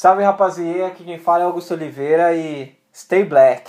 Salve 0.00 0.22
rapaziada, 0.22 0.86
aqui 0.86 1.02
quem 1.02 1.18
fala 1.18 1.42
é 1.42 1.46
Augusto 1.46 1.74
Oliveira 1.74 2.32
e 2.32 2.72
Stay 2.94 3.24
Black. 3.24 3.68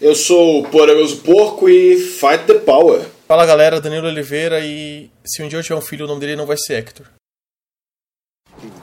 Eu 0.00 0.12
sou 0.12 0.58
o 0.58 0.68
Poderoso 0.68 1.22
Porco 1.22 1.68
e 1.68 1.96
Fight 1.96 2.46
the 2.46 2.54
Power. 2.54 3.06
Fala 3.28 3.46
galera, 3.46 3.80
Danilo 3.80 4.08
Oliveira 4.08 4.58
e 4.58 5.08
se 5.24 5.40
um 5.40 5.46
dia 5.46 5.60
eu 5.60 5.62
tiver 5.62 5.76
um 5.76 5.80
filho, 5.80 6.04
o 6.04 6.08
nome 6.08 6.18
dele 6.18 6.34
não 6.34 6.46
vai 6.46 6.56
ser 6.56 6.78
Hector. 6.78 7.06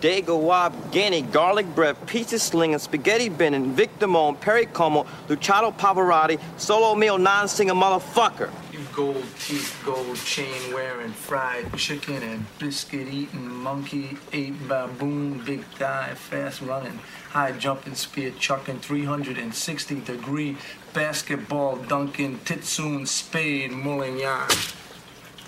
Dago 0.01 0.39
Wab, 0.39 0.91
Guinea, 0.91 1.21
Garlic 1.21 1.75
Bread, 1.75 1.95
Pizza 2.07 2.39
Slinger, 2.39 2.79
Spaghetti 2.79 3.27
Bennett, 3.27 3.61
Victor 3.75 4.07
Mon, 4.07 4.33
Perry 4.35 4.65
Como, 4.65 5.05
Luciano 5.27 5.71
Pavarotti, 5.71 6.39
Solo 6.57 6.95
Meal, 6.95 7.17
Non-Singer 7.17 7.73
Motherfucker. 7.73 8.49
You 8.71 8.79
gold 8.93 9.25
teeth, 9.39 9.77
gold 9.83 10.15
chain 10.17 10.73
wearing, 10.73 11.11
fried 11.11 11.75
chicken 11.75 12.23
and 12.23 12.45
biscuit 12.59 13.09
eating, 13.09 13.49
monkey, 13.49 14.17
ape, 14.31 14.55
baboon, 14.69 15.43
big 15.43 15.65
thigh, 15.77 16.13
fast 16.13 16.61
running, 16.61 16.97
high 17.31 17.51
jumping, 17.51 17.95
spear 17.95 18.31
chucking, 18.39 18.79
360 18.79 19.99
degree, 20.01 20.55
basketball 20.93 21.75
dunking, 21.75 22.39
titsoon, 22.45 23.05
spade, 23.05 23.71
mulling 23.71 24.19
yarn. 24.19 24.49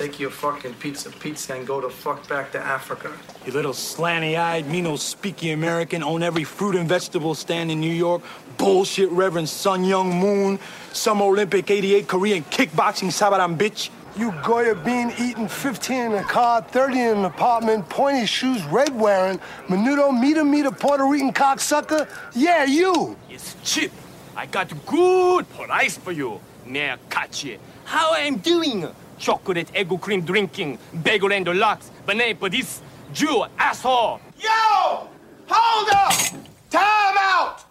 Take 0.01 0.19
your 0.19 0.31
fucking 0.31 0.73
pizza 0.79 1.11
pizza 1.11 1.53
and 1.53 1.67
go 1.67 1.79
the 1.79 1.87
fuck 1.87 2.27
back 2.27 2.51
to 2.53 2.59
Africa. 2.59 3.11
You 3.45 3.51
little 3.51 3.71
slanty-eyed, 3.71 4.65
me 4.67 4.81
no 4.81 4.93
speaky 4.93 5.53
American, 5.53 6.01
own 6.01 6.23
every 6.23 6.43
fruit 6.43 6.75
and 6.75 6.89
vegetable 6.89 7.35
stand 7.35 7.69
in 7.69 7.79
New 7.79 7.93
York. 7.93 8.23
Bullshit 8.57 9.11
Reverend 9.11 9.47
Sun 9.47 9.83
Young 9.83 10.19
Moon, 10.19 10.57
Summer 10.91 11.25
Olympic 11.25 11.69
88 11.69 12.07
Korean 12.07 12.43
kickboxing 12.45 13.11
Sabaran 13.11 13.55
bitch. 13.59 13.91
You 14.17 14.33
Goya 14.43 14.73
bean 14.73 15.13
eating 15.19 15.47
15 15.47 15.95
in 15.99 16.13
a 16.13 16.23
car, 16.23 16.63
30 16.63 16.99
in 16.99 17.17
an 17.19 17.25
apartment, 17.25 17.87
pointy 17.87 18.25
shoes, 18.25 18.63
red 18.65 18.99
wearing, 18.99 19.39
menudo, 19.67 20.19
meter 20.19 20.43
meter 20.43 20.71
Puerto 20.71 21.05
Rican 21.05 21.31
cocksucker? 21.31 22.09
Yeah, 22.33 22.63
you! 22.63 23.15
It's 23.29 23.55
cheap. 23.63 23.91
I 24.35 24.47
got 24.47 24.73
good 24.87 25.47
price 25.51 25.95
for 25.95 26.11
you. 26.11 26.39
Now 26.65 26.97
catch 27.11 27.45
it. 27.45 27.59
How 27.85 28.15
I'm 28.15 28.37
doing? 28.37 28.89
Chocolate 29.21 29.69
egg 29.75 30.01
cream 30.01 30.21
drinking, 30.21 30.79
bagel 31.03 31.31
and 31.31 31.45
deluxe, 31.45 31.91
banana 32.07 32.33
for 32.33 32.49
this 32.49 32.81
Jew 33.13 33.45
asshole. 33.55 34.19
Yo! 34.39 35.07
Hold 35.47 35.89
up! 35.93 36.11
Time 36.71 37.17
out! 37.19 37.63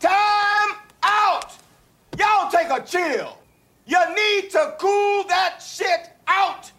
Time 0.00 0.74
out! 1.04 1.52
Y'all 2.18 2.50
take 2.50 2.68
a 2.68 2.82
chill. 2.84 3.38
You 3.86 3.98
need 4.12 4.50
to 4.50 4.74
cool 4.80 5.22
that 5.28 5.62
shit 5.62 6.10
out. 6.26 6.72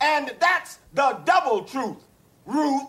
And 0.00 0.32
that's 0.40 0.78
the 0.94 1.18
double 1.26 1.64
truth, 1.64 1.98
Ruth. 2.46 2.88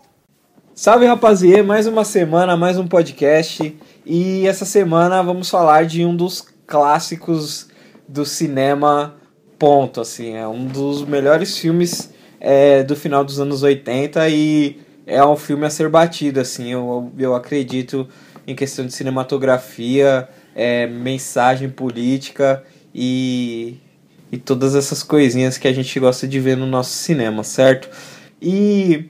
Salve 0.74 1.06
rapaziada, 1.06 1.64
mais 1.64 1.86
uma 1.86 2.04
semana, 2.04 2.56
mais 2.56 2.78
um 2.78 2.88
podcast. 2.88 3.78
E 4.06 4.46
essa 4.48 4.64
semana 4.64 5.22
vamos 5.22 5.50
falar 5.50 5.84
de 5.84 6.06
um 6.06 6.16
dos 6.16 6.40
clássicos 6.66 7.68
do 8.08 8.24
cinema 8.24 9.17
ponto, 9.58 10.00
assim, 10.00 10.34
é 10.34 10.46
um 10.46 10.66
dos 10.66 11.04
melhores 11.04 11.58
filmes 11.58 12.12
é, 12.40 12.82
do 12.82 12.94
final 12.94 13.24
dos 13.24 13.40
anos 13.40 13.62
80 13.62 14.28
e 14.28 14.80
é 15.06 15.24
um 15.24 15.36
filme 15.36 15.66
a 15.66 15.70
ser 15.70 15.88
batido, 15.88 16.40
assim, 16.40 16.70
eu, 16.70 17.10
eu 17.18 17.34
acredito 17.34 18.08
em 18.46 18.54
questão 18.54 18.86
de 18.86 18.92
cinematografia, 18.92 20.28
é, 20.54 20.86
mensagem 20.86 21.68
política 21.68 22.62
e, 22.94 23.76
e 24.30 24.38
todas 24.38 24.74
essas 24.74 25.02
coisinhas 25.02 25.58
que 25.58 25.68
a 25.68 25.72
gente 25.72 25.98
gosta 25.98 26.26
de 26.26 26.38
ver 26.40 26.56
no 26.56 26.66
nosso 26.66 26.90
cinema, 26.90 27.42
certo? 27.42 27.90
E 28.40 29.06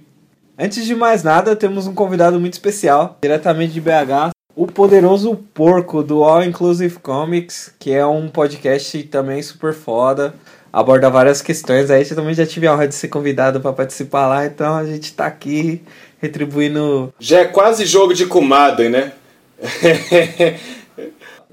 antes 0.59 0.85
de 0.85 0.95
mais 0.95 1.23
nada, 1.23 1.55
temos 1.55 1.87
um 1.87 1.95
convidado 1.95 2.41
muito 2.41 2.55
especial, 2.55 3.17
diretamente 3.21 3.73
de 3.73 3.81
BH, 3.81 4.31
o 4.59 4.67
Poderoso 4.67 5.37
Porco 5.55 6.03
do 6.03 6.25
All 6.25 6.43
Inclusive 6.43 6.99
Comics, 6.99 7.73
que 7.79 7.93
é 7.93 8.05
um 8.05 8.29
podcast 8.29 9.01
também 9.05 9.41
super 9.41 9.73
foda, 9.73 10.35
aborda 10.73 11.09
várias 11.09 11.41
questões. 11.41 11.93
Aí 11.93 12.03
eu 12.03 12.17
também 12.17 12.35
já 12.35 12.45
tive 12.45 12.67
a 12.67 12.75
honra 12.75 12.89
de 12.89 12.95
ser 12.97 13.07
convidado 13.07 13.61
para 13.61 13.73
participar 13.73 14.27
lá, 14.27 14.47
então 14.47 14.75
a 14.75 14.85
gente 14.85 15.13
tá 15.13 15.27
aqui 15.27 15.81
retribuindo. 16.21 17.15
Já 17.21 17.43
é 17.43 17.45
quase 17.45 17.87
jogo 17.87 18.13
de 18.13 18.27
comadre, 18.27 18.89
né? 18.89 19.13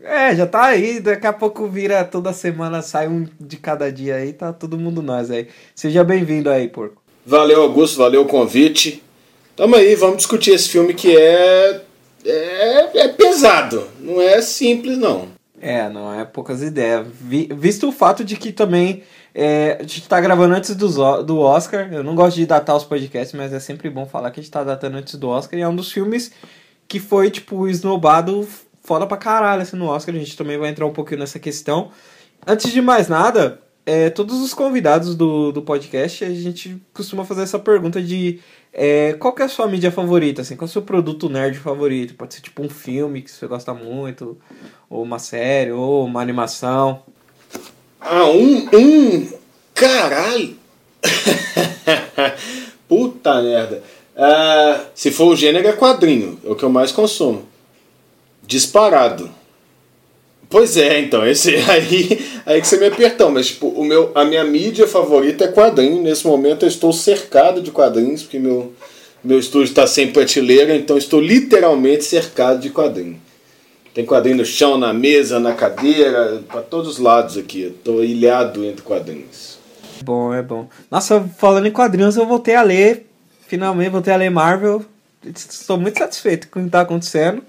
é, 0.02 0.36
já 0.36 0.48
tá 0.48 0.64
aí, 0.64 1.00
daqui 1.00 1.28
a 1.28 1.34
pouco 1.34 1.68
vira 1.68 2.04
toda 2.04 2.34
semana, 2.34 2.82
sai 2.82 3.08
um 3.08 3.28
de 3.40 3.58
cada 3.58 3.92
dia 3.92 4.16
aí, 4.16 4.34
tá 4.34 4.52
todo 4.52 4.80
mundo 4.80 5.04
nós 5.04 5.30
aí. 5.30 5.48
Seja 5.76 6.04
bem-vindo 6.04 6.50
aí, 6.50 6.68
Porco. 6.68 7.04
Valeu, 7.24 7.62
Augusto, 7.62 8.00
valeu 8.00 8.24
o 8.24 8.28
convite. 8.28 9.04
Tamo 9.56 9.76
aí, 9.76 9.94
vamos 9.94 10.18
discutir 10.18 10.56
esse 10.56 10.70
filme 10.70 10.96
que 10.96 11.16
é 11.16 11.85
é, 12.26 13.00
é 13.00 13.08
pesado, 13.10 13.88
não 14.00 14.22
é 14.22 14.42
simples 14.42 14.98
não. 14.98 15.30
É, 15.62 15.90
não 15.90 16.14
é 16.14 16.26
poucas 16.26 16.62
ideias. 16.62 17.08
Vi, 17.10 17.50
visto 17.56 17.88
o 17.88 17.92
fato 17.92 18.24
de 18.24 18.36
que 18.36 18.52
também 18.52 19.04
é, 19.34 19.78
a 19.80 19.84
gente 19.84 20.08
tá 20.08 20.20
gravando 20.20 20.54
antes 20.54 20.76
do, 20.76 21.24
do 21.24 21.40
Oscar, 21.40 21.92
eu 21.92 22.04
não 22.04 22.16
gosto 22.16 22.36
de 22.36 22.46
datar 22.46 22.76
os 22.76 22.84
podcasts, 22.84 23.34
mas 23.34 23.54
é 23.54 23.60
sempre 23.60 23.90
bom 23.90 24.06
falar 24.06 24.32
que 24.32 24.40
a 24.40 24.44
gente 24.44 24.52
tá 24.52 24.64
datando 24.64 24.98
antes 24.98 25.16
do 25.16 25.28
Oscar, 25.30 25.58
e 25.58 25.62
é 25.62 25.68
um 25.68 25.76
dos 25.76 25.92
filmes 25.92 26.32
que 26.88 27.00
foi, 27.00 27.32
tipo, 27.32 27.68
esnobado 27.68 28.48
foda 28.84 29.08
pra 29.08 29.18
caralho 29.18 29.64
assim, 29.64 29.76
no 29.76 29.88
Oscar, 29.88 30.14
a 30.14 30.18
gente 30.18 30.38
também 30.38 30.58
vai 30.58 30.70
entrar 30.70 30.86
um 30.86 30.94
pouquinho 30.94 31.20
nessa 31.20 31.40
questão. 31.40 31.90
Antes 32.46 32.72
de 32.72 32.82
mais 32.82 33.08
nada, 33.08 33.60
é, 33.86 34.10
todos 34.10 34.42
os 34.42 34.54
convidados 34.54 35.16
do, 35.16 35.52
do 35.52 35.62
podcast, 35.62 36.24
a 36.24 36.34
gente 36.34 36.82
costuma 36.94 37.24
fazer 37.24 37.44
essa 37.44 37.60
pergunta 37.60 38.02
de 38.02 38.40
é, 38.74 39.14
qual 39.14 39.32
que 39.32 39.42
é 39.42 39.46
a 39.46 39.50
sua 39.50 39.68
mídia 39.68 39.92
favorita, 39.92 40.42
assim? 40.42 40.56
Qual 40.56 40.66
é 40.66 40.70
o 40.70 40.72
seu 40.72 40.82
produto 40.82 41.30
nerd 41.30 41.58
favorito? 41.60 42.16
Pode 42.16 42.34
ser 42.34 42.42
tipo 42.42 42.64
um 42.64 42.70
filme 42.70 43.22
que 43.22 43.30
você 43.30 43.46
gosta 43.48 43.74
muito, 43.74 44.38
ou 44.90 45.04
uma 45.04 45.20
série, 45.20 45.72
ou 45.72 46.06
uma 46.06 46.22
animação. 46.22 47.04
Ah, 48.02 48.26
um... 48.26 48.68
um... 48.74 49.30
Caralho! 49.74 50.56
Puta 52.90 53.42
merda. 53.42 53.84
Uh, 54.16 54.86
se 54.96 55.12
for 55.12 55.34
o 55.34 55.36
gênero 55.36 55.68
é 55.68 55.74
quadrinho, 55.74 56.40
é 56.44 56.50
o 56.50 56.56
que 56.56 56.64
eu 56.64 56.70
mais 56.70 56.92
consumo. 56.92 57.48
Disparado. 58.48 59.30
Pois 60.50 60.78
é, 60.78 61.00
então, 61.00 61.26
esse 61.26 61.56
aí, 61.70 62.26
aí 62.46 62.62
que 62.62 62.68
você 62.68 62.78
me 62.78 62.88
apertou, 62.88 63.32
mas 63.32 63.48
tipo, 63.48 63.68
o 63.68 63.84
meu, 63.84 64.12
a 64.16 64.24
minha 64.24 64.44
mídia 64.44 64.88
favorita 64.88 65.46
é 65.46 65.52
quadrinho. 65.52 66.02
Nesse 66.02 66.26
momento 66.26 66.64
eu 66.64 66.70
estou 66.70 66.94
cercado 66.94 67.62
de 67.62 67.72
quadrinhos, 67.72 68.24
porque 68.24 68.40
meu, 68.40 68.74
meu 69.24 69.40
estúdio 69.40 69.70
está 69.70 69.88
sem 69.88 70.12
prateleira, 70.12 70.76
então 70.76 70.98
estou 70.98 71.20
literalmente 71.20 72.04
cercado 72.04 72.60
de 72.60 72.70
quadrinho. 72.70 73.20
Tem 73.94 74.06
quadrinho 74.06 74.38
no 74.38 74.46
chão, 74.46 74.78
na 74.78 74.92
mesa, 74.92 75.40
na 75.40 75.54
cadeira, 75.54 76.44
para 76.50 76.62
todos 76.62 76.90
os 76.90 77.00
lados 77.00 77.38
aqui. 77.38 77.64
Estou 77.64 78.04
ilhado 78.04 78.66
entre 78.66 78.82
quadrinhos. 78.82 79.58
Bom, 80.04 80.34
é 80.34 80.42
bom. 80.42 80.68
Nossa, 80.92 81.22
falando 81.38 81.66
em 81.66 81.72
quadrinhos, 81.72 82.18
eu 82.18 82.26
voltei 82.26 82.56
a 82.56 82.62
ler, 82.62 83.08
finalmente 83.48 83.90
voltei 83.90 84.14
a 84.14 84.18
ler 84.18 84.30
Marvel. 84.30 84.84
Estou 85.26 85.78
muito 85.78 85.98
satisfeito 85.98 86.50
com 86.50 86.60
o 86.60 86.64
que 86.64 86.68
está 86.68 86.82
acontecendo. 86.82 87.42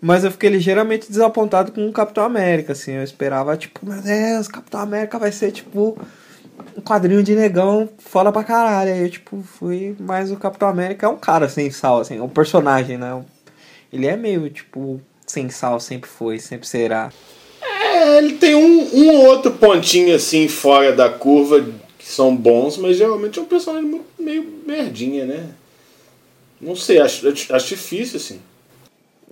Mas 0.00 0.24
eu 0.24 0.30
fiquei 0.30 0.48
ligeiramente 0.48 1.10
desapontado 1.10 1.72
com 1.72 1.86
o 1.86 1.92
Capitão 1.92 2.24
América, 2.24 2.72
assim. 2.72 2.92
Eu 2.92 3.04
esperava, 3.04 3.56
tipo, 3.56 3.84
meu 3.84 4.00
Deus, 4.00 4.48
Capitão 4.48 4.80
América 4.80 5.18
vai 5.18 5.30
ser, 5.30 5.52
tipo, 5.52 5.98
um 6.76 6.80
quadrinho 6.80 7.22
de 7.22 7.34
negão 7.34 7.88
foda 7.98 8.32
pra 8.32 8.42
caralho. 8.42 8.92
Aí 8.92 9.02
eu, 9.02 9.10
tipo, 9.10 9.42
fui. 9.42 9.94
Mas 10.00 10.30
o 10.30 10.36
Capitão 10.36 10.68
América 10.68 11.06
é 11.06 11.08
um 11.08 11.18
cara 11.18 11.48
sem 11.48 11.70
sal, 11.70 12.00
assim, 12.00 12.18
um 12.18 12.28
personagem, 12.28 12.96
né? 12.96 13.22
Ele 13.92 14.06
é 14.06 14.16
meio, 14.16 14.48
tipo, 14.48 15.00
sem 15.26 15.50
sal, 15.50 15.78
sempre 15.78 16.08
foi, 16.08 16.38
sempre 16.38 16.66
será. 16.66 17.12
É, 17.62 18.18
ele 18.18 18.34
tem 18.34 18.54
um, 18.54 18.94
um 18.94 19.26
outro 19.26 19.50
pontinho, 19.52 20.14
assim, 20.14 20.48
fora 20.48 20.92
da 20.92 21.10
curva, 21.10 21.62
que 21.98 22.06
são 22.06 22.34
bons, 22.34 22.78
mas 22.78 22.96
geralmente 22.96 23.38
é 23.38 23.42
um 23.42 23.46
personagem 23.46 23.88
muito, 23.88 24.06
meio 24.18 24.62
merdinha, 24.66 25.26
né? 25.26 25.50
Não 26.58 26.74
sei, 26.74 27.00
acho, 27.00 27.28
acho 27.28 27.68
difícil, 27.68 28.16
assim. 28.16 28.40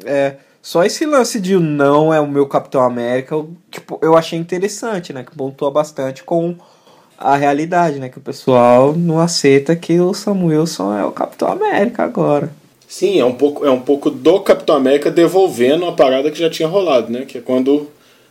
É. 0.05 0.37
Só 0.69 0.85
esse 0.85 1.06
lance 1.06 1.41
de 1.41 1.56
não 1.56 2.12
é 2.12 2.20
o 2.20 2.29
meu 2.29 2.47
Capitão 2.47 2.82
América, 2.82 3.35
eu, 3.35 3.49
tipo, 3.70 3.99
eu 4.03 4.15
achei 4.15 4.38
interessante, 4.38 5.15
né? 5.15 5.25
Que 5.25 5.35
pontua 5.35 5.70
bastante 5.70 6.23
com 6.23 6.55
a 7.17 7.38
realidade, 7.38 7.99
né? 7.99 8.11
Que 8.11 8.19
o 8.19 8.20
pessoal 8.20 8.93
não 8.94 9.19
aceita 9.19 9.75
que 9.75 9.99
o 9.99 10.12
Samuelson 10.12 10.94
é 10.94 11.03
o 11.06 11.11
Capitão 11.11 11.50
América 11.50 12.05
agora. 12.05 12.53
Sim, 12.87 13.19
é 13.19 13.25
um 13.25 13.32
pouco, 13.32 13.65
é 13.65 13.70
um 13.70 13.81
pouco 13.81 14.11
do 14.11 14.41
Capitão 14.41 14.76
América 14.76 15.11
devolvendo 15.11 15.87
a 15.87 15.93
parada 15.93 16.31
que 16.31 16.38
já 16.38 16.50
tinha 16.50 16.69
rolado, 16.69 17.11
né? 17.11 17.25
Que 17.25 17.38
é 17.38 17.41
quando 17.41 17.88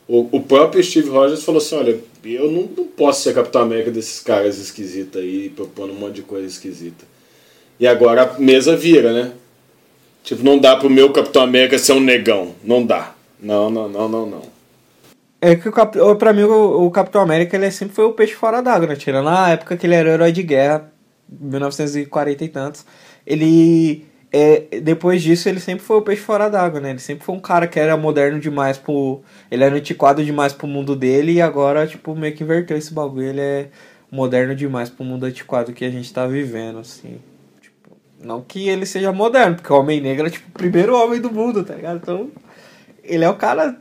o, 0.07 0.28
o 0.31 0.39
próprio 0.39 0.84
Steve 0.84 1.10
Rogers 1.10 1.44
falou 1.44 1.60
assim, 1.60 1.75
olha, 1.75 2.00
eu 2.24 2.51
não, 2.51 2.69
não 2.78 2.86
posso 2.86 3.24
ser 3.24 3.34
Capitão 3.34 3.63
América 3.63 3.89
desses 3.89 4.19
caras 4.19 4.60
esquisitos 4.60 5.19
aí, 5.19 5.50
propondo 5.50 5.92
um 5.92 6.00
monte 6.00 6.18
de 6.18 6.22
coisa 6.22 6.45
esquisita. 6.45 7.04
E 7.80 7.88
agora 7.88 8.36
a 8.36 8.39
mesa 8.39 8.78
vira, 8.78 9.12
né? 9.12 9.31
Tipo, 10.27 10.44
não 10.44 10.59
dá 10.59 10.75
pro 10.75 10.89
meu 10.89 11.09
Capitão 11.13 11.41
América 11.41 11.79
ser 11.79 11.94
um 11.94 12.01
negão. 12.01 12.53
Não 12.62 12.85
dá. 12.85 13.13
Não, 13.39 13.69
não, 13.69 13.88
não, 13.88 14.09
não, 14.09 14.25
não. 14.25 14.41
É 15.39 15.56
que 15.56 15.69
o 15.69 15.71
Cap... 15.71 15.97
pra 16.19 16.33
mim 16.33 16.44
o, 16.44 16.91
Capitão 16.91 17.21
América 17.21 17.56
ele 17.56 17.71
sempre 17.71 17.95
foi 17.95 18.03
o 18.03 18.12
peixe 18.12 18.33
fora 18.33 18.62
d'água, 18.62 18.88
né? 18.88 18.97
Tirando 18.97 19.29
a 19.29 19.51
época 19.51 19.77
que 19.77 19.88
ele 19.88 19.95
era 19.95 20.09
herói 20.09 20.33
de 20.33 20.44
guerra, 20.44 20.91
1940 21.29 22.44
e 22.44 22.50
tantos. 22.50 22.85
Ele 23.25 24.06
é, 24.29 24.81
depois 24.81 25.24
disso 25.24 25.47
ele 25.47 25.62
sempre 25.62 25.85
foi 25.85 25.95
o 25.95 26.01
peixe 26.01 26.24
fora 26.24 26.50
d'água, 26.50 26.81
né? 26.81 26.89
Ele 26.89 27.00
sempre 27.00 27.24
foi 27.24 27.33
um 27.33 27.39
cara 27.39 27.65
que 27.65 27.79
era 27.79 27.95
moderno 27.95 28.38
demais 28.38 28.77
pro. 28.77 29.21
Ele 29.50 29.63
era 29.63 29.75
antiquado 29.75 30.21
demais 30.25 30.51
pro 30.51 30.68
mundo 30.68 30.94
dele 30.94 31.31
e 31.31 31.41
agora, 31.41 31.88
tipo, 31.88 32.13
meio 32.13 32.35
que 32.35 32.44
inverteu 32.44 32.75
esse 32.75 32.94
bagulho. 32.94 33.29
Ele 33.29 33.39
é 33.39 33.68
moderno 34.12 34.53
demais 34.53 34.89
pro 34.89 35.06
mundo 35.06 35.25
antiquado 35.25 35.71
que 35.71 35.85
a 35.85 35.89
gente 35.89 36.12
tá 36.12 36.27
vivendo, 36.27 36.79
assim. 36.79 37.18
Não 38.22 38.42
que 38.42 38.68
ele 38.68 38.86
seja 38.86 39.12
moderno, 39.12 39.56
porque 39.56 39.72
o 39.72 39.80
Homem 39.80 40.02
Negro 40.02 40.28
é, 40.28 40.30
tipo, 40.30 40.50
o 40.50 40.52
primeiro 40.52 40.96
homem 40.96 41.22
do 41.22 41.31
mundo, 41.31 41.64
tá 41.64 41.75
ligado? 41.75 42.00
Então, 42.02 42.30
ele 43.04 43.24
é 43.24 43.30
o 43.30 43.36
cara. 43.36 43.78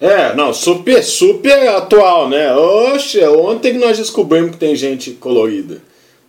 É, 0.00 0.34
não, 0.34 0.52
super, 0.52 1.02
super 1.02 1.68
atual, 1.68 2.28
né? 2.28 2.54
Oxe, 2.54 3.22
ontem 3.26 3.72
que 3.72 3.78
nós 3.78 3.98
descobrimos 3.98 4.52
que 4.52 4.56
tem 4.56 4.74
gente 4.74 5.12
colorida 5.12 5.80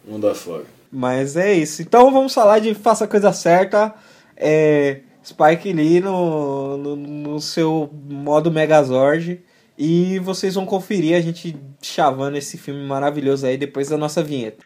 mundo 0.08 0.28
afora. 0.28 0.64
Mas 0.92 1.36
é 1.36 1.54
isso. 1.54 1.82
Então 1.82 2.12
vamos 2.12 2.34
falar 2.34 2.60
de 2.60 2.74
Faça 2.74 3.06
a 3.06 3.08
Coisa 3.08 3.34
Certa. 3.34 3.94
É, 4.38 5.02
Spike 5.24 5.74
Lee 5.74 6.00
no, 6.00 6.78
no, 6.78 6.96
no 6.96 7.42
seu 7.42 7.90
modo 8.08 8.52
Megazord. 8.52 9.42
E 9.78 10.20
vocês 10.20 10.56
vão 10.56 10.66
conferir 10.66 11.18
a 11.18 11.22
gente 11.22 11.58
chavando 11.82 12.38
esse 12.38 12.58
filme 12.58 12.86
maravilhoso 12.86 13.46
aí 13.46 13.58
depois 13.58 13.90
da 13.90 13.98
nossa 13.98 14.24
vinheta. 14.24 14.64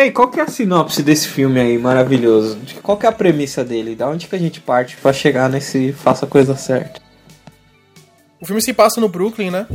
E 0.00 0.04
aí, 0.04 0.10
qual 0.10 0.30
que 0.30 0.40
é 0.40 0.42
a 0.42 0.46
sinopse 0.46 1.02
desse 1.02 1.28
filme 1.28 1.60
aí 1.60 1.76
maravilhoso? 1.76 2.58
Qual 2.82 2.96
que 2.96 3.04
é 3.04 3.08
a 3.10 3.12
premissa 3.12 3.62
dele? 3.62 3.94
Da 3.94 4.08
onde 4.08 4.28
que 4.28 4.34
a 4.34 4.38
gente 4.38 4.58
parte 4.58 4.96
para 4.96 5.12
chegar 5.12 5.50
nesse 5.50 5.92
faça 5.92 6.24
a 6.24 6.28
coisa 6.28 6.56
certa? 6.56 7.02
O 8.40 8.46
filme 8.46 8.62
se 8.62 8.72
passa 8.72 8.98
no 8.98 9.10
Brooklyn, 9.10 9.50
né? 9.50 9.66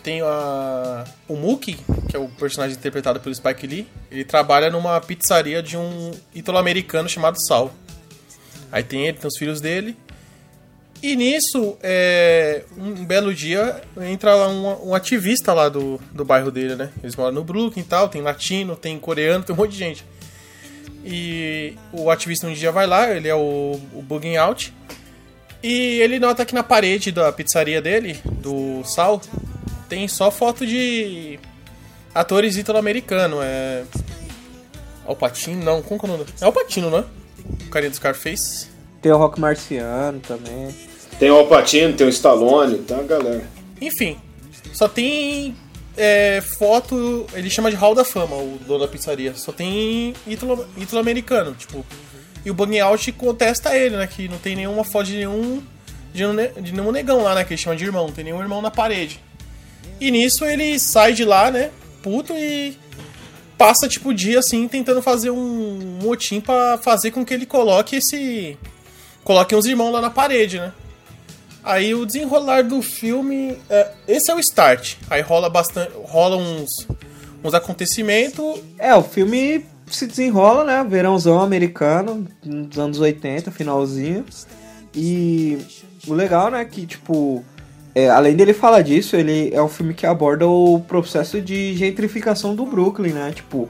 Tem 0.00 0.20
a... 0.20 1.04
o 1.26 1.34
Mookie, 1.34 1.76
que 2.08 2.14
é 2.14 2.20
o 2.20 2.28
personagem 2.28 2.76
interpretado 2.76 3.18
pelo 3.18 3.34
Spike 3.34 3.66
Lee. 3.66 3.88
Ele 4.12 4.24
trabalha 4.24 4.70
numa 4.70 5.00
pizzaria 5.00 5.60
de 5.60 5.76
um 5.76 6.12
italo-americano 6.32 7.08
chamado 7.08 7.44
Sal. 7.44 7.74
Aí 8.70 8.84
tem 8.84 9.08
ele, 9.08 9.18
tem 9.18 9.26
os 9.26 9.36
filhos 9.36 9.60
dele. 9.60 9.96
E 11.02 11.14
nisso, 11.14 11.76
é, 11.82 12.64
um 12.76 13.04
belo 13.04 13.32
dia, 13.32 13.80
entra 14.00 14.34
lá 14.34 14.48
um, 14.48 14.88
um, 14.88 14.94
ativista 14.94 15.52
lá 15.52 15.68
do, 15.68 16.00
do 16.12 16.24
bairro 16.24 16.50
dele, 16.50 16.74
né? 16.74 16.90
Eles 17.02 17.14
moram 17.14 17.32
no 17.32 17.44
Brooklyn 17.44 17.82
e 17.82 17.86
tal, 17.86 18.08
tem 18.08 18.20
latino, 18.20 18.74
tem 18.74 18.98
coreano, 18.98 19.44
tem 19.44 19.54
um 19.54 19.58
monte 19.58 19.72
de 19.72 19.78
gente. 19.78 20.04
E 21.04 21.74
o 21.92 22.10
ativista 22.10 22.46
um 22.48 22.52
dia 22.52 22.72
vai 22.72 22.86
lá, 22.86 23.10
ele 23.10 23.28
é 23.28 23.34
o, 23.34 23.80
o 23.94 24.02
Bugging 24.02 24.36
Out, 24.36 24.74
e 25.62 26.00
ele 26.00 26.18
nota 26.18 26.44
que 26.44 26.54
na 26.54 26.62
parede 26.62 27.10
da 27.10 27.32
pizzaria 27.32 27.80
dele, 27.80 28.20
do 28.24 28.82
Sal, 28.84 29.20
tem 29.88 30.06
só 30.06 30.30
foto 30.30 30.66
de 30.66 31.38
atores 32.14 32.56
italo-americanos. 32.56 33.40
É. 33.42 33.84
Alpatino? 35.06 35.64
Não, 35.64 35.82
como 35.82 35.98
que 35.98 36.06
é 36.06 36.08
o 36.08 36.12
nome? 36.12 36.26
É 36.40 36.44
Alpatino, 36.44 36.90
né? 36.90 37.04
O 37.66 37.70
carinha 37.70 37.90
do 37.90 37.96
Scarface. 37.96 38.68
Tem 39.00 39.10
o 39.10 39.16
Rock 39.16 39.40
Marciano 39.40 40.20
também. 40.20 40.74
Tem 41.18 41.30
o 41.30 41.36
Alpatino, 41.36 41.94
tem 41.94 42.06
o 42.06 42.10
Stallone, 42.10 42.80
a 42.90 43.02
galera. 43.02 43.48
Enfim, 43.80 44.16
só 44.72 44.88
tem 44.88 45.54
é, 45.96 46.40
foto. 46.40 47.26
Ele 47.34 47.50
chama 47.50 47.70
de 47.70 47.76
Hall 47.76 47.94
da 47.94 48.04
Fama, 48.04 48.36
o 48.36 48.58
dono 48.66 48.80
da 48.80 48.88
pizzaria. 48.88 49.34
Só 49.34 49.50
tem 49.50 50.14
italo-americano, 50.26 51.54
tipo. 51.54 51.84
E 52.44 52.50
o 52.50 52.54
Bug 52.54 52.78
Out 52.78 53.12
contesta 53.12 53.76
ele, 53.76 53.96
né? 53.96 54.06
Que 54.06 54.28
não 54.28 54.38
tem 54.38 54.54
nenhuma 54.54 54.84
foto 54.84 55.06
de 55.06 55.16
nenhum. 55.16 55.60
De, 56.14 56.22
de 56.62 56.72
nenhum 56.72 56.92
negão 56.92 57.22
lá, 57.22 57.34
né? 57.34 57.44
Que 57.44 57.54
ele 57.54 57.60
chama 57.60 57.76
de 57.76 57.84
irmão. 57.84 58.06
Não 58.06 58.14
tem 58.14 58.24
nenhum 58.24 58.40
irmão 58.40 58.62
na 58.62 58.70
parede. 58.70 59.20
E 60.00 60.10
nisso 60.12 60.44
ele 60.44 60.78
sai 60.78 61.12
de 61.12 61.24
lá, 61.24 61.50
né? 61.50 61.70
Puto 62.00 62.32
e 62.32 62.78
passa, 63.58 63.88
tipo, 63.88 64.10
o 64.10 64.14
dia 64.14 64.38
assim, 64.38 64.68
tentando 64.68 65.02
fazer 65.02 65.30
um 65.30 65.98
motim 66.00 66.40
para 66.40 66.78
fazer 66.78 67.10
com 67.10 67.24
que 67.24 67.34
ele 67.34 67.44
coloque 67.44 67.96
esse. 67.96 68.56
Coloque 69.24 69.54
uns 69.54 69.66
irmãos 69.66 69.90
lá 69.90 70.00
na 70.00 70.10
parede, 70.10 70.60
né? 70.60 70.72
Aí 71.62 71.94
o 71.94 72.06
desenrolar 72.06 72.62
do 72.62 72.80
filme. 72.82 73.58
É, 73.68 73.90
esse 74.06 74.30
é 74.30 74.34
o 74.34 74.38
start. 74.38 74.96
Aí 75.10 75.20
rola 75.20 75.50
bastante. 75.50 75.92
rola 76.04 76.36
uns. 76.36 76.86
uns 77.42 77.54
acontecimentos. 77.54 78.60
É, 78.78 78.94
o 78.94 79.02
filme 79.02 79.64
se 79.86 80.06
desenrola, 80.06 80.64
né? 80.64 80.86
Verãozão 80.88 81.40
americano, 81.40 82.26
nos 82.44 82.78
anos 82.78 83.00
80, 83.00 83.50
finalzinho. 83.50 84.24
E 84.94 85.58
o 86.06 86.14
legal, 86.14 86.50
né, 86.50 86.64
que 86.64 86.86
tipo. 86.86 87.44
É, 87.94 88.08
além 88.08 88.36
dele 88.36 88.52
falar 88.52 88.82
disso, 88.82 89.16
ele 89.16 89.50
é 89.52 89.60
um 89.60 89.68
filme 89.68 89.92
que 89.92 90.06
aborda 90.06 90.46
o 90.46 90.80
processo 90.86 91.40
de 91.40 91.74
gentrificação 91.76 92.54
do 92.54 92.64
Brooklyn, 92.64 93.12
né? 93.12 93.32
Tipo, 93.34 93.68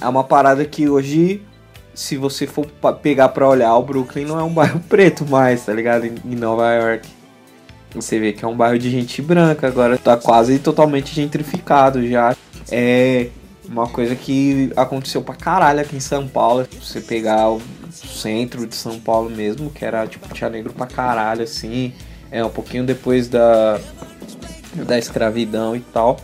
é 0.00 0.08
uma 0.08 0.24
parada 0.24 0.64
que 0.64 0.88
hoje, 0.88 1.42
se 1.94 2.16
você 2.16 2.46
for 2.46 2.66
pegar 3.00 3.28
pra 3.28 3.48
olhar, 3.48 3.76
o 3.76 3.82
Brooklyn 3.82 4.24
não 4.24 4.40
é 4.40 4.42
um 4.42 4.50
bairro 4.52 4.80
preto 4.88 5.24
mais, 5.24 5.64
tá 5.64 5.72
ligado? 5.72 6.06
Em 6.06 6.34
Nova 6.34 6.72
York. 6.74 7.17
Você 7.94 8.18
vê 8.18 8.32
que 8.32 8.44
é 8.44 8.48
um 8.48 8.56
bairro 8.56 8.78
de 8.78 8.90
gente 8.90 9.22
branca, 9.22 9.66
agora 9.66 9.96
tá 9.96 10.16
quase 10.16 10.58
totalmente 10.58 11.14
gentrificado 11.14 12.06
já. 12.06 12.36
É 12.70 13.28
uma 13.68 13.86
coisa 13.86 14.14
que 14.14 14.72
aconteceu 14.76 15.22
pra 15.22 15.34
caralho 15.34 15.80
aqui 15.80 15.96
em 15.96 16.00
São 16.00 16.26
Paulo. 16.26 16.66
Você 16.80 17.00
pegar 17.00 17.50
o 17.50 17.60
centro 17.90 18.66
de 18.66 18.74
São 18.74 18.98
Paulo 18.98 19.30
mesmo, 19.30 19.70
que 19.70 19.84
era 19.84 20.06
tipo, 20.06 20.32
tinha 20.34 20.50
negro 20.50 20.72
pra 20.72 20.86
caralho, 20.86 21.42
assim. 21.42 21.92
É 22.30 22.44
um 22.44 22.50
pouquinho 22.50 22.84
depois 22.84 23.28
da, 23.28 23.80
da 24.86 24.98
escravidão 24.98 25.74
e 25.74 25.80
tal. 25.80 26.18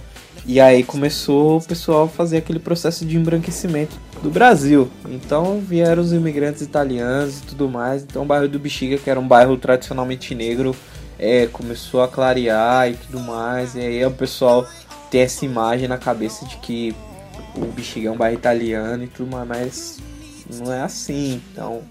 E 0.46 0.60
aí 0.60 0.82
começou 0.82 1.56
o 1.56 1.62
pessoal 1.62 2.04
a 2.04 2.08
fazer 2.08 2.36
aquele 2.36 2.58
processo 2.58 3.06
de 3.06 3.16
embranquecimento 3.16 3.96
do 4.22 4.30
Brasil. 4.30 4.90
Então 5.08 5.58
vieram 5.60 6.02
os 6.02 6.12
imigrantes 6.12 6.60
italianos 6.60 7.38
e 7.38 7.42
tudo 7.42 7.68
mais. 7.68 8.02
Então 8.02 8.22
o 8.22 8.26
bairro 8.26 8.48
do 8.48 8.58
Bexiga, 8.58 8.98
que 8.98 9.08
era 9.08 9.18
um 9.18 9.26
bairro 9.26 9.56
tradicionalmente 9.56 10.34
negro, 10.34 10.76
é, 11.18 11.46
começou 11.46 12.02
a 12.02 12.08
clarear 12.08 12.90
e 12.90 12.94
tudo 12.94 13.20
mais. 13.20 13.74
E 13.74 13.80
aí 13.80 14.04
o 14.04 14.10
pessoal 14.10 14.66
tem 15.10 15.22
essa 15.22 15.44
imagem 15.44 15.88
na 15.88 15.98
cabeça 15.98 16.44
de 16.46 16.56
que 16.58 16.94
o 17.56 17.66
Bexiga 17.66 18.08
é 18.08 18.10
um 18.10 18.32
italiano 18.32 19.04
e 19.04 19.08
tudo 19.08 19.30
mais, 19.30 19.46
mas 19.46 20.60
não 20.60 20.72
é 20.72 20.82
assim. 20.82 21.40
Então 21.52 21.82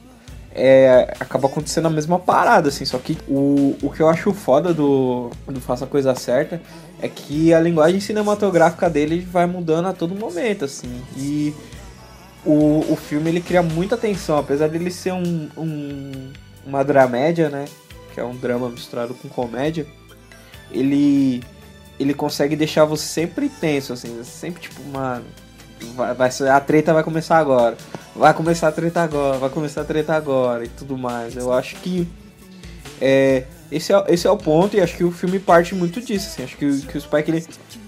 é, 0.56 1.16
acaba 1.20 1.48
acontecendo 1.48 1.88
a 1.88 1.90
mesma 1.90 2.20
parada, 2.20 2.70
assim. 2.70 2.86
Só 2.86 2.98
que 3.00 3.18
o, 3.28 3.76
o 3.82 3.90
que 3.90 4.02
eu 4.02 4.10
acho 4.10 4.32
foda 4.34 4.74
do, 4.74 5.32
do 5.48 5.60
Faça 5.60 5.86
a 5.86 5.88
Coisa 5.88 6.14
Certa 6.16 6.62
é 7.02 7.08
que 7.08 7.54
a 7.54 7.60
linguagem 7.60 8.00
cinematográfica 8.00 8.90
dele 8.90 9.20
vai 9.20 9.46
mudando 9.46 9.88
a 9.88 9.94
todo 9.94 10.16
momento, 10.16 10.66
assim. 10.66 11.02
E 11.18 11.54
o, 12.46 12.86
o 12.92 12.96
filme 12.96 13.30
ele 13.30 13.42
cria 13.42 13.64
muita 13.64 13.98
tensão, 13.98 14.38
apesar 14.38 14.68
dele 14.70 14.92
ser 14.92 15.14
um, 15.14 15.50
um, 15.58 16.32
uma 16.66 16.84
dramédia, 16.84 17.50
né? 17.50 17.66
Que 18.14 18.20
é 18.20 18.24
um 18.24 18.36
drama 18.36 18.70
misturado 18.70 19.14
com 19.16 19.28
comédia. 19.28 19.86
Ele, 20.72 21.44
ele 22.00 22.14
consegue 22.14 22.56
deixar 22.56 22.86
você 22.86 23.06
sempre 23.06 23.50
tenso, 23.50 23.94
assim. 23.94 24.24
Sempre 24.24 24.62
tipo, 24.62 24.82
mano 24.84 25.26
vai, 25.96 26.14
vai, 26.14 26.30
a 26.50 26.60
treta 26.60 26.94
vai 26.94 27.04
começar 27.04 27.38
agora. 27.38 27.78
Vai 28.16 28.34
começar 28.34 28.68
a 28.68 28.72
treta 28.72 29.02
agora, 29.02 29.38
vai 29.38 29.50
começar 29.50 29.82
a 29.82 29.86
treta 29.86 30.14
agora 30.14 30.64
e 30.64 30.68
tudo 30.68 30.98
mais. 30.98 31.36
Eu 31.36 31.52
acho 31.52 31.76
que 31.78 32.08
é, 33.02 33.46
esse, 33.72 33.94
é, 33.94 34.04
esse 34.08 34.28
é 34.28 34.30
o 34.30 34.38
ponto 34.38 34.78
e 34.78 34.82
acho 34.82 34.96
que 34.96 35.04
o 35.04 35.12
filme 35.12 35.40
parte 35.40 35.76
muito 35.76 36.00
disso, 36.00 36.28
assim. 36.28 36.44
Acho 36.44 36.58
que, 36.58 36.82
que 36.82 36.98
o 36.98 37.02
Spike, 37.02 37.32
ele... 37.32 37.46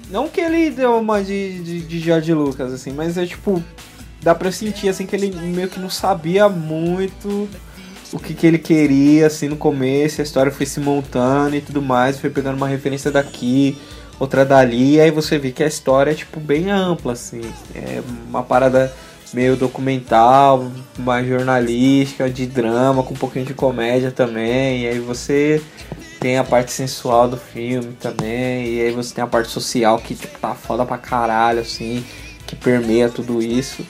Não 0.09 0.27
que 0.27 0.39
ele 0.41 0.69
deu 0.69 0.99
uma 0.99 1.23
de, 1.23 1.63
de, 1.63 1.81
de 1.81 1.99
George 1.99 2.33
Lucas, 2.33 2.73
assim, 2.73 2.91
mas 2.91 3.17
é 3.17 3.25
tipo... 3.25 3.63
Dá 4.21 4.33
pra 4.33 4.51
sentir, 4.51 4.89
assim, 4.89 5.05
que 5.05 5.15
ele 5.15 5.29
meio 5.31 5.69
que 5.69 5.79
não 5.79 5.89
sabia 5.89 6.49
muito 6.49 7.47
o 8.13 8.19
que, 8.19 8.33
que 8.33 8.45
ele 8.47 8.57
queria, 8.57 9.27
assim, 9.27 9.47
no 9.47 9.57
começo. 9.57 10.21
A 10.21 10.23
história 10.23 10.51
foi 10.51 10.65
se 10.65 10.79
montando 10.79 11.55
e 11.55 11.61
tudo 11.61 11.81
mais. 11.81 12.19
Foi 12.19 12.29
pegando 12.29 12.57
uma 12.57 12.67
referência 12.67 13.11
daqui, 13.11 13.77
outra 14.19 14.45
dali, 14.45 14.95
e 14.95 15.01
aí 15.01 15.11
você 15.11 15.37
vê 15.37 15.51
que 15.51 15.63
a 15.63 15.67
história 15.67 16.11
é 16.11 16.13
tipo 16.13 16.39
bem 16.39 16.71
ampla, 16.71 17.13
assim. 17.13 17.41
É 17.73 18.01
uma 18.27 18.43
parada 18.43 18.93
meio 19.33 19.55
documental, 19.55 20.71
mais 20.97 21.27
jornalística, 21.27 22.29
de 22.29 22.45
drama, 22.45 23.03
com 23.03 23.13
um 23.13 23.17
pouquinho 23.17 23.45
de 23.45 23.53
comédia 23.53 24.11
também. 24.11 24.83
E 24.83 24.87
aí 24.87 24.99
você 24.99 25.61
tem 26.19 26.37
a 26.37 26.43
parte 26.43 26.71
sensual 26.71 27.27
do 27.27 27.37
filme 27.37 27.93
também. 27.99 28.67
E 28.67 28.81
aí 28.81 28.91
você 28.91 29.13
tem 29.13 29.23
a 29.23 29.27
parte 29.27 29.49
social 29.51 29.97
que 29.97 30.15
tipo, 30.15 30.39
tá 30.39 30.55
foda 30.55 30.85
pra 30.85 30.97
caralho, 30.97 31.59
assim, 31.59 32.03
que 32.47 32.55
permeia 32.55 33.09
tudo 33.09 33.41
isso. 33.41 33.85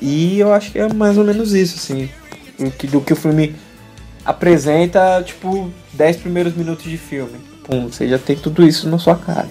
E 0.00 0.38
eu 0.38 0.52
acho 0.52 0.72
que 0.72 0.78
é 0.78 0.92
mais 0.92 1.16
ou 1.16 1.24
menos 1.24 1.52
isso, 1.52 1.76
assim. 1.76 2.08
Do 2.58 2.70
que, 2.70 2.86
do 2.86 3.00
que 3.00 3.12
o 3.12 3.16
filme 3.16 3.54
apresenta, 4.24 5.22
tipo, 5.24 5.70
10 5.92 6.16
primeiros 6.16 6.54
minutos 6.54 6.84
de 6.84 6.96
filme. 6.98 7.38
Pum, 7.64 7.88
você 7.88 8.08
já 8.08 8.18
tem 8.18 8.36
tudo 8.36 8.66
isso 8.66 8.88
na 8.88 8.98
sua 8.98 9.14
cara. 9.16 9.48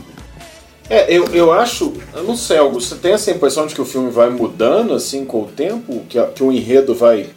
É, 0.90 1.12
eu, 1.14 1.26
eu 1.34 1.52
acho, 1.52 1.94
eu 2.14 2.24
não 2.24 2.36
sei, 2.38 2.58
Augusto, 2.58 2.96
você 2.96 3.02
tem 3.02 3.12
essa 3.14 3.32
impressão 3.32 3.68
de 3.68 3.76
que 3.76 3.82
o 3.82 3.86
filme 3.86 4.10
vai 4.10 4.30
mudando 4.30 4.94
assim 4.94 5.26
com 5.26 5.42
o 5.42 5.46
tempo? 5.48 6.04
Que, 6.08 6.18
a- 6.18 6.28
que 6.28 6.42
o 6.44 6.52
enredo 6.52 6.96
vai 6.96 7.28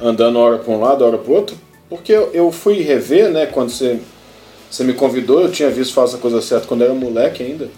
andando 0.00 0.38
hora 0.38 0.58
para 0.58 0.72
um 0.72 0.80
lado, 0.80 1.04
hora 1.04 1.18
para 1.18 1.32
outro? 1.32 1.56
Porque 1.88 2.12
eu, 2.12 2.30
eu 2.32 2.52
fui 2.52 2.82
rever, 2.82 3.30
né, 3.30 3.46
quando 3.46 3.70
você, 3.70 3.98
você 4.70 4.84
me 4.84 4.92
convidou, 4.92 5.40
eu 5.40 5.50
tinha 5.50 5.70
visto 5.70 5.92
Faça 5.94 6.16
a 6.16 6.20
Coisa 6.20 6.40
Certa 6.40 6.66
quando 6.66 6.84
era 6.84 6.94
moleque 6.94 7.42
ainda. 7.42 7.68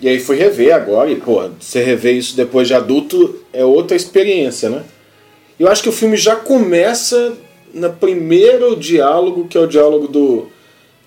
E 0.00 0.06
aí 0.08 0.18
fui 0.20 0.36
rever 0.36 0.74
agora, 0.74 1.10
e 1.10 1.16
pô, 1.16 1.48
você 1.58 1.82
rever 1.82 2.14
isso 2.14 2.36
depois 2.36 2.68
de 2.68 2.74
adulto 2.74 3.40
é 3.52 3.64
outra 3.64 3.96
experiência, 3.96 4.68
né? 4.68 4.82
Eu 5.58 5.68
acho 5.68 5.82
que 5.82 5.88
o 5.88 5.92
filme 5.92 6.16
já 6.16 6.36
começa 6.36 7.34
no 7.72 7.92
primeiro 7.92 8.76
diálogo, 8.76 9.48
que 9.48 9.56
é 9.56 9.60
o 9.60 9.66
diálogo 9.66 10.08
do, 10.08 10.48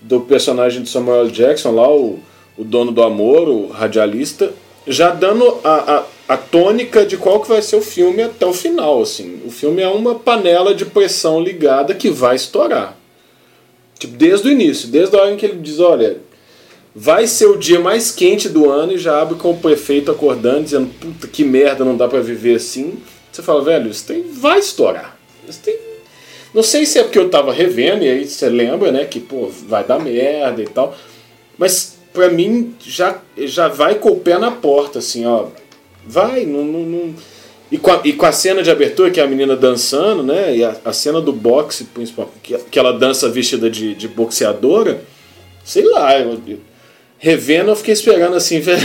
do 0.00 0.20
personagem 0.20 0.82
de 0.82 0.88
Samuel. 0.88 1.28
Jackson, 1.28 1.70
lá, 1.72 1.88
o, 1.88 2.18
o 2.58 2.64
dono 2.64 2.90
do 2.90 3.02
amor, 3.02 3.48
o 3.48 3.68
radialista, 3.68 4.52
já 4.86 5.10
dando 5.10 5.58
a, 5.62 6.04
a, 6.28 6.34
a 6.34 6.36
tônica 6.36 7.04
de 7.04 7.16
qual 7.16 7.40
que 7.40 7.48
vai 7.48 7.62
ser 7.62 7.76
o 7.76 7.82
filme 7.82 8.22
até 8.22 8.44
o 8.44 8.52
final. 8.52 9.02
Assim. 9.02 9.40
O 9.46 9.50
filme 9.50 9.82
é 9.82 9.88
uma 9.88 10.16
panela 10.16 10.74
de 10.74 10.84
pressão 10.84 11.40
ligada 11.40 11.94
que 11.94 12.10
vai 12.10 12.36
estourar. 12.36 12.96
Tipo, 13.98 14.16
desde 14.16 14.48
o 14.48 14.50
início, 14.50 14.88
desde 14.88 15.14
a 15.14 15.20
hora 15.20 15.32
em 15.32 15.36
que 15.36 15.44
ele 15.44 15.58
diz, 15.58 15.78
olha, 15.78 16.18
vai 16.94 17.26
ser 17.26 17.46
o 17.46 17.58
dia 17.58 17.78
mais 17.78 18.10
quente 18.10 18.48
do 18.48 18.68
ano 18.68 18.92
e 18.92 18.98
já 18.98 19.20
abre 19.20 19.36
com 19.36 19.50
o 19.50 19.58
prefeito 19.58 20.10
acordando, 20.10 20.64
dizendo, 20.64 20.90
puta 20.98 21.28
que 21.28 21.44
merda, 21.44 21.84
não 21.84 21.96
dá 21.96 22.08
pra 22.08 22.20
viver 22.20 22.56
assim. 22.56 22.98
Você 23.32 23.42
fala, 23.42 23.62
velho, 23.62 23.90
isso 23.90 24.06
tem, 24.06 24.22
vai 24.32 24.58
estourar. 24.58 25.16
Isso 25.48 25.60
tem... 25.60 25.76
Não 26.52 26.62
sei 26.64 26.84
se 26.84 26.98
é 26.98 27.04
porque 27.04 27.18
eu 27.18 27.30
tava 27.30 27.52
revendo, 27.52 28.04
e 28.04 28.08
aí 28.08 28.26
você 28.26 28.48
lembra, 28.48 28.90
né, 28.90 29.04
que, 29.04 29.20
pô, 29.20 29.48
vai 29.68 29.84
dar 29.84 30.00
merda 30.00 30.60
e 30.60 30.66
tal. 30.66 30.96
Mas 31.56 31.96
pra 32.12 32.28
mim 32.28 32.74
já, 32.80 33.18
já 33.38 33.68
vai 33.68 33.94
com 33.94 34.10
o 34.10 34.18
pé 34.18 34.36
na 34.38 34.50
porta, 34.50 34.98
assim, 34.98 35.24
ó. 35.26 35.46
Vai, 36.04 36.44
não. 36.44 36.64
não, 36.64 36.80
não- 36.80 37.14
E, 37.70 37.78
com 37.78 37.92
a, 37.92 38.00
e 38.04 38.12
com 38.14 38.26
a 38.26 38.32
cena 38.32 38.64
de 38.64 38.70
abertura, 38.70 39.12
que 39.12 39.20
é 39.20 39.22
a 39.22 39.28
menina 39.28 39.54
dançando, 39.54 40.24
né? 40.24 40.56
E 40.56 40.64
a, 40.64 40.76
a 40.84 40.92
cena 40.92 41.20
do 41.20 41.32
boxe, 41.32 41.84
principalmente, 41.84 42.34
que, 42.42 42.58
que 42.58 42.78
ela 42.80 42.92
dança 42.98 43.28
vestida 43.28 43.70
de, 43.70 43.94
de 43.94 44.08
boxeadora, 44.08 45.04
sei 45.64 45.84
lá, 45.84 46.18
eu, 46.18 46.36
eu- 46.48 46.58
revendo 47.20 47.70
eu 47.70 47.76
fiquei 47.76 47.94
esperando 47.94 48.34
assim, 48.34 48.58
velho, 48.60 48.80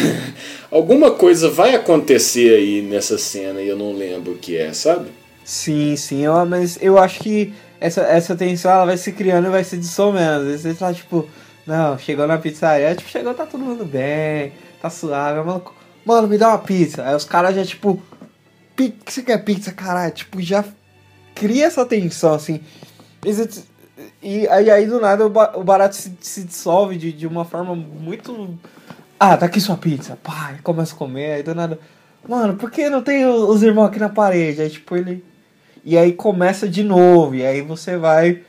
alguma 0.69 1.09
coisa 1.11 1.49
vai 1.49 1.73
acontecer 1.73 2.55
aí 2.55 2.81
nessa 2.83 3.17
cena 3.17 3.61
e 3.61 3.67
eu 3.67 3.77
não 3.77 3.93
lembro 3.93 4.33
o 4.33 4.37
que 4.37 4.55
é, 4.55 4.71
sabe? 4.73 5.09
Sim, 5.43 5.95
sim, 5.95 6.27
ó, 6.27 6.45
mas 6.45 6.77
eu 6.81 6.97
acho 6.99 7.19
que 7.19 7.53
essa, 7.79 8.01
essa 8.01 8.35
tensão 8.35 8.69
ela 8.69 8.85
vai 8.85 8.97
se 8.97 9.11
criando 9.11 9.47
e 9.47 9.51
vai 9.51 9.63
se 9.63 9.77
dissolvendo. 9.77 10.41
Às 10.41 10.43
vezes 10.43 10.61
você 10.61 10.73
tá 10.73 10.93
tipo, 10.93 11.27
não, 11.65 11.97
chegou 11.97 12.27
na 12.27 12.37
pizzaria, 12.37 12.95
tipo, 12.95 13.09
chegou, 13.09 13.33
tá 13.33 13.45
todo 13.45 13.63
mundo 13.63 13.85
bem, 13.85 14.53
tá 14.81 14.89
suave, 14.89 15.45
mano, 15.45 15.63
mano, 16.03 16.27
me 16.27 16.37
dá 16.37 16.49
uma 16.49 16.59
pizza. 16.59 17.07
Aí 17.07 17.15
os 17.15 17.25
caras 17.25 17.55
já, 17.55 17.63
tipo, 17.63 18.01
que 18.75 18.93
você 19.05 19.23
quer 19.23 19.43
pizza, 19.43 19.71
caralho? 19.71 20.13
Tipo, 20.13 20.41
já 20.41 20.63
cria 21.33 21.65
essa 21.65 21.85
tensão, 21.85 22.33
assim. 22.33 22.59
E 24.21 24.47
aí, 24.47 24.69
aí 24.69 24.85
do 24.85 24.99
nada 24.99 25.25
o, 25.25 25.29
ba- 25.29 25.53
o 25.55 25.63
barato 25.63 25.95
se, 25.95 26.17
se 26.19 26.43
dissolve 26.43 26.97
de, 26.97 27.11
de 27.11 27.27
uma 27.27 27.45
forma 27.45 27.75
muito. 27.75 28.57
Ah, 29.19 29.37
tá 29.37 29.45
aqui 29.45 29.61
sua 29.61 29.77
pizza. 29.77 30.17
E 30.57 30.61
começa 30.61 30.93
a 30.93 30.97
comer, 30.97 31.33
aí 31.33 31.43
do 31.43 31.55
nada. 31.55 31.79
Mano, 32.27 32.55
por 32.55 32.71
que 32.71 32.89
não 32.89 33.01
tem 33.01 33.25
os 33.25 33.63
irmãos 33.63 33.85
aqui 33.85 33.99
na 33.99 34.09
parede? 34.09 34.61
Aí 34.61 34.69
tipo 34.69 34.95
ele. 34.95 35.23
E 35.83 35.97
aí 35.97 36.11
começa 36.13 36.67
de 36.67 36.83
novo. 36.83 37.35
E 37.35 37.45
aí 37.45 37.61
você 37.61 37.95
vai 37.97 38.41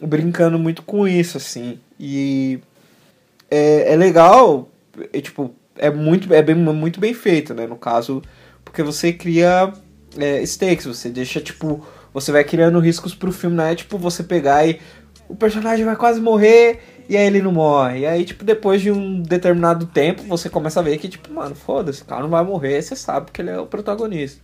brincando 0.00 0.58
muito 0.58 0.82
com 0.82 1.06
isso, 1.06 1.36
assim. 1.36 1.78
E 1.98 2.58
é, 3.50 3.92
é 3.92 3.96
legal, 3.96 4.68
é, 5.12 5.20
tipo, 5.20 5.54
é 5.76 5.90
muito, 5.90 6.32
é 6.32 6.42
bem, 6.42 6.54
muito 6.54 6.98
bem 6.98 7.12
feito, 7.14 7.54
né? 7.54 7.66
No 7.66 7.76
caso, 7.76 8.22
porque 8.64 8.82
você 8.82 9.12
cria 9.12 9.72
é, 10.18 10.42
stakes, 10.42 10.86
você 10.86 11.10
deixa, 11.10 11.40
tipo, 11.40 11.84
você 12.12 12.32
vai 12.32 12.44
criando 12.44 12.78
riscos 12.80 13.14
pro 13.14 13.32
filme, 13.32 13.56
não 13.56 13.64
é 13.64 13.74
tipo 13.74 13.98
você 13.98 14.22
pegar 14.22 14.66
e 14.66 14.80
o 15.28 15.36
personagem 15.36 15.84
vai 15.84 15.96
quase 15.96 16.20
morrer 16.20 16.80
e 17.08 17.16
aí 17.16 17.26
ele 17.26 17.42
não 17.42 17.50
morre. 17.50 18.00
E 18.00 18.06
aí, 18.06 18.24
tipo, 18.24 18.44
depois 18.44 18.80
de 18.80 18.90
um 18.90 19.20
determinado 19.20 19.86
tempo, 19.86 20.22
você 20.22 20.48
começa 20.48 20.78
a 20.78 20.82
ver 20.82 20.96
que, 20.96 21.08
tipo, 21.08 21.32
mano, 21.32 21.56
foda-se, 21.56 22.02
o 22.02 22.04
cara 22.04 22.22
não 22.22 22.28
vai 22.28 22.44
morrer, 22.44 22.80
você 22.80 22.94
sabe 22.94 23.32
que 23.32 23.42
ele 23.42 23.50
é 23.50 23.58
o 23.58 23.66
protagonista. 23.66 24.40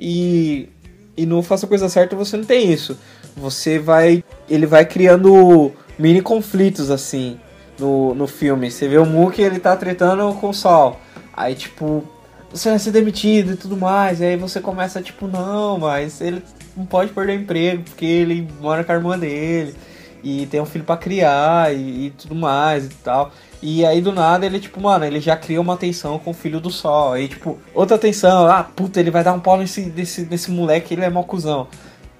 E, 0.00 0.70
e 1.14 1.26
no 1.26 1.42
Faça 1.42 1.66
a 1.66 1.68
Coisa 1.68 1.88
Certa 1.88 2.16
você 2.16 2.36
não 2.38 2.44
tem 2.44 2.72
isso. 2.72 2.96
Você 3.36 3.78
vai. 3.78 4.24
Ele 4.48 4.64
vai 4.64 4.86
criando 4.86 5.70
mini 5.98 6.22
conflitos, 6.22 6.90
assim, 6.90 7.38
no, 7.78 8.14
no 8.14 8.26
filme. 8.26 8.70
Você 8.70 8.88
vê 8.88 8.96
o 8.96 9.04
Mookie, 9.04 9.42
ele 9.42 9.58
tá 9.58 9.76
tretando 9.76 10.32
com 10.34 10.48
o 10.48 10.54
Sol. 10.54 10.98
Aí, 11.36 11.54
tipo, 11.54 12.02
você 12.50 12.70
vai 12.70 12.78
ser 12.78 12.90
demitido 12.90 13.52
e 13.52 13.56
tudo 13.56 13.76
mais. 13.76 14.20
E 14.20 14.24
aí 14.24 14.36
você 14.36 14.60
começa, 14.60 15.02
tipo, 15.02 15.26
não, 15.26 15.78
mas 15.78 16.22
ele 16.22 16.42
não 16.78 16.86
pode 16.86 17.12
perder 17.12 17.38
o 17.38 17.42
emprego 17.42 17.82
porque 17.82 18.06
ele 18.06 18.48
mora 18.60 18.84
com 18.84 18.92
a 18.92 18.94
irmã 18.94 19.18
dele. 19.18 19.74
E 20.22 20.46
tem 20.46 20.60
um 20.60 20.66
filho 20.66 20.84
pra 20.84 20.96
criar 20.96 21.72
e, 21.74 22.06
e 22.06 22.10
tudo 22.10 22.34
mais 22.34 22.86
e 22.86 22.88
tal. 22.88 23.30
E 23.62 23.84
aí 23.84 24.00
do 24.00 24.12
nada 24.12 24.46
ele, 24.46 24.58
tipo, 24.60 24.80
mano, 24.80 25.04
ele 25.04 25.20
já 25.20 25.36
cria 25.36 25.60
uma 25.60 25.76
tensão 25.76 26.18
com 26.18 26.30
o 26.30 26.34
filho 26.34 26.60
do 26.60 26.70
sol. 26.70 27.12
Aí, 27.12 27.28
tipo, 27.28 27.58
outra 27.74 27.96
tensão, 27.98 28.46
ah, 28.46 28.62
puta, 28.64 28.98
ele 29.00 29.10
vai 29.10 29.22
dar 29.22 29.32
um 29.32 29.40
pau 29.40 29.56
nesse, 29.56 29.82
nesse, 29.86 30.22
nesse 30.26 30.50
moleque, 30.50 30.94
ele 30.94 31.04
é 31.04 31.10
mó 31.10 31.22
cuzão. 31.22 31.68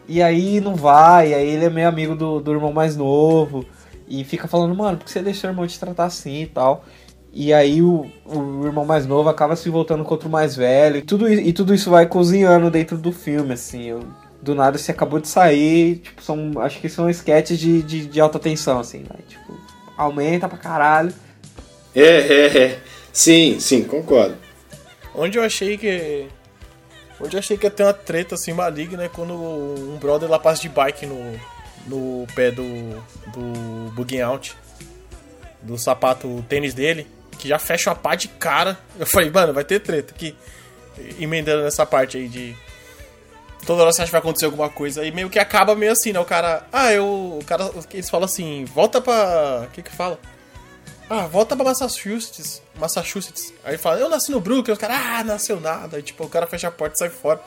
E 0.08 0.22
aí 0.22 0.60
não 0.60 0.74
vai, 0.74 1.34
aí 1.34 1.48
ele 1.48 1.64
é 1.66 1.70
meio 1.70 1.88
amigo 1.88 2.14
do, 2.14 2.40
do 2.40 2.52
irmão 2.52 2.72
mais 2.72 2.96
novo. 2.96 3.64
E 4.08 4.24
fica 4.24 4.48
falando, 4.48 4.74
mano, 4.74 4.96
por 4.96 5.04
que 5.04 5.10
você 5.10 5.20
deixou 5.20 5.50
o 5.50 5.52
irmão 5.52 5.66
te 5.66 5.78
tratar 5.78 6.04
assim 6.06 6.42
e 6.42 6.46
tal? 6.46 6.84
E 7.32 7.52
aí 7.52 7.82
o, 7.82 8.06
o 8.24 8.64
irmão 8.64 8.84
mais 8.86 9.06
novo 9.06 9.28
acaba 9.28 9.54
se 9.54 9.68
voltando 9.68 10.02
contra 10.04 10.26
o 10.28 10.30
mais 10.30 10.56
velho. 10.56 10.96
E 10.96 11.02
tudo, 11.02 11.28
e 11.30 11.52
tudo 11.52 11.74
isso 11.74 11.90
vai 11.90 12.06
cozinhando 12.06 12.70
dentro 12.70 12.96
do 12.96 13.12
filme, 13.12 13.52
assim. 13.52 13.82
Eu- 13.84 14.00
do 14.40 14.54
nada 14.54 14.78
você 14.78 14.92
acabou 14.92 15.20
de 15.20 15.28
sair, 15.28 15.96
tipo, 15.96 16.22
são. 16.22 16.52
Acho 16.60 16.80
que 16.80 16.88
são 16.88 17.10
sketches 17.10 17.58
de, 17.58 17.82
de, 17.82 18.06
de 18.06 18.20
alta 18.20 18.38
tensão, 18.38 18.78
assim, 18.78 18.98
né? 18.98 19.18
Tipo, 19.28 19.58
aumenta 19.96 20.48
pra 20.48 20.58
caralho. 20.58 21.12
É, 21.94 22.02
é, 22.02 22.58
é. 22.58 22.80
Sim, 23.12 23.58
sim, 23.58 23.82
concordo. 23.82 24.36
Onde 25.14 25.38
eu 25.38 25.42
achei 25.42 25.76
que. 25.76 26.28
Onde 27.20 27.34
eu 27.34 27.40
achei 27.40 27.58
que 27.58 27.66
ia 27.66 27.70
ter 27.70 27.82
uma 27.82 27.92
treta 27.92 28.36
assim 28.36 28.52
maligna 28.52 29.02
é 29.02 29.08
quando 29.08 29.34
um 29.34 29.98
brother 29.98 30.30
lá 30.30 30.38
passa 30.38 30.62
de 30.62 30.68
bike 30.68 31.04
no, 31.06 31.40
no 31.86 32.26
pé 32.34 32.50
do. 32.52 32.64
do 33.32 33.90
bugging 33.92 34.20
out. 34.20 34.56
Do 35.60 35.76
sapato 35.76 36.28
o 36.28 36.40
tênis 36.42 36.72
dele, 36.72 37.08
que 37.36 37.48
já 37.48 37.58
fecha 37.58 37.90
uma 37.90 37.96
pá 37.96 38.14
de 38.14 38.28
cara. 38.28 38.78
Eu 38.96 39.04
falei, 39.04 39.28
mano, 39.28 39.52
vai 39.52 39.64
ter 39.64 39.80
treta 39.80 40.14
aqui. 40.14 40.36
Emendando 41.18 41.64
nessa 41.64 41.84
parte 41.84 42.16
aí 42.16 42.28
de. 42.28 42.56
Toda 43.66 43.82
hora 43.82 43.92
você 43.92 44.02
acha 44.02 44.08
que 44.08 44.12
vai 44.12 44.20
acontecer 44.20 44.46
alguma 44.46 44.68
coisa. 44.68 45.04
E 45.04 45.10
meio 45.10 45.28
que 45.28 45.38
acaba 45.38 45.74
meio 45.74 45.92
assim, 45.92 46.12
né? 46.12 46.20
O 46.20 46.24
cara. 46.24 46.66
Ah, 46.72 46.92
eu. 46.92 47.38
O 47.40 47.44
cara. 47.44 47.70
Eles 47.92 48.08
falam 48.08 48.24
assim, 48.24 48.64
volta 48.64 49.00
pra. 49.00 49.66
O 49.68 49.70
que 49.72 49.82
que 49.82 49.90
fala? 49.90 50.18
Ah, 51.10 51.26
volta 51.26 51.56
pra 51.56 51.64
Massachusetts. 51.64 52.62
Massachusetts. 52.76 53.52
Aí 53.64 53.78
fala, 53.78 53.98
eu 53.98 54.08
nasci 54.08 54.30
no 54.30 54.40
Brooklyn. 54.40 54.72
Os 54.72 54.78
caras, 54.78 54.96
ah, 55.00 55.24
nasceu 55.24 55.60
nada. 55.60 55.96
Aí, 55.96 56.02
tipo, 56.02 56.24
o 56.24 56.28
cara 56.28 56.46
fecha 56.46 56.68
a 56.68 56.70
porta 56.70 56.94
e 56.94 56.98
sai 56.98 57.08
fora. 57.08 57.40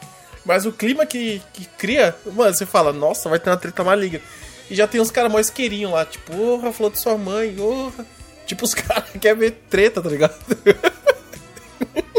Mas 0.44 0.66
o 0.66 0.72
clima 0.72 1.06
que, 1.06 1.42
que 1.54 1.66
cria, 1.66 2.16
mano, 2.26 2.54
você 2.54 2.66
fala, 2.66 2.92
nossa, 2.92 3.30
vai 3.30 3.40
ter 3.40 3.50
uma 3.50 3.58
treta 3.58 3.84
maligna. 3.84 4.22
E 4.70 4.76
já 4.76 4.88
tem 4.88 5.00
uns 5.00 5.12
caras 5.12 5.32
mais 5.32 5.50
querinhos 5.50 5.92
lá, 5.92 6.06
tipo, 6.06 6.32
porra, 6.32 6.74
falou 6.74 6.92
de 6.92 6.98
sua 6.98 7.18
mãe, 7.18 7.54
porra. 7.54 8.06
Tipo, 8.48 8.66
os 8.66 8.74
caras 8.76 9.06
querem 9.20 9.38
ver 9.38 9.52
treta, 9.70 10.02
tá 10.02 10.10
ligado? 10.10 10.36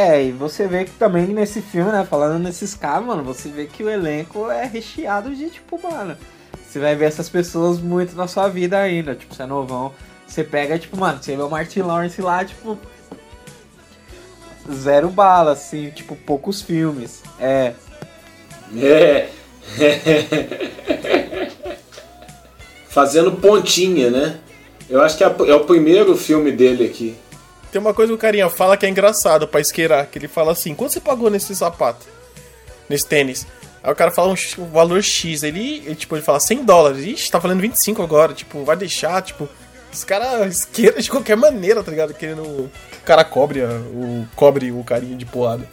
É, 0.00 0.24
e 0.24 0.32
você 0.32 0.66
vê 0.66 0.86
que 0.86 0.92
também 0.92 1.26
nesse 1.26 1.60
filme, 1.60 1.92
né, 1.92 2.06
falando 2.08 2.42
nesses 2.42 2.74
caras, 2.74 3.04
mano, 3.04 3.22
você 3.22 3.50
vê 3.50 3.66
que 3.66 3.84
o 3.84 3.90
elenco 3.90 4.50
é 4.50 4.64
recheado 4.64 5.36
de, 5.36 5.50
tipo, 5.50 5.78
mano, 5.78 6.16
você 6.66 6.78
vai 6.78 6.96
ver 6.96 7.04
essas 7.04 7.28
pessoas 7.28 7.78
muito 7.78 8.16
na 8.16 8.26
sua 8.26 8.48
vida 8.48 8.78
ainda, 8.78 9.14
tipo, 9.14 9.34
você 9.34 9.42
é 9.42 9.46
novão, 9.46 9.92
você 10.26 10.42
pega, 10.42 10.78
tipo, 10.78 10.96
mano, 10.96 11.22
você 11.22 11.36
vê 11.36 11.42
o 11.42 11.50
Martin 11.50 11.80
Lawrence 11.80 12.22
lá, 12.22 12.42
tipo, 12.42 12.78
zero 14.72 15.10
bala, 15.10 15.52
assim, 15.52 15.90
tipo, 15.90 16.16
poucos 16.16 16.62
filmes, 16.62 17.22
é, 17.38 17.74
É. 18.74 19.28
Fazendo 22.88 23.32
pontinha, 23.32 24.10
né? 24.10 24.40
Eu 24.88 25.02
acho 25.02 25.18
que 25.18 25.24
é 25.24 25.26
é 25.26 25.54
o 25.54 25.64
primeiro 25.66 26.16
filme 26.16 26.50
dele 26.50 26.86
aqui. 26.86 27.14
Tem 27.70 27.80
uma 27.80 27.94
coisa 27.94 28.12
que 28.12 28.16
o 28.16 28.20
carinha 28.20 28.50
fala 28.50 28.76
que 28.76 28.84
é 28.84 28.88
engraçado 28.88 29.46
pra 29.46 29.60
isqueirar, 29.60 30.06
que 30.06 30.18
ele 30.18 30.28
fala 30.28 30.52
assim, 30.52 30.74
quanto 30.74 30.92
você 30.92 31.00
pagou 31.00 31.30
nesse 31.30 31.54
sapato? 31.54 32.06
Nesse 32.88 33.06
tênis? 33.06 33.46
Aí 33.82 33.92
o 33.92 33.96
cara 33.96 34.10
fala 34.10 34.32
um, 34.32 34.64
valor 34.66 35.02
X, 35.02 35.42
ele, 35.42 35.82
ele, 35.86 35.94
tipo, 35.94 36.14
ele 36.16 36.22
fala 36.22 36.40
100 36.40 36.64
dólares, 36.64 37.04
ixi, 37.04 37.30
tá 37.30 37.38
valendo 37.38 37.60
25 37.60 38.02
agora, 38.02 38.34
tipo, 38.34 38.64
vai 38.64 38.76
deixar, 38.76 39.22
tipo, 39.22 39.48
os 39.92 40.04
caras 40.04 40.54
isqueiram 40.54 40.98
de 40.98 41.10
qualquer 41.10 41.36
maneira, 41.36 41.82
tá 41.82 41.90
ligado? 41.90 42.12
Querendo 42.12 42.42
o 42.42 42.70
cara 43.04 43.24
cobre, 43.24 43.62
o, 43.62 44.26
cobre 44.34 44.70
o 44.72 44.82
carinha 44.84 45.16
de 45.16 45.24
porrada. 45.24 45.66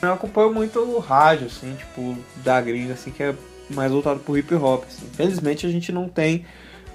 eu 0.00 0.12
acompanho 0.12 0.52
muito 0.52 0.78
o 0.78 0.98
rádio, 0.98 1.48
assim, 1.48 1.74
tipo, 1.74 2.16
da 2.36 2.60
gringa, 2.60 2.94
assim, 2.94 3.10
que 3.10 3.22
é 3.22 3.34
mais 3.68 3.90
voltado 3.90 4.20
pro 4.20 4.36
hip 4.36 4.54
hop. 4.54 4.84
Assim. 4.86 5.06
Infelizmente 5.12 5.66
a 5.66 5.70
gente 5.70 5.92
não 5.92 6.08
tem 6.08 6.46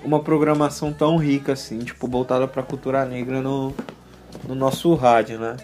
uma 0.03 0.21
programação 0.21 0.93
tão 0.93 1.17
rica 1.17 1.53
assim, 1.53 1.79
tipo, 1.79 2.07
voltada 2.07 2.47
pra 2.47 2.63
cultura 2.63 3.03
negra 3.05 3.41
no, 3.41 3.73
no 4.47 4.55
nosso 4.55 4.93
rádio, 4.95 5.39
né? 5.39 5.55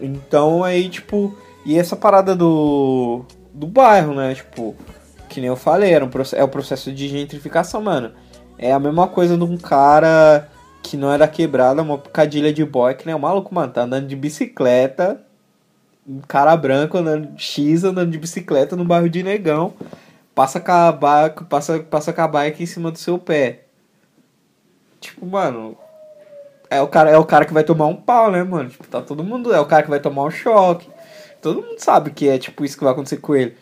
Então 0.00 0.64
aí, 0.64 0.88
tipo, 0.88 1.36
e 1.64 1.78
essa 1.78 1.96
parada 1.96 2.34
do, 2.34 3.24
do 3.52 3.66
bairro, 3.66 4.14
né? 4.14 4.34
Tipo, 4.34 4.74
que 5.28 5.40
nem 5.40 5.48
eu 5.48 5.56
falei, 5.56 5.92
era 5.92 6.04
um, 6.04 6.10
é 6.34 6.44
o 6.44 6.48
processo 6.48 6.92
de 6.92 7.08
gentrificação, 7.08 7.82
mano. 7.82 8.12
É 8.58 8.72
a 8.72 8.78
mesma 8.78 9.08
coisa 9.08 9.36
de 9.36 9.44
um 9.44 9.56
cara 9.56 10.48
que 10.82 10.96
não 10.96 11.12
era 11.12 11.28
quebrada, 11.28 11.82
uma 11.82 11.98
picadilha 11.98 12.52
de 12.52 12.64
boy, 12.64 12.94
que 12.94 13.06
nem 13.06 13.14
o 13.14 13.18
maluco, 13.18 13.54
mano, 13.54 13.72
tá 13.72 13.82
andando 13.82 14.06
de 14.06 14.16
bicicleta, 14.16 15.20
um 16.06 16.20
cara 16.20 16.56
branco 16.56 16.98
andando 16.98 17.38
X 17.38 17.84
andando 17.84 18.10
de 18.10 18.18
bicicleta 18.18 18.74
no 18.74 18.84
bairro 18.84 19.08
de 19.08 19.22
Negão, 19.22 19.74
passa 20.34 20.58
com 20.58 20.72
a 20.72 20.90
bike, 20.90 21.44
passa, 21.44 21.78
passa 21.80 22.12
com 22.12 22.20
a 22.22 22.28
bike 22.28 22.62
em 22.62 22.66
cima 22.66 22.90
do 22.90 22.98
seu 22.98 23.18
pé. 23.18 23.64
Tipo, 25.00 25.26
mano, 25.26 25.76
é 26.70 26.80
o 26.80 26.86
cara, 26.86 27.10
é 27.10 27.18
o 27.18 27.24
cara 27.24 27.44
que 27.44 27.52
vai 27.52 27.64
tomar 27.64 27.86
um 27.86 27.96
pau, 27.96 28.30
né, 28.30 28.44
mano? 28.44 28.70
Tipo, 28.70 28.86
tá 28.86 29.02
todo 29.02 29.24
mundo, 29.24 29.52
é 29.52 29.60
o 29.60 29.66
cara 29.66 29.82
que 29.82 29.90
vai 29.90 29.98
tomar 29.98 30.24
um 30.24 30.30
choque. 30.30 30.88
Todo 31.42 31.62
mundo 31.62 31.78
sabe 31.78 32.12
que 32.12 32.28
é 32.28 32.38
tipo 32.38 32.64
isso 32.64 32.78
que 32.78 32.84
vai 32.84 32.92
acontecer 32.92 33.16
com 33.16 33.34
ele. 33.34 33.56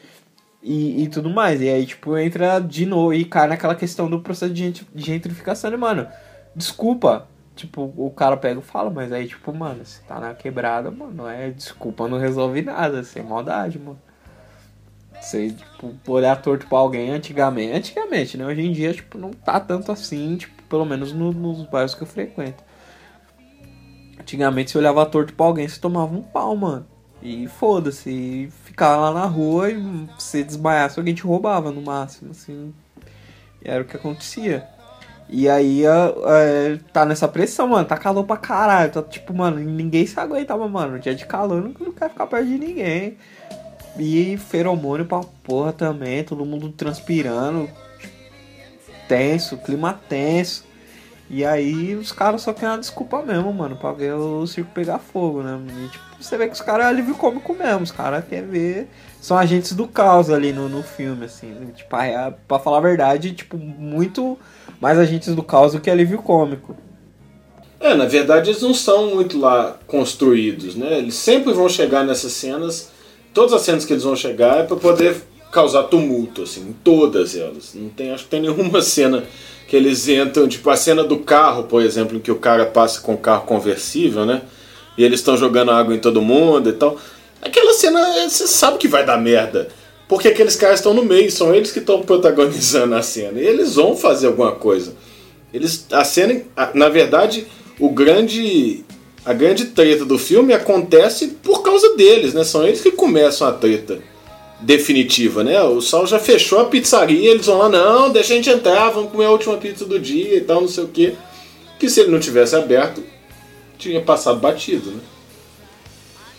E, 0.62 1.04
e 1.04 1.08
tudo 1.08 1.30
mais. 1.30 1.62
E 1.62 1.68
aí, 1.68 1.86
tipo, 1.86 2.16
entra 2.18 2.60
de 2.60 2.84
novo 2.84 3.14
e 3.14 3.24
cai 3.24 3.48
naquela 3.48 3.74
questão 3.74 4.10
do 4.10 4.20
processo 4.20 4.52
de 4.52 4.86
gentrificação, 4.94 5.70
né, 5.70 5.76
mano? 5.76 6.06
Desculpa. 6.54 7.26
Tipo, 7.56 7.92
o 7.96 8.10
cara 8.10 8.36
pega 8.36 8.60
e 8.60 8.62
fala, 8.62 8.88
mas 8.88 9.10
aí, 9.12 9.26
tipo, 9.26 9.52
mano, 9.52 9.84
você 9.84 10.00
tá 10.06 10.20
na 10.20 10.32
quebrada, 10.32 10.92
mano, 10.92 11.12
não 11.12 11.28
é 11.28 11.50
desculpa, 11.50 12.06
não 12.06 12.16
resolve 12.16 12.62
nada, 12.62 13.02
sem 13.02 13.20
maldade, 13.20 13.80
mano. 13.80 13.98
Você, 15.20 15.50
tipo, 15.50 16.12
olhar 16.12 16.40
torto 16.40 16.68
pra 16.68 16.78
alguém 16.78 17.10
antigamente, 17.10 17.72
antigamente, 17.72 18.36
né? 18.36 18.46
Hoje 18.46 18.60
em 18.60 18.70
dia, 18.70 18.94
tipo, 18.94 19.18
não 19.18 19.32
tá 19.32 19.58
tanto 19.58 19.90
assim, 19.90 20.36
tipo, 20.36 20.62
pelo 20.64 20.84
menos 20.84 21.12
no, 21.12 21.32
nos 21.32 21.64
bairros 21.64 21.96
que 21.96 22.02
eu 22.02 22.06
frequento. 22.06 22.67
Antigamente, 24.28 24.70
você 24.70 24.76
olhava 24.76 25.06
torto 25.06 25.32
pra 25.32 25.46
alguém, 25.46 25.66
você 25.66 25.80
tomava 25.80 26.14
um 26.14 26.20
pau, 26.20 26.54
mano. 26.54 26.86
E 27.22 27.48
foda-se, 27.48 28.52
ficava 28.62 29.08
lá 29.08 29.20
na 29.20 29.24
rua 29.24 29.70
e 29.70 30.06
se 30.18 30.44
desmaiasse, 30.44 30.98
alguém 30.98 31.14
te 31.14 31.22
roubava 31.22 31.70
no 31.70 31.80
máximo, 31.80 32.32
assim. 32.32 32.74
Era 33.64 33.82
o 33.82 33.86
que 33.86 33.96
acontecia. 33.96 34.68
E 35.30 35.48
aí 35.48 35.82
é, 35.82 36.78
tá 36.92 37.06
nessa 37.06 37.26
pressão, 37.26 37.68
mano. 37.68 37.88
Tá 37.88 37.96
calor 37.96 38.22
pra 38.24 38.36
caralho. 38.36 38.92
Tá 38.92 39.02
tipo, 39.02 39.32
mano, 39.32 39.58
ninguém 39.60 40.06
se 40.06 40.20
aguentava, 40.20 40.68
mano. 40.68 40.98
Dia 40.98 41.14
de 41.14 41.24
calor 41.24 41.62
não, 41.62 41.74
não 41.80 41.92
quer 41.92 42.10
ficar 42.10 42.26
perto 42.26 42.48
de 42.48 42.58
ninguém. 42.58 43.16
E 43.98 44.36
feromônio 44.36 45.06
pra 45.06 45.20
porra 45.42 45.72
também. 45.72 46.22
Todo 46.22 46.44
mundo 46.44 46.68
transpirando. 46.68 47.66
Tenso, 49.08 49.56
clima 49.56 49.98
tenso. 50.06 50.67
E 51.30 51.44
aí 51.44 51.94
os 51.94 52.10
caras 52.10 52.40
só 52.40 52.54
querem 52.54 52.70
uma 52.70 52.78
desculpa 52.78 53.22
mesmo, 53.22 53.52
mano, 53.52 53.76
pra 53.76 53.92
ver 53.92 54.14
o 54.14 54.46
circo 54.46 54.70
pegar 54.72 54.98
fogo, 54.98 55.42
né? 55.42 55.60
E, 55.84 55.88
tipo, 55.88 56.04
você 56.18 56.38
vê 56.38 56.46
que 56.46 56.54
os 56.54 56.60
caras 56.60 56.86
é 56.86 56.88
alívio 56.88 57.14
cômico 57.14 57.54
mesmo, 57.54 57.82
os 57.82 57.90
caras 57.90 58.24
querem 58.26 58.48
ver. 58.48 58.88
São 59.20 59.36
agentes 59.36 59.72
do 59.72 59.86
caos 59.86 60.30
ali 60.30 60.52
no, 60.52 60.68
no 60.68 60.82
filme, 60.82 61.26
assim. 61.26 61.48
Né? 61.48 61.68
Tipo, 61.74 61.96
é, 61.96 62.32
pra 62.46 62.58
falar 62.58 62.78
a 62.78 62.82
verdade, 62.82 63.32
tipo, 63.32 63.58
muito 63.58 64.38
mais 64.80 64.98
agentes 64.98 65.34
do 65.34 65.42
caos 65.42 65.72
do 65.72 65.80
que 65.80 65.90
alívio 65.90 66.22
cômico. 66.22 66.74
É, 67.80 67.94
na 67.94 68.06
verdade 68.06 68.50
eles 68.50 68.62
não 68.62 68.74
são 68.74 69.14
muito 69.14 69.38
lá 69.38 69.78
construídos, 69.86 70.74
né? 70.74 70.98
Eles 70.98 71.14
sempre 71.14 71.52
vão 71.52 71.68
chegar 71.68 72.04
nessas 72.04 72.32
cenas, 72.32 72.90
todas 73.32 73.52
as 73.52 73.62
cenas 73.62 73.84
que 73.84 73.92
eles 73.92 74.02
vão 74.02 74.16
chegar 74.16 74.58
é 74.58 74.62
para 74.64 74.76
poder 74.76 75.22
causar 75.50 75.84
tumulto, 75.84 76.42
assim, 76.42 76.60
em 76.60 76.72
todas 76.72 77.36
elas. 77.36 77.72
Não 77.74 77.88
tem, 77.88 78.10
acho 78.10 78.24
que 78.24 78.30
tem 78.30 78.40
nenhuma 78.40 78.80
cena 78.82 79.24
que 79.66 79.76
eles 79.76 80.08
entram, 80.08 80.48
tipo 80.48 80.68
a 80.70 80.76
cena 80.76 81.04
do 81.04 81.18
carro, 81.18 81.64
por 81.64 81.82
exemplo, 81.82 82.16
em 82.16 82.20
que 82.20 82.32
o 82.32 82.36
cara 82.36 82.66
passa 82.66 83.00
com 83.00 83.14
o 83.14 83.18
carro 83.18 83.44
conversível, 83.44 84.24
né? 84.24 84.42
E 84.96 85.04
eles 85.04 85.20
estão 85.20 85.36
jogando 85.36 85.70
água 85.70 85.94
em 85.94 85.98
todo 85.98 86.22
mundo 86.22 86.70
e 86.70 86.72
tal. 86.72 86.96
Aquela 87.40 87.72
cena, 87.74 88.28
você 88.28 88.46
sabe 88.46 88.78
que 88.78 88.88
vai 88.88 89.04
dar 89.04 89.18
merda. 89.18 89.68
Porque 90.08 90.28
aqueles 90.28 90.56
caras 90.56 90.80
estão 90.80 90.94
no 90.94 91.04
meio, 91.04 91.30
são 91.30 91.54
eles 91.54 91.70
que 91.70 91.78
estão 91.78 92.00
protagonizando 92.02 92.94
a 92.94 93.02
cena. 93.02 93.40
E 93.40 93.46
eles 93.46 93.74
vão 93.74 93.94
fazer 93.94 94.28
alguma 94.28 94.52
coisa. 94.52 94.94
Eles, 95.52 95.86
a 95.92 96.02
cena, 96.02 96.42
na 96.74 96.88
verdade, 96.88 97.46
o 97.78 97.90
grande, 97.90 98.84
a 99.24 99.32
grande 99.34 99.66
treta 99.66 100.04
do 100.04 100.18
filme 100.18 100.52
acontece 100.52 101.28
por 101.42 101.62
causa 101.62 101.94
deles, 101.94 102.34
né? 102.34 102.42
São 102.42 102.66
eles 102.66 102.80
que 102.80 102.90
começam 102.90 103.46
a 103.46 103.52
treta 103.52 103.98
definitiva, 104.60 105.44
né? 105.44 105.62
O 105.62 105.80
Sal 105.80 106.06
já 106.06 106.18
fechou 106.18 106.60
a 106.60 106.64
pizzaria, 106.64 107.30
eles 107.30 107.46
vão 107.46 107.58
lá, 107.58 107.68
não, 107.68 108.10
deixa 108.10 108.32
a 108.32 108.36
gente 108.36 108.50
entrar, 108.50 108.90
vamos 108.90 109.12
comer 109.12 109.26
a 109.26 109.30
última 109.30 109.56
pizza 109.56 109.84
do 109.84 109.98
dia 109.98 110.36
e 110.36 110.40
tal, 110.40 110.60
não 110.60 110.68
sei 110.68 110.84
o 110.84 110.88
quê. 110.88 111.14
Que 111.78 111.88
se 111.88 112.00
ele 112.00 112.10
não 112.10 112.18
tivesse 112.18 112.56
aberto, 112.56 113.02
tinha 113.78 114.00
passado 114.00 114.40
batido, 114.40 114.90
né? 114.90 115.00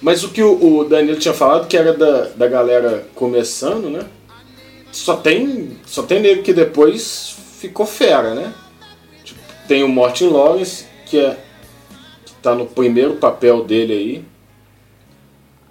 Mas 0.01 0.23
o 0.23 0.29
que 0.29 0.41
o, 0.41 0.83
Danilo 0.85 1.19
tinha 1.19 1.33
falado, 1.33 1.67
que 1.67 1.75
era 1.75 1.93
da, 1.93 2.29
da 2.29 2.47
galera 2.47 3.05
começando, 3.15 3.89
né? 3.89 4.05
Só 4.91 5.17
tem, 5.17 5.77
só 5.85 6.03
tem 6.03 6.21
nego 6.21 6.41
que 6.41 6.53
depois 6.53 7.35
ficou 7.59 7.85
fera, 7.85 8.33
né? 8.33 8.53
Tipo, 9.23 9.39
tem 9.67 9.83
o 9.83 9.89
Martin 9.89 10.27
Lawrence, 10.27 10.85
que 11.05 11.19
é 11.19 11.37
que 12.25 12.33
tá 12.41 12.55
no 12.55 12.65
primeiro 12.65 13.15
papel 13.15 13.63
dele 13.65 13.93
aí. 13.93 14.25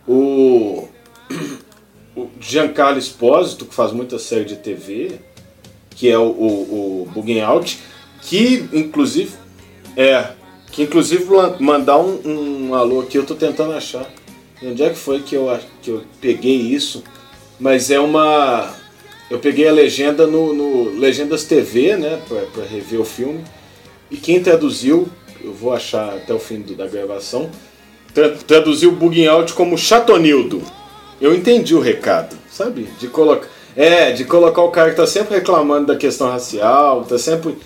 O 0.06 0.88
o 2.18 2.30
Giancarlo 2.40 2.98
Espósito, 2.98 3.64
que 3.64 3.74
faz 3.74 3.92
muita 3.92 4.18
série 4.18 4.44
de 4.44 4.56
TV, 4.56 5.12
que 5.90 6.08
é 6.08 6.18
o, 6.18 6.26
o, 6.26 7.08
o 7.14 7.44
Out, 7.44 7.78
que 8.22 8.68
inclusive 8.72 9.32
é 9.96 10.32
que 10.70 10.82
inclusive 10.82 11.24
mandar 11.58 11.98
um, 11.98 12.68
um 12.68 12.74
alô 12.74 13.00
aqui, 13.00 13.16
eu 13.16 13.26
tô 13.26 13.34
tentando 13.34 13.72
achar. 13.72 14.08
Onde 14.62 14.82
é 14.82 14.90
que 14.90 14.96
foi 14.96 15.22
que 15.22 15.34
eu, 15.34 15.58
que 15.82 15.90
eu 15.90 16.02
peguei 16.20 16.56
isso? 16.56 17.02
Mas 17.58 17.90
é 17.90 17.98
uma. 17.98 18.74
Eu 19.30 19.38
peguei 19.38 19.68
a 19.68 19.72
legenda 19.72 20.26
no, 20.26 20.52
no 20.52 20.98
Legendas 20.98 21.44
TV, 21.44 21.96
né? 21.96 22.20
Pra, 22.28 22.64
rever 22.64 23.00
o 23.00 23.04
filme. 23.04 23.44
E 24.10 24.16
quem 24.16 24.42
traduziu, 24.42 25.08
eu 25.42 25.52
vou 25.52 25.72
achar 25.72 26.14
até 26.14 26.32
o 26.32 26.38
fim 26.38 26.60
do, 26.60 26.74
da 26.74 26.86
gravação, 26.86 27.50
tra, 28.14 28.30
traduziu 28.30 28.92
Bugging 28.92 29.26
Out 29.26 29.52
como 29.52 29.76
Chatonildo. 29.76 30.62
Eu 31.20 31.34
entendi 31.34 31.74
o 31.74 31.80
recado, 31.80 32.36
sabe? 32.50 32.84
De 32.98 33.08
colocar. 33.08 33.48
É, 33.76 34.10
de 34.10 34.24
colocar 34.24 34.62
o 34.62 34.70
cara 34.70 34.90
que 34.90 34.96
tá 34.96 35.06
sempre 35.06 35.36
reclamando 35.36 35.86
da 35.86 35.96
questão 35.96 36.28
racial, 36.28 37.04
tá 37.04 37.18
sempre. 37.18 37.56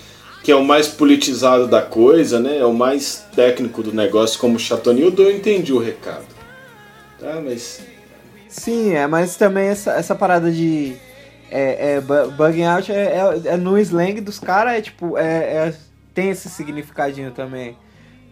que 0.43 0.51
é 0.51 0.55
o 0.55 0.63
mais 0.63 0.87
politizado 0.87 1.67
da 1.67 1.81
coisa, 1.81 2.39
né? 2.39 2.59
É 2.59 2.65
o 2.65 2.73
mais 2.73 3.25
técnico 3.35 3.81
do 3.81 3.93
negócio, 3.93 4.39
como 4.39 4.59
Chatonildo, 4.59 5.23
eu 5.23 5.35
entendi 5.35 5.73
o 5.73 5.79
recado. 5.79 6.25
Tá, 7.19 7.41
mas. 7.43 7.81
Sim, 8.47 8.93
é, 8.93 9.07
mas 9.07 9.35
também 9.35 9.67
essa, 9.67 9.93
essa 9.93 10.13
parada 10.13 10.51
de. 10.51 10.95
É, 11.49 11.95
é, 11.95 12.01
bugging 12.01 12.65
out 12.65 12.91
é, 12.91 12.95
é, 12.95 13.53
é 13.53 13.57
no 13.57 13.77
slang 13.79 14.19
dos 14.21 14.39
caras, 14.39 14.73
é 14.73 14.81
tipo. 14.81 15.17
É, 15.17 15.23
é, 15.23 15.75
tem 16.13 16.29
esse 16.29 16.49
significadinho 16.49 17.31
também. 17.31 17.77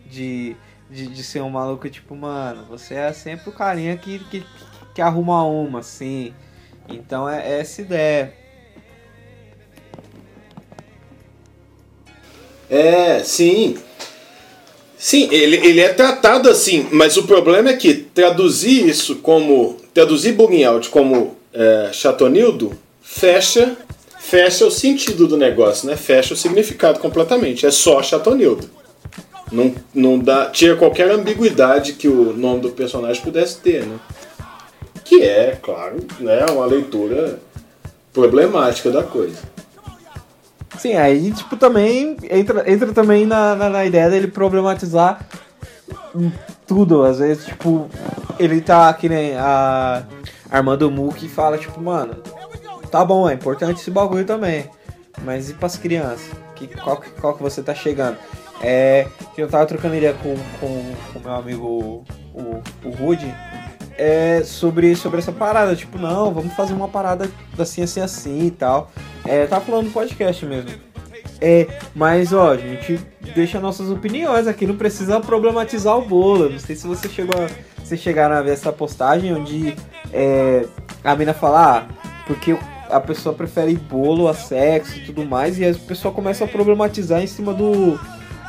De, 0.06 0.58
de, 0.90 1.08
de 1.08 1.24
ser 1.24 1.42
um 1.42 1.50
maluco, 1.50 1.90
tipo, 1.90 2.14
mano, 2.16 2.66
você 2.70 2.96
é 2.96 3.14
sempre 3.14 3.50
o 3.50 3.54
carinha 3.54 3.96
que, 3.96 4.20
que, 4.20 4.46
que 4.94 5.02
arruma 5.02 5.44
uma, 5.44 5.80
assim. 5.80 6.34
Então 6.90 7.30
é, 7.30 7.48
é 7.48 7.60
essa 7.60 7.82
ideia. 7.82 8.34
É, 12.70 13.22
sim. 13.24 13.78
Sim, 14.98 15.28
ele, 15.32 15.58
ele 15.58 15.82
é 15.82 15.90
tratado 15.90 16.50
assim, 16.50 16.88
mas 16.92 17.18
o 17.18 17.24
problema 17.24 17.70
é 17.70 17.74
que 17.74 17.94
traduzir 17.94 18.88
isso 18.88 19.18
como. 19.18 19.78
Traduzir 19.94 20.34
Bugging 20.34 20.64
Out 20.64 20.90
como 20.90 21.36
é, 21.54 21.90
Chatonildo 21.92 22.78
fecha, 23.02 23.76
fecha 24.20 24.66
o 24.66 24.72
sentido 24.72 25.28
do 25.28 25.36
negócio, 25.36 25.88
né? 25.88 25.98
Fecha 25.98 26.34
o 26.34 26.38
significado 26.38 27.00
completamente. 27.00 27.66
É 27.66 27.72
só 27.72 28.02
Chatonildo. 28.02 28.70
Não, 29.52 29.76
não 29.94 30.18
dá, 30.18 30.46
tira 30.46 30.78
qualquer 30.78 31.12
ambiguidade 31.12 31.94
que 31.94 32.08
o 32.08 32.32
nome 32.32 32.62
do 32.62 32.70
personagem 32.70 33.22
pudesse 33.22 33.58
ter, 33.58 33.86
né? 33.86 34.00
Que 35.12 35.22
é, 35.22 35.60
claro, 35.62 35.98
né, 36.22 36.46
uma 36.50 36.66
leitura 36.66 37.38
problemática 38.14 38.90
da 38.90 39.04
coisa. 39.04 39.40
Sim, 40.78 40.96
aí 40.96 41.34
tipo 41.34 41.58
também 41.58 42.16
entra, 42.30 42.72
entra 42.72 42.94
também 42.94 43.26
na, 43.26 43.54
na, 43.54 43.70
na, 43.70 43.86
ideia 43.86 44.10
dele 44.10 44.28
problematizar 44.28 45.28
tudo, 46.66 47.04
às 47.04 47.20
vezes, 47.20 47.44
tipo, 47.46 47.90
ele 48.40 48.62
tá 48.62 48.94
que 48.94 49.10
nem 49.10 49.36
a 49.36 50.04
Armando 50.50 50.90
Muki 50.90 51.28
fala, 51.28 51.58
tipo, 51.58 51.82
mano, 51.82 52.16
tá 52.90 53.04
bom, 53.04 53.30
é 53.30 53.34
importante 53.34 53.82
esse 53.82 53.92
bagulho 53.92 54.24
também. 54.24 54.70
Mas 55.24 55.50
e 55.50 55.54
pras 55.54 55.76
crianças? 55.76 56.32
Que, 56.56 56.68
qual, 56.68 57.04
qual 57.20 57.34
que 57.34 57.44
você 57.44 57.62
tá 57.62 57.76
chegando? 57.76 58.18
É. 58.62 59.08
Que 59.36 59.42
eu 59.42 59.50
tava 59.50 59.66
trocando 59.66 59.96
ideia 59.96 60.14
com 60.14 60.34
o 60.34 60.40
com, 60.60 60.94
com 61.12 61.20
meu 61.20 61.34
amigo 61.34 62.06
o, 62.34 62.62
o 62.86 62.90
Rude 62.92 63.28
é, 64.02 64.42
sobre, 64.44 64.96
sobre 64.96 65.20
essa 65.20 65.32
parada. 65.32 65.76
Tipo, 65.76 66.00
não, 66.00 66.34
vamos 66.34 66.54
fazer 66.54 66.74
uma 66.74 66.88
parada 66.88 67.30
assim, 67.58 67.84
assim, 67.84 68.02
assim 68.02 68.48
e 68.48 68.52
tal. 68.52 68.92
É, 69.24 69.46
tá 69.46 69.62
falando 69.62 69.86
no 69.86 69.92
podcast 69.92 70.44
mesmo. 70.44 70.72
É, 71.40 71.68
mas 71.94 72.34
ó, 72.34 72.52
a 72.54 72.58
gente 72.58 73.00
deixa 73.36 73.60
nossas 73.60 73.90
opiniões 73.92 74.48
aqui, 74.48 74.66
não 74.66 74.76
precisa 74.76 75.20
problematizar 75.20 75.96
o 75.96 76.02
bolo. 76.02 76.50
Não 76.50 76.58
sei 76.58 76.76
se 76.76 76.88
você 76.88 77.08
chegou 77.08 77.40
a, 77.40 77.48
vocês 77.84 78.02
chegaram 78.02 78.36
a 78.36 78.42
ver 78.42 78.54
essa 78.54 78.74
postagem 78.74 79.36
onde 79.36 79.76
é, 80.12 80.66
a 81.04 81.16
mina 81.16 81.34
fala, 81.34 81.78
ah, 81.78 82.12
porque 82.26 82.58
a 82.90 83.00
pessoa 83.00 83.36
prefere 83.36 83.76
bolo 83.76 84.28
a 84.28 84.34
sexo 84.34 84.98
e 84.98 85.06
tudo 85.06 85.26
mais, 85.26 85.60
e 85.60 85.66
a 85.66 85.74
pessoa 85.76 86.12
começa 86.14 86.44
a 86.44 86.48
problematizar 86.48 87.22
em 87.22 87.28
cima 87.28 87.54
do, 87.54 88.00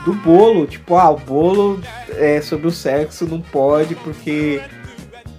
do 0.06 0.14
bolo. 0.14 0.66
Tipo, 0.66 0.96
ah, 0.96 1.10
o 1.10 1.18
bolo 1.18 1.78
é, 2.16 2.40
sobre 2.40 2.66
o 2.66 2.70
sexo 2.70 3.26
não 3.26 3.40
pode 3.40 3.94
porque 3.96 4.62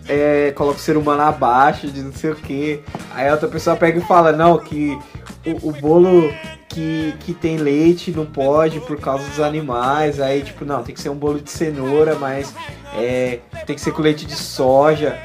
é, 0.07 0.51
coloca 0.51 0.77
o 0.77 0.81
ser 0.81 0.97
humano 0.97 1.21
abaixo 1.21 1.87
de 1.87 2.01
não 2.01 2.11
sei 2.11 2.31
o 2.31 2.35
que. 2.35 2.81
Aí 3.13 3.27
a 3.27 3.33
outra 3.33 3.47
pessoa 3.47 3.75
pega 3.75 3.99
e 3.99 4.01
fala, 4.01 4.31
não, 4.31 4.57
que 4.57 4.97
o, 5.45 5.69
o, 5.69 5.71
bolo 5.71 6.33
que, 6.69 7.13
que 7.19 7.33
tem 7.33 7.57
leite 7.57 8.11
não 8.11 8.25
pode 8.25 8.79
por 8.81 8.99
causa 8.99 9.27
dos 9.27 9.39
animais. 9.39 10.19
Aí, 10.19 10.41
tipo, 10.41 10.65
não, 10.65 10.83
tem 10.83 10.93
que 10.93 11.01
ser 11.01 11.09
um 11.09 11.15
bolo 11.15 11.39
de 11.39 11.49
cenoura, 11.49 12.15
mas 12.15 12.53
é, 12.95 13.39
tem 13.65 13.75
que 13.75 13.81
ser 13.81 13.91
com 13.91 14.01
leite 14.01 14.25
de 14.25 14.35
soja. 14.35 15.17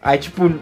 Aí, 0.00 0.18
tipo. 0.18 0.42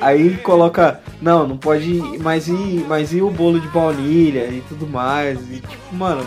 Aí 0.00 0.36
coloca, 0.38 1.00
não, 1.22 1.48
não 1.48 1.56
pode, 1.56 1.94
mas 2.20 2.46
e, 2.46 2.84
mas 2.86 3.14
e 3.14 3.22
o 3.22 3.30
bolo 3.30 3.58
de 3.58 3.68
baunilha 3.68 4.46
e 4.48 4.62
tudo 4.68 4.86
mais. 4.86 5.40
E 5.50 5.60
tipo, 5.60 5.94
mano, 5.94 6.26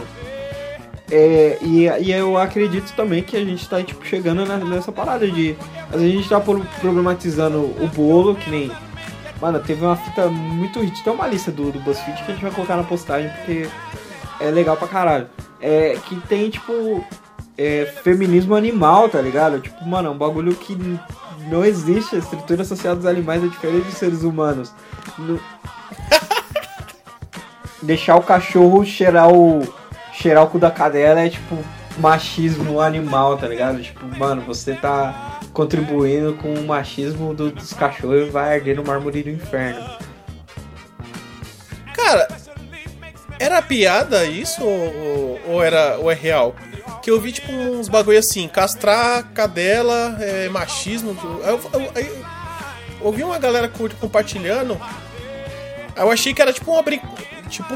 é, 1.09 1.57
e, 1.61 1.85
e 1.85 2.11
eu 2.11 2.37
acredito 2.37 2.93
também 2.93 3.23
que 3.23 3.37
a 3.37 3.43
gente 3.43 3.67
tá 3.67 3.81
tipo, 3.81 4.05
chegando 4.05 4.45
nessa 4.65 4.91
parada 4.91 5.29
de. 5.29 5.55
A 5.91 5.97
gente 5.97 6.27
tá 6.27 6.39
problematizando 6.39 7.59
o 7.59 7.89
bolo, 7.93 8.35
que 8.35 8.49
nem. 8.49 8.71
Mano, 9.41 9.59
teve 9.59 9.85
uma 9.85 9.95
fita 9.95 10.27
muito 10.27 10.81
hit. 10.81 11.03
Tem 11.03 11.13
uma 11.13 11.27
lista 11.27 11.51
do, 11.51 11.71
do 11.71 11.79
BuzzFeed 11.79 12.23
que 12.23 12.31
a 12.31 12.33
gente 12.33 12.41
vai 12.41 12.51
colocar 12.51 12.75
na 12.75 12.83
postagem 12.83 13.29
porque 13.29 13.69
é 14.41 14.51
legal 14.51 14.75
pra 14.75 14.87
caralho. 14.87 15.27
É, 15.61 15.97
que 16.05 16.19
tem, 16.27 16.49
tipo, 16.49 17.05
é, 17.57 17.85
feminismo 18.03 18.55
animal, 18.55 19.07
tá 19.07 19.21
ligado? 19.21 19.61
Tipo, 19.61 19.85
mano, 19.85 20.09
é 20.09 20.11
um 20.11 20.17
bagulho 20.17 20.55
que 20.55 20.75
não 21.49 21.63
existe. 21.63 22.17
A 22.17 22.19
estrutura 22.19 22.65
social 22.65 22.95
dos 22.95 23.05
animais 23.05 23.41
é 23.43 23.47
diferente 23.47 23.85
dos 23.85 23.93
seres 23.93 24.23
humanos. 24.23 24.73
No... 25.17 25.39
Deixar 27.81 28.17
o 28.17 28.23
cachorro 28.23 28.83
cheirar 28.83 29.31
o 29.31 29.61
cheirar 30.17 30.43
o 30.43 30.47
cu 30.47 30.57
da 30.57 30.71
cadela 30.71 31.21
é 31.21 31.29
tipo 31.29 31.57
machismo 31.97 32.79
animal, 32.79 33.37
tá 33.37 33.47
ligado? 33.47 33.81
Tipo, 33.81 34.05
mano, 34.17 34.41
você 34.41 34.73
tá 34.73 35.39
contribuindo 35.53 36.33
com 36.33 36.53
o 36.53 36.65
machismo 36.65 37.33
do, 37.33 37.51
dos 37.51 37.73
cachorros 37.73 38.27
e 38.27 38.29
vai 38.29 38.55
arder 38.55 38.75
no 38.75 38.83
mármore 38.83 39.23
do 39.23 39.29
inferno. 39.29 39.83
Cara, 41.93 42.27
era 43.39 43.61
piada 43.61 44.25
isso 44.25 44.63
ou, 44.63 45.39
ou, 45.47 45.63
era, 45.63 45.97
ou 45.97 46.11
é 46.11 46.15
real? 46.15 46.55
Que 47.01 47.09
eu 47.09 47.19
vi 47.19 47.31
tipo 47.31 47.51
uns 47.51 47.87
bagulho 47.87 48.19
assim, 48.19 48.47
castrar 48.47 49.23
cadela, 49.33 50.17
é, 50.19 50.49
machismo. 50.49 51.17
Eu, 51.23 51.59
eu, 51.73 51.81
eu, 51.81 51.91
eu 51.95 52.25
ouvi 53.01 53.23
uma 53.23 53.39
galera 53.39 53.71
compartilhando. 53.99 54.79
Eu 55.95 56.11
achei 56.11 56.33
que 56.33 56.41
era 56.41 56.53
tipo 56.53 56.71
uma 56.71 56.81
brin... 56.81 57.01
Tipo, 57.49 57.73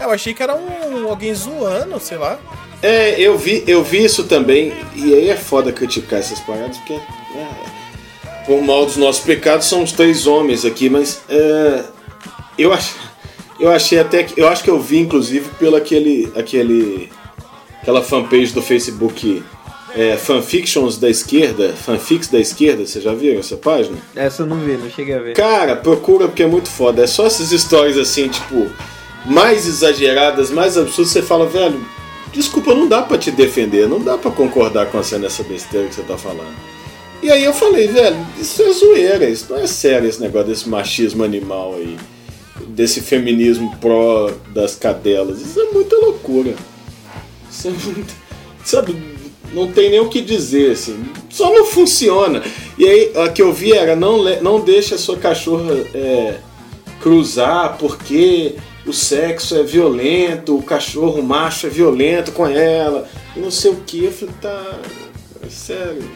eu 0.00 0.10
achei 0.10 0.34
que 0.34 0.42
era 0.42 0.54
um 0.54 1.08
alguém 1.08 1.34
zoando, 1.34 1.98
sei 2.00 2.18
lá. 2.18 2.38
É, 2.82 3.18
eu 3.18 3.38
vi, 3.38 3.64
eu 3.66 3.82
vi 3.82 4.04
isso 4.04 4.24
também, 4.24 4.72
e 4.94 5.14
aí 5.14 5.30
é 5.30 5.36
foda 5.36 5.72
criticar 5.72 6.18
essas 6.18 6.40
paradas, 6.40 6.76
porque 6.78 6.94
é, 6.94 8.44
por 8.46 8.62
mal 8.62 8.84
dos 8.84 8.96
nossos 8.96 9.24
pecados 9.24 9.66
são 9.66 9.82
os 9.82 9.92
três 9.92 10.26
homens 10.26 10.64
aqui, 10.64 10.90
mas 10.90 11.22
é, 11.28 11.84
eu, 12.58 12.72
ach, 12.72 12.94
eu 13.58 13.70
achei 13.70 13.98
até 13.98 14.24
que. 14.24 14.38
Eu 14.38 14.48
acho 14.48 14.62
que 14.62 14.70
eu 14.70 14.80
vi, 14.80 14.98
inclusive, 14.98 15.48
pelo 15.58 15.76
aquele. 15.76 16.30
aquele 16.36 17.10
aquela 17.80 18.02
fanpage 18.02 18.52
do 18.52 18.62
Facebook 18.62 19.42
é, 19.96 20.16
Fanfictions 20.16 20.98
da 20.98 21.08
esquerda, 21.08 21.72
fanfics 21.72 22.28
da 22.28 22.40
esquerda, 22.40 22.84
você 22.84 23.00
já 23.00 23.14
viu 23.14 23.38
essa 23.38 23.56
página? 23.56 23.96
Essa 24.14 24.42
eu 24.42 24.46
não 24.46 24.58
vi, 24.58 24.72
não 24.72 24.90
cheguei 24.90 25.14
a 25.14 25.20
ver. 25.20 25.34
Cara, 25.34 25.76
procura 25.76 26.26
porque 26.26 26.42
é 26.42 26.46
muito 26.46 26.68
foda. 26.68 27.04
É 27.04 27.06
só 27.06 27.26
essas 27.26 27.52
histórias 27.52 27.96
assim, 27.96 28.28
tipo 28.28 28.68
mais 29.24 29.66
exageradas, 29.66 30.50
mais 30.50 30.76
absurdas, 30.76 31.12
você 31.12 31.22
fala, 31.22 31.46
velho, 31.46 31.84
desculpa, 32.32 32.74
não 32.74 32.88
dá 32.88 33.02
para 33.02 33.18
te 33.18 33.30
defender, 33.30 33.88
não 33.88 34.00
dá 34.00 34.18
para 34.18 34.30
concordar 34.30 34.86
com 34.86 35.02
você 35.02 35.18
nessa 35.18 35.42
besteira 35.42 35.88
que 35.88 35.94
você 35.94 36.02
tá 36.02 36.18
falando. 36.18 36.54
E 37.22 37.30
aí 37.30 37.42
eu 37.42 37.54
falei, 37.54 37.88
velho, 37.88 38.18
isso 38.38 38.62
é 38.62 38.72
zoeira, 38.72 39.28
isso 39.28 39.46
não 39.48 39.58
é 39.58 39.66
sério 39.66 40.08
esse 40.08 40.20
negócio 40.20 40.48
desse 40.48 40.68
machismo 40.68 41.24
animal 41.24 41.74
aí, 41.76 41.96
desse 42.68 43.00
feminismo 43.00 43.74
pró 43.80 44.30
das 44.52 44.76
cadelas, 44.76 45.40
isso 45.40 45.58
é 45.58 45.72
muita 45.72 45.96
loucura. 45.96 46.54
Isso 47.50 47.68
é 47.68 47.70
muito, 47.70 48.14
sabe, 48.64 48.94
não 49.54 49.72
tem 49.72 49.88
nem 49.90 50.00
o 50.00 50.08
que 50.08 50.20
dizer, 50.20 50.72
assim, 50.72 51.02
só 51.30 51.50
não 51.50 51.64
funciona. 51.64 52.42
E 52.76 52.84
aí, 52.84 53.12
a 53.16 53.28
que 53.28 53.40
eu 53.40 53.52
vi 53.52 53.72
era, 53.72 53.96
não, 53.96 54.22
não 54.42 54.60
deixa 54.60 54.96
a 54.96 54.98
sua 54.98 55.16
cachorra 55.16 55.72
é, 55.94 56.38
cruzar, 57.00 57.78
porque 57.78 58.56
o 58.86 58.92
sexo 58.92 59.56
é 59.56 59.62
violento, 59.62 60.56
o 60.56 60.62
cachorro 60.62 61.22
macho 61.22 61.66
é 61.66 61.70
violento 61.70 62.32
com 62.32 62.46
ela, 62.46 63.08
e 63.36 63.40
não 63.40 63.50
sei 63.50 63.70
o 63.70 63.76
que. 63.76 64.04
Eu 64.04 64.12
falei, 64.12 64.34
tá. 64.40 64.80
Sério. 65.48 66.10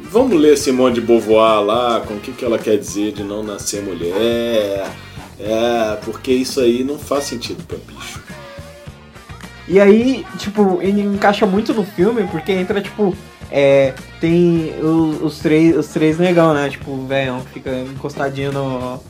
Vamos 0.00 0.38
ler 0.38 0.58
Simone 0.58 0.94
de 0.94 1.00
Beauvoir 1.00 1.62
lá, 1.62 2.00
com 2.00 2.14
o 2.14 2.20
que, 2.20 2.32
que 2.32 2.44
ela 2.44 2.58
quer 2.58 2.76
dizer 2.76 3.12
de 3.12 3.22
não 3.22 3.42
nascer 3.42 3.82
mulher. 3.82 4.86
É, 5.40 5.98
porque 6.04 6.32
isso 6.32 6.60
aí 6.60 6.84
não 6.84 6.98
faz 6.98 7.24
sentido 7.24 7.64
pra 7.64 7.78
bicho. 7.78 8.22
E 9.66 9.80
aí, 9.80 10.24
tipo, 10.38 10.80
ele 10.82 11.00
encaixa 11.00 11.46
muito 11.46 11.72
no 11.72 11.84
filme, 11.84 12.26
porque 12.30 12.52
entra, 12.52 12.80
tipo, 12.80 13.16
é, 13.50 13.94
tem 14.20 14.74
os, 14.80 15.22
os, 15.22 15.38
três, 15.38 15.76
os 15.76 15.88
três 15.88 16.18
negão, 16.18 16.52
né? 16.52 16.68
Tipo, 16.68 16.90
o 16.90 17.06
velhão 17.06 17.40
que 17.40 17.54
fica 17.54 17.70
encostadinho 17.70 18.52
no, 18.52 19.00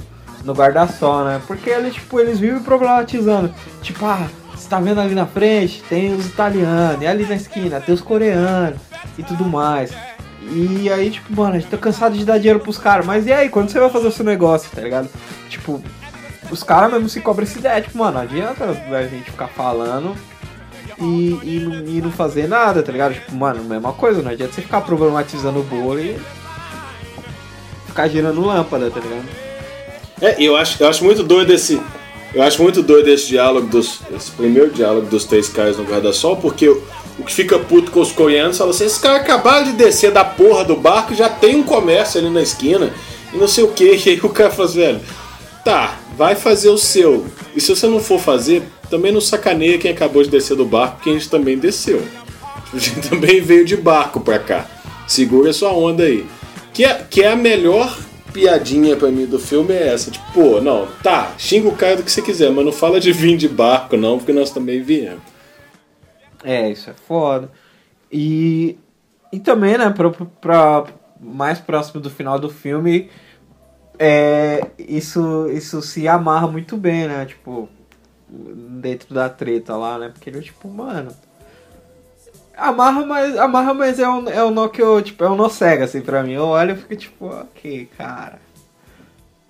no 0.44 0.52
guarda-sol, 0.52 1.24
né? 1.24 1.40
Porque 1.46 1.70
eles, 1.70 1.94
tipo, 1.94 2.20
eles 2.20 2.38
vivem 2.38 2.62
problematizando. 2.62 3.52
Tipo, 3.80 4.06
ah, 4.06 4.28
você 4.54 4.68
tá 4.68 4.80
vendo 4.80 5.00
ali 5.00 5.14
na 5.14 5.26
frente, 5.26 5.82
tem 5.88 6.14
os 6.14 6.26
italianos, 6.26 7.02
e 7.02 7.06
ali 7.06 7.24
na 7.26 7.34
esquina 7.34 7.80
tem 7.80 7.94
os 7.94 8.00
coreanos 8.00 8.80
e 9.16 9.22
tudo 9.22 9.44
mais. 9.44 9.92
E 10.50 10.90
aí, 10.90 11.10
tipo, 11.10 11.34
mano, 11.34 11.54
a 11.54 11.58
gente 11.58 11.70
tá 11.70 11.78
cansado 11.78 12.16
de 12.16 12.24
dar 12.24 12.38
dinheiro 12.38 12.60
pros 12.60 12.78
caras, 12.78 13.06
mas 13.06 13.26
e 13.26 13.32
aí, 13.32 13.48
quando 13.48 13.70
você 13.70 13.78
vai 13.78 13.90
fazer 13.90 14.08
o 14.08 14.12
seu 14.12 14.24
negócio, 14.24 14.70
tá 14.74 14.80
ligado? 14.80 15.08
Tipo, 15.48 15.82
os 16.50 16.62
caras 16.62 16.92
mesmo 16.92 17.08
se 17.08 17.20
cobram 17.20 17.44
essa 17.44 17.58
ideia, 17.58 17.80
tipo, 17.80 17.96
mano, 17.96 18.14
não 18.14 18.20
adianta 18.20 18.64
a 18.64 19.02
gente 19.06 19.30
ficar 19.30 19.48
falando 19.48 20.16
e, 20.98 21.38
e, 21.42 21.96
e 21.96 22.00
não 22.02 22.10
fazer 22.10 22.48
nada, 22.48 22.82
tá 22.82 22.92
ligado? 22.92 23.14
Tipo, 23.14 23.34
mano, 23.34 23.62
mesma 23.64 23.92
coisa, 23.92 24.20
não 24.20 24.30
adianta 24.30 24.52
você 24.52 24.62
ficar 24.62 24.80
problematizando 24.80 25.60
o 25.60 25.64
bolo 25.64 26.00
e 26.00 26.20
ficar 27.86 28.08
girando 28.08 28.40
lâmpada, 28.40 28.90
tá 28.90 29.00
ligado? 29.00 29.51
É, 30.22 30.36
eu 30.38 30.56
acho, 30.56 30.80
eu 30.80 30.88
acho 30.88 31.04
muito 31.04 31.24
doido 31.24 31.52
esse. 31.52 31.82
Eu 32.32 32.42
acho 32.44 32.62
muito 32.62 32.80
doido 32.80 33.08
esse 33.08 33.26
diálogo 33.26 33.66
dos. 33.66 33.98
Esse 34.14 34.30
primeiro 34.30 34.70
diálogo 34.70 35.08
dos 35.08 35.24
três 35.24 35.48
caras 35.48 35.76
no 35.76 35.82
guarda-sol, 35.82 36.36
porque 36.36 36.68
o, 36.68 36.80
o 37.18 37.24
que 37.24 37.34
fica 37.34 37.58
puto 37.58 37.90
com 37.90 38.00
os 38.00 38.12
coreanos 38.12 38.56
fala 38.56 38.70
assim, 38.70 38.84
esses 38.84 38.98
caras 38.98 39.22
acabaram 39.22 39.64
de 39.64 39.72
descer 39.72 40.12
da 40.12 40.24
porra 40.24 40.64
do 40.64 40.76
barco 40.76 41.12
já 41.12 41.28
tem 41.28 41.56
um 41.56 41.64
comércio 41.64 42.20
ali 42.20 42.30
na 42.30 42.40
esquina 42.40 42.92
e 43.34 43.36
não 43.36 43.48
sei 43.48 43.64
o 43.64 43.68
que. 43.72 43.96
E 44.06 44.10
aí 44.10 44.20
o 44.22 44.28
cara 44.28 44.50
fala 44.50 44.68
assim, 44.68 44.78
velho, 44.78 45.00
tá, 45.64 45.98
vai 46.16 46.36
fazer 46.36 46.70
o 46.70 46.78
seu. 46.78 47.26
E 47.56 47.60
se 47.60 47.74
você 47.74 47.88
não 47.88 47.98
for 47.98 48.20
fazer, 48.20 48.62
também 48.88 49.10
não 49.10 49.20
sacaneia 49.20 49.76
quem 49.76 49.90
acabou 49.90 50.22
de 50.22 50.30
descer 50.30 50.56
do 50.56 50.64
barco, 50.64 50.96
porque 50.96 51.10
a 51.10 51.14
gente 51.14 51.28
também 51.28 51.58
desceu. 51.58 52.00
A 52.72 52.78
gente 52.78 53.06
também 53.06 53.38
veio 53.38 53.66
de 53.66 53.76
barco 53.76 54.18
pra 54.18 54.38
cá. 54.38 54.66
Segura 55.06 55.52
sua 55.52 55.72
onda 55.72 56.04
aí. 56.04 56.24
Que 56.72 56.86
é, 56.86 57.04
que 57.10 57.22
é 57.22 57.30
a 57.30 57.36
melhor 57.36 57.94
piadinha 58.32 58.96
pra 58.96 59.10
mim 59.10 59.26
do 59.26 59.38
filme 59.38 59.72
é 59.74 59.88
essa. 59.88 60.10
Tipo, 60.10 60.32
pô, 60.32 60.60
não, 60.60 60.86
tá, 61.02 61.34
xinga 61.38 61.68
o 61.68 61.76
cara 61.76 61.96
do 61.96 62.02
que 62.02 62.10
você 62.10 62.22
quiser, 62.22 62.50
mas 62.50 62.64
não 62.64 62.72
fala 62.72 62.98
de 62.98 63.12
vir 63.12 63.36
de 63.36 63.48
barco, 63.48 63.96
não, 63.96 64.18
porque 64.18 64.32
nós 64.32 64.50
também 64.50 64.82
viemos. 64.82 65.22
É, 66.42 66.70
isso 66.70 66.90
é 66.90 66.94
foda. 66.94 67.50
E, 68.10 68.78
e 69.32 69.38
também, 69.38 69.78
né, 69.78 69.90
pra, 69.90 70.10
pra 70.10 70.84
mais 71.20 71.58
próximo 71.58 72.00
do 72.00 72.10
final 72.10 72.38
do 72.38 72.50
filme, 72.50 73.08
é, 73.98 74.66
isso, 74.78 75.48
isso 75.50 75.80
se 75.82 76.08
amarra 76.08 76.48
muito 76.48 76.76
bem, 76.76 77.06
né? 77.06 77.24
Tipo, 77.26 77.68
dentro 78.28 79.14
da 79.14 79.28
treta 79.28 79.76
lá, 79.76 79.98
né? 79.98 80.08
Porque 80.08 80.28
ele, 80.28 80.40
tipo, 80.40 80.68
mano 80.68 81.12
Amarra, 82.62 83.04
mas, 83.04 83.36
amarra, 83.36 83.74
mas 83.74 83.98
é 83.98 84.08
um, 84.08 84.28
é 84.28 84.44
um 84.44 84.52
nó 84.52 84.68
que 84.68 84.80
eu, 84.80 85.02
tipo, 85.02 85.24
é 85.24 85.28
um 85.28 85.34
nó 85.34 85.48
cego, 85.48 85.82
assim, 85.82 86.00
pra 86.00 86.22
mim. 86.22 86.34
Eu 86.34 86.44
olho 86.44 86.74
e 86.74 86.76
fico 86.76 86.94
tipo, 86.94 87.26
ok, 87.26 87.88
cara. 87.98 88.38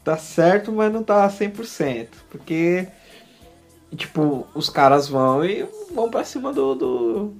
Tá 0.03 0.16
certo, 0.16 0.72
mas 0.72 0.90
não 0.90 1.03
tá 1.03 1.29
100%. 1.29 2.09
Porque, 2.31 2.88
tipo, 3.94 4.46
os 4.55 4.70
caras 4.70 5.11
vão 5.11 5.44
e 5.44 5.68
vão 5.94 6.09
pra 6.09 6.25
cima 6.25 6.55
do, 6.55 6.75
do, 6.75 7.35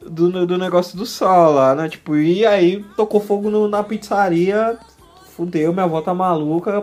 do, 0.00 0.44
do 0.44 0.58
negócio 0.58 0.98
do 0.98 1.06
sol 1.06 1.52
lá, 1.52 1.76
né? 1.76 1.88
Tipo, 1.88 2.16
e 2.16 2.44
aí 2.44 2.84
tocou 2.96 3.20
fogo 3.20 3.50
no, 3.50 3.68
na 3.68 3.84
pizzaria, 3.84 4.76
fudeu, 5.36 5.72
minha 5.72 5.84
avó 5.84 6.00
tá 6.00 6.12
maluca, 6.12 6.82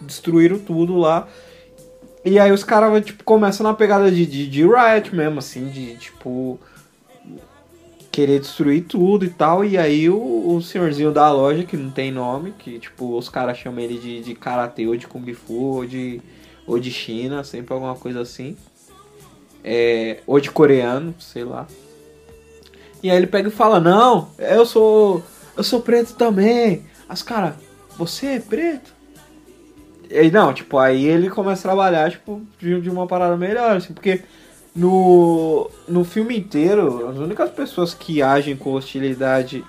destruíram 0.00 0.56
tudo 0.56 0.96
lá. 0.96 1.26
E 2.24 2.38
aí 2.38 2.52
os 2.52 2.62
caras, 2.62 3.04
tipo, 3.04 3.24
começam 3.24 3.64
na 3.64 3.74
pegada 3.74 4.08
de, 4.08 4.24
de, 4.24 4.46
de 4.48 4.62
riot 4.62 5.16
mesmo, 5.16 5.40
assim, 5.40 5.68
de, 5.68 5.96
tipo, 5.96 6.60
querer 8.18 8.40
destruir 8.40 8.82
tudo 8.82 9.24
e 9.24 9.30
tal. 9.30 9.64
E 9.64 9.78
aí 9.78 10.10
o, 10.10 10.56
o 10.56 10.60
senhorzinho 10.60 11.12
da 11.12 11.30
loja, 11.30 11.62
que 11.62 11.76
não 11.76 11.88
tem 11.88 12.10
nome, 12.10 12.52
que, 12.58 12.80
tipo, 12.80 13.16
os 13.16 13.28
caras 13.28 13.56
chamam 13.56 13.78
ele 13.78 13.96
de, 13.96 14.20
de 14.20 14.34
karatê 14.34 14.88
ou 14.88 14.96
de 14.96 15.06
kung 15.06 15.32
fu 15.32 15.76
ou 15.76 15.86
de, 15.86 16.20
ou 16.66 16.80
de 16.80 16.90
China, 16.90 17.44
sempre 17.44 17.72
alguma 17.72 17.94
coisa 17.94 18.20
assim. 18.20 18.56
É, 19.62 20.18
ou 20.26 20.40
de 20.40 20.50
coreano, 20.50 21.14
sei 21.20 21.44
lá. 21.44 21.68
E 23.00 23.08
aí 23.08 23.16
ele 23.16 23.28
pega 23.28 23.46
e 23.46 23.52
fala, 23.52 23.78
não, 23.78 24.30
eu 24.36 24.66
sou. 24.66 25.22
Eu 25.56 25.62
sou 25.62 25.80
preto 25.80 26.14
também. 26.14 26.82
As 27.08 27.22
caras, 27.22 27.54
você 27.96 28.26
é 28.26 28.40
preto? 28.40 28.92
E 30.10 30.28
não, 30.30 30.52
tipo, 30.52 30.76
aí 30.78 31.04
ele 31.04 31.30
começa 31.30 31.60
a 31.60 31.70
trabalhar, 31.70 32.10
tipo, 32.10 32.42
de, 32.58 32.80
de 32.80 32.90
uma 32.90 33.06
parada 33.06 33.36
melhor, 33.36 33.76
assim, 33.76 33.92
porque 33.92 34.22
no, 34.78 35.70
no 35.88 36.04
filme 36.04 36.38
inteiro, 36.38 37.08
as 37.08 37.18
únicas 37.18 37.50
pessoas 37.50 37.92
que 37.94 38.22
agem 38.22 38.56
com 38.56 38.72
hostilidade 38.72 39.64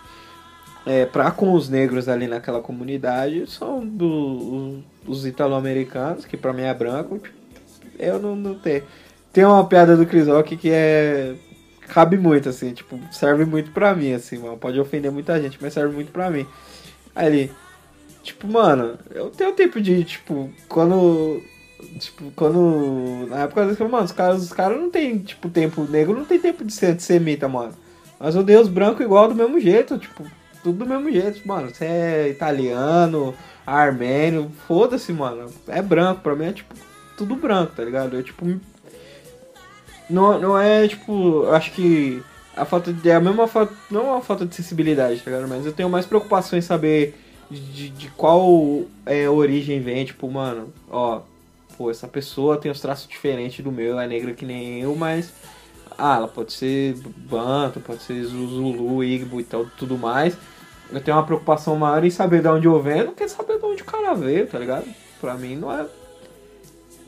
é, 0.85 1.05
pra 1.05 1.31
com 1.31 1.53
os 1.53 1.67
negros 1.67 2.07
ali 2.07 2.27
naquela 2.27 2.61
comunidade 2.61 3.49
são 3.49 3.85
do, 3.85 4.83
os, 5.07 5.19
os 5.19 5.25
italo-americanos, 5.25 6.25
que 6.25 6.37
pra 6.37 6.53
mim 6.53 6.61
é 6.61 6.73
branco. 6.73 7.19
Eu 7.97 8.19
não, 8.19 8.35
não 8.35 8.55
tenho. 8.55 8.83
Tem 9.33 9.43
uma 9.43 9.65
piada 9.65 9.97
do 9.97 10.05
Chris 10.05 10.27
Rock 10.27 10.55
que 10.55 10.69
é. 10.71 11.35
Cabe 11.87 12.17
muito, 12.17 12.47
assim, 12.47 12.71
tipo, 12.71 12.99
serve 13.11 13.45
muito 13.45 13.71
pra 13.71 13.95
mim, 13.95 14.13
assim, 14.13 14.37
mano. 14.37 14.57
Pode 14.57 14.79
ofender 14.79 15.11
muita 15.11 15.41
gente, 15.41 15.57
mas 15.59 15.73
serve 15.73 15.93
muito 15.93 16.11
pra 16.11 16.29
mim. 16.29 16.45
Aí 17.15 17.25
ele. 17.27 17.51
Tipo, 18.21 18.47
mano, 18.47 18.97
eu 19.09 19.31
tenho 19.31 19.53
tempo 19.53 19.81
de, 19.81 20.03
tipo, 20.03 20.51
quando. 20.67 21.41
Tipo, 21.99 22.31
quando. 22.35 23.27
Na 23.29 23.43
época 23.43 23.61
eu 23.61 23.89
mano, 23.89 24.05
os 24.05 24.11
caras, 24.11 24.43
os 24.43 24.53
caras 24.53 24.77
não 24.77 24.89
tem, 24.89 25.17
tipo, 25.19 25.49
tempo 25.49 25.83
negro, 25.83 26.17
não 26.17 26.25
tem 26.25 26.39
tempo 26.39 26.63
de 26.65 26.73
ser 26.73 26.87
antissemita, 26.87 27.47
mano. 27.47 27.73
Mas 28.19 28.35
eu 28.35 28.41
odeio 28.41 28.61
os 28.61 28.67
brancos 28.67 29.01
igual 29.01 29.29
do 29.29 29.35
mesmo 29.35 29.59
jeito, 29.59 29.97
tipo, 29.97 30.25
tudo 30.61 30.79
do 30.79 30.85
mesmo 30.85 31.09
jeito, 31.11 31.47
mano. 31.47 31.69
Você 31.69 31.85
é 31.85 32.29
italiano, 32.29 33.33
armênio, 33.65 34.51
foda-se, 34.67 35.13
mano. 35.13 35.45
É 35.67 35.81
branco, 35.81 36.21
pra 36.21 36.35
mim 36.35 36.45
é 36.45 36.53
tipo 36.53 36.75
tudo 37.17 37.35
branco, 37.35 37.73
tá 37.75 37.83
ligado? 37.83 38.15
Eu 38.15 38.23
tipo. 38.23 38.45
Não, 40.09 40.39
não 40.39 40.57
é 40.57 40.87
tipo. 40.87 41.47
Acho 41.51 41.71
que 41.71 42.21
a 42.55 42.65
falta 42.65 42.91
de. 42.91 43.09
É 43.09 43.15
a 43.15 43.19
mesma 43.19 43.47
falta. 43.47 43.73
Não 43.89 44.01
é 44.01 44.11
uma 44.13 44.21
falta 44.21 44.45
de 44.45 44.55
sensibilidade, 44.55 45.21
tá 45.21 45.31
ligado? 45.31 45.47
Mas 45.49 45.65
eu 45.65 45.73
tenho 45.73 45.89
mais 45.89 46.05
preocupação 46.05 46.57
em 46.57 46.61
saber 46.61 47.15
de, 47.49 47.89
de 47.89 48.07
qual 48.09 48.83
é, 49.05 49.29
origem 49.29 49.81
vem, 49.81 50.05
tipo, 50.05 50.29
mano, 50.29 50.71
ó, 50.89 51.21
pô, 51.79 51.89
essa 51.89 52.09
pessoa 52.09 52.57
tem 52.57 52.69
os 52.69 52.81
traços 52.81 53.07
diferentes 53.07 53.63
do 53.63 53.71
meu, 53.71 53.97
é 53.97 54.05
negra 54.05 54.33
que 54.33 54.45
nem 54.45 54.81
eu, 54.81 54.93
mas 54.97 55.33
ah, 55.97 56.17
ela 56.17 56.27
pode 56.27 56.51
ser 56.51 56.93
Banto, 57.15 57.79
pode 57.79 58.03
ser 58.03 58.21
Zulu, 58.25 59.01
Igbo 59.01 59.39
e 59.39 59.45
tal, 59.45 59.65
tudo 59.77 59.97
mais. 59.97 60.37
Eu 60.91 60.99
tenho 60.99 61.15
uma 61.15 61.25
preocupação 61.25 61.77
maior 61.77 62.03
em 62.03 62.09
saber 62.09 62.41
de 62.41 62.49
onde 62.49 62.67
eu 62.67 62.81
venho 62.81 63.05
do 63.05 63.11
que 63.13 63.25
saber 63.29 63.59
de 63.59 63.65
onde 63.65 63.81
o 63.81 63.85
cara 63.85 64.13
veio, 64.13 64.45
tá 64.45 64.59
ligado? 64.59 64.87
Pra 65.21 65.35
mim 65.35 65.55
não 65.55 65.71
é. 65.71 65.85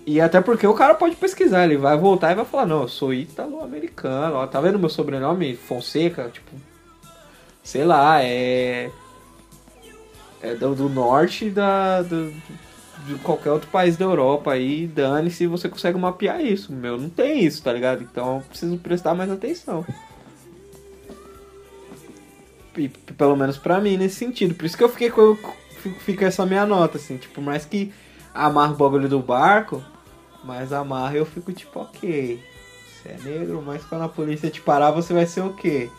E 0.05 0.21
até 0.21 0.39
porque 0.39 0.65
o 0.65 0.73
cara 0.73 0.95
pode 0.95 1.17
pesquisar, 1.17 1.65
ele 1.65 1.75
vai 1.75 1.97
voltar 1.97 2.31
e 2.31 2.35
vai 2.35 2.45
falar, 2.45 2.65
não, 2.65 2.83
eu 2.83 2.87
sou 2.87 3.13
italo-americano, 3.13 4.35
ó, 4.37 4.47
tá 4.47 4.61
vendo 4.61 4.79
meu 4.79 4.89
sobrenome? 4.89 5.57
Fonseca, 5.57 6.29
tipo. 6.29 6.51
Sei 7.61 7.83
lá, 7.83 8.23
é 8.23 8.89
é 10.41 10.55
do, 10.55 10.73
do 10.73 10.89
norte 10.89 11.49
da, 11.49 12.01
do, 12.01 12.33
de 13.05 13.15
qualquer 13.15 13.51
outro 13.51 13.69
país 13.69 13.97
da 13.97 14.05
Europa 14.05 14.51
aí, 14.51 14.87
dane-se 14.87 15.47
você 15.47 15.69
consegue 15.69 15.97
mapear 15.97 16.41
isso. 16.41 16.71
Meu, 16.71 16.97
não 16.97 17.09
tem 17.09 17.43
isso, 17.43 17.63
tá 17.63 17.73
ligado? 17.73 18.03
Então 18.03 18.43
preciso 18.49 18.77
prestar 18.77 19.13
mais 19.13 19.29
atenção. 19.29 19.85
E, 22.77 22.87
pelo 22.87 23.35
menos 23.35 23.57
pra 23.57 23.81
mim, 23.81 23.97
nesse 23.97 24.15
sentido. 24.15 24.55
Por 24.55 24.65
isso 24.65 24.77
que 24.77 24.83
eu 24.83 24.89
fiquei 24.89 25.09
com. 25.09 25.37
Fica 25.99 26.25
essa 26.25 26.45
minha 26.45 26.65
nota, 26.65 26.97
assim, 26.97 27.17
tipo, 27.17 27.41
mais 27.41 27.65
que 27.65 27.91
amarra 28.33 28.73
o 28.73 28.77
bagulho 28.77 29.09
do 29.09 29.19
barco, 29.19 29.83
mas 30.43 30.71
amarra 30.71 31.15
eu 31.15 31.25
fico 31.25 31.51
tipo, 31.51 31.79
ok. 31.79 32.39
Você 33.01 33.09
é 33.09 33.17
negro, 33.23 33.63
mas 33.65 33.83
quando 33.83 34.03
a 34.03 34.09
polícia 34.09 34.49
te 34.49 34.61
parar, 34.61 34.91
você 34.91 35.11
vai 35.11 35.25
ser 35.25 35.41
o 35.41 35.53
quê? 35.53 35.89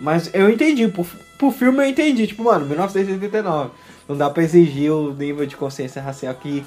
Mas 0.00 0.30
eu 0.34 0.50
entendi, 0.50 0.88
pro, 0.88 1.06
pro 1.38 1.52
filme 1.52 1.78
eu 1.78 1.88
entendi, 1.88 2.26
tipo, 2.26 2.42
mano, 2.42 2.66
1989. 2.66 3.70
Não 4.10 4.16
dá 4.16 4.28
pra 4.28 4.42
exigir 4.42 4.90
o 4.90 5.14
nível 5.14 5.46
de 5.46 5.56
consciência 5.56 6.02
racial 6.02 6.34
que 6.34 6.64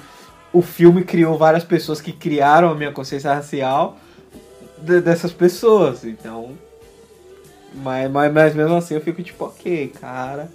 o 0.50 0.62
filme 0.62 1.04
criou 1.04 1.36
várias 1.36 1.62
pessoas 1.62 2.00
que 2.00 2.10
criaram 2.10 2.70
a 2.70 2.74
minha 2.74 2.90
consciência 2.90 3.34
racial 3.34 3.98
de, 4.78 5.02
dessas 5.02 5.30
pessoas. 5.30 6.04
Então. 6.04 6.52
Mas, 7.74 8.10
mas, 8.10 8.32
mas 8.32 8.54
mesmo 8.54 8.74
assim 8.74 8.94
eu 8.94 9.00
fico 9.02 9.22
tipo, 9.22 9.44
ok, 9.44 9.92
cara. 10.00 10.50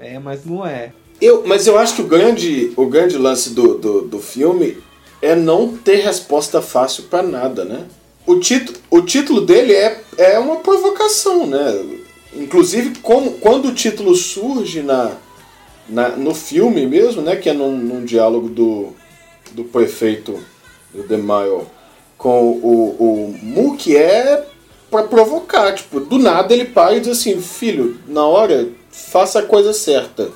É, 0.00 0.18
mas 0.18 0.46
não 0.46 0.66
é. 0.66 0.92
Eu, 1.20 1.46
mas 1.46 1.66
eu 1.66 1.76
acho 1.76 1.96
que 1.96 2.00
o 2.00 2.06
grande, 2.06 2.72
o 2.74 2.86
grande 2.86 3.18
lance 3.18 3.50
do, 3.50 3.76
do, 3.76 4.00
do 4.00 4.18
filme 4.20 4.78
é 5.20 5.34
não 5.34 5.76
ter 5.76 5.96
resposta 5.96 6.62
fácil 6.62 7.02
para 7.02 7.22
nada, 7.22 7.66
né? 7.66 7.84
O, 8.26 8.40
título, 8.40 8.78
o 8.90 9.02
título 9.02 9.42
dele 9.42 9.74
é, 9.74 10.02
é 10.16 10.38
uma 10.38 10.56
provocação, 10.56 11.46
né? 11.46 12.00
Inclusive, 12.32 12.98
como, 13.00 13.32
quando 13.32 13.68
o 13.68 13.74
título 13.74 14.14
surge 14.14 14.82
na, 14.82 15.18
na, 15.88 16.10
no 16.10 16.34
filme 16.34 16.86
mesmo, 16.86 17.22
né? 17.22 17.36
Que 17.36 17.50
é 17.50 17.52
num, 17.52 17.76
num 17.76 18.04
diálogo 18.04 18.48
do, 18.48 18.92
do 19.52 19.64
prefeito 19.64 20.42
do 20.92 21.02
Demaio 21.02 21.66
com 22.16 22.42
o, 22.52 22.96
o 22.98 23.38
Mook, 23.42 23.94
é 23.94 24.44
para 24.90 25.06
provocar. 25.06 25.74
Tipo, 25.74 26.00
do 26.00 26.18
nada 26.18 26.54
ele 26.54 26.66
para 26.66 26.94
e 26.94 27.00
diz 27.00 27.18
assim: 27.18 27.40
Filho, 27.40 27.98
na 28.06 28.24
hora, 28.24 28.68
faça 28.90 29.40
a 29.40 29.42
coisa 29.42 29.72
certa. 29.72 30.30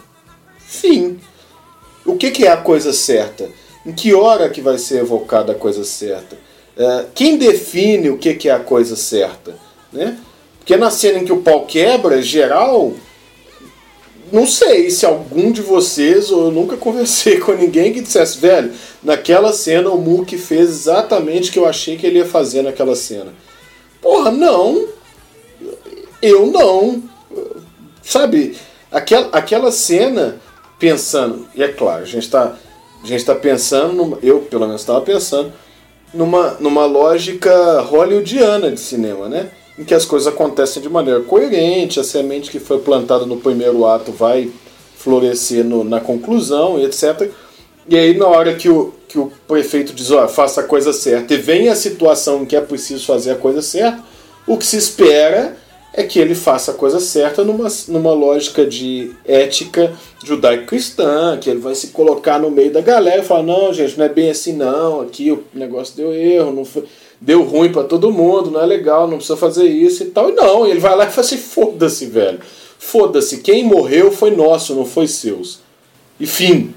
Fim. 0.59 1.19
O 2.05 2.17
que, 2.17 2.31
que 2.31 2.47
é 2.47 2.51
a 2.51 2.57
coisa 2.57 2.93
certa? 2.93 3.49
Em 3.85 3.93
que 3.93 4.15
hora 4.15 4.49
que 4.49 4.61
vai 4.61 4.79
ser 4.79 5.01
evocada 5.01 5.53
a 5.53 5.55
coisa 5.55 5.85
certa? 5.85 6.37
É, 6.77 7.07
quem 7.15 7.37
define 7.37 8.11
o 8.11 8.19
que, 8.19 8.35
que 8.35 8.49
é 8.49 8.53
a 8.53 8.61
coisa 8.61 8.97
certa? 8.97 9.55
Né? 9.93 10.19
Porque 10.59 10.77
na 10.77 10.91
cena 10.91 11.19
em 11.19 11.25
que 11.25 11.33
o 11.33 11.43
pau 11.43 11.67
quebra, 11.67 12.23
geral, 12.23 12.93
não 14.33 14.47
sei 14.47 14.91
se 14.91 15.05
algum 15.07 15.51
de 15.51 15.61
vocês, 15.63 16.31
ou 16.31 16.47
eu 16.47 16.51
nunca 16.51 16.77
conversei 16.79 17.39
com 17.39 17.53
ninguém 17.53 17.93
que 17.93 18.01
dissesse, 18.01 18.39
velho, 18.39 18.73
naquela 19.03 19.53
cena 19.53 19.91
o 19.91 19.99
Mook 19.99 20.37
fez 20.39 20.69
exatamente 20.69 21.51
o 21.51 21.53
que 21.53 21.59
eu 21.59 21.67
achei 21.67 21.97
que 21.97 22.07
ele 22.07 22.19
ia 22.19 22.27
fazer 22.27 22.63
naquela 22.63 22.95
cena. 22.95 23.33
Porra, 24.01 24.31
não. 24.31 24.89
Eu 26.21 26.47
não. 26.47 27.03
Sabe, 28.03 28.57
aquela, 28.91 29.29
aquela 29.33 29.71
cena, 29.71 30.41
pensando, 30.79 31.47
e 31.55 31.63
é 31.63 31.69
claro, 31.69 32.03
a 32.03 32.07
gente 32.07 32.25
está 32.25 32.57
a 33.03 33.07
gente 33.07 33.25
tá 33.25 33.35
pensando, 33.35 34.19
eu 34.23 34.41
pelo 34.41 34.67
menos 34.67 34.81
estava 34.81 35.01
pensando, 35.01 35.53
numa, 36.13 36.57
numa 36.59 36.85
lógica 36.85 37.81
hollywoodiana 37.83 38.71
de 38.71 38.81
cinema, 38.81 39.29
né? 39.29 39.51
Em 39.79 39.85
que 39.85 39.95
as 39.95 40.05
coisas 40.05 40.27
acontecem 40.27 40.83
de 40.83 40.89
maneira 40.89 41.21
coerente, 41.21 42.01
a 42.01 42.05
semente 42.05 42.51
que 42.51 42.59
foi 42.59 42.81
plantada 42.81 43.25
no 43.25 43.37
primeiro 43.37 43.87
ato 43.87 44.11
vai 44.11 44.51
florescer 44.97 45.65
no, 45.65 45.85
na 45.85 46.01
conclusão, 46.01 46.81
etc. 46.81 47.31
E 47.89 47.97
aí, 47.97 48.17
na 48.17 48.27
hora 48.27 48.55
que 48.55 48.69
o, 48.69 48.93
que 49.07 49.19
o 49.19 49.33
prefeito 49.47 49.95
diz, 49.95 50.11
ó, 50.11 50.27
faça 50.29 50.61
a 50.61 50.65
coisa 50.65 50.93
certa, 50.93 51.33
e 51.33 51.37
vem 51.37 51.69
a 51.69 51.77
situação 51.77 52.43
em 52.43 52.45
que 52.45 52.57
é 52.57 52.61
preciso 52.61 53.07
fazer 53.07 53.31
a 53.31 53.37
coisa 53.37 53.63
certa, 53.63 54.05
o 54.47 54.59
que 54.59 54.67
se 54.67 54.77
espera 54.77 55.57
é 55.95 56.03
que 56.03 56.19
ele 56.19 56.35
faça 56.35 56.73
a 56.73 56.75
coisa 56.75 57.01
certa 57.01 57.43
numa, 57.43 57.69
numa 57.89 58.13
lógica 58.13 58.67
de 58.67 59.13
ética 59.25 59.93
judaico-cristã, 60.23 61.39
que 61.41 61.49
ele 61.49 61.61
vai 61.61 61.75
se 61.75 61.89
colocar 61.89 62.39
no 62.39 62.51
meio 62.51 62.71
da 62.71 62.81
galera 62.81 63.23
e 63.23 63.25
falar, 63.25 63.43
não, 63.43 63.73
gente, 63.73 63.99
não 63.99 64.05
é 64.05 64.09
bem 64.09 64.31
assim 64.31 64.53
não, 64.53 65.01
aqui 65.01 65.33
o 65.33 65.43
negócio 65.55 65.97
deu 65.97 66.13
erro, 66.13 66.53
não 66.53 66.65
foi, 66.65 66.85
deu 67.21 67.43
ruim 67.43 67.73
para 67.73 67.85
todo 67.85 68.13
mundo, 68.13 68.51
não 68.51 68.61
é 68.61 68.67
legal, 68.67 69.09
não 69.09 69.17
precisa 69.17 69.37
fazer 69.37 69.67
isso 69.67 70.03
e 70.03 70.07
tal. 70.07 70.31
E 70.31 70.33
não, 70.33 70.67
ele 70.67 70.81
vai 70.81 70.95
lá 70.97 71.05
e 71.07 71.11
fala 71.11 71.27
assim, 71.27 71.39
foda-se, 71.39 72.07
velho. 72.07 72.41
Foda-se, 72.79 73.39
quem 73.39 73.65
morreu 73.65 74.13
foi 74.13 74.31
nosso, 74.31 74.75
não 74.75 74.85
foi 74.85 75.09
seus. 75.09 75.61
E 76.19 76.27
fim. 76.27 76.75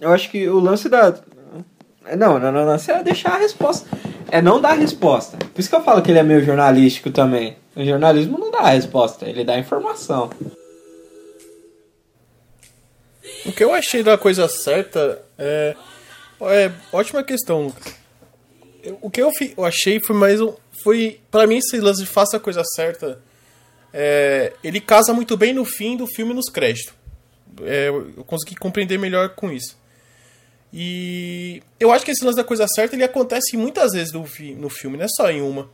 Eu 0.00 0.10
acho 0.10 0.30
que 0.30 0.48
o 0.48 0.58
lance 0.58 0.88
da. 0.88 1.14
Não, 2.16 2.38
não, 2.38 2.50
não, 2.50 2.64
lance 2.64 2.90
é 2.90 3.02
deixar 3.02 3.34
a 3.34 3.38
resposta. 3.38 3.88
É 4.30 4.40
não 4.40 4.60
dar 4.60 4.70
a 4.70 4.74
resposta. 4.74 5.36
Por 5.36 5.60
isso 5.60 5.68
que 5.68 5.76
eu 5.76 5.82
falo 5.82 6.02
que 6.02 6.10
ele 6.10 6.18
é 6.18 6.22
meio 6.22 6.44
jornalístico 6.44 7.10
também. 7.10 7.56
O 7.76 7.84
jornalismo 7.84 8.38
não 8.38 8.50
dá 8.50 8.60
a 8.60 8.70
resposta, 8.70 9.28
ele 9.28 9.44
dá 9.44 9.54
a 9.54 9.58
informação. 9.58 10.30
O 13.46 13.52
que 13.52 13.62
eu 13.62 13.72
achei 13.72 14.02
da 14.02 14.18
coisa 14.18 14.48
certa 14.48 15.22
é. 15.38 15.76
É 16.42 16.72
ótima 16.90 17.22
questão, 17.22 17.64
Lucas. 17.64 17.99
O 19.00 19.10
que 19.10 19.20
eu, 19.20 19.30
eu 19.56 19.64
achei 19.64 20.00
foi 20.00 20.16
mais 20.16 20.40
um. 20.40 20.54
foi. 20.82 21.20
para 21.30 21.46
mim, 21.46 21.58
esse 21.58 21.78
lance 21.78 22.00
de 22.00 22.06
faça 22.06 22.36
a 22.36 22.40
coisa 22.40 22.62
certa. 22.74 23.20
É, 23.92 24.52
ele 24.62 24.80
casa 24.80 25.12
muito 25.12 25.36
bem 25.36 25.52
no 25.52 25.64
fim 25.64 25.96
do 25.96 26.06
filme 26.06 26.32
nos 26.32 26.48
créditos. 26.48 26.94
É, 27.62 27.88
eu 27.88 28.24
consegui 28.24 28.54
compreender 28.54 28.98
melhor 28.98 29.30
com 29.30 29.50
isso. 29.50 29.76
E 30.72 31.62
eu 31.78 31.90
acho 31.90 32.04
que 32.04 32.12
esse 32.12 32.24
lance 32.24 32.36
da 32.36 32.44
coisa 32.44 32.66
certa 32.68 32.94
ele 32.94 33.02
acontece 33.02 33.56
muitas 33.56 33.92
vezes 33.92 34.12
no, 34.12 34.24
no 34.56 34.68
filme, 34.70 34.96
não 34.96 35.04
é 35.04 35.08
só 35.08 35.30
em 35.30 35.40
uma. 35.40 35.68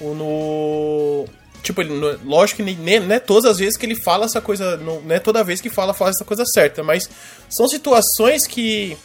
Ou 0.00 0.14
no. 0.14 1.24
Tipo, 1.62 1.80
ele, 1.80 1.92
lógico 2.24 2.62
que 2.62 2.74
nem, 2.74 3.00
não 3.00 3.14
é 3.14 3.18
todas 3.18 3.50
as 3.50 3.58
vezes 3.58 3.76
que 3.76 3.84
ele 3.86 3.96
fala 3.96 4.26
essa 4.26 4.40
coisa. 4.40 4.76
Não, 4.76 5.00
não 5.00 5.14
é 5.14 5.18
toda 5.18 5.42
vez 5.42 5.60
que 5.60 5.70
fala, 5.70 5.94
fala 5.94 6.10
essa 6.10 6.24
coisa 6.24 6.44
certa, 6.44 6.82
mas 6.82 7.08
são 7.48 7.66
situações 7.66 8.46
que 8.46 8.96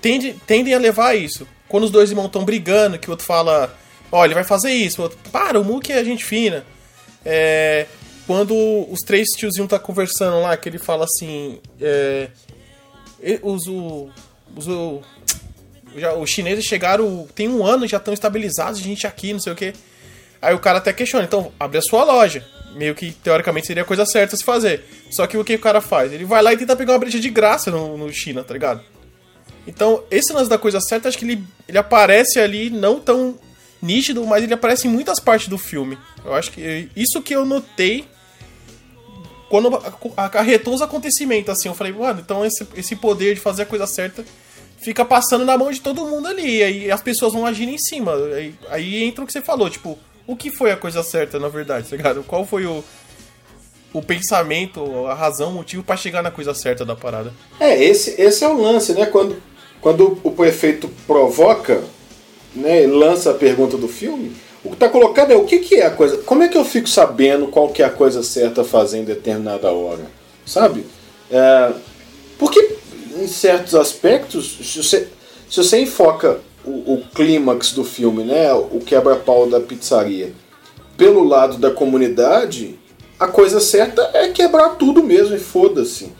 tende, 0.00 0.34
tendem 0.46 0.74
a 0.74 0.78
levar 0.78 1.08
a 1.08 1.14
isso. 1.16 1.46
Quando 1.72 1.84
os 1.84 1.90
dois 1.90 2.10
irmãos 2.10 2.26
estão 2.26 2.44
brigando, 2.44 2.98
que 2.98 3.08
o 3.08 3.12
outro 3.12 3.24
fala, 3.24 3.74
ó, 4.12 4.22
ele 4.26 4.34
vai 4.34 4.44
fazer 4.44 4.70
isso, 4.70 5.00
o 5.00 5.04
outro, 5.04 5.18
para, 5.32 5.58
o 5.58 5.64
Mook 5.64 5.90
é 5.90 6.04
gente 6.04 6.22
fina. 6.22 6.66
É, 7.24 7.86
quando 8.26 8.54
os 8.90 9.00
três 9.00 9.26
tiozinhos 9.30 9.70
tá 9.70 9.78
conversando 9.78 10.42
lá, 10.42 10.54
que 10.54 10.68
ele 10.68 10.78
fala 10.78 11.06
assim, 11.06 11.60
é, 11.80 12.28
os, 13.40 13.66
o, 13.66 14.10
os, 14.54 14.68
o, 14.68 15.00
já, 15.96 16.12
os 16.12 16.28
chineses 16.28 16.62
chegaram, 16.62 17.26
tem 17.34 17.48
um 17.48 17.64
ano, 17.64 17.86
já 17.86 17.96
estão 17.96 18.12
estabilizados, 18.12 18.78
gente 18.78 19.06
aqui, 19.06 19.32
não 19.32 19.40
sei 19.40 19.54
o 19.54 19.56
que. 19.56 19.72
Aí 20.42 20.54
o 20.54 20.58
cara 20.58 20.76
até 20.76 20.92
questiona, 20.92 21.24
então 21.24 21.50
abre 21.58 21.78
a 21.78 21.82
sua 21.82 22.04
loja. 22.04 22.46
Meio 22.74 22.94
que 22.94 23.12
teoricamente 23.12 23.66
seria 23.66 23.82
a 23.82 23.86
coisa 23.86 24.04
certa 24.04 24.36
se 24.36 24.44
fazer. 24.44 24.84
Só 25.10 25.26
que 25.26 25.38
o 25.38 25.44
que 25.44 25.54
o 25.54 25.58
cara 25.58 25.80
faz? 25.80 26.12
Ele 26.12 26.26
vai 26.26 26.42
lá 26.42 26.52
e 26.52 26.56
tenta 26.58 26.76
pegar 26.76 26.92
uma 26.92 26.98
brecha 26.98 27.18
de 27.18 27.30
graça 27.30 27.70
no, 27.70 27.96
no 27.96 28.12
China, 28.12 28.44
tá 28.44 28.52
ligado? 28.52 28.82
Então, 29.66 30.02
esse 30.10 30.32
lance 30.32 30.50
da 30.50 30.58
coisa 30.58 30.80
certa, 30.80 31.08
acho 31.08 31.18
que 31.18 31.24
ele, 31.24 31.44
ele 31.68 31.78
aparece 31.78 32.40
ali 32.40 32.68
não 32.68 32.98
tão 32.98 33.38
nítido, 33.80 34.24
mas 34.26 34.42
ele 34.42 34.54
aparece 34.54 34.86
em 34.86 34.90
muitas 34.90 35.20
partes 35.20 35.48
do 35.48 35.58
filme. 35.58 35.98
Eu 36.24 36.34
acho 36.34 36.50
que 36.50 36.88
isso 36.96 37.20
que 37.22 37.34
eu 37.34 37.44
notei 37.44 38.06
quando 39.48 39.68
acarretou 40.16 40.72
os 40.72 40.80
acontecimentos, 40.80 41.50
assim, 41.50 41.68
eu 41.68 41.74
falei, 41.74 41.92
mano, 41.92 42.20
então 42.20 42.42
esse, 42.42 42.66
esse 42.74 42.96
poder 42.96 43.34
de 43.34 43.40
fazer 43.40 43.64
a 43.64 43.66
coisa 43.66 43.86
certa 43.86 44.24
fica 44.80 45.04
passando 45.04 45.44
na 45.44 45.58
mão 45.58 45.70
de 45.70 45.78
todo 45.78 46.06
mundo 46.06 46.26
ali, 46.26 46.56
e 46.56 46.62
aí 46.62 46.90
as 46.90 47.02
pessoas 47.02 47.34
vão 47.34 47.44
agir 47.44 47.68
em 47.68 47.76
cima. 47.76 48.14
Aí, 48.14 48.54
aí 48.70 49.04
entra 49.04 49.22
o 49.22 49.26
que 49.26 49.32
você 49.32 49.42
falou, 49.42 49.68
tipo, 49.68 49.98
o 50.26 50.34
que 50.34 50.50
foi 50.50 50.70
a 50.70 50.76
coisa 50.76 51.02
certa, 51.02 51.38
na 51.38 51.48
verdade, 51.48 51.86
tá 51.86 51.94
ligado? 51.94 52.22
Qual 52.22 52.46
foi 52.46 52.64
o, 52.64 52.82
o 53.92 54.00
pensamento, 54.00 55.06
a 55.06 55.12
razão, 55.12 55.50
o 55.50 55.54
motivo 55.54 55.82
para 55.82 55.98
chegar 55.98 56.22
na 56.22 56.30
coisa 56.30 56.54
certa 56.54 56.82
da 56.82 56.96
parada? 56.96 57.30
É, 57.60 57.84
esse, 57.84 58.18
esse 58.18 58.42
é 58.42 58.48
o 58.48 58.56
lance, 58.58 58.94
né? 58.94 59.04
Quando 59.04 59.36
quando 59.82 60.16
o 60.22 60.30
prefeito 60.30 60.88
provoca, 61.06 61.82
né, 62.54 62.86
lança 62.86 63.32
a 63.32 63.34
pergunta 63.34 63.76
do 63.76 63.88
filme, 63.88 64.32
o 64.64 64.68
que 64.68 64.74
está 64.74 64.88
colocado 64.88 65.32
é 65.32 65.36
o 65.36 65.44
que, 65.44 65.58
que 65.58 65.74
é 65.74 65.86
a 65.86 65.90
coisa. 65.90 66.18
Como 66.18 66.44
é 66.44 66.48
que 66.48 66.56
eu 66.56 66.64
fico 66.64 66.88
sabendo 66.88 67.48
qual 67.48 67.68
que 67.68 67.82
é 67.82 67.84
a 67.84 67.90
coisa 67.90 68.22
certa 68.22 68.60
a 68.60 68.64
fazer 68.64 68.98
em 68.98 69.04
determinada 69.04 69.72
hora? 69.72 70.06
Sabe? 70.46 70.86
É, 71.28 71.72
porque 72.38 72.76
em 73.20 73.26
certos 73.26 73.74
aspectos, 73.74 74.56
se 74.62 74.82
você, 74.82 75.08
se 75.50 75.56
você 75.56 75.80
enfoca 75.80 76.38
o, 76.64 76.94
o 76.94 77.02
clímax 77.12 77.72
do 77.72 77.82
filme, 77.82 78.22
né, 78.22 78.52
o 78.54 78.78
quebra-pau 78.78 79.48
da 79.48 79.58
pizzaria, 79.58 80.32
pelo 80.96 81.24
lado 81.24 81.56
da 81.58 81.72
comunidade, 81.72 82.78
a 83.18 83.26
coisa 83.26 83.58
certa 83.58 84.10
é 84.14 84.28
quebrar 84.28 84.76
tudo 84.76 85.02
mesmo 85.02 85.34
e 85.34 85.40
foda-se. 85.40 86.12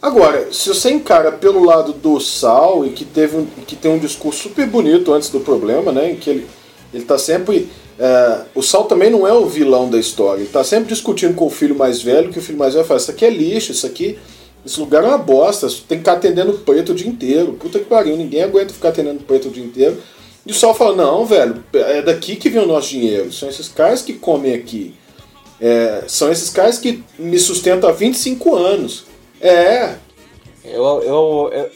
Agora, 0.00 0.52
se 0.52 0.68
você 0.68 0.90
encara 0.90 1.32
pelo 1.32 1.64
lado 1.64 1.92
do 1.92 2.20
Sal 2.20 2.86
e 2.86 2.90
que 2.90 3.04
teve 3.04 3.36
um, 3.36 3.46
que 3.66 3.74
tem 3.74 3.90
um 3.90 3.98
discurso 3.98 4.44
super 4.44 4.66
bonito 4.66 5.12
antes 5.12 5.28
do 5.28 5.40
problema, 5.40 5.90
né, 5.90 6.12
em 6.12 6.16
que 6.16 6.30
ele 6.30 6.46
ele 6.92 7.02
está 7.02 7.18
sempre 7.18 7.68
é, 7.98 8.42
o 8.54 8.62
Sal 8.62 8.84
também 8.84 9.10
não 9.10 9.26
é 9.26 9.32
o 9.32 9.46
vilão 9.46 9.90
da 9.90 9.98
história. 9.98 10.40
Ele 10.40 10.46
está 10.46 10.62
sempre 10.62 10.88
discutindo 10.88 11.34
com 11.34 11.46
o 11.46 11.50
filho 11.50 11.76
mais 11.76 12.00
velho, 12.00 12.30
que 12.30 12.38
o 12.38 12.42
filho 12.42 12.58
mais 12.58 12.74
velho 12.74 12.86
fala: 12.86 13.00
Isso 13.00 13.10
aqui 13.10 13.24
é 13.24 13.30
lixo, 13.30 13.72
isso 13.72 13.86
aqui, 13.86 14.16
esse 14.64 14.78
lugar 14.78 15.02
é 15.02 15.08
uma 15.08 15.18
bosta, 15.18 15.66
tem 15.66 15.98
que 15.98 16.04
ficar 16.04 16.12
atendendo 16.12 16.52
preto 16.58 16.92
o 16.92 16.94
dia 16.94 17.08
inteiro. 17.08 17.54
Puta 17.54 17.78
que 17.78 17.86
pariu, 17.86 18.16
ninguém 18.16 18.42
aguenta 18.42 18.72
ficar 18.72 18.90
atendendo 18.90 19.24
preto 19.24 19.48
o 19.48 19.50
dia 19.50 19.64
inteiro. 19.64 19.98
E 20.46 20.52
o 20.52 20.54
Sal 20.54 20.74
fala: 20.74 20.94
Não, 20.94 21.26
velho, 21.26 21.62
é 21.72 22.00
daqui 22.00 22.36
que 22.36 22.48
vem 22.48 22.62
o 22.62 22.66
nosso 22.66 22.88
dinheiro, 22.88 23.32
são 23.32 23.48
esses 23.48 23.68
caras 23.68 24.00
que 24.00 24.12
comem 24.12 24.54
aqui. 24.54 24.94
É, 25.60 26.04
são 26.06 26.30
esses 26.30 26.50
caras 26.50 26.78
que 26.78 27.02
me 27.18 27.36
sustentam 27.36 27.90
há 27.90 27.92
25 27.92 28.54
anos. 28.54 29.07
É. 29.40 29.96
Eu, 30.64 31.02
eu, 31.02 31.50
eu, 31.52 31.70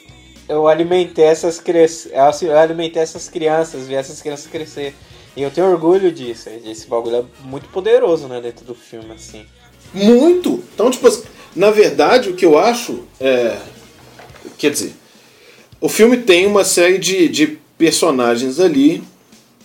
eu 0.49 0.69
alimentei 0.69 1.25
essas 1.25 1.61
crianças. 1.61 2.11
Eu 2.43 2.59
alimentei 2.59 3.03
essas 3.03 3.29
crianças, 3.29 3.87
vi 3.87 3.95
essas 3.95 4.21
crianças 4.21 4.47
crescer. 4.47 4.95
E 5.37 5.43
eu 5.43 5.51
tenho 5.51 5.69
orgulho 5.69 6.13
disso. 6.13 6.49
Esse 6.65 6.87
bagulho 6.87 7.17
é 7.17 7.25
muito 7.45 7.69
poderoso, 7.69 8.29
né, 8.29 8.41
dentro 8.41 8.65
do 8.65 8.75
filme, 8.75 9.13
assim. 9.15 9.47
Muito! 9.95 10.63
Então, 10.75 10.91
tipo, 10.91 11.09
na 11.55 11.71
verdade, 11.71 12.31
o 12.31 12.35
que 12.35 12.45
eu 12.45 12.59
acho 12.59 13.05
é. 13.21 13.57
Quer 14.59 14.71
dizer, 14.71 14.93
o 15.81 15.89
filme 15.89 16.17
tem 16.19 16.47
uma 16.47 16.65
série 16.65 16.99
de, 16.99 17.29
de 17.29 17.59
personagens 17.79 18.59
ali 18.61 19.03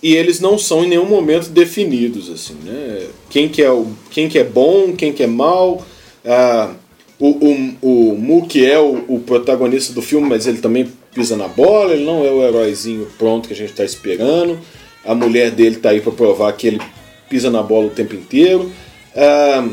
e 0.02 0.16
eles 0.16 0.40
não 0.40 0.58
são 0.58 0.84
em 0.84 0.90
nenhum 0.90 1.06
momento 1.06 1.50
definidos, 1.50 2.30
assim, 2.30 2.56
né? 2.64 3.08
Quem 3.30 3.50
que 3.50 3.62
é, 3.62 3.72
o, 3.72 3.88
quem 4.12 4.30
que 4.30 4.38
é 4.38 4.44
bom, 4.44 4.96
quem 4.96 5.12
que 5.12 5.24
é 5.24 5.28
mal. 5.28 5.86
Ah, 6.26 6.74
o, 7.20 7.30
o, 7.30 7.76
o 7.82 8.18
Mook 8.18 8.64
é 8.64 8.78
o, 8.78 9.04
o, 9.08 9.20
protagonista 9.20 9.92
do 9.92 10.02
filme, 10.02 10.30
mas 10.30 10.46
ele 10.46 10.60
também 10.60 10.88
pisa 11.14 11.36
na 11.36 11.48
bola, 11.48 11.94
ele 11.94 12.06
não 12.06 12.24
é 12.24 12.30
o 12.30 12.44
heróizinho 12.44 13.08
pronto 13.18 13.48
que 13.48 13.54
a 13.54 13.58
gente 13.58 13.72
está 13.72 13.84
esperando. 13.84 14.60
A 15.04 15.16
mulher 15.16 15.50
dele 15.52 15.78
está 15.78 15.90
aí 15.90 16.02
para 16.02 16.12
provar 16.12 16.52
que 16.54 16.68
ele 16.68 16.82
pisa 17.28 17.50
na 17.50 17.64
bola 17.64 17.88
o 17.88 17.92
tempo 17.92 18.14
inteiro. 18.14 18.72
Ah, 19.16 19.68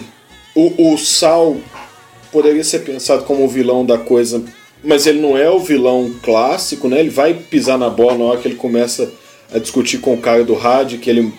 o, 0.54 0.92
o 0.92 0.98
Sal 0.98 1.56
poderia 2.32 2.64
ser 2.64 2.80
pensado 2.80 3.24
como 3.24 3.44
o 3.44 3.48
vilão 3.48 3.84
da 3.84 3.98
coisa, 3.98 4.42
mas 4.82 5.06
ele 5.06 5.20
não 5.20 5.36
é 5.36 5.50
o 5.50 5.58
vilão 5.58 6.14
clássico, 6.22 6.88
né? 6.88 7.00
Ele 7.00 7.10
vai 7.10 7.34
pisar 7.34 7.76
na 7.76 7.90
bola 7.90 8.16
na 8.16 8.24
hora 8.24 8.40
que 8.40 8.48
ele 8.48 8.54
começa 8.54 9.12
a 9.52 9.58
discutir 9.58 9.98
com 9.98 10.14
o 10.14 10.18
cara 10.18 10.44
do 10.44 10.54
rádio, 10.54 10.98
que 10.98 11.10
ele, 11.10 11.32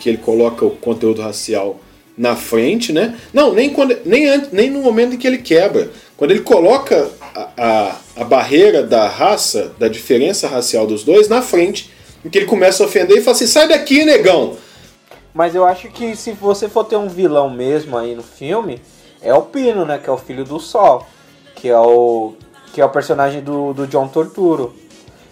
que 0.00 0.08
ele 0.08 0.18
coloca 0.18 0.64
o 0.64 0.70
conteúdo 0.70 1.22
racial 1.22 1.78
na 2.16 2.36
frente, 2.36 2.92
né? 2.92 3.18
Não, 3.32 3.52
nem, 3.52 3.70
quando, 3.70 3.96
nem, 4.04 4.26
antes, 4.28 4.52
nem 4.52 4.70
no 4.70 4.80
momento 4.80 5.14
em 5.14 5.18
que 5.18 5.26
ele 5.26 5.38
quebra. 5.38 5.90
Quando 6.16 6.30
ele 6.30 6.40
coloca 6.40 7.10
a, 7.34 7.48
a, 7.56 7.96
a, 8.16 8.24
barreira 8.24 8.82
da 8.82 9.08
raça, 9.08 9.72
da 9.78 9.88
diferença 9.88 10.46
racial 10.46 10.86
dos 10.86 11.02
dois, 11.02 11.28
na 11.28 11.42
frente, 11.42 11.90
em 12.24 12.30
que 12.30 12.38
ele 12.38 12.46
começa 12.46 12.82
a 12.82 12.86
ofender 12.86 13.18
e 13.18 13.20
fala 13.20 13.36
assim: 13.36 13.46
sai 13.46 13.66
daqui, 13.66 14.04
negão! 14.04 14.56
Mas 15.32 15.54
eu 15.56 15.64
acho 15.64 15.88
que 15.88 16.14
se 16.14 16.30
você 16.32 16.68
for 16.68 16.84
ter 16.84 16.96
um 16.96 17.08
vilão 17.08 17.50
mesmo 17.50 17.98
aí 17.98 18.14
no 18.14 18.22
filme, 18.22 18.80
é 19.20 19.34
o 19.34 19.42
Pino, 19.42 19.84
né? 19.84 19.98
Que 19.98 20.08
é 20.08 20.12
o 20.12 20.16
filho 20.16 20.44
do 20.44 20.60
Sol. 20.60 21.04
Que 21.56 21.68
é 21.68 21.78
o, 21.78 22.34
que 22.72 22.80
é 22.80 22.84
o 22.84 22.90
personagem 22.90 23.42
do, 23.42 23.72
do 23.72 23.86
John 23.88 24.06
Torturo. 24.06 24.74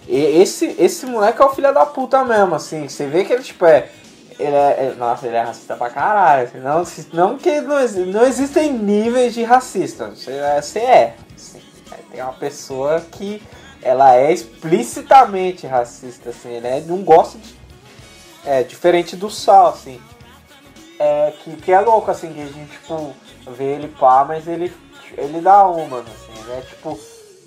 E 0.09 0.17
esse, 0.17 0.75
esse 0.79 1.07
moleque 1.07 1.41
é 1.41 1.45
o 1.45 1.55
filho 1.55 1.73
da 1.73 1.87
puta 1.87 2.25
mesmo, 2.25 2.57
assim. 2.57 2.89
Você 2.89 3.07
vê 3.07 3.25
que 3.25 3.33
ele, 3.33 3.43
tipo, 3.43 3.65
é 3.65 3.89
ele 4.39 4.55
é, 4.57 4.95
nossa, 4.99 5.27
ele 5.27 5.37
é 5.37 5.43
racista 5.43 5.77
pra 5.77 5.91
caralho. 5.91 6.45
Assim, 6.45 6.59
não, 6.59 6.85
não 7.13 7.39
que 7.39 7.61
não, 7.61 7.77
não 8.13 8.25
existem 8.25 8.73
níveis 8.73 9.35
de 9.35 9.43
racista. 9.43 10.11
Você, 10.11 10.33
é, 10.33 10.61
você 10.61 10.79
é. 10.81 11.17
Assim, 11.35 11.61
tem 12.11 12.23
uma 12.23 12.33
pessoa 12.33 13.01
que 13.01 13.43
ela 13.83 14.15
é 14.15 14.33
explicitamente 14.33 15.67
racista, 15.67 16.31
assim, 16.31 16.61
né? 16.61 16.81
Não 16.87 17.03
gosta 17.03 17.39
de. 17.39 17.61
É, 18.45 18.63
diferente 18.63 19.17
do 19.17 19.31
Sal, 19.31 19.69
assim. 19.69 20.01
É, 20.99 21.33
que, 21.43 21.57
que 21.57 21.73
é 21.73 21.81
louco, 21.81 22.11
assim, 22.11 22.33
que 22.33 22.43
a 22.43 22.47
gente, 22.47 22.71
tipo, 22.71 23.15
vê 23.49 23.75
ele 23.75 23.89
pá, 23.89 24.25
mas 24.25 24.47
ele, 24.47 24.73
ele 25.17 25.41
dá 25.41 25.67
uma, 25.67 26.01
assim, 26.01 26.49
né? 26.49 26.63
Tipo, 26.69 26.99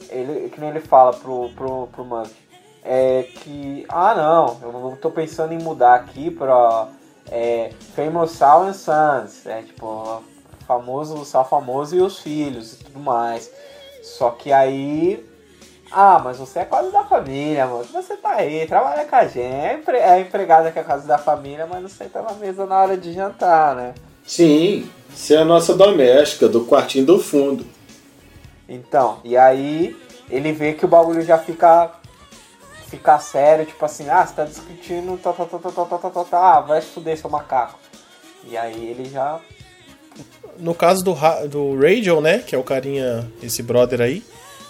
ele, 0.10 0.50
que 0.50 0.60
nem 0.60 0.69
ele 0.69 0.82
fala 0.82 1.13
pro, 1.13 1.50
pro, 1.50 1.88
pro 1.88 2.06
Monkey 2.06 2.44
é 2.86 3.24
que, 3.24 3.84
ah 3.89 4.13
não, 4.13 4.58
eu 4.62 4.71
não 4.71 4.95
tô 4.95 5.10
pensando 5.10 5.54
em 5.54 5.58
mudar 5.58 5.95
aqui 5.95 6.30
pra 6.30 6.88
é, 7.32 7.71
Famous 7.95 8.32
Sal 8.32 8.63
and 8.65 8.74
Sons, 8.74 9.45
é 9.48 9.63
tipo, 9.63 10.21
famoso, 10.67 11.25
Sal 11.25 11.48
famoso 11.48 11.96
e 11.96 12.02
os 12.02 12.19
filhos 12.19 12.73
e 12.73 12.83
tudo 12.83 13.00
mais. 13.00 13.52
Só 14.04 14.29
que 14.29 14.54
aí, 14.54 15.25
ah, 15.92 16.21
mas 16.23 16.38
você 16.38 16.60
é 16.60 16.65
quase 16.65 16.92
da 16.92 17.04
família, 17.04 17.65
mano. 17.65 17.86
Você 17.92 18.15
tá 18.17 18.36
aí, 18.36 18.67
trabalha 18.67 19.06
com 19.06 19.15
a 19.15 19.25
gente, 19.25 19.90
é, 19.90 20.17
é 20.17 20.19
empregada 20.19 20.71
que 20.71 20.77
é 20.77 20.83
quase 20.83 21.08
da 21.08 21.17
família, 21.17 21.65
mas 21.65 21.81
você 21.81 22.06
tá 22.06 22.21
na 22.21 22.33
mesa 22.33 22.67
na 22.67 22.79
hora 22.79 22.96
de 22.96 23.13
jantar, 23.13 23.75
né? 23.75 23.96
Sim, 24.23 24.90
você 25.10 25.36
é 25.36 25.40
a 25.40 25.46
nossa 25.46 25.73
doméstica, 25.73 26.48
do 26.48 26.65
quartinho 26.65 27.06
do 27.06 27.19
fundo. 27.19 27.65
Então, 28.69 29.19
e 29.23 29.36
aí 29.36 29.96
ele 30.29 30.52
vê 30.52 30.73
que 30.73 30.86
o 30.86 30.88
bagulho 30.88 31.21
já 31.21 31.38
fica 31.38 31.92
ficar 32.96 33.19
sério, 33.19 33.65
tipo 33.65 33.83
assim, 33.83 34.10
ah, 34.10 34.25
você 34.25 34.33
tá 34.33 34.46
discutindo, 34.46 35.17
tá, 35.17 35.33
tá, 35.33 35.46
tá, 35.46 35.58
tá, 35.58 35.71
tá, 35.71 35.85
tá, 35.85 35.98
tá, 35.98 36.10
tá, 36.10 36.23
tá, 36.23 36.58
ah, 36.58 36.62
vai 36.62 36.81
se 36.81 36.87
fuder, 36.87 37.17
seu 37.17 37.29
macaco. 37.29 37.79
E 38.48 38.58
aí 38.58 38.89
ele 38.89 39.10
já. 39.10 39.39
No 40.58 40.73
caso 40.73 41.04
do, 41.04 41.13
do 41.48 41.79
Radio, 41.79 42.21
né, 42.21 42.39
que 42.39 42.56
é 42.56 42.58
o 42.58 42.63
carinha, 42.63 43.29
esse 43.41 43.62
brother 43.62 44.02
aí, 44.02 44.23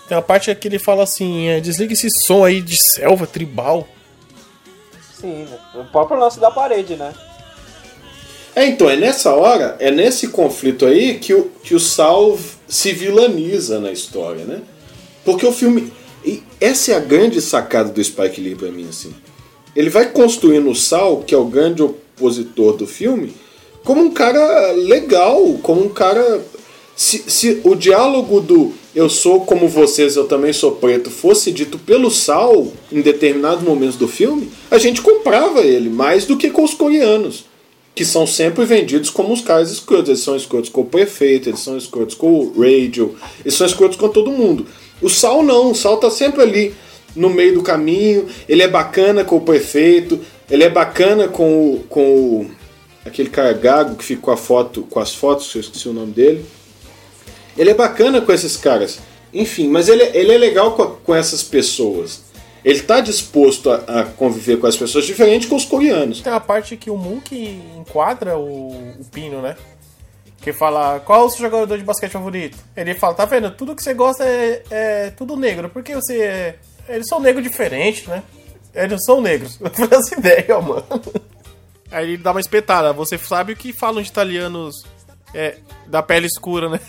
tem 0.08 0.16
uma 0.16 0.24
parte 0.24 0.54
que 0.56 0.68
ele 0.68 0.80
fala 0.80 1.04
assim, 1.04 1.48
é, 1.48 1.60
desliga 1.60 1.94
esse 1.94 2.10
som 2.10 2.44
aí 2.44 2.62
de 2.62 2.78
selva 2.78 3.28
tribal. 3.28 3.88
Sim, 5.20 5.48
o 5.74 5.86
próprio 5.86 6.20
lance 6.20 6.40
da 6.40 6.52
parede, 6.52 6.96
né? 6.96 7.14
É, 8.56 8.66
então, 8.66 8.90
é 8.90 8.96
nessa 8.96 9.34
hora, 9.34 9.76
é 9.80 9.92
nesse 9.92 10.30
conflito 10.30 10.86
aí 10.86 11.20
que 11.20 11.34
o, 11.34 11.52
que 11.62 11.76
o 11.76 11.80
Sal 11.80 12.40
se 12.68 12.94
vilaniza 12.94 13.82
na 13.82 13.92
história, 13.92 14.46
né? 14.46 14.62
Porque 15.26 15.46
o 15.46 15.52
filme. 15.52 15.92
E 16.26 16.42
essa 16.60 16.92
é 16.92 16.96
a 16.96 17.00
grande 17.00 17.40
sacada 17.40 17.92
do 17.92 18.04
Spike 18.04 18.42
Lee 18.42 18.56
pra 18.56 18.72
mim, 18.72 18.88
assim. 18.90 19.14
Ele 19.76 19.90
vai 19.90 20.10
construindo 20.10 20.70
o 20.70 20.76
Sal, 20.76 21.24
que 21.26 21.36
é 21.36 21.38
o 21.38 21.46
grande 21.46 21.84
opositor 21.84 22.76
do 22.76 22.88
filme, 22.88 23.34
como 23.84 24.02
um 24.02 24.10
cara 24.10 24.72
legal, 24.72 25.60
como 25.62 25.86
um 25.86 25.90
cara. 25.90 26.44
Se, 26.96 27.24
se 27.28 27.62
o 27.64 27.76
diálogo 27.76 28.40
do 28.40 28.74
eu 28.96 29.10
sou 29.10 29.42
como 29.42 29.68
vocês, 29.68 30.16
eu 30.16 30.24
também 30.26 30.54
sou 30.54 30.72
preto 30.72 31.12
fosse 31.12 31.52
dito 31.52 31.78
pelo 31.78 32.10
Sal 32.10 32.72
em 32.90 33.02
determinados 33.02 33.62
momentos 33.62 33.98
do 33.98 34.08
filme, 34.08 34.50
a 34.72 34.78
gente 34.78 35.02
comprava 35.02 35.62
ele 35.62 35.90
mais 35.90 36.26
do 36.26 36.38
que 36.38 36.50
com 36.50 36.64
os 36.64 36.74
coreanos, 36.74 37.44
que 37.94 38.06
são 38.06 38.26
sempre 38.26 38.64
vendidos 38.64 39.10
como 39.10 39.34
os 39.34 39.42
caras 39.42 39.70
escrotos. 39.70 40.08
Eles 40.08 40.22
são 40.22 40.38
escrotos 40.38 40.70
com 40.70 40.82
o 40.82 40.86
prefeito, 40.86 41.50
eles 41.50 41.60
são 41.60 41.78
escrotos 41.78 42.16
com 42.16 42.40
o 42.40 42.54
radio, 42.58 43.16
eles 43.44 43.54
são 43.54 43.68
escrotos 43.68 43.98
com 43.98 44.08
todo 44.08 44.32
mundo. 44.32 44.66
O 45.02 45.10
Sal 45.10 45.44
não, 45.44 45.72
o 45.72 45.76
Sal 45.76 45.98
tá 45.98 46.10
sempre 46.10 46.42
ali 46.42 46.76
no 47.16 47.30
meio 47.30 47.54
do 47.54 47.64
caminho, 47.64 48.28
ele 48.48 48.62
é 48.62 48.68
bacana 48.68 49.24
com 49.24 49.38
o 49.38 49.42
prefeito, 49.42 50.20
ele 50.50 50.64
é 50.64 50.70
bacana 50.70 51.28
com 51.28 51.74
o, 51.74 51.80
com 51.90 52.02
o 52.02 52.52
aquele 53.06 53.30
cara 53.30 53.54
gago 53.54 53.96
que 53.96 54.04
fica 54.04 54.22
com 54.22 54.32
a 54.32 54.38
foto, 54.38 54.82
com 54.84 55.00
as 55.00 55.14
fotos, 55.14 55.54
eu 55.54 55.62
esqueci 55.62 55.88
o 55.88 55.94
nome 55.94 56.12
dele. 56.12 56.46
Ele 57.58 57.70
é 57.70 57.74
bacana 57.74 58.20
com 58.20 58.34
esses 58.34 58.58
caras. 58.58 59.00
Enfim, 59.34 59.68
mas 59.70 59.88
ele, 59.88 60.04
ele 60.14 60.34
é 60.34 60.38
legal 60.38 60.76
com, 60.76 60.86
com 60.88 61.16
essas 61.16 61.44
pessoas. 61.44 62.24
Ele 62.64 62.80
está 62.80 63.00
disposto 63.00 63.70
a, 63.70 63.76
a, 63.76 64.04
conviver 64.04 64.58
com 64.58 64.66
as 64.66 64.76
pessoas 64.76 65.06
diferente 65.06 65.46
com 65.46 65.56
os 65.56 65.66
coreanos. 65.66 66.22
Tem 66.22 66.34
a 66.34 66.40
parte 66.40 66.76
que 66.76 66.90
o 66.90 66.98
Mook 66.98 67.32
enquadra 67.78 68.38
o, 68.38 68.70
o 68.72 69.06
Pino, 69.12 69.42
né? 69.42 69.56
Que 70.46 70.54
fala, 70.54 71.00
qual 71.00 71.22
é 71.22 71.26
o 71.26 71.30
seu 71.32 71.42
jogador 71.42 71.76
de 71.76 71.84
basquete 71.84 72.12
favorito? 72.12 72.56
Ele 72.78 72.94
fala, 72.94 73.16
tá 73.16 73.26
vendo? 73.26 73.50
Tudo 73.50 73.76
que 73.76 73.82
você 73.82 73.96
gosta 73.96 74.24
é, 74.24 74.62
é 74.70 75.10
tudo 75.10 75.36
negro. 75.36 75.70
Por 75.70 75.82
que 75.82 75.96
você 75.96 76.22
é... 76.22 76.56
Eles 76.88 77.08
são 77.08 77.20
negros 77.20 77.44
diferentes, 77.44 78.06
né? 78.06 78.22
Eles 78.72 78.92
não 78.92 79.00
são 79.00 79.22
negros. 79.22 79.58
Eu 79.60 79.72
não 79.76 79.88
faço 79.90 80.14
ideia, 80.14 80.62
mano. 80.62 80.86
Aí 81.90 82.10
ele 82.10 82.18
dá 82.18 82.30
uma 82.30 82.40
espetada. 82.40 82.94
Você 82.94 83.18
sabe 83.18 83.54
o 83.54 83.56
que 83.56 83.74
falam 83.74 84.04
de 84.04 84.10
italianos 84.10 84.86
é, 85.34 85.56
da 85.88 86.04
pele 86.04 86.28
escura, 86.28 86.70
né? 86.70 86.80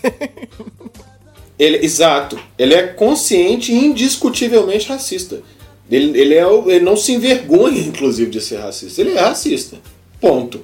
ele, 1.57 1.83
exato. 1.83 2.37
Ele 2.59 2.75
é 2.75 2.85
consciente 2.85 3.71
e 3.71 3.85
indiscutivelmente 3.87 4.87
racista. 4.87 5.41
Ele, 5.89 6.15
ele, 6.15 6.35
é, 6.35 6.43
ele 6.43 6.85
não 6.85 6.95
se 6.95 7.11
envergonha, 7.11 7.81
inclusive, 7.81 8.29
de 8.29 8.39
ser 8.39 8.57
racista. 8.57 9.01
Ele 9.01 9.17
é 9.17 9.19
racista. 9.19 9.79
Ponto. 10.21 10.63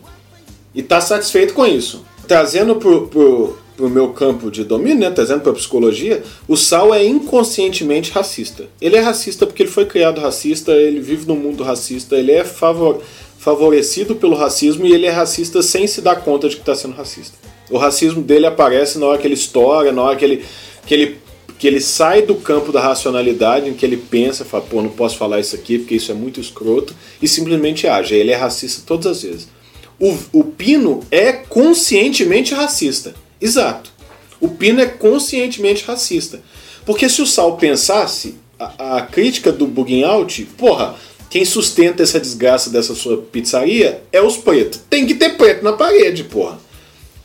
E 0.76 0.82
está 0.82 1.02
satisfeito 1.02 1.56
com 1.56 1.66
isso. 1.66 2.06
Trazendo 2.28 2.76
pro, 2.76 3.08
pro, 3.08 3.58
pro 3.76 3.90
meu 3.90 4.10
campo 4.10 4.50
de 4.50 4.64
domínio, 4.64 5.00
né, 5.00 5.12
trazendo 5.12 5.42
para 5.42 5.54
psicologia, 5.54 6.24
o 6.48 6.56
Sal 6.56 6.94
é 6.94 7.06
inconscientemente 7.06 8.12
racista. 8.12 8.68
Ele 8.80 8.96
é 8.96 9.00
racista 9.00 9.46
porque 9.46 9.64
ele 9.64 9.72
foi 9.72 9.86
criado 9.86 10.22
racista, 10.22 10.72
ele 10.72 11.00
vive 11.00 11.28
num 11.28 11.36
mundo 11.36 11.64
racista, 11.64 12.16
ele 12.16 12.32
é 12.32 12.44
favor, 12.44 13.02
favorecido 13.38 14.16
pelo 14.16 14.36
racismo 14.36 14.86
e 14.86 14.94
ele 14.94 15.06
é 15.06 15.12
racista 15.12 15.62
sem 15.62 15.86
se 15.86 16.02
dar 16.02 16.18
conta 16.18 16.48
de 16.48 16.56
que 16.56 16.62
está 16.62 16.74
sendo 16.74 16.96
racista. 16.96 17.38
O 17.70 17.78
racismo 17.78 18.22
dele 18.22 18.46
aparece 18.46 18.98
na 18.98 19.06
hora 19.08 19.18
que 19.18 19.28
ele 19.28 19.34
estoura, 19.34 19.92
na 19.92 20.02
hora 20.02 20.16
que 20.16 20.24
ele, 20.24 20.46
que 20.86 20.94
ele, 20.94 21.18
que 21.60 21.68
ele 21.68 21.82
sai 21.82 22.22
do 22.22 22.36
campo 22.36 22.72
da 22.72 22.80
racionalidade, 22.80 23.70
em 23.70 23.74
que 23.74 23.86
ele 23.86 23.98
pensa, 23.98 24.46
fala, 24.46 24.64
pô, 24.64 24.82
não 24.82 24.90
posso 24.90 25.18
falar 25.18 25.40
isso 25.40 25.56
aqui 25.56 25.80
porque 25.80 25.96
isso 25.96 26.12
é 26.12 26.16
muito 26.16 26.40
escroto, 26.40 26.96
e 27.22 27.28
simplesmente 27.28 27.88
age. 27.88 28.16
Ele 28.16 28.32
é 28.32 28.36
racista 28.36 28.84
todas 28.86 29.08
as 29.08 29.24
vezes. 29.24 29.48
O, 30.00 30.18
o 30.32 30.44
Pino 30.44 31.02
é 31.12 31.32
conscientemente 31.32 32.54
racista. 32.54 33.14
Exato. 33.40 33.92
O 34.40 34.50
Pino 34.50 34.82
é 34.82 34.86
conscientemente 34.86 35.84
racista. 35.86 36.42
Porque 36.86 37.08
se 37.08 37.22
o 37.22 37.28
Sal 37.28 37.58
pensasse, 37.58 38.36
a, 38.60 38.98
a 38.98 39.02
crítica 39.02 39.52
do 39.52 39.66
Bugging 39.66 40.04
Out, 40.04 40.44
porra, 40.58 40.96
quem 41.30 41.46
sustenta 41.46 42.04
essa 42.04 42.20
desgraça 42.20 42.70
dessa 42.70 42.94
sua 42.94 43.18
pizzaria 43.18 44.04
é 44.12 44.22
os 44.22 44.38
pretos. 44.38 44.82
Tem 44.90 45.06
que 45.06 45.16
ter 45.16 45.38
preto 45.38 45.64
na 45.64 45.74
parede, 45.74 46.24
porra 46.26 46.60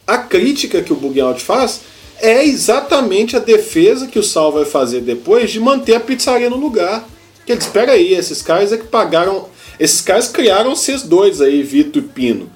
a 0.08 0.16
crítica 0.16 0.82
que 0.82 0.90
o 0.90 0.96
Bug 0.96 1.20
Out 1.20 1.44
faz 1.44 1.82
é 2.18 2.42
exatamente 2.42 3.36
a 3.36 3.40
defesa 3.40 4.06
que 4.06 4.18
o 4.18 4.22
Sal 4.22 4.50
vai 4.50 4.64
fazer 4.64 5.02
depois 5.02 5.50
de 5.50 5.60
manter 5.60 5.94
a 5.96 6.00
pizzaria 6.00 6.48
no 6.48 6.56
lugar. 6.56 7.06
Que 7.44 7.52
ele 7.52 7.60
espera 7.60 7.92
aí, 7.92 8.14
esses 8.14 8.40
caras 8.40 8.72
é 8.72 8.78
que 8.78 8.86
pagaram. 8.86 9.46
Esses 9.78 10.00
caras 10.00 10.28
criaram 10.28 10.72
esses 10.72 11.02
dois 11.02 11.40
aí, 11.40 11.62
Vitor 11.62 12.02
e 12.02 12.06
Pino. 12.06 12.50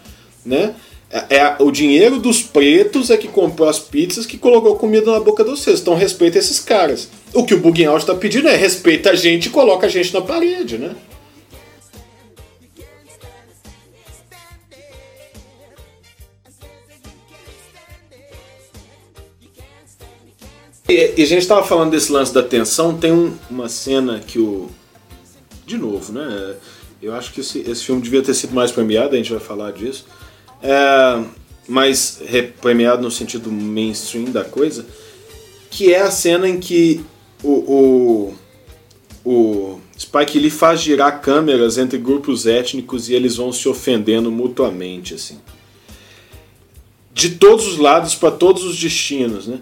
Né? 0.44 0.74
É, 1.10 1.36
é, 1.36 1.56
o 1.58 1.70
dinheiro 1.70 2.18
dos 2.18 2.42
pretos 2.42 3.10
é 3.10 3.18
que 3.18 3.28
comprou 3.28 3.68
as 3.68 3.78
pizzas 3.78 4.24
que 4.24 4.38
colocou 4.38 4.76
comida 4.76 5.12
na 5.12 5.20
boca 5.20 5.44
de 5.44 5.50
vocês. 5.50 5.80
Então 5.80 5.94
respeita 5.94 6.38
esses 6.38 6.58
caras. 6.58 7.08
O 7.34 7.44
que 7.44 7.52
o 7.52 7.58
Bugging 7.58 7.94
está 7.96 8.14
pedindo 8.14 8.48
é 8.48 8.56
respeita 8.56 9.10
a 9.10 9.14
gente 9.14 9.46
e 9.46 9.50
coloca 9.50 9.86
a 9.86 9.90
gente 9.90 10.12
na 10.14 10.22
parede, 10.22 10.78
né? 10.78 10.94
E, 20.88 21.14
e 21.16 21.22
a 21.22 21.26
gente 21.26 21.42
estava 21.42 21.64
falando 21.64 21.90
desse 21.90 22.12
lance 22.12 22.34
da 22.34 22.42
tensão, 22.42 22.98
tem 22.98 23.12
um, 23.12 23.34
uma 23.48 23.68
cena 23.68 24.18
que 24.18 24.38
o. 24.38 24.70
De 25.66 25.78
novo, 25.78 26.12
né? 26.12 26.56
Eu 27.00 27.14
acho 27.14 27.32
que 27.32 27.40
esse, 27.40 27.60
esse 27.60 27.84
filme 27.84 28.02
devia 28.02 28.22
ter 28.22 28.34
sido 28.34 28.54
mais 28.54 28.70
premiado, 28.70 29.14
a 29.14 29.16
gente 29.16 29.30
vai 29.30 29.40
falar 29.40 29.72
disso. 29.72 30.06
É, 30.62 31.24
mais 31.68 32.20
premiado 32.60 33.02
no 33.02 33.10
sentido 33.10 33.50
mainstream 33.50 34.24
da 34.26 34.44
coisa, 34.44 34.86
que 35.70 35.92
é 35.92 36.00
a 36.00 36.10
cena 36.10 36.48
em 36.48 36.60
que 36.60 37.04
o, 37.42 38.34
o, 39.24 39.24
o 39.24 39.80
Spike 39.98 40.38
Lee 40.38 40.50
faz 40.50 40.80
girar 40.80 41.20
câmeras 41.20 41.78
entre 41.78 41.98
grupos 41.98 42.46
étnicos 42.46 43.08
e 43.08 43.14
eles 43.14 43.36
vão 43.36 43.52
se 43.52 43.68
ofendendo 43.68 44.30
mutuamente, 44.30 45.14
assim. 45.14 45.38
De 47.12 47.30
todos 47.30 47.66
os 47.66 47.78
lados, 47.78 48.14
para 48.14 48.30
todos 48.30 48.64
os 48.64 48.78
destinos, 48.78 49.46
né? 49.46 49.60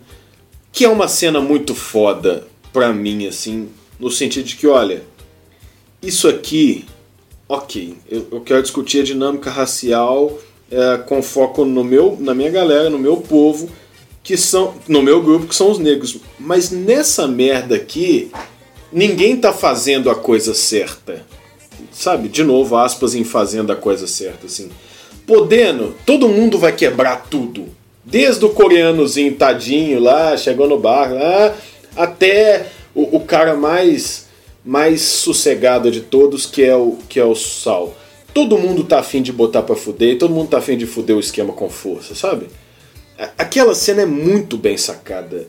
Que 0.72 0.84
é 0.84 0.88
uma 0.88 1.08
cena 1.08 1.40
muito 1.40 1.74
foda 1.74 2.46
pra 2.72 2.92
mim, 2.92 3.26
assim, 3.26 3.68
no 3.98 4.10
sentido 4.10 4.44
de 4.44 4.56
que, 4.56 4.66
olha, 4.66 5.04
isso 6.00 6.28
aqui, 6.28 6.84
ok, 7.48 7.96
eu, 8.08 8.28
eu 8.30 8.40
quero 8.40 8.62
discutir 8.62 9.00
a 9.00 9.04
dinâmica 9.04 9.50
racial 9.50 10.38
é, 10.70 10.98
com 10.98 11.22
foco 11.22 11.64
no 11.64 11.82
meu, 11.82 12.16
na 12.20 12.34
minha 12.34 12.50
galera, 12.50 12.90
no 12.90 12.98
meu 12.98 13.18
povo, 13.18 13.68
que 14.22 14.36
são, 14.36 14.74
no 14.86 15.02
meu 15.02 15.22
grupo, 15.22 15.46
que 15.46 15.54
são 15.54 15.70
os 15.70 15.78
negros. 15.78 16.18
Mas 16.38 16.70
nessa 16.70 17.26
merda 17.26 17.76
aqui, 17.76 18.30
ninguém 18.92 19.36
tá 19.36 19.52
fazendo 19.52 20.10
a 20.10 20.14
coisa 20.14 20.54
certa. 20.54 21.24
Sabe? 21.92 22.28
De 22.28 22.42
novo, 22.42 22.76
aspas 22.76 23.14
em 23.14 23.24
fazendo 23.24 23.72
a 23.72 23.76
coisa 23.76 24.06
certa, 24.06 24.46
assim. 24.46 24.70
Podendo, 25.26 25.94
todo 26.06 26.28
mundo 26.28 26.58
vai 26.58 26.72
quebrar 26.72 27.26
tudo 27.28 27.80
Desde 28.04 28.44
o 28.44 28.50
coreanozinho 28.50 29.36
tadinho 29.36 30.00
lá, 30.00 30.36
chegou 30.36 30.66
no 30.66 30.78
bar 30.78 31.12
lá, 31.12 31.54
até 31.94 32.66
o, 32.94 33.16
o, 33.16 33.20
cara 33.20 33.54
mais 33.54 34.28
mais 34.64 35.02
sossegado 35.02 35.90
de 35.90 36.00
todos, 36.00 36.44
que 36.44 36.62
é 36.62 36.74
o 36.74 36.98
que 37.08 37.20
é 37.20 37.24
o 37.24 37.34
Sal. 37.34 37.94
Todo 38.32 38.58
mundo 38.58 38.84
tá 38.84 39.00
afim 39.00 39.22
de 39.22 39.32
botar 39.32 39.62
pra 39.62 39.74
fuder, 39.74 40.18
todo 40.18 40.32
mundo 40.32 40.48
tá 40.48 40.58
afim 40.58 40.76
de 40.76 40.86
fuder 40.86 41.16
o 41.16 41.20
esquema 41.20 41.52
com 41.52 41.68
força, 41.68 42.14
sabe? 42.14 42.46
Aquela 43.36 43.74
cena 43.74 44.02
é 44.02 44.06
muito 44.06 44.56
bem 44.56 44.76
sacada. 44.76 45.46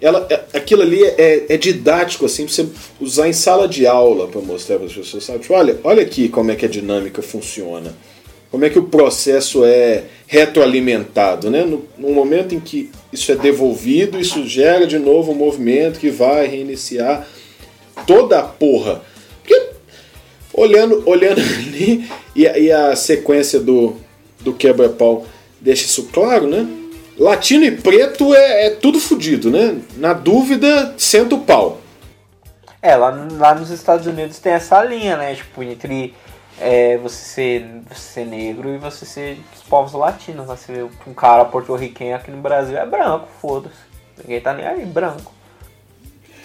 Ela, 0.00 0.26
é, 0.28 0.58
aquilo 0.58 0.82
ali 0.82 1.02
é, 1.02 1.46
é 1.48 1.56
didático, 1.56 2.26
assim, 2.26 2.44
pra 2.44 2.54
você 2.54 2.66
usar 3.00 3.28
em 3.28 3.32
sala 3.32 3.68
de 3.68 3.86
aula 3.86 4.28
para 4.28 4.40
mostrar 4.40 4.76
para 4.76 4.86
as 4.86 4.92
pessoas, 4.92 5.24
sabe? 5.24 5.40
Tipo, 5.40 5.54
olha, 5.54 5.78
olha 5.84 6.02
aqui 6.02 6.28
como 6.28 6.50
é 6.50 6.56
que 6.56 6.66
a 6.66 6.68
dinâmica 6.68 7.22
funciona 7.22 7.94
como 8.50 8.64
é 8.64 8.70
que 8.70 8.78
o 8.78 8.84
processo 8.84 9.64
é 9.64 10.04
retroalimentado, 10.26 11.50
né? 11.50 11.64
No, 11.64 11.84
no, 11.98 12.10
momento 12.10 12.54
em 12.54 12.60
que 12.60 12.90
isso 13.12 13.30
é 13.32 13.34
devolvido, 13.34 14.18
isso 14.18 14.46
gera 14.46 14.86
de 14.86 14.98
novo 14.98 15.32
um 15.32 15.34
movimento 15.34 15.98
que 15.98 16.10
vai 16.10 16.46
reiniciar 16.46 17.26
toda 18.06 18.38
a 18.38 18.42
porra. 18.42 19.02
Olhando, 20.56 21.02
olhando 21.06 21.40
ali 21.54 22.08
e, 22.34 22.48
a, 22.48 22.58
e 22.58 22.72
a 22.72 22.96
sequência 22.96 23.60
do, 23.60 23.96
do 24.40 24.52
quebra-pau 24.52 25.26
deixa 25.60 25.84
isso 25.84 26.08
claro, 26.12 26.46
né? 26.46 26.66
Latino 27.18 27.64
e 27.64 27.70
preto 27.70 28.34
é, 28.34 28.66
é 28.66 28.70
tudo 28.70 29.00
fodido, 29.00 29.50
né? 29.50 29.78
Na 29.96 30.12
dúvida, 30.12 30.94
senta 30.98 31.34
o 31.34 31.40
pau. 31.40 31.80
É, 32.82 32.94
lá, 32.94 33.10
lá 33.32 33.54
nos 33.54 33.70
Estados 33.70 34.06
Unidos 34.06 34.38
tem 34.38 34.52
essa 34.52 34.82
linha, 34.84 35.16
né? 35.16 35.34
Tipo, 35.34 35.62
entre 35.62 36.14
é 36.58 36.96
você 36.96 37.16
ser, 37.16 37.82
você 37.88 38.00
ser 38.00 38.26
negro 38.26 38.74
e 38.74 38.78
você 38.78 39.04
ser 39.04 39.38
dos 39.52 39.62
povos 39.62 39.92
latinos. 39.92 40.46
Né? 40.46 40.56
Você 40.56 40.72
vê 40.72 40.82
um 41.06 41.14
cara 41.14 41.44
porto-riquenho 41.44 42.16
aqui 42.16 42.30
no 42.30 42.38
Brasil 42.38 42.76
é 42.76 42.86
branco, 42.86 43.28
foda-se. 43.40 43.76
Ninguém 44.18 44.40
tá 44.40 44.54
nem 44.54 44.66
aí, 44.66 44.84
branco. 44.84 45.32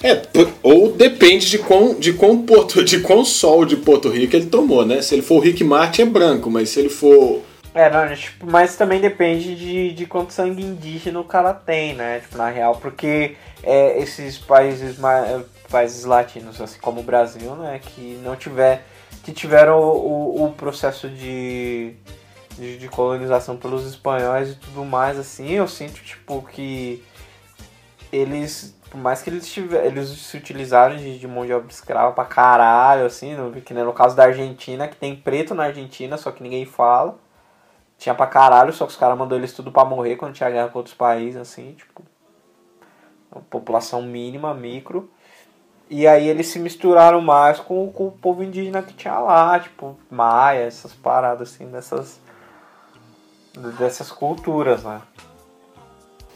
É, 0.04 0.22
ou 0.64 0.92
depende 0.92 1.48
de 1.50 1.60
quão, 1.60 1.94
de 1.94 2.14
quão, 2.14 2.42
Porto, 2.42 2.84
de 2.84 3.02
quão 3.02 3.24
sol 3.24 3.66
de 3.66 3.76
Porto 3.76 4.10
Rico 4.10 4.36
ele 4.36 4.48
tomou, 4.48 4.84
né? 4.86 5.02
Se 5.02 5.14
ele 5.14 5.22
for 5.22 5.36
o 5.36 5.40
Rick 5.40 5.64
Martin 5.64 6.02
é 6.02 6.06
branco, 6.06 6.50
mas 6.50 6.70
se 6.70 6.80
ele 6.80 6.90
for 6.90 7.42
É, 7.74 7.90
não, 7.90 8.16
tipo, 8.16 8.50
mas 8.50 8.76
também 8.76 9.00
depende 9.00 9.56
de, 9.56 9.94
de 9.94 10.06
quanto 10.08 10.34
sangue 10.34 10.64
indígena 10.64 11.20
o 11.20 11.24
cara 11.24 11.54
tem, 11.54 11.94
né? 11.94 12.20
Tipo, 12.20 12.38
na 12.38 12.50
real, 12.50 12.76
porque 12.78 13.36
é, 13.62 14.02
esses 14.02 14.40
países, 14.40 14.98
mais, 14.98 15.46
países 15.70 16.04
latinos, 16.04 16.60
assim 16.60 16.80
como 16.80 17.02
o 17.02 17.04
Brasil, 17.04 17.56
né? 17.56 17.80
Que 17.80 18.20
não 18.24 18.36
tiver. 18.36 18.84
que 19.24 19.32
tiveram 19.32 19.80
o, 19.80 20.42
o, 20.42 20.46
o 20.46 20.52
processo 20.52 21.08
de, 21.08 21.94
de, 22.58 22.78
de 22.80 22.88
colonização 22.90 23.56
pelos 23.56 23.86
espanhóis 23.86 24.50
e 24.50 24.56
tudo 24.56 24.84
mais, 24.84 25.20
assim, 25.20 25.52
eu 25.52 25.68
sinto, 25.68 26.02
tipo, 26.04 26.42
que 26.52 27.04
eles 28.12 28.76
por 28.92 29.00
mais 29.00 29.22
que 29.22 29.30
eles, 29.30 29.48
tiver, 29.48 29.86
eles 29.86 30.10
se 30.10 30.36
utilizaram 30.36 30.98
de, 30.98 31.18
de 31.18 31.26
mão 31.26 31.46
de 31.46 31.54
obra 31.54 31.72
escrava 31.72 32.12
pra 32.12 32.26
caralho, 32.26 33.06
assim, 33.06 33.36
no, 33.36 33.50
que 33.62 33.74
nem 33.74 33.86
no 33.86 33.94
caso 33.94 34.18
da 34.18 34.26
Argentina, 34.26 34.86
que 34.86 34.98
tem 34.98 35.16
preto 35.16 35.56
na 35.56 35.64
Argentina, 35.64 36.18
só 36.18 36.30
que 36.30 36.44
ninguém 36.44 36.66
fala. 36.66 37.18
Tinha 37.98 38.14
pra 38.14 38.28
caralho, 38.28 38.74
só 38.74 38.86
que 38.86 38.92
os 38.92 38.98
caras 38.98 39.18
mandou 39.18 39.38
eles 39.38 39.54
tudo 39.54 39.72
pra 39.72 39.86
morrer 39.86 40.18
quando 40.18 40.34
tinha 40.34 40.50
guerra 40.50 40.68
com 40.68 40.80
outros 40.80 40.94
países, 40.94 41.40
assim, 41.40 41.74
tipo. 41.74 42.04
População 43.50 44.02
mínima, 44.02 44.54
micro. 44.54 45.10
E 45.90 46.06
aí 46.06 46.28
eles 46.28 46.48
se 46.48 46.60
misturaram 46.60 47.22
mais 47.22 47.62
com, 47.62 47.90
com 47.94 48.08
o 48.08 48.12
povo 48.12 48.44
indígena 48.44 48.84
que 48.84 48.94
tinha 48.94 49.18
lá, 49.20 49.58
tipo, 49.58 49.98
maia, 50.10 50.66
essas 50.66 50.94
paradas, 50.94 51.54
assim, 51.54 51.68
dessas. 51.72 52.20
dessas 53.78 54.12
culturas, 54.12 54.84
né? 54.84 55.02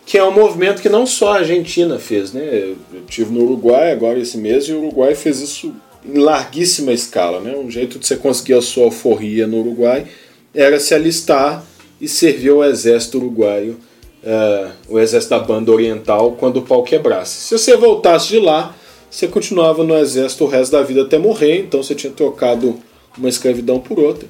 Que 0.05 0.17
é 0.17 0.23
um 0.23 0.31
movimento 0.31 0.81
que 0.81 0.89
não 0.89 1.05
só 1.05 1.33
a 1.33 1.37
Argentina 1.37 1.97
fez, 1.97 2.31
né? 2.31 2.41
Eu 2.43 2.77
tive 3.07 3.33
no 3.33 3.43
Uruguai 3.43 3.91
agora 3.91 4.19
esse 4.19 4.37
mês 4.37 4.65
e 4.65 4.73
o 4.73 4.79
Uruguai 4.79 5.15
fez 5.15 5.41
isso 5.41 5.73
em 6.05 6.19
larguíssima 6.19 6.93
escala, 6.93 7.39
né? 7.39 7.55
Um 7.57 7.69
jeito 7.71 7.97
de 7.97 8.05
você 8.05 8.15
conseguir 8.15 8.53
a 8.53 8.61
sua 8.61 8.85
alforria 8.85 9.47
no 9.47 9.59
Uruguai 9.59 10.05
era 10.53 10.79
se 10.79 10.93
alistar 10.93 11.65
e 11.99 12.07
servir 12.07 12.49
ao 12.49 12.63
exército 12.63 13.17
uruguaio, 13.17 13.77
uh, 14.23 14.71
o 14.87 14.99
exército 14.99 15.31
da 15.31 15.39
banda 15.39 15.71
oriental, 15.71 16.33
quando 16.33 16.57
o 16.57 16.61
pau 16.61 16.83
quebrasse. 16.83 17.47
Se 17.47 17.57
você 17.57 17.75
voltasse 17.75 18.27
de 18.27 18.39
lá, 18.39 18.75
você 19.09 19.27
continuava 19.27 19.83
no 19.83 19.97
exército 19.97 20.43
o 20.43 20.47
resto 20.47 20.73
da 20.73 20.83
vida 20.83 21.03
até 21.03 21.17
morrer, 21.17 21.59
então 21.59 21.81
você 21.81 21.95
tinha 21.95 22.11
trocado 22.11 22.77
uma 23.17 23.29
escravidão 23.29 23.79
por 23.79 23.97
outra. 23.97 24.27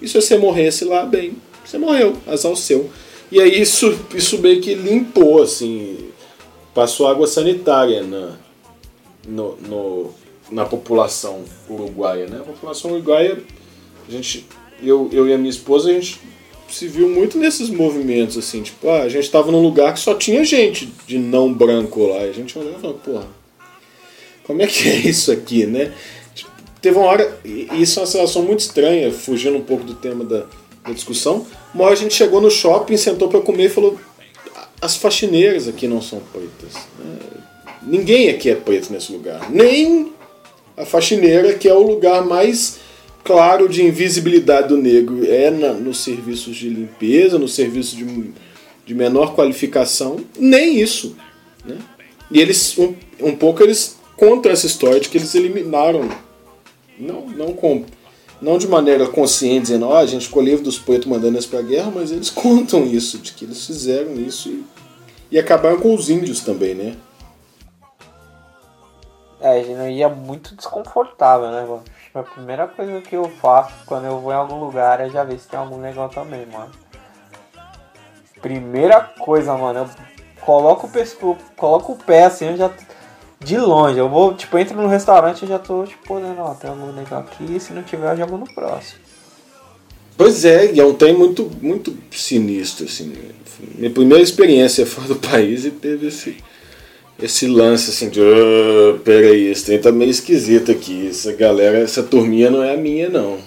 E 0.00 0.08
se 0.08 0.14
você 0.14 0.38
morresse 0.38 0.84
lá, 0.84 1.04
bem, 1.04 1.32
você 1.64 1.78
morreu, 1.78 2.16
azar 2.26 2.50
o 2.50 2.56
seu. 2.56 2.88
E 3.30 3.40
aí 3.40 3.60
isso, 3.60 3.96
isso 4.14 4.38
meio 4.38 4.60
que 4.60 4.74
limpou, 4.74 5.42
assim, 5.42 6.10
passou 6.74 7.06
água 7.06 7.26
sanitária 7.26 8.02
na, 8.02 8.36
no, 9.26 9.56
no, 9.56 10.14
na 10.50 10.64
população 10.64 11.44
uruguaia, 11.68 12.26
né? 12.26 12.38
A 12.40 12.44
população 12.44 12.90
uruguaia, 12.92 13.40
a 14.08 14.10
gente, 14.10 14.46
eu, 14.82 15.08
eu 15.12 15.28
e 15.28 15.32
a 15.32 15.38
minha 15.38 15.50
esposa, 15.50 15.90
a 15.90 15.92
gente 15.92 16.20
se 16.68 16.88
viu 16.88 17.08
muito 17.08 17.38
nesses 17.38 17.68
movimentos, 17.68 18.36
assim, 18.36 18.62
tipo, 18.62 18.88
ah, 18.88 19.02
a 19.02 19.08
gente 19.08 19.24
estava 19.24 19.50
num 19.50 19.62
lugar 19.62 19.92
que 19.94 20.00
só 20.00 20.14
tinha 20.14 20.44
gente 20.44 20.92
de 21.06 21.18
não 21.18 21.52
branco 21.52 22.06
lá, 22.06 22.24
e 22.24 22.30
a 22.30 22.32
gente 22.32 22.56
olhava 22.58 22.78
e 22.78 22.80
falava, 22.80 22.98
porra, 22.98 23.28
como 24.44 24.62
é 24.62 24.66
que 24.66 24.88
é 24.88 24.96
isso 24.96 25.30
aqui, 25.30 25.66
né? 25.66 25.92
Tipo, 26.34 26.50
teve 26.80 26.98
uma 26.98 27.06
hora, 27.06 27.38
e 27.44 27.68
isso 27.80 27.98
é 27.98 28.02
uma 28.02 28.06
situação 28.06 28.42
muito 28.42 28.60
estranha, 28.60 29.12
fugindo 29.12 29.56
um 29.56 29.62
pouco 29.62 29.84
do 29.84 29.94
tema 29.94 30.24
da, 30.24 30.46
da 30.84 30.92
discussão, 30.92 31.46
uma 31.74 31.84
hora 31.84 31.94
a 31.94 31.96
gente 31.96 32.14
chegou 32.14 32.40
no 32.40 32.50
shopping, 32.50 32.96
sentou 32.96 33.28
para 33.28 33.40
comer 33.40 33.66
e 33.66 33.68
falou: 33.68 33.98
as 34.80 34.96
faxineiras 34.96 35.68
aqui 35.68 35.86
não 35.86 36.00
são 36.00 36.20
pretas. 36.32 36.74
Né? 36.98 37.16
Ninguém 37.82 38.30
aqui 38.30 38.50
é 38.50 38.54
preto 38.54 38.92
nesse 38.92 39.12
lugar. 39.12 39.50
Nem 39.50 40.12
a 40.76 40.84
faxineira, 40.84 41.54
que 41.54 41.68
é 41.68 41.74
o 41.74 41.82
lugar 41.82 42.24
mais 42.24 42.78
claro 43.22 43.68
de 43.68 43.84
invisibilidade 43.84 44.68
do 44.68 44.76
negro. 44.76 45.24
É 45.26 45.50
na, 45.50 45.72
nos 45.72 46.02
serviços 46.02 46.56
de 46.56 46.68
limpeza, 46.68 47.38
nos 47.38 47.54
serviços 47.54 47.96
de, 47.96 48.30
de 48.86 48.94
menor 48.94 49.34
qualificação. 49.34 50.18
Nem 50.38 50.78
isso. 50.78 51.16
Né? 51.64 51.76
E 52.30 52.40
eles, 52.40 52.78
um, 52.78 52.94
um 53.20 53.34
pouco, 53.34 53.62
eles 53.62 53.96
contam 54.16 54.52
essa 54.52 54.66
história 54.66 55.00
de 55.00 55.08
que 55.08 55.18
eles 55.18 55.34
eliminaram. 55.34 56.08
Não, 56.98 57.26
não 57.28 57.52
com 57.52 57.84
não 58.40 58.58
de 58.58 58.66
maneira 58.66 59.06
consciente, 59.06 59.62
dizendo, 59.62 59.86
ó, 59.86 59.94
oh, 59.94 59.96
a 59.96 60.06
gente 60.06 60.26
ficou 60.26 60.42
livre 60.42 60.64
dos 60.64 60.78
pretos 60.78 61.06
mandando 61.06 61.36
eles 61.36 61.46
pra 61.46 61.62
guerra, 61.62 61.92
mas 61.94 62.10
eles 62.10 62.30
contam 62.30 62.84
isso, 62.84 63.18
de 63.18 63.32
que 63.32 63.44
eles 63.44 63.66
fizeram 63.66 64.14
isso 64.14 64.48
e, 64.48 64.64
e 65.32 65.38
acabaram 65.38 65.78
com 65.78 65.94
os 65.94 66.08
índios 66.08 66.40
também, 66.40 66.74
né? 66.74 66.96
É, 69.40 69.62
e 69.90 70.02
é 70.02 70.08
muito 70.08 70.54
desconfortável, 70.54 71.50
né, 71.50 71.62
mano? 71.62 71.82
A 72.12 72.22
primeira 72.22 72.66
coisa 72.66 73.00
que 73.00 73.16
eu 73.16 73.24
faço 73.40 73.72
quando 73.86 74.04
eu 74.04 74.18
vou 74.18 74.32
em 74.32 74.36
algum 74.36 74.58
lugar 74.58 75.00
é 75.00 75.08
já 75.08 75.24
ver 75.24 75.38
se 75.38 75.48
tem 75.48 75.58
algum 75.58 75.80
legal 75.80 76.08
também, 76.08 76.44
mano. 76.46 76.70
Primeira 78.42 79.00
coisa, 79.00 79.56
mano, 79.56 79.80
eu 79.80 79.90
coloco 80.40 80.86
o, 80.86 80.90
pesco, 80.90 81.38
coloco 81.56 81.92
o 81.92 81.96
pé 81.96 82.24
assim, 82.24 82.46
eu 82.46 82.56
já 82.56 82.70
de 83.40 83.56
longe. 83.58 83.98
Eu 83.98 84.08
vou, 84.08 84.34
tipo, 84.34 84.56
entro 84.58 84.80
no 84.80 84.86
restaurante 84.86 85.44
e 85.44 85.48
já 85.48 85.58
tô, 85.58 85.84
tipo, 85.84 86.14
olhando, 86.14 86.40
ó, 86.40 86.54
tem 86.54 86.70
algum 86.70 86.94
legal 86.94 87.20
aqui, 87.20 87.58
se 87.58 87.72
não 87.72 87.82
tiver, 87.82 88.18
eu 88.18 88.26
vou 88.26 88.38
no 88.38 88.52
próximo. 88.52 89.00
Pois 90.16 90.44
é, 90.44 90.72
e 90.72 90.78
é 90.78 90.84
um 90.84 90.94
trem 90.94 91.14
muito, 91.14 91.50
muito 91.62 91.96
sinistro, 92.10 92.84
assim. 92.84 93.12
Minha 93.74 93.90
primeira 93.90 94.22
experiência 94.22 94.86
fora 94.86 95.08
do 95.08 95.16
país 95.28 95.64
e 95.64 95.70
teve 95.70 96.08
esse, 96.08 96.36
esse 97.18 97.46
lance, 97.46 97.90
assim, 97.90 98.10
de, 98.10 98.20
oh, 98.20 98.98
peraí, 98.98 99.46
esse 99.46 99.64
trem 99.64 99.80
tá 99.80 99.90
meio 99.90 100.10
esquisito 100.10 100.70
aqui, 100.70 101.08
essa 101.08 101.32
galera, 101.32 101.78
essa 101.78 102.02
turminha 102.02 102.50
não 102.50 102.62
é 102.62 102.74
a 102.74 102.76
minha, 102.76 103.08
não. 103.08 103.38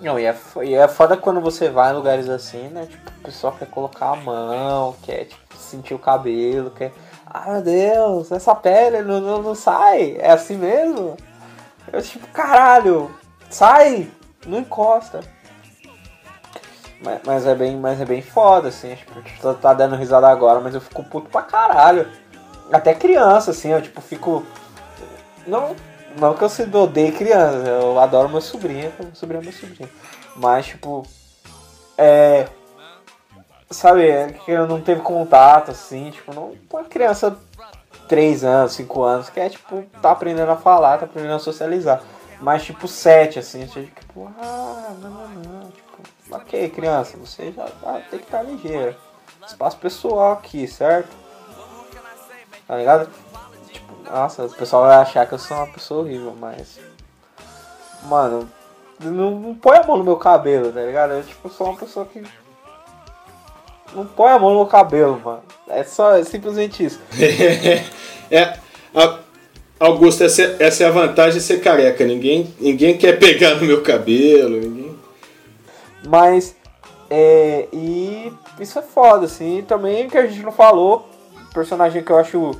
Não, 0.00 0.18
e 0.18 0.24
é, 0.24 0.36
e 0.64 0.74
é 0.74 0.88
foda 0.88 1.16
quando 1.16 1.40
você 1.40 1.70
vai 1.70 1.92
em 1.92 1.96
lugares 1.96 2.28
assim, 2.28 2.68
né, 2.68 2.86
tipo, 2.90 3.08
o 3.08 3.22
pessoal 3.22 3.54
quer 3.56 3.70
colocar 3.70 4.10
a 4.10 4.16
mão, 4.16 4.96
quer, 5.02 5.26
tipo, 5.26 5.56
sentir 5.56 5.94
o 5.94 5.98
cabelo, 5.98 6.70
quer 6.70 6.92
ah 7.34 7.50
meu 7.50 7.62
Deus, 7.62 8.30
essa 8.30 8.54
pele 8.54 9.02
não, 9.02 9.20
não, 9.20 9.42
não 9.42 9.54
sai, 9.56 10.16
é 10.20 10.30
assim 10.30 10.56
mesmo? 10.56 11.16
Eu 11.92 12.00
tipo, 12.00 12.28
caralho, 12.28 13.10
sai, 13.50 14.08
não 14.46 14.60
encosta. 14.60 15.20
Mas, 17.02 17.20
mas, 17.26 17.46
é 17.46 17.54
bem, 17.56 17.76
mas 17.76 18.00
é 18.00 18.04
bem 18.04 18.22
foda, 18.22 18.68
assim, 18.68 18.94
tipo, 18.94 19.20
tá, 19.42 19.52
tá 19.52 19.74
dando 19.74 19.96
risada 19.96 20.28
agora, 20.28 20.60
mas 20.60 20.76
eu 20.76 20.80
fico 20.80 21.02
puto 21.02 21.28
pra 21.28 21.42
caralho. 21.42 22.08
Até 22.72 22.94
criança, 22.94 23.50
assim, 23.50 23.70
eu 23.70 23.82
tipo, 23.82 24.00
fico. 24.00 24.46
Não, 25.44 25.74
não 26.16 26.34
que 26.34 26.42
eu 26.44 26.48
se 26.48 26.62
odeie 26.62 27.10
criança, 27.10 27.68
eu 27.68 27.98
adoro 27.98 28.28
meu 28.28 28.40
sobrinho, 28.40 28.92
meu 28.98 29.14
sobrinho 29.14 29.42
é 29.42 29.44
meu 29.44 29.52
sobrinho. 29.52 29.90
Mas 30.36 30.66
tipo. 30.66 31.04
É 31.98 32.46
sabe, 33.74 34.08
é 34.08 34.32
que 34.32 34.56
não 34.56 34.80
teve 34.80 35.00
contato, 35.00 35.70
assim, 35.70 36.10
tipo, 36.10 36.34
não. 36.34 36.52
Uma 36.72 36.84
criança 36.84 37.36
3 38.08 38.44
anos, 38.44 38.72
5 38.72 39.02
anos, 39.02 39.30
que 39.30 39.40
é 39.40 39.48
tipo, 39.48 39.82
tá 40.00 40.10
aprendendo 40.10 40.50
a 40.50 40.56
falar, 40.56 40.98
tá 40.98 41.04
aprendendo 41.04 41.34
a 41.34 41.38
socializar. 41.38 42.02
Mas 42.40 42.64
tipo 42.64 42.86
7, 42.86 43.38
assim, 43.38 43.66
tipo, 43.66 44.30
ah, 44.38 44.92
não, 45.00 45.10
não, 45.10 45.28
não, 45.28 45.70
tipo, 45.70 45.98
ok, 46.30 46.68
criança, 46.70 47.16
você 47.16 47.52
já 47.52 47.66
vai 47.82 48.02
ter 48.02 48.18
que 48.18 48.24
estar 48.24 48.38
tá 48.38 48.44
ligeiro. 48.44 48.96
Espaço 49.46 49.76
pessoal 49.78 50.32
aqui, 50.32 50.66
certo? 50.66 51.14
Tá 52.66 52.76
ligado? 52.76 53.10
Tipo, 53.70 54.10
nossa, 54.10 54.46
o 54.46 54.50
pessoal 54.50 54.84
vai 54.84 54.96
achar 54.96 55.26
que 55.26 55.34
eu 55.34 55.38
sou 55.38 55.56
uma 55.56 55.66
pessoa 55.66 56.00
horrível, 56.00 56.34
mas. 56.38 56.78
Mano, 58.04 58.48
não, 59.00 59.30
não 59.38 59.54
põe 59.54 59.78
a 59.78 59.82
mão 59.82 59.98
no 59.98 60.04
meu 60.04 60.16
cabelo, 60.16 60.72
tá 60.72 60.80
ligado? 60.80 61.12
Eu 61.12 61.22
tipo 61.22 61.48
sou 61.48 61.68
uma 61.68 61.78
pessoa 61.78 62.06
que 62.06 62.22
não 63.94 64.06
põe 64.06 64.30
a 64.30 64.38
mão 64.38 64.54
no 64.54 64.66
cabelo, 64.66 65.20
mano. 65.24 65.42
É 65.68 65.82
só 65.84 66.16
é 66.16 66.24
simplesmente 66.24 66.84
isso. 66.84 67.00
é, 68.30 68.58
a, 68.94 69.18
Augusto, 69.78 70.24
essa, 70.24 70.42
é, 70.42 70.56
essa 70.60 70.84
é 70.84 70.86
a 70.86 70.90
vantagem 70.90 71.38
de 71.38 71.44
ser 71.44 71.60
careca. 71.60 72.04
Ninguém, 72.04 72.54
ninguém 72.60 72.96
quer 72.96 73.18
pegar 73.18 73.56
no 73.56 73.66
meu 73.66 73.82
cabelo. 73.82 74.60
Ninguém... 74.60 74.96
Mas, 76.06 76.54
é, 77.10 77.66
e 77.72 78.32
isso 78.60 78.78
é 78.78 78.82
foda, 78.82 79.26
assim. 79.26 79.58
E 79.58 79.62
também 79.62 80.08
que 80.08 80.16
a 80.16 80.26
gente 80.26 80.42
não 80.42 80.52
falou, 80.52 81.08
personagem 81.52 82.02
que 82.02 82.10
eu 82.10 82.18
acho 82.18 82.52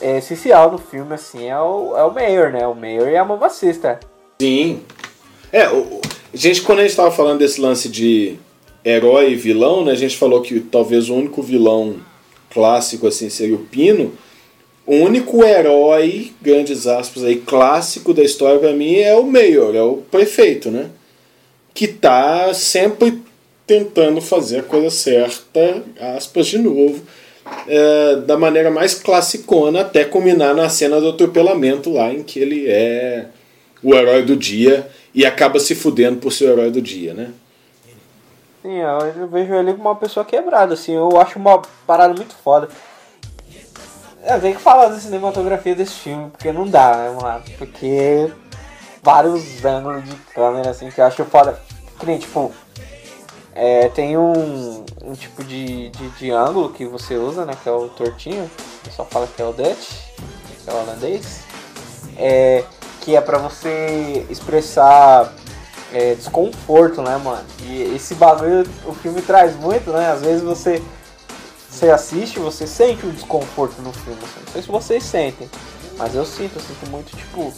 é, 0.00 0.18
essencial 0.18 0.70
no 0.70 0.78
filme, 0.78 1.14
assim, 1.14 1.48
é 1.48 1.58
o, 1.58 1.96
é 1.96 2.04
o 2.04 2.12
Mayor, 2.12 2.50
né? 2.50 2.66
O 2.66 2.74
Mayor 2.74 3.08
e 3.08 3.16
a 3.16 3.24
mamacista. 3.24 4.00
Sim. 4.40 4.82
É, 5.52 5.68
o, 5.68 6.00
gente, 6.32 6.62
quando 6.62 6.80
a 6.80 6.82
gente 6.82 6.96
tava 6.96 7.10
falando 7.10 7.38
desse 7.38 7.60
lance 7.60 7.88
de 7.88 8.38
herói 8.86 9.32
e 9.32 9.36
vilão, 9.36 9.84
né? 9.84 9.90
A 9.90 9.96
gente 9.96 10.16
falou 10.16 10.40
que 10.40 10.60
talvez 10.60 11.10
o 11.10 11.14
único 11.16 11.42
vilão 11.42 11.96
clássico 12.50 13.08
assim 13.08 13.28
seria 13.28 13.56
o 13.56 13.66
Pino. 13.66 14.12
O 14.86 14.94
único 14.94 15.44
herói, 15.44 16.30
grandes 16.40 16.86
aspas 16.86 17.24
aí, 17.24 17.36
clássico 17.36 18.14
da 18.14 18.22
história 18.22 18.60
para 18.60 18.72
mim 18.72 18.94
é 18.94 19.16
o 19.16 19.24
Mayor, 19.24 19.74
é 19.74 19.82
o 19.82 19.96
prefeito, 19.96 20.70
né? 20.70 20.86
Que 21.74 21.88
tá 21.88 22.54
sempre 22.54 23.20
tentando 23.66 24.20
fazer 24.20 24.60
a 24.60 24.62
coisa 24.62 24.90
certa, 24.90 25.82
aspas 26.16 26.46
de 26.46 26.58
novo, 26.58 27.02
é, 27.66 28.16
da 28.24 28.38
maneira 28.38 28.70
mais 28.70 28.94
classicona, 28.94 29.80
até 29.80 30.04
culminar 30.04 30.54
na 30.54 30.68
cena 30.68 31.00
do 31.00 31.08
atropelamento 31.08 31.92
lá, 31.92 32.12
em 32.12 32.22
que 32.22 32.38
ele 32.38 32.68
é 32.68 33.26
o 33.82 33.92
herói 33.92 34.22
do 34.22 34.36
dia 34.36 34.86
e 35.12 35.26
acaba 35.26 35.58
se 35.58 35.74
fudendo 35.74 36.18
por 36.18 36.32
ser 36.32 36.44
o 36.44 36.52
herói 36.52 36.70
do 36.70 36.80
dia, 36.80 37.12
né? 37.12 37.30
Sim, 38.66 38.78
eu 38.78 39.28
vejo 39.28 39.54
ele 39.54 39.74
como 39.74 39.84
uma 39.88 39.94
pessoa 39.94 40.26
quebrada, 40.26 40.74
assim, 40.74 40.90
eu 40.90 41.20
acho 41.20 41.38
uma 41.38 41.62
parada 41.86 42.12
muito 42.12 42.34
foda. 42.34 42.68
Eu 44.24 44.40
tenho 44.40 44.56
que 44.56 44.60
falar 44.60 44.88
da 44.88 44.98
cinematografia 44.98 45.72
desse 45.72 45.92
filme, 45.92 46.30
porque 46.30 46.50
não 46.50 46.66
dá, 46.66 46.96
né, 46.96 47.10
mano? 47.10 47.44
Porque 47.58 48.28
vários 49.04 49.64
ângulos 49.64 50.02
de 50.02 50.16
câmera, 50.34 50.70
assim, 50.70 50.90
que 50.90 51.00
eu 51.00 51.04
acho 51.04 51.24
foda. 51.26 51.62
Que 52.00 52.06
nem, 52.06 52.18
tipo, 52.18 52.52
é, 53.54 53.88
tem 53.90 54.18
um, 54.18 54.84
um 55.04 55.12
tipo 55.12 55.44
de, 55.44 55.90
de, 55.90 56.08
de, 56.08 56.32
ângulo 56.32 56.72
que 56.72 56.84
você 56.86 57.14
usa, 57.14 57.44
né? 57.44 57.52
Que 57.62 57.68
é 57.68 57.72
o 57.72 57.88
tortinho. 57.90 58.50
Pessoal 58.82 59.06
fala 59.08 59.28
que 59.28 59.40
é 59.40 59.44
o 59.44 59.52
Dutch, 59.52 59.90
que 60.64 60.68
é 60.68 60.72
o 60.72 60.76
holandês. 60.76 61.44
É, 62.18 62.64
que 63.00 63.14
é 63.14 63.20
pra 63.20 63.38
você 63.38 64.26
expressar 64.28 65.32
é, 65.92 66.14
desconforto, 66.14 67.02
né, 67.02 67.16
mano? 67.16 67.44
E 67.62 67.94
esse 67.94 68.14
bagulho 68.14 68.68
o 68.84 68.92
filme 68.94 69.22
traz 69.22 69.56
muito, 69.56 69.90
né? 69.90 70.10
Às 70.10 70.20
vezes 70.20 70.42
você, 70.42 70.82
você 71.70 71.90
assiste, 71.90 72.38
você 72.38 72.66
sente 72.66 73.06
um 73.06 73.10
desconforto 73.10 73.80
no 73.82 73.92
filme. 73.92 74.18
Assim. 74.22 74.40
Não 74.44 74.52
sei 74.52 74.62
se 74.62 74.68
vocês 74.68 75.02
sentem, 75.04 75.48
mas 75.96 76.14
eu 76.14 76.24
sinto, 76.24 76.56
eu 76.56 76.62
sinto 76.62 76.90
muito, 76.90 77.16
tipo, 77.16 77.52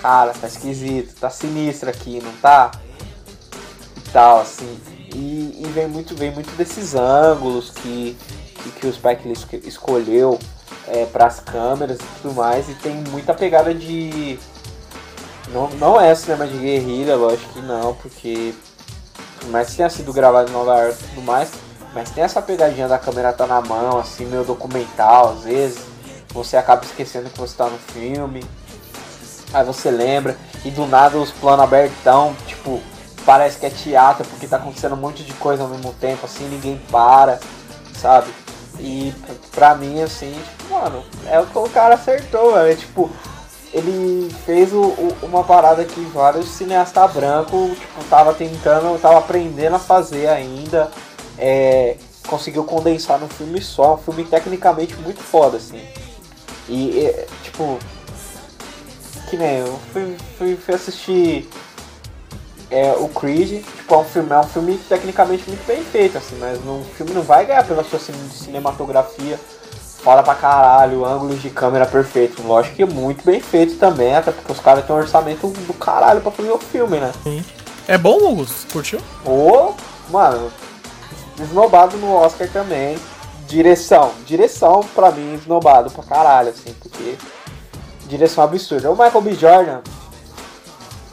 cara, 0.00 0.32
tá 0.32 0.46
esquisito, 0.46 1.14
tá 1.18 1.30
sinistro 1.30 1.90
aqui, 1.90 2.20
não 2.22 2.32
tá? 2.34 2.70
E 3.96 4.10
tal, 4.10 4.40
assim. 4.40 4.78
E, 5.14 5.64
e 5.64 5.72
vem 5.74 5.88
muito, 5.88 6.14
vem 6.14 6.32
muito 6.32 6.54
desses 6.56 6.94
ângulos 6.94 7.70
que, 7.70 8.16
que, 8.54 8.70
que 8.72 8.86
o 8.86 8.92
Spike 8.92 9.26
Lee 9.26 9.62
escolheu 9.66 10.38
é, 10.86 11.04
para 11.04 11.26
as 11.26 11.40
câmeras 11.40 11.98
e 11.98 12.20
tudo 12.20 12.34
mais. 12.34 12.68
E 12.68 12.74
tem 12.74 12.94
muita 13.10 13.34
pegada 13.34 13.74
de 13.74 14.38
não, 15.52 15.68
não 15.70 16.00
é 16.00 16.14
cinema 16.14 16.46
de 16.46 16.56
guerrilha, 16.56 17.16
lógico 17.16 17.52
que 17.52 17.60
não, 17.60 17.94
porque 17.94 18.54
por 19.40 19.50
mais 19.50 19.70
que 19.70 19.76
tenha 19.76 19.90
sido 19.90 20.12
gravado 20.12 20.50
em 20.50 20.52
Nova 20.52 20.76
York 20.78 20.98
e 21.02 21.08
tudo 21.08 21.22
mais, 21.22 21.50
mas 21.92 22.10
tem 22.10 22.22
essa 22.22 22.40
pegadinha 22.40 22.86
da 22.86 22.98
câmera 22.98 23.32
tá 23.32 23.46
na 23.46 23.60
mão, 23.60 23.98
assim, 23.98 24.24
meio 24.26 24.44
documental, 24.44 25.30
às 25.30 25.44
vezes. 25.44 25.80
Você 26.32 26.56
acaba 26.56 26.84
esquecendo 26.84 27.28
que 27.30 27.38
você 27.38 27.56
tá 27.56 27.66
no 27.66 27.78
filme. 27.78 28.44
Aí 29.52 29.64
você 29.64 29.90
lembra, 29.90 30.36
e 30.64 30.70
do 30.70 30.86
nada 30.86 31.18
os 31.18 31.32
planos 31.32 31.64
abertão, 31.64 32.36
tipo, 32.46 32.80
parece 33.26 33.58
que 33.58 33.66
é 33.66 33.70
teatro, 33.70 34.24
porque 34.28 34.46
tá 34.46 34.58
acontecendo 34.58 34.94
um 34.94 34.98
monte 34.98 35.24
de 35.24 35.32
coisa 35.34 35.64
ao 35.64 35.68
mesmo 35.68 35.92
tempo, 35.94 36.24
assim, 36.24 36.48
ninguém 36.48 36.80
para, 36.88 37.40
sabe? 38.00 38.32
E 38.78 39.12
pra 39.50 39.74
mim, 39.74 40.00
assim, 40.00 40.32
tipo, 40.58 40.72
mano, 40.72 41.04
é 41.26 41.40
o 41.40 41.46
que 41.46 41.58
o 41.58 41.68
cara 41.68 41.96
acertou, 41.96 42.54
velho. 42.54 42.70
É, 42.70 42.76
tipo, 42.76 43.10
ele 43.72 44.28
fez 44.44 44.72
o, 44.72 44.80
o, 44.82 45.16
uma 45.22 45.44
parada 45.44 45.84
que 45.84 46.00
vários 46.06 46.48
cineastas 46.48 47.12
brancos 47.12 47.78
tipo, 47.78 48.04
tava 48.08 48.34
tentando, 48.34 49.00
tava 49.00 49.18
aprendendo 49.18 49.76
a 49.76 49.78
fazer 49.78 50.28
ainda. 50.28 50.90
É, 51.38 51.96
conseguiu 52.26 52.64
condensar 52.64 53.18
num 53.18 53.28
filme 53.28 53.60
só, 53.60 53.94
um 53.94 53.98
filme 53.98 54.24
tecnicamente 54.24 54.94
muito 54.96 55.20
foda, 55.20 55.56
assim. 55.56 55.82
E, 56.68 57.12
tipo, 57.42 57.78
que 59.28 59.36
nem 59.36 59.58
eu 59.58 59.78
fui, 59.92 60.16
fui, 60.38 60.56
fui 60.56 60.74
assistir 60.74 61.48
é, 62.70 62.92
o 62.92 63.08
Creed, 63.08 63.64
tipo, 63.64 63.94
é 63.94 63.98
um 63.98 64.04
filme, 64.04 64.30
é 64.30 64.38
um 64.38 64.44
filme 64.44 64.78
tecnicamente 64.88 65.48
muito 65.48 65.66
bem 65.66 65.82
feito, 65.82 66.18
assim, 66.18 66.36
mas 66.38 66.58
o 66.58 66.84
filme 66.96 67.12
não 67.12 67.22
vai 67.22 67.44
ganhar 67.44 67.66
pela 67.66 67.82
sua 67.82 67.98
cinematografia 67.98 69.38
foda 70.02 70.22
pra 70.22 70.34
caralho, 70.34 71.04
ângulos 71.04 71.40
de 71.40 71.50
câmera 71.50 71.86
perfeito. 71.86 72.42
Lógico 72.42 72.76
que 72.76 72.82
é 72.82 72.86
muito 72.86 73.24
bem 73.24 73.40
feito 73.40 73.76
também, 73.76 74.16
até 74.16 74.32
porque 74.32 74.52
os 74.52 74.60
caras 74.60 74.84
têm 74.84 74.94
um 74.94 74.98
orçamento 74.98 75.48
do 75.48 75.74
caralho 75.74 76.20
pra 76.20 76.30
fazer 76.30 76.50
o 76.50 76.58
filme, 76.58 76.98
né? 76.98 77.12
Sim. 77.22 77.44
É 77.86 77.98
bom, 77.98 78.16
Hugo? 78.16 78.46
Curtiu? 78.72 79.00
Ô, 79.24 79.74
mano, 80.10 80.50
esnobado 81.38 81.96
no 81.96 82.14
Oscar 82.14 82.48
também. 82.48 82.98
Direção, 83.46 84.12
direção 84.24 84.80
pra 84.94 85.10
mim 85.10 85.34
esnobado 85.34 85.90
pra 85.90 86.04
caralho, 86.04 86.50
assim, 86.50 86.72
porque 86.80 87.16
direção 88.06 88.44
absurda. 88.44 88.90
O 88.90 88.96
Michael 88.96 89.20
B. 89.20 89.34
Jordan 89.34 89.80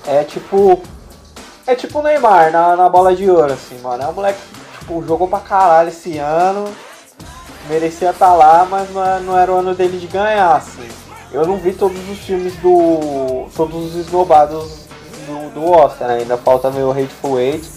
é 0.06 0.24
tipo. 0.24 0.82
É 1.66 1.76
tipo 1.76 2.00
o 2.00 2.02
Neymar 2.04 2.52
na, 2.52 2.76
na 2.76 2.88
bola 2.88 3.16
de 3.16 3.30
ouro, 3.30 3.52
assim, 3.54 3.78
mano. 3.80 4.04
É 4.04 4.08
um 4.08 4.14
moleque 4.14 4.40
que 4.40 4.80
tipo, 4.80 5.04
jogou 5.06 5.28
pra 5.28 5.40
caralho 5.40 5.90
esse 5.90 6.18
ano 6.18 6.66
merecia 7.68 8.10
estar 8.10 8.28
tá 8.28 8.34
lá, 8.34 8.68
mas 8.70 8.90
não 9.24 9.38
era 9.38 9.52
o 9.52 9.58
ano 9.58 9.76
dele 9.76 9.98
de 9.98 10.08
ganhar, 10.08 10.56
assim. 10.56 10.88
Eu 11.32 11.46
não 11.46 11.58
vi 11.58 11.74
todos 11.74 11.98
os 12.10 12.20
filmes 12.20 12.56
do. 12.58 13.48
todos 13.56 13.76
os 13.76 13.96
esnobados 13.96 14.88
do, 15.26 15.54
do 15.54 15.72
Oscar, 15.72 16.08
né? 16.08 16.20
ainda 16.20 16.38
falta 16.38 16.70
ver 16.70 16.84
o 16.84 16.92
Hateful 16.92 17.40
Eight. 17.40 17.70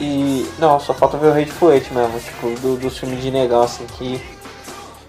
E. 0.00 0.48
Não, 0.58 0.80
só 0.80 0.92
falta 0.92 1.16
ver 1.16 1.28
o 1.28 1.32
Hateful 1.32 1.72
Eight 1.72 1.92
mesmo, 1.92 2.18
tipo, 2.18 2.48
do, 2.60 2.76
dos 2.76 2.98
filmes 2.98 3.22
de 3.22 3.30
negão, 3.30 3.62
assim, 3.62 3.86
que 3.86 4.20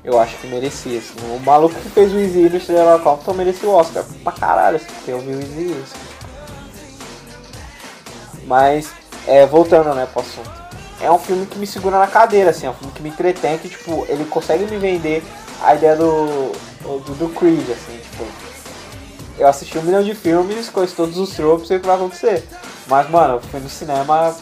eu 0.03 0.19
acho 0.19 0.37
que 0.37 0.47
merecia, 0.47 0.99
assim. 0.99 1.15
O 1.35 1.39
maluco 1.39 1.73
que 1.75 1.89
fez 1.89 2.11
o 2.11 2.15
no 2.15 2.57
Estrela 2.57 2.99
Compton 2.99 3.33
merecia 3.33 3.67
o 3.67 3.73
Oscar 3.73 4.03
pra 4.23 4.31
caralho, 4.31 4.75
assim, 4.75 4.85
porque 4.85 5.11
eu 5.11 5.19
vi 5.19 5.33
o 5.33 5.41
Easy 5.41 5.83
assim. 5.83 5.99
Mas, 8.45 8.91
é, 9.25 9.47
voltando, 9.47 9.95
né, 9.95 10.07
pro 10.13 10.21
assunto 10.21 10.64
é 11.05 11.11
um 11.11 11.19
filme 11.19 11.45
que 11.45 11.57
me 11.59 11.67
segura 11.67 11.99
na 11.99 12.07
cadeira, 12.07 12.49
assim, 12.49 12.65
é 12.65 12.69
um 12.69 12.73
filme 12.73 12.91
que 12.93 13.01
me 13.01 13.09
entretém, 13.09 13.57
que, 13.57 13.69
tipo, 13.69 14.05
ele 14.09 14.25
consegue 14.25 14.65
me 14.65 14.77
vender 14.77 15.23
a 15.61 15.75
ideia 15.75 15.95
do, 15.95 16.51
do, 16.81 17.15
do 17.15 17.29
Creed, 17.29 17.69
assim, 17.69 17.97
tipo, 17.97 18.25
eu 19.37 19.47
assisti 19.47 19.77
um 19.77 19.83
milhão 19.83 20.03
de 20.03 20.15
filmes, 20.15 20.69
conheço 20.69 20.95
todos 20.95 21.17
os 21.17 21.29
tropes 21.29 21.69
e 21.69 21.75
o 21.75 21.79
que 21.79 21.85
vai 21.85 21.95
acontecer. 21.95 22.43
Mas, 22.87 23.09
mano, 23.09 23.35
eu 23.35 23.41
fui 23.41 23.59
no 23.59 23.69
cinema 23.69 24.35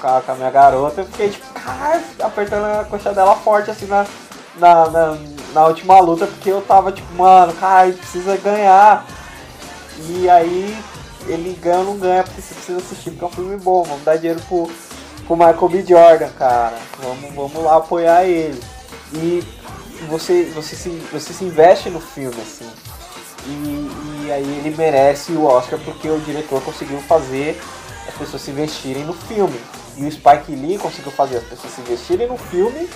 com 0.00 0.06
a, 0.06 0.20
com 0.20 0.32
a 0.32 0.34
minha 0.34 0.50
garota, 0.50 1.00
eu 1.00 1.06
fiquei, 1.06 1.30
tipo, 1.30 1.46
cara, 1.54 2.02
apertando 2.20 2.64
a 2.64 2.84
coxa 2.84 3.12
dela 3.12 3.34
forte, 3.36 3.70
assim, 3.70 3.86
na, 3.86 4.06
na, 4.56 4.90
na, 4.90 5.18
na 5.54 5.66
última 5.66 5.98
luta, 6.00 6.26
porque 6.26 6.50
eu 6.50 6.60
tava, 6.60 6.92
tipo, 6.92 7.10
mano, 7.14 7.54
cara, 7.54 7.86
ele 7.88 7.96
precisa 7.96 8.36
ganhar. 8.36 9.06
E 10.08 10.28
aí, 10.28 10.76
ele 11.26 11.58
ganha 11.62 11.78
ou 11.78 11.84
não 11.84 11.98
ganha, 11.98 12.22
porque 12.22 12.42
você 12.42 12.54
precisa 12.54 12.78
assistir, 12.78 13.10
porque 13.10 13.24
é 13.24 13.28
um 13.28 13.30
filme 13.30 13.56
bom, 13.56 13.82
vamos 13.82 14.04
dar 14.04 14.16
dinheiro 14.16 14.40
pro 14.48 14.68
com 15.26 15.34
o 15.34 15.36
Michael 15.36 15.68
B. 15.68 15.84
Jordan, 15.86 16.28
cara. 16.38 16.78
Vamos, 16.98 17.34
vamos 17.34 17.64
lá 17.64 17.76
apoiar 17.76 18.24
ele. 18.24 18.60
E 19.12 19.42
você, 20.08 20.44
você, 20.54 20.76
se, 20.76 20.88
você 21.12 21.32
se 21.32 21.44
investe 21.44 21.90
no 21.90 22.00
filme, 22.00 22.40
assim. 22.40 22.68
E, 23.46 24.26
e 24.26 24.32
aí 24.32 24.62
ele 24.64 24.74
merece 24.76 25.32
o 25.32 25.44
Oscar 25.44 25.78
porque 25.84 26.08
o 26.08 26.20
diretor 26.20 26.62
conseguiu 26.62 26.98
fazer 27.00 27.60
as 28.08 28.14
pessoas 28.14 28.42
se 28.42 28.50
investirem 28.50 29.04
no 29.04 29.12
filme. 29.12 29.60
E 29.96 30.04
o 30.04 30.10
Spike 30.10 30.54
Lee 30.54 30.78
conseguiu 30.78 31.12
fazer 31.12 31.38
as 31.38 31.44
pessoas 31.44 31.72
se 31.74 31.80
investirem 31.80 32.26
no 32.26 32.36
filme 32.36 32.88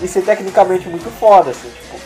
e 0.00 0.08
ser 0.08 0.22
tecnicamente 0.22 0.88
muito 0.88 1.10
foda, 1.18 1.50
assim, 1.50 1.70
tipo. 1.70 2.00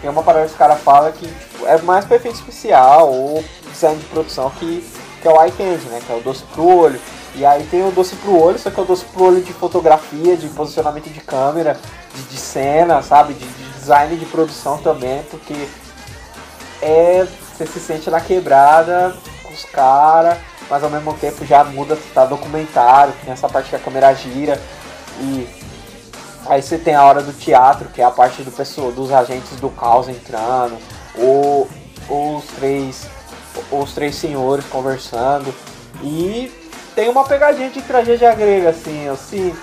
Tem 0.00 0.10
uma 0.10 0.22
parada 0.22 0.46
que 0.46 0.52
os 0.52 0.58
caras 0.58 0.80
falam 0.80 1.10
que 1.10 1.26
tipo, 1.26 1.66
é 1.66 1.80
mais 1.82 2.04
para 2.04 2.16
efeito 2.16 2.36
especial 2.36 3.12
ou 3.12 3.44
design 3.72 3.98
de 3.98 4.04
produção 4.06 4.48
que, 4.50 4.84
que 5.20 5.26
é 5.26 5.30
o 5.30 5.42
eye 5.42 5.50
candy, 5.50 5.86
né? 5.86 6.00
Que 6.06 6.12
é 6.12 6.16
o 6.16 6.20
doce 6.20 6.44
pro 6.52 6.64
olho. 6.64 7.00
E 7.38 7.46
aí 7.46 7.64
tem 7.70 7.86
o 7.86 7.92
doce 7.92 8.16
pro 8.16 8.36
olho, 8.36 8.58
só 8.58 8.68
que 8.68 8.80
é 8.80 8.82
o 8.82 8.86
doce 8.86 9.04
pro 9.04 9.26
olho 9.26 9.40
de 9.40 9.52
fotografia, 9.52 10.36
de 10.36 10.48
posicionamento 10.48 11.08
de 11.08 11.20
câmera, 11.20 11.78
de, 12.12 12.22
de 12.22 12.36
cena, 12.36 13.00
sabe? 13.00 13.34
De, 13.34 13.46
de, 13.46 13.78
design 13.78 14.16
de 14.16 14.26
produção 14.26 14.78
também, 14.78 15.22
porque 15.30 15.54
é. 16.82 17.26
Você 17.56 17.66
se 17.66 17.80
sente 17.80 18.08
na 18.08 18.20
quebrada 18.20 19.16
com 19.42 19.52
os 19.52 19.64
caras, 19.64 20.38
mas 20.70 20.84
ao 20.84 20.88
mesmo 20.88 21.12
tempo 21.14 21.44
já 21.44 21.64
muda, 21.64 21.98
tá 22.14 22.24
documentário, 22.24 23.12
tem 23.24 23.32
essa 23.32 23.48
parte 23.48 23.70
que 23.70 23.74
a 23.74 23.80
câmera 23.80 24.14
gira 24.14 24.60
e 25.18 25.48
aí 26.46 26.62
você 26.62 26.78
tem 26.78 26.94
a 26.94 27.02
hora 27.02 27.20
do 27.20 27.32
teatro, 27.32 27.88
que 27.88 28.00
é 28.00 28.04
a 28.04 28.12
parte 28.12 28.44
do 28.44 28.52
pessoal, 28.52 28.92
dos 28.92 29.10
agentes 29.10 29.58
do 29.58 29.70
caos 29.70 30.08
entrando, 30.08 30.78
ou, 31.16 31.68
ou 32.08 32.36
os 32.36 32.44
três 32.44 33.08
os 33.72 33.92
três 33.92 34.14
senhores 34.14 34.64
conversando 34.66 35.52
e 36.00 36.52
tem 36.98 37.08
uma 37.08 37.22
pegadinha 37.22 37.70
de 37.70 37.80
tragédia 37.80 38.34
grega, 38.34 38.70
assim, 38.70 39.04
eu 39.04 39.16
sinto. 39.16 39.56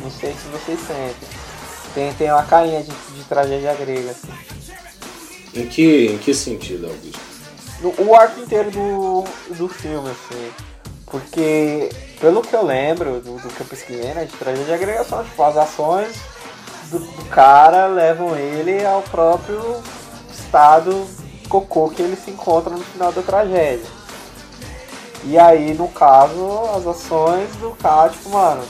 Não 0.00 0.10
sei 0.10 0.32
se 0.32 0.48
vocês 0.48 0.80
sentem. 0.80 1.28
Tem, 1.92 2.14
tem 2.14 2.32
uma 2.32 2.42
carinha 2.42 2.82
de, 2.82 2.90
de 2.90 3.22
tragédia 3.24 3.74
grega, 3.74 4.12
assim. 4.12 4.32
Em 5.52 5.66
que, 5.66 6.06
em 6.06 6.16
que 6.16 6.32
sentido, 6.32 6.86
Augusto? 6.86 7.20
No, 7.82 8.06
o 8.08 8.14
arco 8.16 8.40
inteiro 8.40 8.70
do, 8.70 9.24
do 9.50 9.68
filme, 9.68 10.08
assim. 10.08 10.50
Porque, 11.04 11.90
pelo 12.18 12.40
que 12.40 12.56
eu 12.56 12.64
lembro, 12.64 13.20
do, 13.20 13.36
do 13.36 13.48
que 13.50 13.60
eu 13.60 13.66
pesquisei, 13.66 14.14
né, 14.14 14.24
de 14.24 14.34
tragédia 14.38 14.78
grega 14.78 15.04
são 15.04 15.22
tipo, 15.22 15.42
as 15.42 15.58
ações 15.58 16.16
do, 16.90 16.98
do 16.98 17.24
cara 17.26 17.88
levam 17.88 18.34
ele 18.38 18.86
ao 18.86 19.02
próprio 19.02 19.82
estado 20.32 21.06
cocô 21.46 21.90
que 21.90 22.00
ele 22.00 22.16
se 22.16 22.30
encontra 22.30 22.74
no 22.74 22.82
final 22.82 23.12
da 23.12 23.20
tragédia. 23.20 23.99
E 25.24 25.38
aí, 25.38 25.74
no 25.74 25.88
caso, 25.88 26.48
as 26.76 26.86
ações 26.86 27.54
do 27.56 27.70
cara, 27.72 28.08
tipo, 28.08 28.30
mano, 28.30 28.62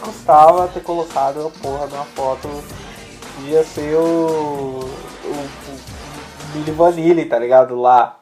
custava 0.00 0.68
ter 0.68 0.82
colocado 0.82 1.46
a 1.46 1.50
porra 1.50 1.86
de 1.86 1.94
uma 1.94 2.04
foto 2.04 2.48
ia 3.44 3.62
ser 3.64 3.94
o, 3.96 4.80
o, 4.80 5.48
Billy 6.52 6.70
Vanilli, 6.72 7.24
tá 7.26 7.38
ligado? 7.38 7.74
Lá. 7.74 8.20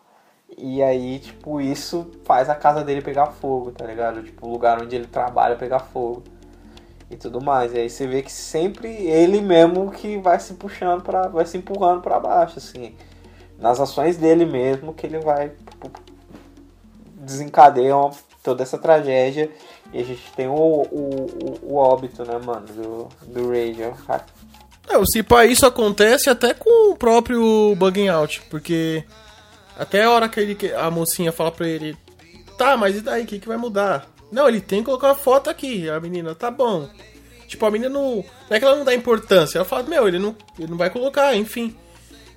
E 0.57 0.83
aí, 0.83 1.19
tipo, 1.19 1.61
isso 1.61 2.11
faz 2.25 2.49
a 2.49 2.55
casa 2.55 2.83
dele 2.85 3.01
pegar 3.01 3.27
fogo, 3.27 3.73
tá 3.73 3.85
ligado? 3.87 4.23
Tipo, 4.23 4.47
o 4.47 4.51
lugar 4.51 4.83
onde 4.83 4.97
ele 4.97 5.07
trabalha 5.07 5.57
pegar 5.57 5.81
fogo. 5.81 6.23
E 7.11 7.17
tudo 7.17 7.41
mais. 7.41 7.73
E 7.75 7.79
aí 7.79 7.91
você 7.91 8.07
vê 8.07 8.23
que 8.23 8.33
sempre 8.33 8.89
ele 8.89 9.41
mesmo 9.41 9.91
que 9.91 10.17
vai 10.19 10.41
se 10.41 10.55
puxando 10.55 11.03
para 11.03 11.29
vai 11.29 11.45
se 11.47 11.57
empurrando 11.59 12.01
para 12.01 12.19
baixo, 12.19 12.59
assim. 12.59 12.95
Nas 13.59 13.79
ações 13.79 14.17
dele 14.17 14.45
mesmo 14.45 14.93
que 14.95 15.07
ele 15.07 15.21
vai 15.21 15.53
tipo, 17.25 17.27
desencadeia 17.27 17.95
toda 18.43 18.63
essa 18.63 18.79
tragédia. 18.79 19.51
E 19.93 20.01
a 20.01 20.05
gente 20.05 20.23
tem 20.37 20.49
o, 20.49 20.53
o, 20.53 21.59
o, 21.63 21.77
óbito, 21.77 22.25
né, 22.25 22.39
mano, 22.45 22.67
do, 22.67 23.09
do 23.27 23.49
Radio. 23.49 23.95
É, 24.89 24.99
o 24.99 25.07
Cipa 25.07 25.47
isso 25.47 25.65
acontece 25.65 26.29
até 26.29 26.53
com 26.53 26.93
o 26.93 26.97
próprio 26.97 27.75
Bugging 27.77 28.09
Out, 28.09 28.43
porque 28.51 29.05
até 29.79 30.05
a 30.05 30.11
hora 30.11 30.29
que 30.29 30.41
ele, 30.41 30.57
a 30.75 30.91
mocinha 30.91 31.33
fala 31.33 31.51
pra 31.51 31.67
ele, 31.67 31.97
tá, 32.59 32.77
mas 32.77 32.97
e 32.97 33.01
daí, 33.01 33.25
o 33.25 33.27
que, 33.27 33.39
que 33.39 33.49
vai 33.49 33.57
mudar? 33.57 34.07
Não, 34.31 34.49
ele 34.49 34.61
tem 34.61 34.81
que 34.81 34.87
colocar 34.87 35.09
uma 35.09 35.15
foto 35.15 35.49
aqui. 35.49 35.89
A 35.89 36.01
menina, 36.01 36.35
tá 36.35 36.51
bom. 36.51 36.89
Tipo, 37.47 37.67
a 37.67 37.71
menina 37.71 37.91
não. 37.91 38.17
Não 38.17 38.57
é 38.57 38.59
que 38.59 38.65
ela 38.65 38.77
não 38.77 38.85
dá 38.85 38.95
importância. 38.95 39.59
Ela 39.59 39.65
fala, 39.65 39.85
meu, 39.85 40.09
ele 40.09 40.19
não, 40.19 40.35
ele 40.59 40.69
não 40.69 40.77
vai 40.77 40.91
colocar, 40.91 41.37
enfim. 41.37 41.77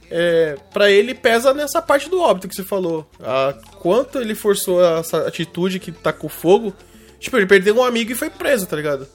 É, 0.09 0.57
para 0.71 0.89
ele 0.89 1.13
pesa 1.13 1.53
nessa 1.53 1.81
parte 1.81 2.09
do 2.09 2.21
óbito 2.21 2.47
que 2.47 2.55
você 2.55 2.63
falou. 2.63 3.05
A, 3.21 3.53
quanto 3.79 4.19
ele 4.19 4.35
forçou 4.35 4.83
essa 4.83 5.27
atitude 5.27 5.79
que 5.79 5.91
tá 5.91 6.13
com 6.13 6.29
fogo. 6.29 6.73
Tipo, 7.19 7.37
ele 7.37 7.47
perdeu 7.47 7.75
um 7.75 7.83
amigo 7.83 8.11
e 8.11 8.15
foi 8.15 8.29
preso, 8.29 8.67
tá 8.67 8.75
ligado? 8.75 9.07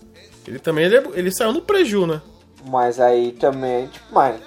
Ele 0.47 0.59
também 0.59 0.85
ele, 0.85 0.97
ele 1.15 1.31
saiu 1.31 1.53
no 1.53 1.63
preju, 1.63 2.07
né? 2.07 2.21
Mas 2.65 3.01
aí 3.01 3.33
também, 3.33 3.87
tipo, 3.87 4.07
mas 4.13 4.41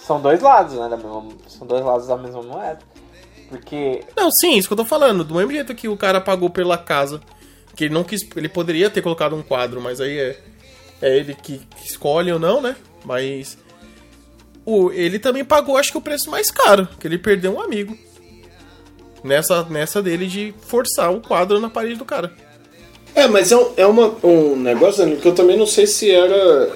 são 0.00 0.20
dois 0.20 0.40
lados, 0.40 0.74
né? 0.74 0.88
Mesma, 0.88 1.28
são 1.48 1.66
dois 1.66 1.84
lados 1.84 2.06
da 2.06 2.16
mesma 2.16 2.42
moeda. 2.42 2.78
Porque. 3.48 4.02
Não, 4.16 4.30
sim, 4.30 4.56
isso 4.56 4.68
que 4.68 4.72
eu 4.72 4.78
tô 4.78 4.84
falando. 4.84 5.24
Do 5.24 5.34
mesmo 5.34 5.52
jeito 5.52 5.74
que 5.74 5.88
o 5.88 5.96
cara 5.96 6.20
pagou 6.20 6.50
pela 6.50 6.78
casa 6.78 7.20
que 7.76 7.84
ele 7.84 7.94
não 7.94 8.04
quis. 8.04 8.26
Ele 8.34 8.48
poderia 8.48 8.90
ter 8.90 9.02
colocado 9.02 9.36
um 9.36 9.42
quadro, 9.42 9.80
mas 9.80 10.00
aí 10.00 10.18
é, 10.18 10.38
é 11.00 11.16
ele 11.16 11.34
que, 11.34 11.58
que 11.58 11.86
escolhe 11.86 12.32
ou 12.32 12.38
não, 12.38 12.60
né? 12.60 12.76
Mas. 13.04 13.58
O, 14.64 14.90
ele 14.92 15.18
também 15.18 15.44
pagou, 15.44 15.76
acho 15.76 15.90
que 15.90 15.98
o 15.98 16.02
preço 16.02 16.30
mais 16.30 16.50
caro, 16.50 16.88
que 16.98 17.06
ele 17.06 17.18
perdeu 17.18 17.54
um 17.54 17.60
amigo. 17.60 17.96
Nessa, 19.24 19.64
nessa 19.64 20.02
dele 20.02 20.26
de 20.26 20.54
forçar 20.66 21.12
o 21.12 21.20
quadro 21.20 21.60
na 21.60 21.70
parede 21.70 21.96
do 21.96 22.04
cara. 22.04 22.32
É, 23.14 23.28
mas 23.28 23.52
é, 23.52 23.56
um, 23.56 23.72
é 23.76 23.86
uma, 23.86 24.14
um 24.24 24.56
negócio 24.56 25.16
que 25.16 25.28
eu 25.28 25.34
também 25.34 25.56
não 25.56 25.66
sei 25.66 25.86
se 25.86 26.10
era. 26.10 26.70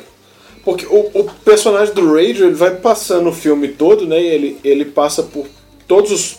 Porque 0.65 0.87
o, 0.87 1.11
o 1.15 1.25
personagem 1.45 1.95
do 1.95 2.13
Rager 2.13 2.47
ele 2.47 2.55
vai 2.55 2.77
passando 2.77 3.31
o 3.31 3.33
filme 3.33 3.69
todo, 3.69 4.07
né? 4.07 4.21
E 4.21 4.27
ele, 4.27 4.61
ele 4.63 4.85
passa 4.85 5.23
por 5.23 5.47
todos 5.87 6.11
os 6.13 6.39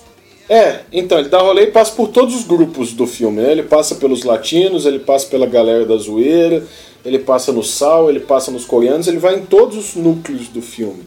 é, 0.49 0.83
então, 0.93 1.19
ele 1.19 1.27
dá 1.27 1.39
rolê 1.39 1.63
e 1.63 1.71
passa 1.71 1.91
por 1.91 2.07
todos 2.07 2.33
os 2.33 2.45
grupos 2.45 2.93
do 2.93 3.05
filme, 3.05 3.41
né? 3.41 3.51
Ele 3.51 3.63
passa 3.63 3.95
pelos 3.95 4.23
latinos, 4.23 4.85
ele 4.85 4.99
passa 4.99 5.27
pela 5.27 5.45
galera 5.45 5.85
da 5.85 5.97
zoeira, 5.97 6.65
ele 7.03 7.19
passa 7.19 7.51
no 7.51 7.61
sal, 7.61 8.09
ele 8.09 8.21
passa 8.21 8.49
nos 8.49 8.63
coreanos, 8.63 9.07
ele 9.07 9.17
vai 9.17 9.35
em 9.35 9.45
todos 9.45 9.77
os 9.77 9.95
núcleos 9.95 10.47
do 10.47 10.61
filme. 10.61 11.03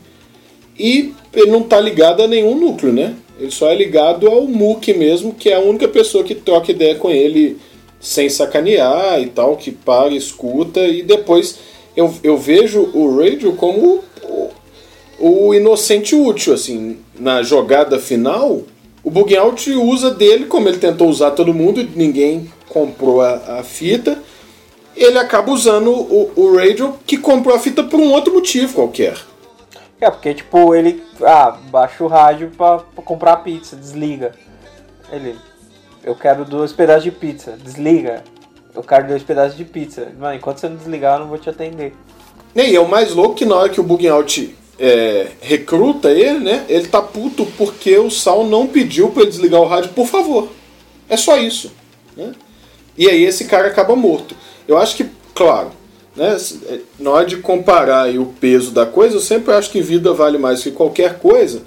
E 0.80 1.12
ele 1.34 1.50
não 1.50 1.62
tá 1.62 1.78
ligado 1.78 2.22
a 2.22 2.26
nenhum 2.26 2.58
núcleo, 2.58 2.92
né? 2.92 3.14
Ele 3.38 3.50
só 3.50 3.68
é 3.68 3.74
ligado 3.74 4.26
ao 4.26 4.46
Mook 4.46 4.92
mesmo, 4.94 5.34
que 5.34 5.48
é 5.48 5.56
a 5.56 5.60
única 5.60 5.88
pessoa 5.88 6.24
que 6.24 6.34
troca 6.34 6.70
ideia 6.70 6.94
com 6.94 7.10
ele 7.10 7.58
sem 8.00 8.28
sacanear 8.28 9.20
e 9.20 9.26
tal, 9.26 9.56
que 9.56 9.70
para, 9.70 10.14
escuta, 10.14 10.80
e 10.80 11.02
depois 11.02 11.58
eu, 11.96 12.12
eu 12.22 12.36
vejo 12.36 12.90
o 12.94 13.18
Radio 13.18 13.52
como 13.52 14.02
o, 14.22 14.50
o 15.18 15.54
inocente 15.54 16.14
útil, 16.14 16.54
assim, 16.54 16.96
na 17.18 17.42
jogada 17.42 17.98
final 17.98 18.62
o 19.02 19.10
Bug 19.10 19.34
Out 19.34 19.70
usa 19.72 20.10
dele, 20.10 20.44
como 20.44 20.68
ele 20.68 20.78
tentou 20.78 21.08
usar 21.08 21.30
todo 21.30 21.54
mundo, 21.54 21.86
ninguém 21.96 22.50
comprou 22.68 23.22
a, 23.22 23.58
a 23.58 23.62
fita. 23.62 24.22
Ele 24.94 25.18
acaba 25.18 25.50
usando 25.50 25.90
o, 25.90 26.30
o 26.36 26.56
radio 26.56 26.94
que 27.06 27.16
comprou 27.16 27.54
a 27.54 27.58
fita 27.58 27.82
por 27.82 27.98
um 27.98 28.12
outro 28.12 28.34
motivo 28.34 28.74
qualquer. 28.74 29.16
É, 30.01 30.11
porque 30.11 30.32
tipo, 30.34 30.74
ele. 30.74 31.03
Ah, 31.22 31.59
baixa 31.70 32.03
o 32.03 32.07
rádio 32.09 32.51
pra, 32.57 32.78
pra 32.78 33.05
comprar 33.05 33.36
pizza, 33.38 33.76
desliga. 33.76 34.32
Ele. 35.12 35.36
Eu 36.03 36.14
quero 36.14 36.44
dois 36.44 36.72
pedaços 36.72 37.05
de 37.05 37.11
pizza, 37.11 37.59
desliga. 37.62 38.24
Eu 38.74 38.82
quero 38.82 39.09
dois 39.09 39.22
pedaços 39.22 39.57
de 39.57 39.64
pizza. 39.64 40.09
Mano, 40.18 40.34
enquanto 40.34 40.59
você 40.59 40.68
não 40.68 40.76
desligar, 40.76 41.16
eu 41.16 41.20
não 41.20 41.28
vou 41.28 41.38
te 41.38 41.51
atender. 41.51 41.94
E 42.55 42.74
é 42.74 42.80
o 42.80 42.88
mais 42.88 43.12
louco 43.12 43.34
que 43.34 43.44
na 43.44 43.57
hora 43.57 43.68
que 43.68 43.80
o 43.80 43.84
Bug 43.84 44.09
Out 44.09 44.57
é, 44.78 45.32
recruta 45.42 46.11
ele, 46.11 46.38
né? 46.38 46.64
Ele 46.68 46.88
tá 46.88 47.03
puto 47.03 47.44
porque 47.59 47.98
o 47.98 48.11
Sal 48.11 48.44
não 48.44 48.66
pediu 48.66 49.11
para 49.11 49.22
ele 49.22 49.30
desligar 49.30 49.61
o 49.61 49.66
rádio, 49.66 49.90
por 49.90 50.07
favor. 50.07 50.48
É 51.09 51.16
só 51.16 51.36
isso. 51.36 51.70
Né? 52.16 52.32
E 52.96 53.09
aí 53.09 53.24
esse 53.24 53.44
cara 53.44 53.68
acaba 53.68 53.94
morto. 53.94 54.34
Eu 54.66 54.78
acho 54.78 54.96
que, 54.96 55.07
claro, 55.34 55.70
né, 56.16 56.36
é, 56.68 56.78
na 56.98 57.11
hora 57.11 57.26
de 57.26 57.36
comparar 57.36 58.11
o 58.18 58.26
peso 58.26 58.70
da 58.70 58.86
coisa, 58.86 59.16
eu 59.16 59.20
sempre 59.20 59.52
acho 59.54 59.70
que 59.70 59.80
vida 59.80 60.12
vale 60.12 60.38
mais 60.38 60.62
que 60.62 60.70
qualquer 60.70 61.18
coisa. 61.18 61.62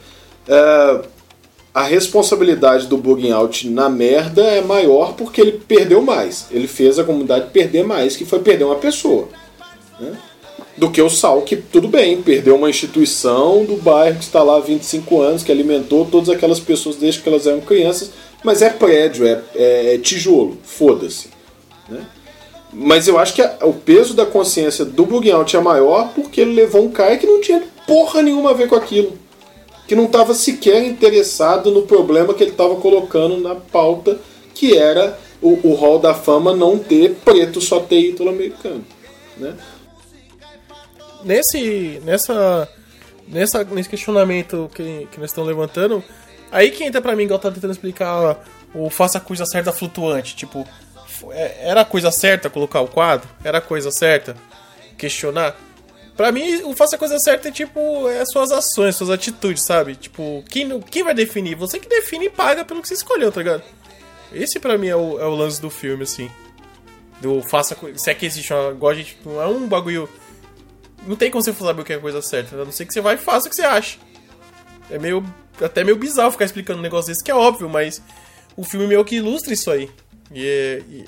É, 0.48 1.02
a 1.74 1.84
responsabilidade 1.84 2.88
do 2.88 2.98
bugging 2.98 3.32
out 3.32 3.68
na 3.70 3.90
merda 3.90 4.44
é 4.44 4.62
maior 4.62 5.14
porque 5.14 5.42
ele 5.42 5.54
perdeu 5.54 6.02
mais. 6.02 6.48
Ele 6.52 6.68
fez 6.68 7.00
a 7.00 7.04
comunidade 7.04 7.50
perder 7.52 7.84
mais, 7.84 8.16
que 8.16 8.26
foi 8.26 8.40
perder 8.40 8.66
uma 8.66 8.76
pessoa. 8.76 9.28
Né? 10.00 10.18
do 10.76 10.90
que 10.90 11.02
o 11.02 11.10
Sal, 11.10 11.42
que 11.44 11.56
tudo 11.56 11.88
bem, 11.88 12.22
perdeu 12.22 12.56
uma 12.56 12.70
instituição 12.70 13.64
do 13.64 13.76
bairro 13.76 14.18
que 14.18 14.24
está 14.24 14.42
lá 14.42 14.58
há 14.58 14.60
25 14.60 15.22
anos, 15.22 15.44
que 15.44 15.52
alimentou 15.52 16.06
todas 16.06 16.30
aquelas 16.30 16.60
pessoas 16.60 16.96
desde 16.96 17.22
que 17.22 17.30
elas 17.30 17.46
eram 17.46 17.62
crianças, 17.62 18.12
mas 18.44 18.62
é 18.62 18.70
prédio, 18.70 19.26
é, 19.26 19.42
é, 19.56 19.96
é 19.96 19.98
tijolo, 19.98 20.58
foda-se. 20.64 21.30
Né? 21.88 22.04
Mas 22.74 23.08
eu 23.08 23.20
acho 23.20 23.34
que 23.34 23.42
a, 23.42 23.58
o 23.64 23.74
peso 23.74 24.14
da 24.14 24.26
consciência 24.26 24.84
do 24.84 25.06
Bugout 25.06 25.56
é 25.56 25.62
maior 25.62 26.12
porque 26.14 26.42
ele 26.42 26.54
levou 26.54 26.86
um 26.86 26.92
cara 26.92 27.18
que 27.18 27.28
não 27.28 27.40
tinha 27.40 27.64
porra 27.88 28.22
nenhuma 28.22 28.52
a 28.52 28.54
ver 28.54 28.68
com 28.68 28.76
aquilo. 28.76 29.18
Que 29.88 29.96
não 29.96 30.06
estava 30.06 30.34
sequer 30.34 30.84
interessado 30.84 31.72
no 31.72 31.84
problema 31.84 32.34
que 32.34 32.44
ele 32.44 32.52
estava 32.52 32.76
colocando 32.78 33.38
na 33.38 33.56
pauta, 33.56 34.20
que 34.54 34.78
era 34.78 35.20
o, 35.42 35.60
o 35.70 35.76
hall 35.76 36.00
da 36.00 36.14
fama 36.14 36.56
não 36.56 36.78
ter 36.78 37.16
preto, 37.24 37.62
só 37.62 37.80
ter 37.80 38.00
ítalo-americano. 38.00 38.84
Né? 39.38 39.56
nesse, 41.24 42.02
nessa, 42.04 42.68
nessa, 43.28 43.64
nesse 43.64 43.90
questionamento 43.90 44.70
que, 44.74 45.08
que 45.12 45.20
nós 45.20 45.30
estamos 45.30 45.48
levantando, 45.48 46.04
aí 46.52 46.70
que 46.72 46.84
entra 46.84 47.02
pra 47.02 47.16
mim, 47.16 47.24
igual 47.24 47.40
tá 47.40 47.52
tentando 47.52 47.72
explicar 47.72 48.44
o 48.74 48.90
faça 48.90 49.18
a 49.18 49.22
coisa 49.22 49.46
certa 49.46 49.72
flutuante. 49.72 50.36
Tipo, 50.36 50.68
era 51.60 51.82
a 51.82 51.86
coisa 51.86 52.12
certa 52.12 52.50
colocar 52.50 52.82
o 52.82 52.88
quadro? 52.88 53.30
Era 53.44 53.60
a 53.60 53.62
coisa 53.62 53.92
certa 53.92 54.36
questionar? 54.98 55.56
Pra 56.16 56.32
mim, 56.32 56.62
o 56.64 56.76
faça 56.76 56.96
a 56.96 57.00
coisa 57.00 57.18
certa 57.20 57.48
é 57.48 57.52
tipo, 57.52 58.08
é 58.08 58.24
suas 58.26 58.52
ações, 58.52 58.96
suas 58.96 59.10
atitudes, 59.10 59.64
sabe? 59.64 59.96
Tipo, 59.96 60.44
quem, 60.48 60.80
quem 60.82 61.04
vai 61.04 61.14
definir? 61.14 61.56
Você 61.56 61.80
que 61.80 61.90
define 61.90 62.26
e 62.26 62.30
paga 62.30 62.64
pelo 62.64 62.82
que 62.82 62.88
você 62.88 62.94
escolheu, 62.94 63.32
tá 63.32 63.40
ligado? 63.40 63.64
Esse 64.32 64.60
pra 64.60 64.78
mim 64.78 64.88
é 64.88 64.96
o, 64.96 65.20
é 65.20 65.26
o 65.26 65.36
lance 65.36 65.60
do 65.60 65.70
filme, 65.70 66.04
assim. 66.04 66.30
Do 67.20 67.42
faça. 67.42 67.76
Se 67.96 68.12
é 68.12 68.14
que 68.14 68.26
existe 68.26 68.54
uma. 68.54 68.72
Igual 68.72 68.92
a 68.92 68.96
gente. 68.96 69.18
Não 69.26 69.42
é 69.42 69.48
um 69.48 69.68
bagulho 69.68 70.08
não 71.06 71.16
tem 71.16 71.30
como 71.30 71.44
você 71.44 71.54
saber 71.54 71.82
o 71.82 71.86
que 71.86 71.94
é 71.94 71.98
a 71.98 72.00
coisa 72.00 72.22
certa, 72.22 72.56
a 72.56 72.66
não 72.66 72.72
ser 72.72 72.86
que 72.86 72.94
você 72.94 73.02
vai 73.02 73.16
e 73.16 73.18
faça 73.18 73.48
o 73.48 73.50
que 73.50 73.56
você 73.56 73.64
acha. 73.64 73.98
É 74.90 74.98
meio. 74.98 75.24
até 75.62 75.84
meio 75.84 75.98
bizarro 75.98 76.32
ficar 76.32 76.46
explicando 76.46 76.80
um 76.80 76.84
negócio 76.84 77.12
desse 77.12 77.24
que 77.24 77.32
é 77.32 77.36
óbvio, 77.36 77.70
mas 77.70 78.02
o 78.56 78.64
filme 78.64 78.88
meio 78.88 79.04
que 79.04 79.16
ilustra 79.16 79.54
isso 79.54 79.70
aí. 79.70 79.90
E 80.34 80.48
é. 80.48 80.82
E... 80.92 81.06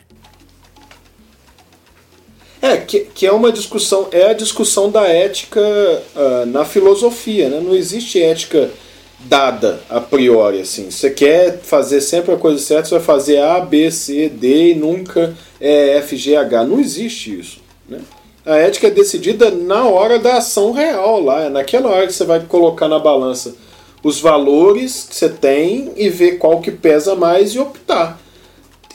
É, 2.62 2.78
que, 2.78 3.02
que 3.02 3.28
é 3.28 3.32
uma 3.32 3.52
discussão, 3.52 4.08
é 4.12 4.30
a 4.30 4.34
discussão 4.34 4.90
da 4.90 5.08
ética 5.08 5.62
uh, 5.62 6.46
na 6.48 6.66
filosofia, 6.66 7.50
né? 7.50 7.60
Não 7.60 7.76
existe 7.76 8.22
ética 8.22 8.72
dada 9.20 9.80
a 9.90 10.00
priori, 10.00 10.62
assim. 10.62 10.90
Você 10.90 11.10
quer 11.10 11.60
fazer 11.60 12.02
sempre 12.02 12.34
a 12.34 12.38
coisa 12.38 12.60
certa, 12.60 12.90
você 12.90 12.96
vai 12.96 13.04
fazer 13.04 13.40
A, 13.40 13.60
B, 13.60 13.92
C, 13.92 14.30
D 14.30 14.72
e 14.72 14.76
nunca 14.76 15.36
é 15.60 15.98
F, 15.98 16.16
G, 16.16 16.36
H. 16.36 16.64
Não 16.64 16.80
existe 16.80 17.40
isso, 17.40 17.60
né? 17.88 18.00
A 18.46 18.58
ética 18.58 18.88
é 18.88 18.92
decidida 18.92 19.50
na 19.50 19.88
hora 19.88 20.20
da 20.20 20.38
ação 20.38 20.72
real 20.72 21.20
lá, 21.20 21.46
é 21.46 21.50
naquela 21.50 21.90
hora 21.90 22.06
que 22.06 22.14
você 22.14 22.26
vai 22.26 22.42
colocar 22.42 22.88
na 22.88 23.00
balança 23.00 23.56
os 24.04 24.20
valores 24.20 25.08
que 25.10 25.16
você 25.16 25.30
tem 25.30 25.92
e 25.96 26.10
ver 26.10 26.38
qual 26.38 26.62
que 26.62 26.70
pesa 26.70 27.16
mais 27.16 27.56
e 27.56 27.60
optar. 27.60 28.20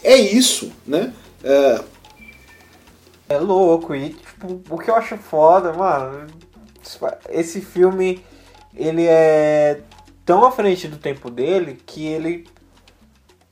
É 0.03 0.17
isso, 0.17 0.73
né? 0.87 1.13
É, 1.43 1.85
é 3.31 3.39
louco, 3.39 3.95
e 3.95 4.11
tipo, 4.11 4.61
o 4.69 4.79
que 4.79 4.91
eu 4.91 4.95
acho 4.95 5.17
foda, 5.17 5.73
mano, 5.73 6.27
esse 7.29 7.61
filme 7.61 8.25
ele 8.75 9.07
é 9.07 9.81
tão 10.25 10.45
à 10.45 10.51
frente 10.51 10.89
do 10.89 10.97
tempo 10.97 11.31
dele 11.31 11.81
que 11.87 12.07
ele 12.07 12.47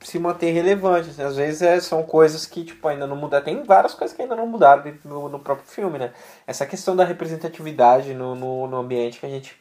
se 0.00 0.18
manter 0.18 0.52
relevante. 0.52 1.10
Assim. 1.10 1.22
Às 1.22 1.36
vezes 1.36 1.62
é, 1.62 1.80
são 1.80 2.02
coisas 2.02 2.46
que 2.46 2.64
tipo, 2.64 2.86
ainda 2.88 3.06
não 3.06 3.16
mudaram. 3.16 3.44
Tem 3.44 3.62
várias 3.62 3.94
coisas 3.94 4.16
que 4.16 4.22
ainda 4.22 4.36
não 4.36 4.46
mudaram 4.46 4.82
no, 5.04 5.28
no 5.28 5.38
próprio 5.38 5.66
filme, 5.68 5.98
né? 5.98 6.12
Essa 6.46 6.66
questão 6.66 6.94
da 6.96 7.04
representatividade 7.04 8.14
no, 8.14 8.34
no, 8.34 8.66
no, 8.66 8.76
ambiente 8.76 9.20
que 9.20 9.26
a 9.26 9.28
gente 9.28 9.56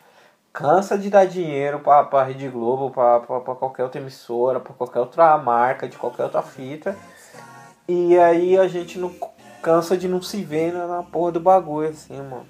cansa 0.58 0.98
de 0.98 1.08
dar 1.08 1.28
dinheiro 1.28 1.80
pra, 1.82 2.04
pra 2.04 2.24
Rede 2.24 2.50
Globo, 2.50 2.90
pra, 2.90 3.20
pra, 3.20 3.40
pra 3.42 3.54
qualquer 3.54 3.84
outra 3.84 4.02
emissora, 4.02 4.60
pra 4.60 4.74
qualquer 4.74 5.00
outra 5.00 5.38
marca, 5.38 5.88
de 5.88 5.96
qualquer 5.96 6.24
outra 6.24 6.42
fita. 6.42 6.98
E 7.88 8.18
aí 8.18 8.58
a 8.58 8.68
gente 8.68 8.98
não 8.98 9.14
cansa 9.62 9.96
de 9.96 10.08
não 10.08 10.20
se 10.20 10.44
ver 10.44 10.74
na, 10.74 10.88
na 10.88 11.04
porra 11.04 11.34
do 11.34 11.40
bagulho, 11.40 11.90
assim, 11.90 12.18
mano. 12.18 12.48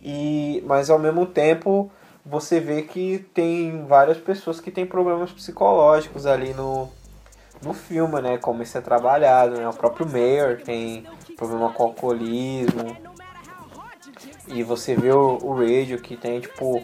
E, 0.00 0.62
mas 0.68 0.88
ao 0.88 1.00
mesmo 1.00 1.26
tempo 1.26 1.90
você 2.24 2.60
vê 2.60 2.82
que 2.82 3.18
tem 3.34 3.84
várias 3.86 4.18
pessoas 4.18 4.60
que 4.60 4.70
têm 4.70 4.86
problemas 4.86 5.32
psicológicos 5.32 6.26
ali 6.26 6.54
no, 6.54 6.88
no 7.60 7.74
filme, 7.74 8.20
né? 8.22 8.38
Como 8.38 8.62
isso 8.62 8.78
é 8.78 8.80
trabalhado, 8.80 9.56
né? 9.56 9.68
O 9.68 9.74
próprio 9.74 10.06
Mayor 10.06 10.62
tem 10.62 11.04
problema 11.36 11.72
com 11.72 11.82
alcoolismo. 11.82 12.96
E 14.46 14.62
você 14.62 14.94
vê 14.94 15.10
o, 15.10 15.38
o 15.42 15.54
Radio 15.54 16.00
que 16.00 16.16
tem, 16.16 16.38
tipo, 16.38 16.80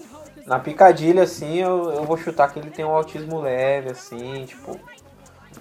na 0.47 0.59
picadilha, 0.59 1.23
assim, 1.23 1.59
eu, 1.59 1.93
eu 1.93 2.05
vou 2.05 2.17
chutar 2.17 2.53
que 2.53 2.59
ele 2.59 2.71
tem 2.71 2.85
um 2.85 2.91
autismo 2.91 3.41
leve, 3.41 3.91
assim, 3.91 4.45
tipo, 4.45 4.79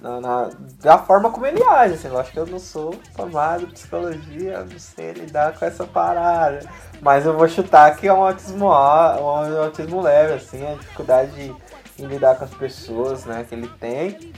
na, 0.02 0.20
na, 0.20 0.50
da 0.82 0.98
forma 0.98 1.30
como 1.30 1.46
ele 1.46 1.64
age, 1.64 1.94
assim, 1.94 2.08
lógico 2.08 2.34
que 2.34 2.40
eu 2.40 2.48
não 2.48 2.60
sou 2.60 2.96
formado 3.16 3.64
em 3.64 3.68
psicologia, 3.68 4.64
não 4.64 4.80
sei 4.80 5.12
lidar 5.12 5.58
com 5.58 5.66
essa 5.66 5.86
parada, 5.86 6.68
mas 7.02 7.26
eu 7.26 7.38
vou 7.38 7.48
chutar 7.48 7.96
que 7.96 8.08
é 8.08 8.14
um 8.14 8.24
autismo, 8.24 8.66
um 8.66 9.62
autismo 9.62 10.02
leve, 10.02 10.34
assim, 10.34 10.66
a 10.66 10.76
dificuldade 10.76 11.32
de, 11.32 11.56
em 12.04 12.08
lidar 12.08 12.36
com 12.36 12.46
as 12.46 12.54
pessoas, 12.54 13.26
né, 13.26 13.46
que 13.48 13.54
ele 13.54 13.68
tem, 13.80 14.34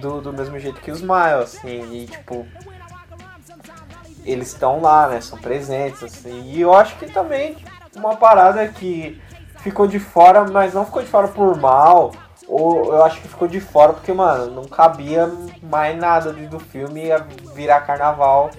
do, 0.00 0.20
do 0.20 0.32
mesmo 0.32 0.58
jeito 0.58 0.80
que 0.80 0.92
os 0.92 1.00
Miles, 1.00 1.56
assim, 1.56 1.92
e 1.92 2.06
tipo, 2.06 2.46
eles 4.24 4.48
estão 4.48 4.80
lá, 4.80 5.08
né, 5.08 5.20
são 5.20 5.38
presentes, 5.38 6.04
assim, 6.04 6.42
e 6.52 6.60
eu 6.60 6.72
acho 6.72 6.96
que 6.96 7.06
também 7.06 7.56
uma 7.96 8.16
parada 8.16 8.68
que 8.68 9.20
ficou 9.62 9.86
de 9.86 9.98
fora, 9.98 10.44
mas 10.44 10.74
não 10.74 10.84
ficou 10.84 11.02
de 11.02 11.08
fora 11.08 11.28
por 11.28 11.56
mal, 11.56 12.12
ou 12.46 12.92
eu 12.92 13.04
acho 13.04 13.20
que 13.20 13.28
ficou 13.28 13.46
de 13.46 13.60
fora 13.60 13.92
porque, 13.92 14.12
mano, 14.12 14.50
não 14.50 14.64
cabia 14.64 15.30
mais 15.62 15.96
nada 15.96 16.32
do 16.32 16.58
filme 16.58 17.06
ia 17.06 17.18
virar 17.54 17.82
carnaval. 17.82 18.50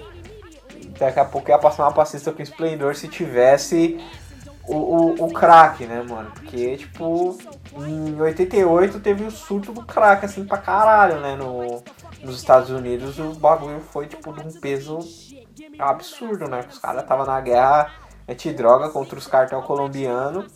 Daqui 0.98 1.20
a 1.20 1.24
pouco 1.24 1.50
ia 1.50 1.58
passar 1.58 1.84
uma 1.84 1.92
passista 1.92 2.32
com 2.32 2.42
esplendor 2.42 2.94
se 2.94 3.08
tivesse 3.08 3.98
o, 4.66 4.76
o, 4.76 5.24
o 5.24 5.32
crack, 5.32 5.84
né, 5.84 6.02
mano? 6.08 6.30
Porque, 6.30 6.76
tipo, 6.76 7.36
em 7.76 8.20
88 8.20 9.00
teve 9.00 9.24
o 9.24 9.30
surto 9.30 9.72
do 9.72 9.84
crack, 9.84 10.24
assim, 10.24 10.44
pra 10.44 10.58
caralho, 10.58 11.20
né? 11.20 11.34
No, 11.34 11.82
nos 12.22 12.36
Estados 12.36 12.70
Unidos 12.70 13.18
o 13.18 13.34
bagulho 13.34 13.80
foi, 13.80 14.06
tipo, 14.06 14.32
de 14.32 14.46
um 14.46 14.52
peso 14.60 15.00
absurdo, 15.78 16.48
né? 16.48 16.64
Os 16.70 16.78
caras 16.78 17.02
estavam 17.02 17.26
na 17.26 17.40
guerra 17.40 17.90
antidroga 18.32 18.90
contra 18.90 19.18
os 19.18 19.26
cartel 19.26 19.62
colombiano. 19.62 20.46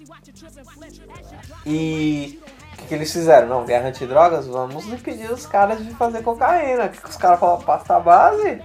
E 1.64 2.40
o 2.72 2.76
que, 2.76 2.86
que, 2.86 2.94
eles 2.94 3.12
fizeram? 3.12 3.48
Não, 3.48 3.64
guerra 3.64 3.88
antidrogas, 3.88 4.46
vamos 4.46 4.86
impedir 4.86 5.30
os 5.30 5.46
caras 5.46 5.84
de 5.84 5.94
fazer 5.94 6.22
cocaína. 6.22 6.88
Que, 6.88 7.00
que 7.00 7.08
os 7.08 7.16
caras 7.16 7.40
falam? 7.40 7.60
Pasta 7.60 7.98
base 8.00 8.60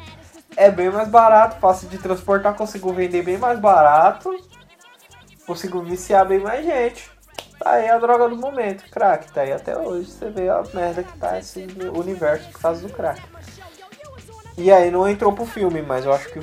é 0.56 0.70
bem 0.70 0.90
mais 0.90 1.08
barato, 1.08 1.60
fácil 1.60 1.88
de 1.88 1.98
transportar, 1.98 2.56
consigo 2.56 2.92
vender 2.94 3.24
bem 3.24 3.38
mais 3.38 3.60
barato, 3.60 4.36
consigo 5.46 5.82
viciar 5.82 6.26
bem 6.28 6.40
mais 6.40 6.66
gente. 6.66 7.10
Tá 7.60 7.74
aí 7.74 7.90
a 7.90 8.00
droga 8.00 8.28
do 8.28 8.36
momento, 8.36 8.90
crack. 8.90 9.32
Tá 9.32 9.42
aí 9.42 9.54
até 9.54 9.78
hoje. 9.78 10.10
Você 10.10 10.30
vê 10.30 10.50
a 10.50 10.64
merda 10.74 11.04
que 11.04 11.18
tá 11.18 11.38
esse 11.38 11.68
universo 11.96 12.50
por 12.52 12.60
causa 12.60 12.88
do 12.88 12.92
crack. 12.92 13.22
E 14.58 14.72
aí 14.72 14.90
não 14.90 15.08
entrou 15.08 15.32
pro 15.32 15.46
filme, 15.46 15.82
mas 15.82 16.06
eu 16.06 16.12
acho 16.12 16.30
que, 16.30 16.40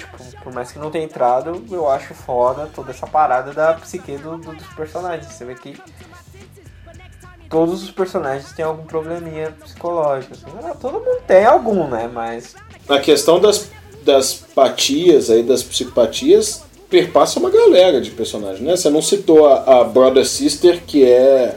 tipo, 0.00 0.16
por 0.42 0.52
mais 0.52 0.72
que 0.72 0.78
não 0.78 0.90
tenha 0.90 1.04
entrado, 1.04 1.64
eu 1.70 1.88
acho 1.88 2.14
foda 2.14 2.68
toda 2.74 2.90
essa 2.90 3.06
parada 3.06 3.52
da 3.52 3.74
psique 3.74 4.16
do, 4.16 4.36
do, 4.38 4.54
dos 4.54 4.66
personagens. 4.68 5.32
Você 5.32 5.44
vê 5.44 5.54
que 5.54 5.76
todos 7.48 7.82
os 7.82 7.90
personagens 7.90 8.52
têm 8.52 8.64
algum 8.64 8.84
probleminha 8.84 9.54
psicológico. 9.62 10.34
Assim. 10.34 10.78
Todo 10.80 10.94
mundo 10.94 11.20
tem 11.26 11.44
algum, 11.44 11.88
né? 11.88 12.08
Mas. 12.12 12.54
A 12.88 12.98
questão 12.98 13.38
das, 13.40 13.70
das 14.02 14.34
patias 14.34 15.30
aí, 15.30 15.42
das 15.42 15.62
psicopatias, 15.62 16.62
perpassa 16.88 17.38
uma 17.38 17.50
galera 17.50 18.00
de 18.00 18.10
personagens, 18.10 18.60
né? 18.60 18.76
Você 18.76 18.88
não 18.88 19.02
citou 19.02 19.46
a, 19.46 19.80
a 19.80 19.84
Brother 19.84 20.26
Sister, 20.26 20.82
que 20.86 21.04
é. 21.04 21.56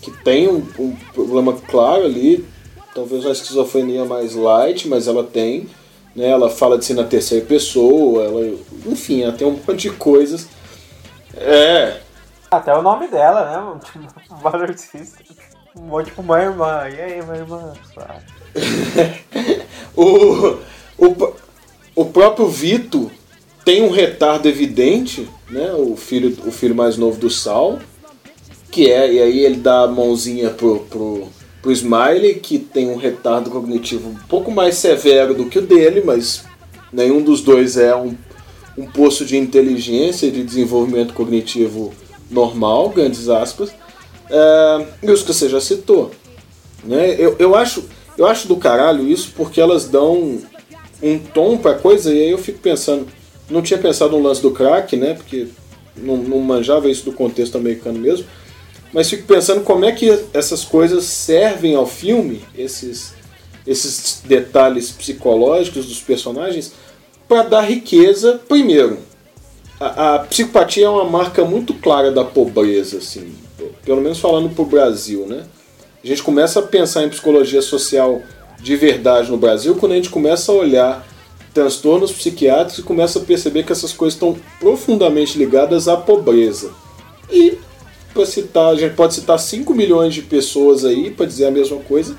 que 0.00 0.10
tem 0.22 0.48
um, 0.48 0.66
um 0.78 0.96
problema 1.12 1.52
claro 1.52 2.04
ali, 2.04 2.46
talvez 2.94 3.24
uma 3.24 3.32
esquizofrenia 3.32 4.04
mais 4.04 4.34
light, 4.34 4.88
mas 4.88 5.08
ela 5.08 5.24
tem. 5.24 5.68
Né? 6.14 6.28
Ela 6.28 6.48
fala 6.48 6.78
de 6.78 6.84
si 6.84 6.94
na 6.94 7.04
terceira 7.04 7.44
pessoa, 7.44 8.24
ela, 8.24 8.56
enfim, 8.86 9.22
ela 9.22 9.32
tem 9.32 9.46
um 9.46 9.52
monte 9.52 9.74
de 9.74 9.90
coisas. 9.90 10.48
É. 11.36 12.00
Até 12.50 12.74
o 12.76 12.82
nome 12.82 13.08
dela, 13.08 13.44
né? 13.44 13.80
Tipo, 13.84 14.34
Brother 14.42 14.78
Sister. 14.78 15.26
Tipo, 16.04 16.22
uma 16.22 16.40
irmã. 16.40 16.88
E 16.88 17.00
aí, 17.00 17.22
minha 17.22 17.36
irmã? 17.36 17.72
o, 19.96 20.58
o, 20.96 21.34
o 21.96 22.04
próprio 22.04 22.46
Vito 22.46 23.10
tem 23.64 23.82
um 23.82 23.90
retardo 23.90 24.48
evidente, 24.48 25.28
né? 25.50 25.72
O 25.72 25.96
filho, 25.96 26.36
o 26.46 26.52
filho 26.52 26.74
mais 26.74 26.96
novo 26.96 27.18
do 27.18 27.30
Sal, 27.30 27.80
que 28.70 28.90
é, 28.90 29.12
e 29.12 29.20
aí 29.20 29.38
ele 29.40 29.56
dá 29.56 29.82
a 29.82 29.88
mãozinha 29.88 30.50
pro, 30.50 30.80
pro, 30.80 31.28
pro 31.64 31.72
Smiley, 31.72 32.34
que 32.34 32.58
tem 32.58 32.90
um 32.90 32.96
retardo 32.96 33.48
cognitivo 33.48 34.10
um 34.10 34.14
pouco 34.28 34.50
mais 34.50 34.74
severo 34.76 35.34
do 35.34 35.46
que 35.46 35.58
o 35.58 35.62
dele, 35.62 36.02
mas 36.04 36.44
nenhum 36.92 37.22
dos 37.22 37.40
dois 37.40 37.78
é 37.78 37.96
um, 37.96 38.14
um 38.76 38.84
poço 38.84 39.24
de 39.24 39.38
inteligência 39.38 40.26
e 40.26 40.30
de 40.30 40.44
desenvolvimento 40.44 41.14
cognitivo 41.14 41.94
normal, 42.30 42.90
grandes 42.90 43.30
aspas. 43.30 43.70
É, 44.28 44.86
e 45.04 45.10
os 45.10 45.22
que 45.22 45.32
você 45.32 45.48
já 45.48 45.58
citou. 45.58 46.10
Né? 46.84 47.16
Eu, 47.18 47.34
eu, 47.38 47.54
acho, 47.54 47.84
eu 48.18 48.26
acho 48.26 48.46
do 48.46 48.56
caralho 48.56 49.08
isso 49.08 49.32
porque 49.34 49.58
elas 49.58 49.88
dão 49.88 50.38
um 51.02 51.18
tom 51.18 51.56
pra 51.56 51.72
coisa 51.72 52.12
e 52.12 52.24
aí 52.24 52.30
eu 52.30 52.38
fico 52.38 52.58
pensando 52.58 53.06
não 53.48 53.62
tinha 53.62 53.78
pensado 53.78 54.16
no 54.16 54.22
lance 54.22 54.40
do 54.40 54.50
crack, 54.50 54.96
né? 54.96 55.14
Porque 55.14 55.48
não, 55.96 56.16
não 56.16 56.40
manjava 56.40 56.88
isso 56.88 57.04
do 57.04 57.12
contexto 57.12 57.56
americano 57.56 57.98
mesmo. 57.98 58.26
Mas 58.94 59.10
fico 59.10 59.24
pensando 59.24 59.62
como 59.62 59.84
é 59.84 59.90
que 59.90 60.08
essas 60.32 60.64
coisas 60.64 61.02
servem 61.02 61.74
ao 61.74 61.84
filme, 61.84 62.44
esses, 62.56 63.12
esses 63.66 64.22
detalhes 64.24 64.92
psicológicos 64.92 65.86
dos 65.86 66.00
personagens, 66.00 66.72
para 67.26 67.42
dar 67.42 67.62
riqueza. 67.62 68.40
Primeiro, 68.48 68.98
a, 69.80 70.14
a, 70.14 70.18
psicopatia 70.20 70.86
é 70.86 70.88
uma 70.88 71.04
marca 71.04 71.44
muito 71.44 71.74
clara 71.74 72.12
da 72.12 72.24
pobreza, 72.24 72.98
assim, 72.98 73.34
pelo 73.84 74.00
menos 74.00 74.20
falando 74.20 74.54
para 74.54 74.62
o 74.62 74.66
Brasil, 74.66 75.26
né? 75.26 75.44
A 76.02 76.06
gente 76.06 76.22
começa 76.22 76.60
a 76.60 76.62
pensar 76.62 77.02
em 77.02 77.08
psicologia 77.08 77.62
social 77.62 78.22
de 78.60 78.76
verdade 78.76 79.28
no 79.28 79.36
Brasil 79.36 79.74
quando 79.74 79.92
a 79.92 79.96
gente 79.96 80.10
começa 80.10 80.52
a 80.52 80.54
olhar 80.54 81.06
transtornos 81.52 82.12
psiquiátricos 82.12 82.78
e 82.78 82.82
começa 82.82 83.18
a 83.18 83.22
perceber 83.22 83.64
que 83.64 83.72
essas 83.72 83.92
coisas 83.92 84.14
estão 84.14 84.36
profundamente 84.60 85.36
ligadas 85.36 85.88
à 85.88 85.96
pobreza. 85.96 86.70
E 87.30 87.58
para 88.14 88.24
citar, 88.24 88.72
a 88.72 88.76
gente 88.76 88.94
pode 88.94 89.14
citar 89.14 89.38
5 89.38 89.74
milhões 89.74 90.14
de 90.14 90.22
pessoas 90.22 90.84
aí 90.84 91.10
para 91.10 91.26
dizer 91.26 91.46
a 91.46 91.50
mesma 91.50 91.78
coisa. 91.80 92.16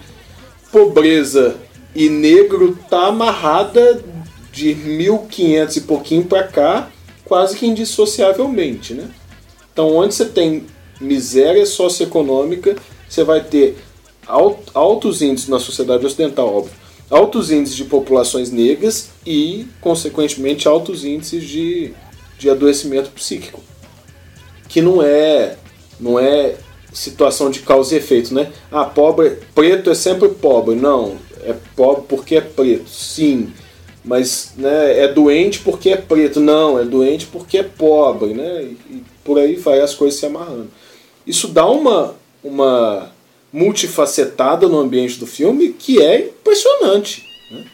Pobreza 0.71 1.55
e 1.95 2.09
negro 2.09 2.77
tá 2.89 3.07
amarrada 3.07 4.03
de 4.51 4.75
1500 4.75 5.77
e 5.77 5.81
pouquinho 5.81 6.25
para 6.25 6.43
cá, 6.43 6.91
quase 7.23 7.57
que 7.57 7.65
indissociavelmente, 7.65 8.93
né? 8.93 9.09
Então, 9.71 9.95
onde 9.95 10.13
você 10.13 10.25
tem 10.25 10.65
miséria 11.01 11.65
socioeconômica, 11.65 12.75
você 13.07 13.23
vai 13.23 13.43
ter 13.43 13.77
altos 14.73 15.21
índices 15.21 15.49
na 15.49 15.59
sociedade 15.59 16.05
ocidental, 16.05 16.53
óbvio 16.53 16.85
altos 17.09 17.51
índices 17.51 17.75
de 17.75 17.85
populações 17.85 18.51
negras 18.51 19.09
e, 19.25 19.67
consequentemente, 19.81 20.67
altos 20.67 21.05
índices 21.05 21.43
de, 21.43 21.93
de 22.37 22.49
adoecimento 22.49 23.09
psíquico. 23.11 23.61
Que 24.67 24.81
não 24.81 25.01
é, 25.01 25.57
não 25.99 26.19
é 26.19 26.55
situação 26.93 27.49
de 27.49 27.59
causa 27.59 27.93
e 27.93 27.97
efeito, 27.97 28.33
né? 28.33 28.51
Ah, 28.71 28.85
pobre, 28.85 29.37
preto 29.53 29.89
é 29.89 29.95
sempre 29.95 30.29
pobre. 30.29 30.75
Não, 30.75 31.17
é 31.43 31.53
pobre 31.75 32.05
porque 32.07 32.35
é 32.35 32.41
preto, 32.41 32.89
sim. 32.89 33.51
Mas 34.03 34.53
né, 34.55 34.99
é 34.99 35.07
doente 35.07 35.59
porque 35.59 35.89
é 35.89 35.97
preto. 35.97 36.39
Não, 36.39 36.79
é 36.79 36.85
doente 36.85 37.25
porque 37.25 37.57
é 37.57 37.63
pobre, 37.63 38.33
né? 38.33 38.63
E, 38.63 38.77
e 38.95 39.03
por 39.23 39.39
aí 39.39 39.55
vai 39.55 39.81
as 39.81 39.93
coisas 39.93 40.19
se 40.19 40.25
amarrando. 40.25 40.69
Isso 41.25 41.47
dá 41.47 41.67
uma, 41.67 42.15
uma 42.43 43.11
multifacetada 43.51 44.67
no 44.67 44.77
ambiente 44.77 45.17
do 45.17 45.25
filme 45.25 45.69
que 45.69 46.01
é 46.01 46.27
impressionante. 46.27 47.23
Né? 47.51 47.65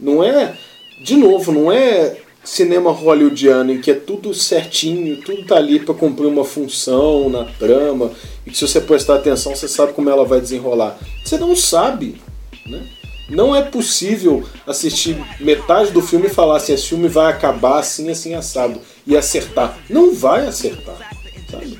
Não 0.00 0.24
é, 0.24 0.56
de 1.04 1.16
novo, 1.16 1.52
não 1.52 1.70
é 1.70 2.16
cinema 2.44 2.90
hollywoodiano 2.90 3.72
em 3.72 3.80
que 3.80 3.90
é 3.90 3.94
tudo 3.94 4.34
certinho, 4.34 5.20
tudo 5.22 5.44
tá 5.44 5.56
ali 5.56 5.80
para 5.80 5.94
cumprir 5.94 6.26
uma 6.26 6.44
função 6.44 7.28
na 7.30 7.44
trama 7.44 8.12
e 8.46 8.50
que 8.50 8.56
se 8.58 8.68
você 8.68 8.80
prestar 8.80 9.16
atenção 9.16 9.54
você 9.54 9.66
sabe 9.66 9.92
como 9.92 10.10
ela 10.10 10.24
vai 10.24 10.40
desenrolar. 10.40 10.98
Você 11.24 11.38
não 11.38 11.56
sabe, 11.56 12.20
né? 12.66 12.86
Não 13.30 13.56
é 13.56 13.62
possível 13.62 14.44
assistir 14.66 15.16
metade 15.40 15.90
do 15.90 16.02
filme 16.02 16.26
e 16.26 16.30
falar 16.30 16.58
assim, 16.58 16.74
esse 16.74 16.88
filme 16.88 17.08
vai 17.08 17.32
acabar 17.32 17.78
assim, 17.78 18.10
assim, 18.10 18.34
assado, 18.34 18.78
e 19.06 19.16
acertar. 19.16 19.78
Não 19.88 20.14
vai 20.14 20.46
acertar, 20.46 21.10
sabe? 21.50 21.78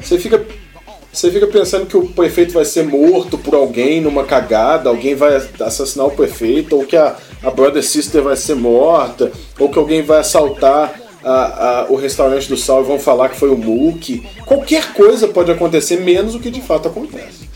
Você 0.00 0.18
fica, 0.18 0.44
você 1.12 1.30
fica 1.30 1.46
pensando 1.46 1.86
que 1.86 1.96
o 1.96 2.06
prefeito 2.08 2.52
vai 2.52 2.64
ser 2.64 2.84
morto 2.84 3.36
por 3.36 3.54
alguém 3.54 4.00
numa 4.00 4.24
cagada, 4.24 4.88
alguém 4.88 5.14
vai 5.14 5.36
assassinar 5.60 6.06
o 6.06 6.12
prefeito, 6.12 6.76
ou 6.76 6.86
que 6.86 6.96
a, 6.96 7.16
a 7.42 7.50
Brother 7.50 7.82
Sister 7.82 8.22
vai 8.22 8.36
ser 8.36 8.54
morta, 8.54 9.32
ou 9.58 9.68
que 9.68 9.78
alguém 9.78 10.02
vai 10.02 10.20
assaltar 10.20 10.94
a, 11.24 11.80
a, 11.80 11.86
o 11.90 11.96
restaurante 11.96 12.48
do 12.48 12.56
Sal 12.56 12.82
e 12.82 12.86
vão 12.86 12.98
falar 12.98 13.28
que 13.28 13.36
foi 13.36 13.50
o 13.50 13.58
Mookie. 13.58 14.26
Qualquer 14.46 14.92
coisa 14.92 15.26
pode 15.28 15.50
acontecer, 15.50 16.00
menos 16.00 16.34
o 16.34 16.40
que 16.40 16.50
de 16.50 16.62
fato 16.62 16.88
acontece. 16.88 17.50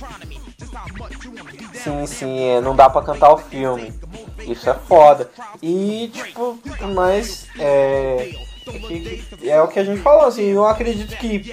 Sim, 1.72 2.06
sim, 2.06 2.40
é, 2.40 2.60
não 2.60 2.74
dá 2.74 2.90
pra 2.90 3.02
cantar 3.02 3.32
o 3.32 3.36
filme. 3.36 3.92
Isso 4.46 4.68
é 4.68 4.74
foda. 4.74 5.30
E, 5.62 6.10
tipo, 6.12 6.58
mas 6.94 7.46
é, 7.58 8.30
é, 9.42 9.48
é 9.48 9.62
o 9.62 9.68
que 9.68 9.78
a 9.78 9.84
gente 9.84 10.02
falou, 10.02 10.26
assim, 10.26 10.44
eu 10.44 10.66
acredito 10.66 11.16
que 11.16 11.52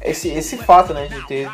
esse, 0.00 0.28
esse 0.28 0.56
fato, 0.56 0.92
né, 0.92 1.06
de 1.06 1.26
ter 1.26 1.50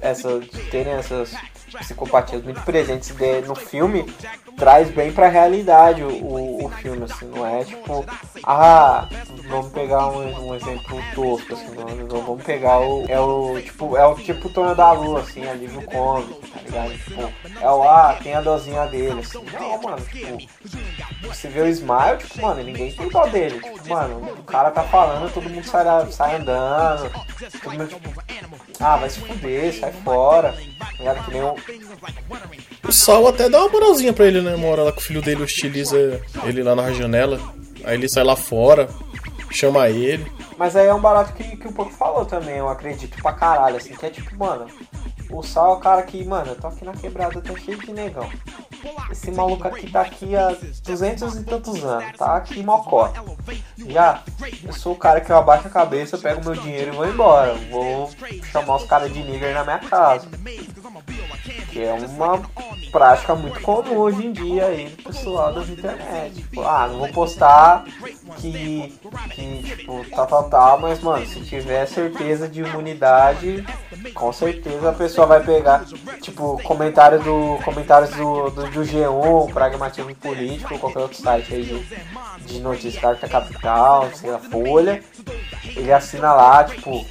essa, 0.00 0.38
de 0.40 0.70
terem 0.70 0.92
essas 0.92 1.34
psicopatias 1.78 2.42
muito 2.42 2.60
presentes 2.62 3.12
no 3.46 3.54
filme 3.54 4.06
traz 4.56 4.90
bem 4.90 5.12
pra 5.12 5.28
realidade 5.28 6.02
o, 6.02 6.64
o, 6.64 6.68
filme, 6.70 7.04
assim, 7.04 7.26
não 7.26 7.46
é 7.46 7.64
tipo, 7.64 8.04
ah, 8.44 9.08
vamos 9.48 9.72
pegar 9.72 10.08
um, 10.08 10.48
um 10.48 10.54
exemplo 10.54 10.98
tosco, 11.14 11.54
assim, 11.54 11.74
não, 11.74 11.86
não, 12.06 12.22
vamos 12.22 12.44
pegar 12.44 12.78
o. 12.78 13.04
É 13.08 13.18
o 13.18 13.60
tipo, 13.60 13.96
é 13.96 14.06
o 14.06 14.14
tipo 14.14 14.48
Torno 14.48 14.74
da 14.74 14.92
Lua, 14.92 15.20
assim, 15.20 15.46
alívio 15.46 15.82
cômico, 15.82 16.40
tá 16.46 16.60
ligado? 16.60 16.92
Tipo, 16.92 17.32
é 17.60 17.70
o 17.70 17.82
ah, 17.82 18.18
tem 18.22 18.34
a 18.34 18.40
dozinha 18.40 18.86
dele, 18.86 19.20
assim. 19.20 19.44
Não, 19.52 19.82
mano, 19.82 20.04
tipo, 20.06 20.38
você 21.22 21.48
vê 21.48 21.62
o 21.62 21.68
Smile, 21.68 22.18
tipo, 22.18 22.42
mano, 22.42 22.62
ninguém 22.62 22.92
tem 22.92 23.08
dó 23.08 23.26
dele. 23.26 23.60
Tipo, 23.60 23.88
mano, 23.88 24.34
o 24.38 24.44
cara 24.44 24.70
tá 24.70 24.82
falando, 24.84 25.32
todo 25.32 25.50
mundo 25.50 25.66
sai, 25.66 25.84
sai 26.12 26.36
andando, 26.36 27.10
ah, 28.80 28.96
vai 28.96 29.10
se 29.10 29.20
fuder, 29.20 29.72
sai 29.72 29.92
fora. 30.04 30.54
Ligado? 30.98 31.24
Que 31.24 31.30
nem 31.32 31.42
o, 31.42 31.56
o 32.88 32.92
Sal 32.92 33.26
até 33.26 33.48
dá 33.48 33.60
uma 33.60 33.70
moralzinha 33.70 34.12
pra 34.12 34.26
ele, 34.26 34.40
né? 34.40 34.54
Uma 34.54 34.68
hora 34.68 34.82
lá 34.84 34.92
que 34.92 34.98
o 34.98 35.04
filho 35.04 35.22
dele 35.22 35.42
hostiliza 35.42 36.20
ele 36.44 36.62
lá 36.62 36.74
na 36.74 36.92
janela. 36.92 37.40
Aí 37.84 37.94
ele 37.94 38.08
sai 38.08 38.24
lá 38.24 38.36
fora, 38.36 38.88
chama 39.50 39.88
ele. 39.88 40.30
Mas 40.56 40.76
aí 40.76 40.86
é 40.86 40.94
um 40.94 41.00
barato 41.00 41.32
que, 41.32 41.56
que 41.56 41.68
o 41.68 41.72
Pouco 41.72 41.92
falou 41.92 42.24
também, 42.24 42.56
eu 42.56 42.68
acredito 42.68 43.20
pra 43.20 43.32
caralho, 43.32 43.76
assim, 43.76 43.94
que 43.94 44.06
é 44.06 44.10
tipo, 44.10 44.36
mano, 44.36 44.66
o 45.30 45.42
Sal 45.42 45.72
é 45.72 45.76
o 45.76 45.80
cara 45.80 46.02
que, 46.02 46.24
mano, 46.24 46.50
eu 46.50 46.56
tô 46.56 46.66
aqui 46.66 46.84
na 46.84 46.92
quebrada, 46.92 47.40
tô 47.40 47.56
cheio 47.56 47.78
de 47.78 47.92
negão. 47.92 48.28
Esse 49.10 49.30
maluco 49.30 49.66
aqui 49.66 49.90
tá 49.90 50.02
aqui 50.02 50.36
há 50.36 50.54
200 50.84 51.36
e 51.36 51.44
tantos 51.44 51.84
anos, 51.84 52.16
tá 52.16 52.36
aqui 52.36 52.62
mocó. 52.62 53.12
Já, 53.86 54.22
eu 54.62 54.72
sou 54.72 54.92
o 54.92 54.96
cara 54.96 55.20
que 55.20 55.30
eu 55.30 55.36
abaixo 55.36 55.68
a 55.68 55.70
cabeça, 55.70 56.18
pego 56.18 56.44
meu 56.44 56.54
dinheiro 56.54 56.92
e 56.92 56.96
vou 56.96 57.06
embora. 57.06 57.54
Vou 57.70 58.10
chamar 58.50 58.76
os 58.76 58.84
caras 58.84 59.12
de 59.12 59.22
nigger 59.22 59.54
na 59.54 59.64
minha 59.64 59.78
casa. 59.78 60.28
Que 61.70 61.82
é 61.82 61.92
uma 61.92 62.40
prática 62.92 63.34
muito 63.34 63.60
comum 63.60 63.96
hoje 63.96 64.26
em 64.26 64.32
dia 64.32 64.66
aí 64.66 64.88
do 64.88 65.02
pessoal 65.02 65.52
das 65.52 65.68
internet. 65.68 66.34
Tipo, 66.34 66.62
ah, 66.62 66.88
não 66.88 66.98
vou 67.00 67.08
postar 67.08 67.84
que, 68.36 68.94
que 69.30 69.62
tipo, 69.62 70.04
tá 70.10 70.26
tal, 70.26 70.48
tal, 70.48 70.80
mas, 70.80 71.00
mano, 71.00 71.26
se 71.26 71.40
tiver 71.40 71.86
certeza 71.86 72.48
de 72.48 72.60
imunidade, 72.60 73.64
com 74.14 74.32
certeza 74.32 74.90
a 74.90 74.92
pessoa 74.92 75.13
vai 75.22 75.42
pegar, 75.42 75.84
tipo, 76.20 76.60
comentário 76.62 77.20
do, 77.20 77.58
comentários 77.64 78.10
do, 78.10 78.50
do, 78.50 78.70
do 78.70 78.80
G1, 78.82 79.52
Pragmatismo 79.52 80.14
Político, 80.14 80.78
qualquer 80.78 81.00
outro 81.00 81.20
site 81.20 81.54
aí 81.54 81.64
de, 81.64 82.46
de 82.46 82.60
notícia, 82.60 83.00
Carta 83.00 83.28
Capital, 83.28 84.10
sei 84.14 84.30
lá, 84.30 84.38
Folha, 84.38 85.02
ele 85.76 85.92
assina 85.92 86.32
lá, 86.32 86.64
tipo, 86.64 87.04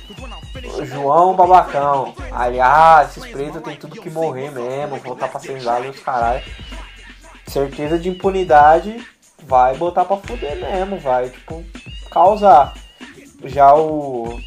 João 0.86 1.36
Babacão. 1.36 2.14
Ah, 2.32 3.04
esses 3.04 3.26
pretos 3.32 3.62
tem 3.62 3.76
tudo 3.76 4.00
que 4.00 4.10
morrer 4.10 4.52
mesmo, 4.52 4.98
voltar 4.98 5.28
pra 5.28 5.40
senzala 5.40 5.86
e 5.86 5.90
os 5.90 6.00
caralho. 6.00 6.44
Certeza 7.48 7.98
de 8.00 8.10
impunidade 8.10 9.06
vai 9.44 9.76
botar 9.76 10.06
pra 10.06 10.18
fuder 10.18 10.60
mesmo, 10.60 10.98
vai, 11.00 11.30
tipo, 11.30 11.64
causar. 12.10 12.74
Já 13.46 13.74
o 13.76 14.40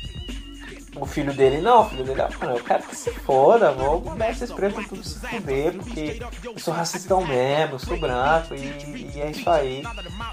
o 0.99 1.07
filho 1.07 1.33
dele, 1.33 1.61
não, 1.61 1.83
o 1.83 1.89
filho 1.89 2.05
dele, 2.05 2.23
ah, 2.23 2.47
eu 2.47 2.65
quero 2.65 2.83
que 2.85 2.97
se 2.97 3.11
foda, 3.11 3.73
vou 3.73 4.01
mandar 4.01 4.31
esses 4.31 4.51
pretos 4.51 4.87
tudo 4.87 5.05
se 5.05 5.19
fuder, 5.19 5.75
porque 5.75 6.23
eu 6.45 6.59
sou 6.59 6.73
racistão 6.73 7.25
mesmo, 7.27 7.75
eu 7.75 7.79
sou 7.79 7.99
branco 7.99 8.55
e, 8.55 9.15
e 9.15 9.21
é 9.21 9.31
isso 9.31 9.49
aí. 9.49 9.83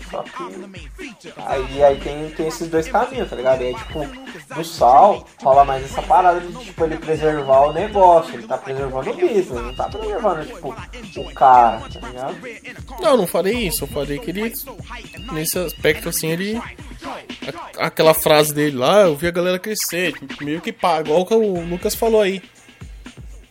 Só 0.09 0.23
que. 0.23 1.33
Aí, 1.37 1.83
aí 1.83 1.99
tem, 1.99 2.29
tem 2.29 2.47
esses 2.47 2.69
dois 2.69 2.87
caminhos, 2.87 3.29
tá 3.29 3.35
ligado? 3.35 3.61
E 3.61 3.67
aí, 3.67 3.75
tipo, 3.75 4.07
no 4.55 4.63
sal 4.63 5.25
rola 5.41 5.65
mais 5.65 5.83
essa 5.83 6.01
parada 6.01 6.39
de 6.39 6.53
tipo 6.65 6.83
ele 6.83 6.97
preservar 6.97 7.61
o 7.67 7.73
negócio, 7.73 8.33
ele 8.33 8.47
tá 8.47 8.57
preservando 8.57 9.09
o 9.09 9.13
business, 9.13 9.49
não 9.49 9.75
tá 9.75 9.89
preservando, 9.89 10.45
tipo, 10.45 10.75
o 11.17 11.33
cara, 11.33 11.79
tá 11.79 12.07
ligado? 12.07 12.37
Não, 13.01 13.17
não 13.17 13.27
falei 13.27 13.67
isso, 13.67 13.83
eu 13.83 13.87
falei 13.87 14.19
que 14.19 14.31
ele, 14.31 14.53
nesse 15.33 15.59
aspecto 15.59 16.09
assim, 16.09 16.27
ele 16.27 16.61
aquela 17.77 18.13
frase 18.13 18.53
dele 18.53 18.77
lá, 18.77 19.01
eu 19.01 19.15
vi 19.15 19.27
a 19.27 19.31
galera 19.31 19.59
crescer, 19.59 20.13
meio 20.41 20.61
que 20.61 20.71
paga, 20.71 21.09
igual 21.09 21.25
que 21.25 21.33
o 21.33 21.65
Lucas 21.65 21.95
falou 21.95 22.21
aí. 22.21 22.41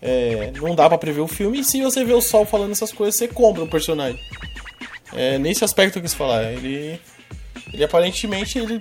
É, 0.00 0.52
não 0.56 0.74
dá 0.74 0.88
para 0.88 0.98
prever 0.98 1.20
o 1.20 1.28
filme, 1.28 1.60
e 1.60 1.64
se 1.64 1.80
você 1.80 2.04
vê 2.04 2.12
o 2.12 2.20
Sol 2.20 2.44
falando 2.44 2.72
essas 2.72 2.92
coisas, 2.92 3.14
você 3.14 3.28
compra 3.28 3.62
o 3.62 3.68
personagem. 3.68 4.20
É, 5.14 5.38
nesse 5.38 5.64
aspecto 5.64 5.92
que 5.92 5.98
eu 5.98 6.02
quis 6.02 6.14
falar, 6.14 6.52
ele. 6.52 6.98
Ele 7.72 7.84
aparentemente, 7.84 8.58
ele, 8.58 8.80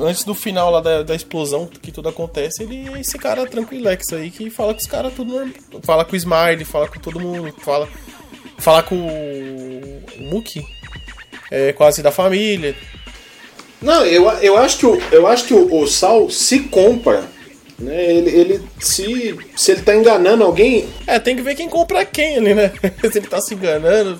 antes 0.00 0.24
do 0.24 0.34
final 0.34 0.70
lá 0.70 0.80
da, 0.80 1.02
da 1.02 1.14
explosão 1.14 1.66
que 1.66 1.92
tudo 1.92 2.08
acontece, 2.08 2.62
ele 2.62 2.88
é 2.88 3.00
esse 3.00 3.18
cara 3.18 3.46
tranquilex 3.46 4.12
aí 4.14 4.30
que 4.30 4.48
fala 4.48 4.72
com 4.72 4.80
os 4.80 4.86
caras 4.86 5.12
tudo 5.12 5.32
normal. 5.32 5.54
Fala 5.82 6.04
com 6.06 6.12
o 6.12 6.16
Smiley, 6.16 6.64
fala 6.64 6.88
com 6.88 6.98
todo 7.00 7.20
mundo, 7.20 7.54
fala, 7.60 7.86
fala 8.58 8.82
com 8.82 8.96
o, 8.96 10.02
Mookie, 10.30 10.64
é, 11.50 11.72
quase 11.74 12.02
da 12.02 12.10
família. 12.10 12.74
Não, 13.84 14.04
eu, 14.06 14.28
eu 14.40 14.56
acho 14.56 14.78
que, 14.78 14.86
o, 14.86 14.98
eu 15.12 15.26
acho 15.26 15.44
que 15.44 15.52
o, 15.52 15.82
o 15.82 15.86
Sal 15.86 16.30
se 16.30 16.60
compra. 16.60 17.22
Né? 17.78 18.14
Ele, 18.14 18.30
ele 18.30 18.62
se, 18.80 19.36
se 19.54 19.72
ele 19.72 19.82
tá 19.82 19.94
enganando 19.94 20.42
alguém. 20.42 20.86
É, 21.06 21.18
tem 21.18 21.36
que 21.36 21.42
ver 21.42 21.54
quem 21.54 21.68
compra 21.68 22.04
quem 22.04 22.36
ali, 22.36 22.54
né? 22.54 22.72
se 23.12 23.18
ele 23.18 23.26
tá 23.26 23.42
se 23.42 23.54
enganando. 23.54 24.18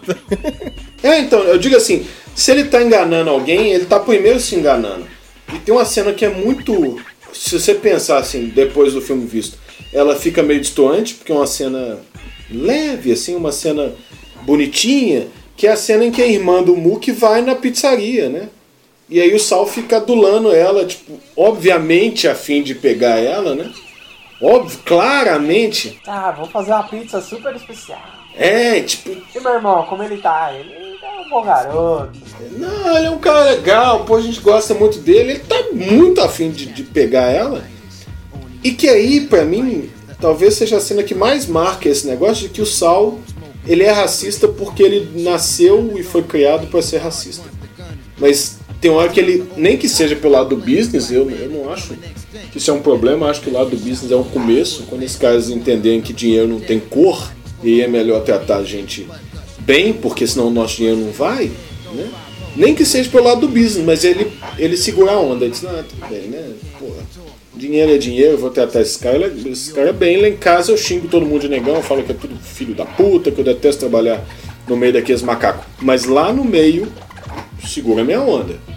é, 1.03 1.19
então, 1.19 1.41
eu 1.45 1.57
digo 1.57 1.77
assim: 1.77 2.07
se 2.35 2.51
ele 2.51 2.65
tá 2.65 2.83
enganando 2.83 3.31
alguém, 3.31 3.73
ele 3.73 3.87
tá 3.87 3.99
primeiro 3.99 4.39
se 4.39 4.55
enganando. 4.55 5.07
E 5.53 5.59
tem 5.59 5.75
uma 5.75 5.87
cena 5.87 6.13
que 6.13 6.27
é 6.27 6.29
muito. 6.29 7.01
Se 7.33 7.59
você 7.59 7.75
pensar 7.75 8.19
assim, 8.19 8.53
depois 8.55 8.93
do 8.93 9.01
filme 9.01 9.25
visto, 9.25 9.57
ela 9.95 10.15
fica 10.15 10.43
meio 10.43 10.61
distoante, 10.61 11.15
porque 11.15 11.33
é 11.33 11.35
uma 11.35 11.47
cena 11.47 12.01
leve, 12.51 13.13
assim, 13.13 13.35
uma 13.35 13.51
cena 13.51 13.93
bonitinha, 14.43 15.27
que 15.57 15.67
é 15.67 15.73
a 15.73 15.77
cena 15.77 16.05
em 16.05 16.11
que 16.11 16.21
a 16.21 16.27
irmã 16.27 16.63
do 16.63 16.77
Mook 16.77 17.11
vai 17.13 17.41
na 17.41 17.55
pizzaria, 17.55 18.29
né? 18.29 18.51
E 19.09 19.21
aí 19.21 19.35
o 19.35 19.39
Sal 19.39 19.67
fica 19.67 19.99
adulando 19.99 20.53
ela, 20.53 20.85
tipo, 20.87 21.21
obviamente 21.37 22.27
a 22.27 22.35
fim 22.35 22.63
de 22.63 22.75
pegar 22.75 23.19
ela, 23.19 23.55
né? 23.55 23.71
Óbvio, 24.41 24.79
claramente. 24.85 26.01
Ah, 26.07 26.31
vou 26.33 26.47
fazer 26.47 26.73
uma 26.73 26.83
pizza 26.85 27.21
super 27.21 27.55
especial. 27.55 28.01
É, 28.37 28.81
tipo. 28.81 29.11
E 29.11 29.41
meu 29.41 29.55
irmão, 29.55 29.85
como 29.85 30.03
ele 30.03 30.19
tá? 30.19 30.53
Ele 30.53 30.73
é 31.03 31.21
um 31.21 31.29
bom 31.29 31.43
garoto. 31.43 32.13
Não, 32.53 32.97
ele 32.97 33.07
é 33.07 33.11
um 33.11 33.19
cara 33.19 33.51
legal, 33.51 34.05
pô, 34.05 34.17
a 34.17 34.21
gente 34.21 34.41
gosta 34.41 34.75
muito 34.75 34.99
dele. 34.99 35.33
Ele 35.33 35.41
tá 35.41 35.57
muito 35.73 36.21
afim 36.21 36.51
de, 36.51 36.67
de 36.67 36.83
pegar 36.83 37.31
ela. 37.31 37.65
E 38.63 38.73
que 38.73 38.89
aí, 38.89 39.21
pra 39.21 39.45
mim, 39.45 39.91
talvez 40.21 40.55
seja 40.55 40.79
a 40.79 40.81
cena 40.81 41.03
que 41.03 41.15
mais 41.15 41.47
marca 41.47 41.89
esse 41.89 42.07
negócio 42.07 42.49
de 42.49 42.49
que 42.49 42.63
o 42.63 42.67
Sal 42.67 43.19
ele 43.67 43.83
é 43.83 43.91
racista 43.91 44.47
porque 44.47 44.83
ele 44.83 45.23
nasceu 45.23 45.97
e 45.97 46.03
foi 46.03 46.23
criado 46.23 46.67
para 46.67 46.83
ser 46.83 46.99
racista. 46.99 47.49
Mas 48.19 48.54
tem 48.85 48.91
hora 48.91 49.09
que 49.09 49.19
ele, 49.19 49.49
nem 49.57 49.79
que 49.79 49.89
seja 49.89 50.15
pelo 50.15 50.35
lado 50.35 50.51
do 50.51 50.57
business, 50.57 51.11
eu, 51.11 51.31
eu 51.31 51.49
não 51.49 51.73
acho 51.73 51.95
que 52.53 52.59
isso 52.59 52.71
é 52.71 52.75
um 52.75 52.83
problema, 52.83 53.31
acho 53.31 53.41
que 53.41 53.49
o 53.49 53.53
lado 53.55 53.71
do 53.71 53.79
business 53.79 54.13
é 54.13 54.17
um 54.17 54.25
começo, 54.25 54.83
quando 54.91 55.03
esses 55.03 55.17
caras 55.17 55.49
entenderem 55.49 56.03
que 56.03 56.13
dinheiro 56.13 56.47
não 56.47 56.61
tem 56.61 56.79
cor, 56.79 57.33
e 57.63 57.81
é 57.81 57.89
melhor 57.89 58.23
tratar 58.25 58.59
a 58.59 58.63
gente 58.63 59.09
bem, 59.61 59.95
porque 59.95 60.27
senão 60.27 60.49
o 60.49 60.51
nosso 60.51 60.77
dinheiro 60.77 60.99
não 60.99 61.13
vai, 61.13 61.51
né? 61.95 62.11
Nem 62.55 62.75
que 62.75 62.85
seja 62.85 63.09
pelo 63.09 63.25
lado 63.25 63.41
do 63.41 63.49
business, 63.49 63.83
mas 63.83 64.05
ele, 64.05 64.31
ele 64.59 64.77
segura 64.77 65.13
a 65.13 65.19
onda, 65.19 65.47
ele 65.47 65.53
diz, 65.53 65.63
não, 65.63 65.83
tudo 65.83 66.07
bem, 66.07 66.29
né? 66.29 66.53
Porra, 66.79 67.03
dinheiro 67.57 67.91
é 67.91 67.97
dinheiro, 67.97 68.33
eu 68.33 68.39
vou 68.39 68.51
tratar 68.51 68.83
esse 68.83 68.99
cara, 68.99 69.33
esse 69.47 69.73
cara 69.73 69.95
bem, 69.95 70.21
lá 70.21 70.29
em 70.29 70.37
casa 70.37 70.73
eu 70.73 70.77
xingo 70.77 71.09
todo 71.09 71.25
mundo 71.25 71.41
de 71.41 71.49
negão, 71.49 71.83
falo 71.83 72.03
que 72.03 72.13
é 72.13 72.15
tudo 72.15 72.37
filho 72.37 72.75
da 72.75 72.85
puta, 72.85 73.31
que 73.31 73.41
eu 73.41 73.45
detesto 73.45 73.81
trabalhar 73.81 74.23
no 74.69 74.77
meio 74.77 74.93
daqueles 74.93 75.23
macacos. 75.23 75.65
Mas 75.81 76.05
lá 76.05 76.31
no 76.35 76.45
meio, 76.45 76.87
segura 77.67 78.03
a 78.03 78.05
minha 78.05 78.21
onda. 78.21 78.74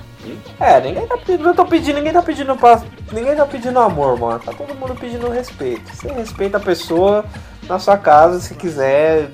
É, 0.60 0.82
ninguém 0.82 1.06
tá 1.06 1.18
pedindo, 1.18 1.44
não 1.44 1.54
tô 1.54 1.66
pedindo, 1.66 1.96
ninguém 1.96 2.14
tá 2.14 2.22
pedindo 2.22 2.56
pra, 2.56 2.82
ninguém 3.12 3.36
tá 3.36 3.46
pedindo 3.46 3.80
amor, 3.80 4.20
mano. 4.20 4.40
Tá 4.40 4.52
todo 4.52 4.74
mundo 4.74 4.96
pedindo 4.96 5.30
respeito. 5.30 5.84
Você 5.94 6.12
respeita 6.12 6.58
a 6.58 6.60
pessoa 6.60 7.26
na 7.68 7.78
sua 7.78 7.98
casa, 7.98 8.40
se 8.40 8.56
quiser 8.56 9.30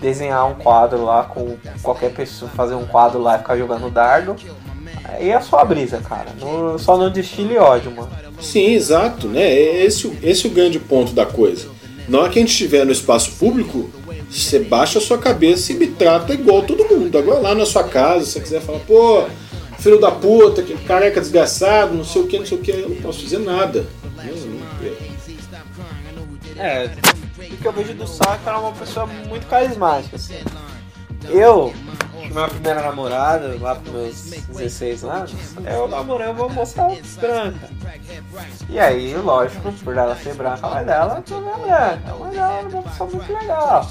desenhar 0.00 0.46
um 0.50 0.54
quadro 0.54 1.04
lá 1.04 1.24
com 1.24 1.56
qualquer 1.82 2.12
pessoa, 2.12 2.50
fazer 2.50 2.74
um 2.74 2.84
quadro 2.84 3.20
lá 3.20 3.36
e 3.36 3.38
ficar 3.38 3.56
jogando 3.56 3.90
dardo, 3.90 4.36
E 5.20 5.32
a 5.32 5.40
sua 5.40 5.64
brisa, 5.64 6.00
cara. 6.00 6.30
No, 6.40 6.78
só 6.78 6.96
não 6.96 7.10
destile 7.10 7.56
ódio, 7.56 7.90
mano. 7.92 8.10
Sim, 8.40 8.72
exato, 8.74 9.28
né? 9.28 9.52
Esse, 9.52 10.18
esse 10.22 10.46
é 10.46 10.50
o 10.50 10.52
grande 10.52 10.78
ponto 10.80 11.12
da 11.12 11.24
coisa. 11.24 11.68
Na 12.08 12.20
hora 12.20 12.30
que 12.30 12.38
a 12.38 12.42
gente 12.42 12.50
estiver 12.50 12.84
no 12.84 12.92
espaço 12.92 13.32
público, 13.38 13.90
você 14.28 14.58
baixa 14.58 14.98
a 14.98 15.02
sua 15.02 15.18
cabeça 15.18 15.72
e 15.72 15.76
me 15.76 15.86
trata 15.86 16.34
igual 16.34 16.62
todo 16.62 16.84
mundo. 16.84 17.16
Agora 17.16 17.40
lá 17.40 17.54
na 17.54 17.64
sua 17.64 17.84
casa, 17.84 18.24
se 18.24 18.32
você 18.32 18.40
quiser 18.40 18.60
falar, 18.60 18.80
pô, 18.80 19.24
filho 19.84 20.00
da 20.00 20.10
puta, 20.10 20.62
que 20.62 20.74
careca 20.84 21.20
desgraçado, 21.20 21.92
não 21.92 22.04
sei 22.04 22.22
o 22.22 22.26
que, 22.26 22.38
não 22.38 22.46
sei 22.46 22.56
o 22.56 22.60
que, 22.62 22.70
eu 22.70 22.88
não 22.88 22.96
posso 22.96 23.20
dizer 23.20 23.38
nada. 23.38 23.86
É, 26.56 26.86
o 27.52 27.56
que 27.58 27.66
eu 27.66 27.72
vejo 27.72 27.92
do 27.92 28.06
Saka 28.06 28.40
era 28.46 28.58
uma 28.60 28.72
pessoa 28.72 29.06
muito 29.06 29.46
carismática, 29.46 30.16
assim. 30.16 30.36
Eu, 31.28 31.74
minha 32.30 32.48
primeira 32.48 32.80
namorada, 32.80 33.58
lá 33.60 33.74
pros 33.74 33.92
meus 33.92 34.30
16 34.56 35.04
anos, 35.04 35.34
eu 35.66 35.86
namorei 35.86 36.28
uma 36.28 36.48
moça 36.48 36.88
branca. 37.20 37.68
E 38.70 38.78
aí, 38.78 39.14
lógico, 39.16 39.70
por 39.70 39.96
ela 39.96 40.16
ser 40.16 40.34
branca, 40.34 40.66
mãe 40.66 40.84
dela 40.84 41.22
também 41.22 41.52
é 41.52 41.58
branca. 41.58 42.10
A 42.10 42.14
mãe 42.14 42.30
dela 42.30 42.58
é 42.58 42.62
uma 42.62 42.82
pessoa 42.82 43.10
muito 43.10 43.32
legal. 43.32 43.90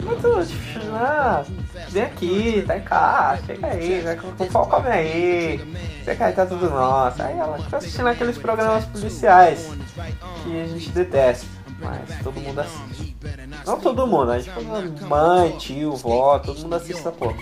Muito, 0.00 0.46
tipo, 0.46 0.94
ah, 0.94 1.44
vem 1.88 2.02
aqui, 2.02 2.64
tá 2.66 2.76
em 2.76 2.82
casa, 2.82 3.42
chega 3.46 3.66
aí, 3.66 4.00
vai 4.00 4.16
com 4.16 4.64
come 4.66 4.88
aí, 4.88 5.60
chega 6.04 6.26
aí, 6.26 6.32
tá 6.32 6.46
tudo 6.46 6.68
nosso. 6.70 7.22
Aí 7.22 7.38
ela 7.38 7.58
fica 7.58 7.76
assistindo 7.76 8.08
aqueles 8.08 8.38
programas 8.38 8.84
policiais 8.86 9.70
que 10.42 10.60
a 10.60 10.66
gente 10.66 10.90
detesta, 10.90 11.46
mas 11.78 12.22
todo 12.22 12.40
mundo 12.40 12.60
assiste. 12.60 13.16
Não 13.66 13.78
todo 13.78 14.06
mundo, 14.06 14.32
a 14.32 14.38
gente 14.38 14.52
mãe, 15.04 15.52
tio, 15.58 15.94
vó, 15.96 16.38
todo 16.38 16.60
mundo 16.60 16.74
assiste 16.74 17.00
essa 17.00 17.12
porra. 17.12 17.36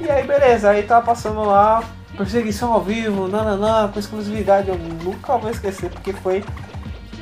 E 0.00 0.10
aí, 0.10 0.26
beleza, 0.26 0.70
aí 0.70 0.82
tava 0.82 1.04
passando 1.06 1.44
lá, 1.44 1.84
perseguição 2.16 2.72
ao 2.72 2.80
vivo, 2.80 3.28
nananã, 3.28 3.88
com 3.88 3.98
exclusividade, 3.98 4.68
eu 4.68 4.78
nunca 4.78 5.36
vou 5.36 5.50
esquecer, 5.50 5.90
porque 5.90 6.12
foi 6.12 6.44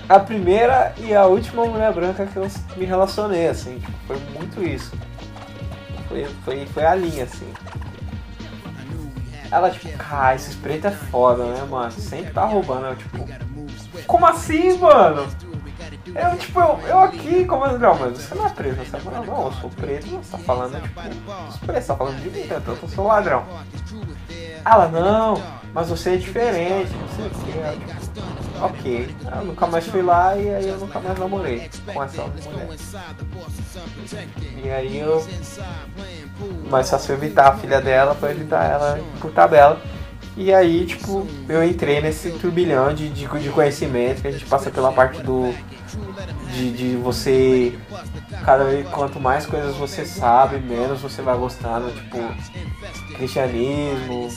a 0.08 0.18
primeira 0.18 0.92
e 0.98 1.14
a 1.14 1.26
última 1.26 1.64
mulher 1.64 1.92
branca 1.92 2.26
que 2.26 2.36
eu 2.36 2.46
me 2.76 2.84
relacionei, 2.84 3.48
assim, 3.48 3.80
foi 4.06 4.18
muito 4.34 4.62
isso. 4.62 4.92
Foi, 6.10 6.24
foi, 6.44 6.66
foi 6.66 6.84
a 6.84 6.94
linha, 6.96 7.22
assim. 7.22 7.54
Ela, 9.48 9.70
tipo, 9.70 9.96
cara, 9.96 10.34
esse 10.34 10.56
preto 10.56 10.88
é 10.88 10.90
foda, 10.90 11.44
né, 11.44 11.64
mano? 11.70 11.92
Sempre 11.92 12.32
tá 12.32 12.44
roubando, 12.44 12.86
eu, 12.86 12.96
tipo, 12.96 13.28
como 14.08 14.26
assim, 14.26 14.76
mano? 14.76 15.28
Eu, 16.06 16.36
tipo, 16.36 16.58
eu, 16.58 16.80
eu 16.88 16.98
aqui, 16.98 17.44
como 17.44 17.64
não, 17.78 17.96
mas 17.96 18.18
você 18.18 18.34
não 18.34 18.44
é 18.44 18.50
preto, 18.50 18.76
você 18.76 18.90
tá 18.90 18.98
falando, 18.98 19.26
não, 19.26 19.46
eu 19.46 19.52
sou 19.52 19.70
preto, 19.70 20.08
você 20.08 20.32
tá 20.32 20.38
falando, 20.38 20.82
tipo, 20.82 21.00
os 21.48 21.56
pretos, 21.58 21.86
tá 21.86 21.96
falando 21.96 22.20
de 22.20 22.30
mim, 22.30 22.44
né? 22.44 22.56
então 22.60 22.76
eu 22.82 22.88
sou 22.88 23.06
ladrão. 23.06 23.44
Ela, 24.64 24.88
não, 24.88 25.40
mas 25.72 25.88
você 25.88 26.14
é 26.14 26.16
diferente, 26.16 26.92
não 26.92 27.08
sei 27.08 27.26
o 27.26 27.30
que. 27.30 27.99
Ok, 28.60 29.14
eu 29.36 29.44
nunca 29.44 29.66
mais 29.66 29.86
fui 29.86 30.02
lá 30.02 30.36
e 30.36 30.54
aí 30.54 30.68
eu 30.68 30.78
nunca 30.78 31.00
mais 31.00 31.18
namorei 31.18 31.70
com 31.92 32.02
essa 32.02 32.22
mulher. 32.24 32.68
E 34.62 34.70
aí 34.70 34.98
eu. 34.98 35.26
Mas 36.68 36.86
só 36.86 36.98
se 36.98 37.10
eu 37.10 37.16
evitar 37.16 37.48
a 37.48 37.56
filha 37.56 37.80
dela 37.80 38.14
pra 38.14 38.30
evitar 38.30 38.64
ela 38.64 39.00
por 39.20 39.30
tabela. 39.32 39.80
E 40.36 40.52
aí, 40.54 40.86
tipo, 40.86 41.26
eu 41.48 41.62
entrei 41.62 42.00
nesse 42.00 42.30
turbilhão 42.32 42.94
de, 42.94 43.08
de, 43.08 43.26
de 43.26 43.48
conhecimento 43.50 44.22
que 44.22 44.28
a 44.28 44.30
gente 44.30 44.46
passa 44.46 44.70
pela 44.70 44.92
parte 44.92 45.20
do. 45.22 45.54
De, 46.52 46.72
de 46.72 46.96
você. 46.96 47.78
Cada 48.44 48.64
vez 48.64 48.88
quanto 48.88 49.20
mais 49.20 49.46
coisas 49.46 49.76
você 49.76 50.04
sabe, 50.04 50.58
menos 50.58 51.00
você 51.00 51.22
vai 51.22 51.36
gostando, 51.36 51.90
tipo, 51.92 52.18
cristianismo, 53.14 54.28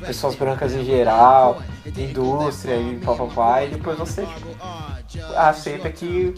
pessoas 0.00 0.34
brancas 0.34 0.74
em 0.74 0.84
geral, 0.84 1.62
indústria 1.86 2.76
e 2.76 2.96
papapá, 2.96 3.62
e 3.62 3.70
depois 3.70 3.96
você 3.98 4.26
tipo, 4.26 5.34
aceita 5.36 5.90
que 5.90 6.34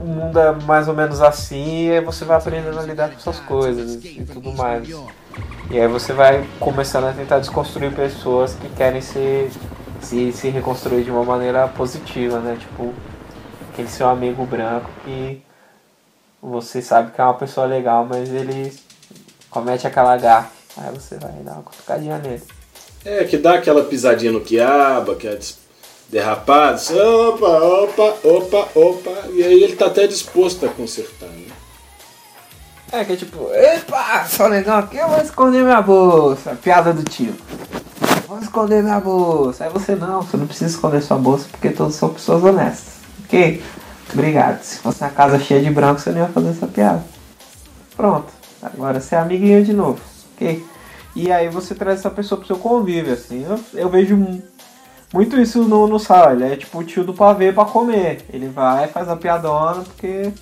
o 0.00 0.04
mundo 0.04 0.38
é 0.38 0.52
mais 0.52 0.88
ou 0.88 0.94
menos 0.94 1.20
assim 1.20 1.90
e 1.90 2.00
você 2.00 2.24
vai 2.24 2.36
aprendendo 2.36 2.78
a 2.78 2.82
lidar 2.82 3.10
com 3.10 3.16
essas 3.16 3.40
coisas 3.40 4.04
e 4.04 4.24
tudo 4.24 4.52
mais. 4.52 4.88
E 5.70 5.80
aí 5.80 5.88
você 5.88 6.12
vai 6.12 6.46
começando 6.60 7.04
a 7.04 7.12
tentar 7.12 7.38
desconstruir 7.38 7.92
pessoas 7.92 8.54
que 8.54 8.68
querem 8.70 9.00
ser, 9.00 9.50
se, 10.00 10.32
se 10.32 10.48
reconstruir 10.48 11.02
de 11.02 11.10
uma 11.10 11.24
maneira 11.24 11.66
positiva, 11.68 12.38
né? 12.38 12.56
Tipo, 12.58 12.94
aquele 13.76 13.88
seu 13.88 14.08
amigo 14.08 14.46
branco 14.46 14.88
que 15.04 15.42
você 16.42 16.80
sabe 16.80 17.12
que 17.12 17.20
é 17.20 17.24
uma 17.24 17.34
pessoa 17.34 17.66
legal, 17.66 18.06
mas 18.08 18.30
ele 18.30 18.72
comete 19.50 19.86
aquela 19.86 20.16
garra. 20.16 20.50
Aí 20.78 20.90
você 20.94 21.18
vai 21.18 21.30
dar 21.42 21.52
uma 21.52 21.62
cutucadinha 21.62 22.16
nele. 22.18 22.42
É, 23.04 23.24
que 23.24 23.36
dá 23.36 23.54
aquela 23.54 23.84
pisadinha 23.84 24.32
no 24.32 24.40
quiaba, 24.40 25.14
que 25.14 25.28
é 25.28 25.38
derrapado. 26.08 26.80
Opa, 26.90 27.48
opa, 27.48 28.16
opa, 28.24 28.68
opa. 28.74 29.28
E 29.34 29.44
aí 29.44 29.62
ele 29.62 29.76
tá 29.76 29.86
até 29.86 30.06
disposto 30.06 30.64
a 30.64 30.70
consertar, 30.70 31.28
né? 31.28 31.46
É, 32.92 33.04
que 33.04 33.12
é 33.12 33.16
tipo, 33.16 33.50
epa, 33.52 34.24
só 34.26 34.46
legal 34.46 34.78
aqui, 34.78 34.96
eu 34.96 35.08
vou 35.08 35.20
esconder 35.20 35.62
minha 35.62 35.82
bolsa. 35.82 36.56
Piada 36.62 36.94
do 36.94 37.02
tio. 37.02 37.34
Vou 38.26 38.38
esconder 38.38 38.82
minha 38.82 39.00
bolsa. 39.00 39.64
Aí 39.64 39.70
você 39.70 39.94
não, 39.94 40.22
você 40.22 40.36
não 40.38 40.46
precisa 40.46 40.70
esconder 40.70 41.02
sua 41.02 41.18
bolsa 41.18 41.46
porque 41.50 41.68
todos 41.70 41.94
são 41.94 42.08
pessoas 42.08 42.42
honestas. 42.42 42.95
Ok? 43.26 43.62
Obrigado. 44.12 44.62
Se 44.62 44.78
fosse 44.78 45.02
uma 45.02 45.10
casa 45.10 45.38
cheia 45.38 45.60
de 45.60 45.70
branco, 45.70 46.00
você 46.00 46.10
não 46.10 46.20
ia 46.20 46.28
fazer 46.28 46.50
essa 46.50 46.66
piada. 46.66 47.04
Pronto. 47.96 48.32
Agora 48.62 49.00
você 49.00 49.14
é 49.14 49.18
amiguinho 49.18 49.64
de 49.64 49.72
novo. 49.72 50.00
Ok? 50.34 50.64
E 51.14 51.32
aí 51.32 51.48
você 51.48 51.74
traz 51.74 52.00
essa 52.00 52.10
pessoa 52.10 52.38
pro 52.38 52.46
seu 52.46 52.58
convívio, 52.58 53.12
assim. 53.12 53.44
Eu, 53.44 53.58
eu 53.74 53.88
vejo 53.88 54.16
muito 55.12 55.40
isso 55.40 55.62
no, 55.62 55.86
no 55.86 55.98
sal. 55.98 56.32
Ele 56.32 56.44
é 56.44 56.56
tipo 56.56 56.78
o 56.78 56.84
tio 56.84 57.04
do 57.04 57.14
pavê 57.14 57.52
pra 57.52 57.64
comer. 57.64 58.24
Ele 58.32 58.48
vai, 58.48 58.86
faz 58.88 59.08
a 59.08 59.16
piadona 59.16 59.82
porque 59.82 60.32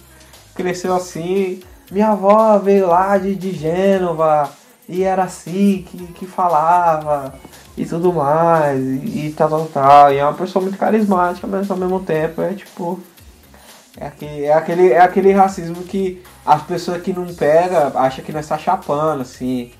cresceu 0.54 0.94
assim. 0.94 1.60
Minha 1.90 2.10
avó 2.10 2.58
veio 2.58 2.88
lá 2.88 3.16
de, 3.18 3.34
de 3.34 3.52
Gênova 3.52 4.50
e 4.88 5.02
era 5.02 5.24
assim 5.24 5.86
que, 5.88 5.98
que 6.08 6.26
falava 6.26 7.34
e 7.76 7.84
tudo 7.84 8.12
mais. 8.12 8.80
E, 8.80 9.26
e 9.26 9.34
tal, 9.36 9.48
tal, 9.48 9.66
tal. 9.66 10.12
E 10.12 10.18
é 10.18 10.24
uma 10.24 10.34
pessoa 10.34 10.62
muito 10.62 10.78
carismática, 10.78 11.46
mas 11.46 11.70
ao 11.70 11.76
mesmo 11.76 12.00
tempo 12.00 12.42
é 12.42 12.54
tipo. 12.54 13.00
É 13.96 14.06
aquele, 14.06 14.44
é 14.44 14.52
aquele, 14.52 14.92
é 14.92 15.00
aquele 15.00 15.32
racismo 15.32 15.82
que 15.84 16.20
as 16.44 16.62
pessoas 16.62 17.00
que 17.00 17.12
não 17.12 17.32
pega 17.32 17.92
acham 17.94 18.24
que 18.24 18.32
nós 18.32 18.46
tá 18.48 18.58
chapando, 18.58 19.22
assim. 19.22 19.70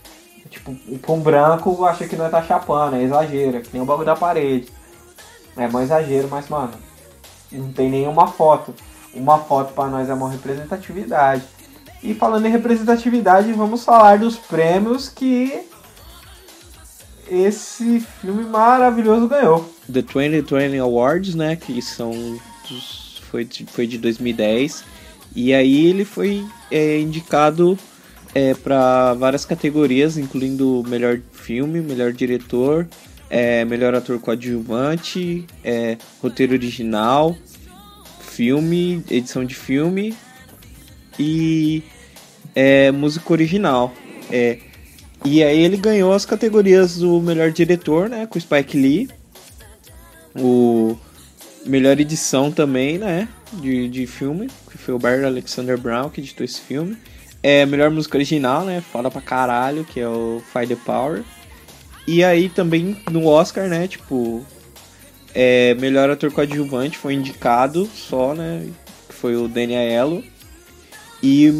Tipo, 0.49 0.76
um 1.12 1.20
branco 1.20 1.84
acha 1.84 2.07
que 2.07 2.14
nós 2.14 2.30
tá 2.30 2.40
chapando, 2.40 2.95
é 2.95 3.03
exagero, 3.03 3.57
é 3.57 3.61
que 3.61 3.70
nem 3.72 3.82
o 3.82 3.84
bagulho 3.84 4.07
da 4.07 4.14
parede. 4.14 4.70
É 5.57 5.66
mais 5.66 5.86
exagero, 5.86 6.28
mas, 6.30 6.49
mano, 6.49 6.74
não 7.51 7.72
tem 7.72 7.90
nenhuma 7.90 8.28
foto. 8.28 8.72
Uma 9.12 9.38
foto 9.38 9.72
para 9.72 9.88
nós 9.88 10.09
é 10.09 10.14
uma 10.14 10.30
representatividade. 10.30 11.42
E 12.03 12.14
falando 12.14 12.47
em 12.47 12.51
representatividade, 12.51 13.52
vamos 13.52 13.85
falar 13.85 14.19
dos 14.19 14.36
prêmios 14.36 15.09
que 15.09 15.66
esse 17.30 18.01
filme 18.20 18.44
maravilhoso 18.44 19.28
ganhou. 19.28 19.68
The 19.90 20.02
2020 20.02 20.78
Awards, 20.78 21.34
né, 21.34 21.56
que 21.56 21.80
são 21.82 22.10
dos, 22.68 23.22
foi, 23.30 23.48
foi 23.66 23.86
de 23.86 23.98
2010. 23.98 24.84
E 25.34 25.52
aí 25.52 25.86
ele 25.86 26.05
foi 26.05 26.44
é, 26.70 27.01
indicado 27.01 27.76
é, 28.34 28.55
para 28.55 29.14
várias 29.14 29.44
categorias, 29.44 30.16
incluindo 30.16 30.84
melhor 30.86 31.20
filme, 31.32 31.80
melhor 31.80 32.12
diretor, 32.12 32.86
é, 33.28 33.64
melhor 33.64 33.94
ator 33.94 34.20
coadjuvante, 34.20 35.44
é, 35.64 35.96
roteiro 36.22 36.52
original, 36.52 37.36
filme, 38.20 39.02
edição 39.10 39.44
de 39.44 39.55
filme 39.55 40.14
e 41.18 41.82
é, 42.55 42.92
música 42.92 43.32
original. 43.32 43.92
É, 44.30 44.59
e 45.24 45.42
aí 45.42 45.60
ele 45.60 45.76
ganhou 45.76 46.12
as 46.12 46.26
categorias 46.26 46.98
do 46.98 47.20
melhor 47.20 47.51
diretor, 47.51 48.09
né, 48.09 48.26
com 48.26 48.38
Spike 48.38 48.76
Lee, 48.76 49.09
o 50.36 50.96
melhor 51.64 51.98
edição 51.98 52.52
também, 52.52 52.98
né, 52.98 53.28
de, 53.55 53.88
de 53.88 54.06
filme, 54.06 54.48
que 54.70 54.76
foi 54.76 54.94
o 54.94 54.98
Barry 54.98 55.24
Alexander 55.24 55.78
Brown 55.78 56.10
que 56.10 56.20
editou 56.20 56.44
esse 56.44 56.60
filme. 56.60 56.96
É, 57.42 57.64
melhor 57.66 57.90
música 57.90 58.16
original, 58.16 58.64
né, 58.64 58.82
foda 58.92 59.10
pra 59.10 59.20
caralho, 59.20 59.84
que 59.84 59.98
é 59.98 60.09
o 60.09 60.42
Fight 60.52 60.68
the 60.68 60.80
Power. 60.84 61.22
E 62.06 62.22
aí 62.22 62.48
também 62.51 62.96
no 63.10 63.26
Oscar, 63.26 63.66
né, 63.66 63.88
tipo, 63.88 64.44
é, 65.34 65.74
melhor 65.74 66.10
ator 66.10 66.30
coadjuvante 66.30 66.98
foi 66.98 67.14
indicado 67.14 67.88
só, 67.94 68.34
né, 68.34 68.66
que 69.09 69.14
foi 69.14 69.36
o 69.36 69.48
Danny 69.48 69.74
Aiello. 69.74 70.22
E 71.22 71.51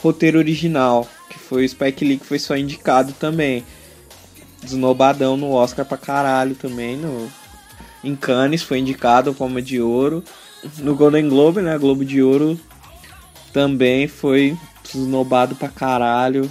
roteiro 0.00 0.38
original, 0.38 1.08
foi 1.48 1.64
o 1.64 1.68
Spike 1.68 2.04
Lee, 2.04 2.18
que 2.18 2.26
foi 2.26 2.38
só 2.38 2.56
indicado 2.56 3.12
também. 3.12 3.64
Desnobadão 4.62 5.36
no 5.36 5.52
Oscar 5.52 5.84
pra 5.84 5.96
caralho 5.96 6.54
também, 6.54 6.96
no... 6.96 7.30
Em 8.02 8.14
Cannes 8.14 8.62
foi 8.62 8.78
indicado 8.78 9.34
como 9.34 9.60
de 9.60 9.80
ouro. 9.80 10.22
No 10.78 10.94
Golden 10.94 11.28
Globe, 11.28 11.60
né, 11.60 11.76
Globo 11.78 12.04
de 12.04 12.22
Ouro, 12.22 12.58
também 13.52 14.06
foi 14.06 14.56
desnobado 14.84 15.54
pra 15.56 15.68
caralho 15.68 16.50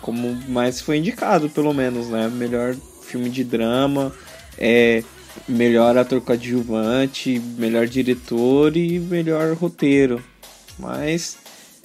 como 0.00 0.38
mais 0.48 0.80
foi 0.80 0.98
indicado, 0.98 1.48
pelo 1.50 1.72
menos, 1.74 2.08
né? 2.08 2.28
Melhor 2.28 2.76
filme 3.02 3.28
de 3.28 3.42
drama, 3.42 4.12
é, 4.58 5.02
melhor 5.48 5.96
ator 5.96 6.20
coadjuvante, 6.20 7.40
melhor 7.58 7.86
diretor 7.86 8.76
e 8.76 8.98
melhor 8.98 9.54
roteiro. 9.54 10.22
Mas 10.78 11.38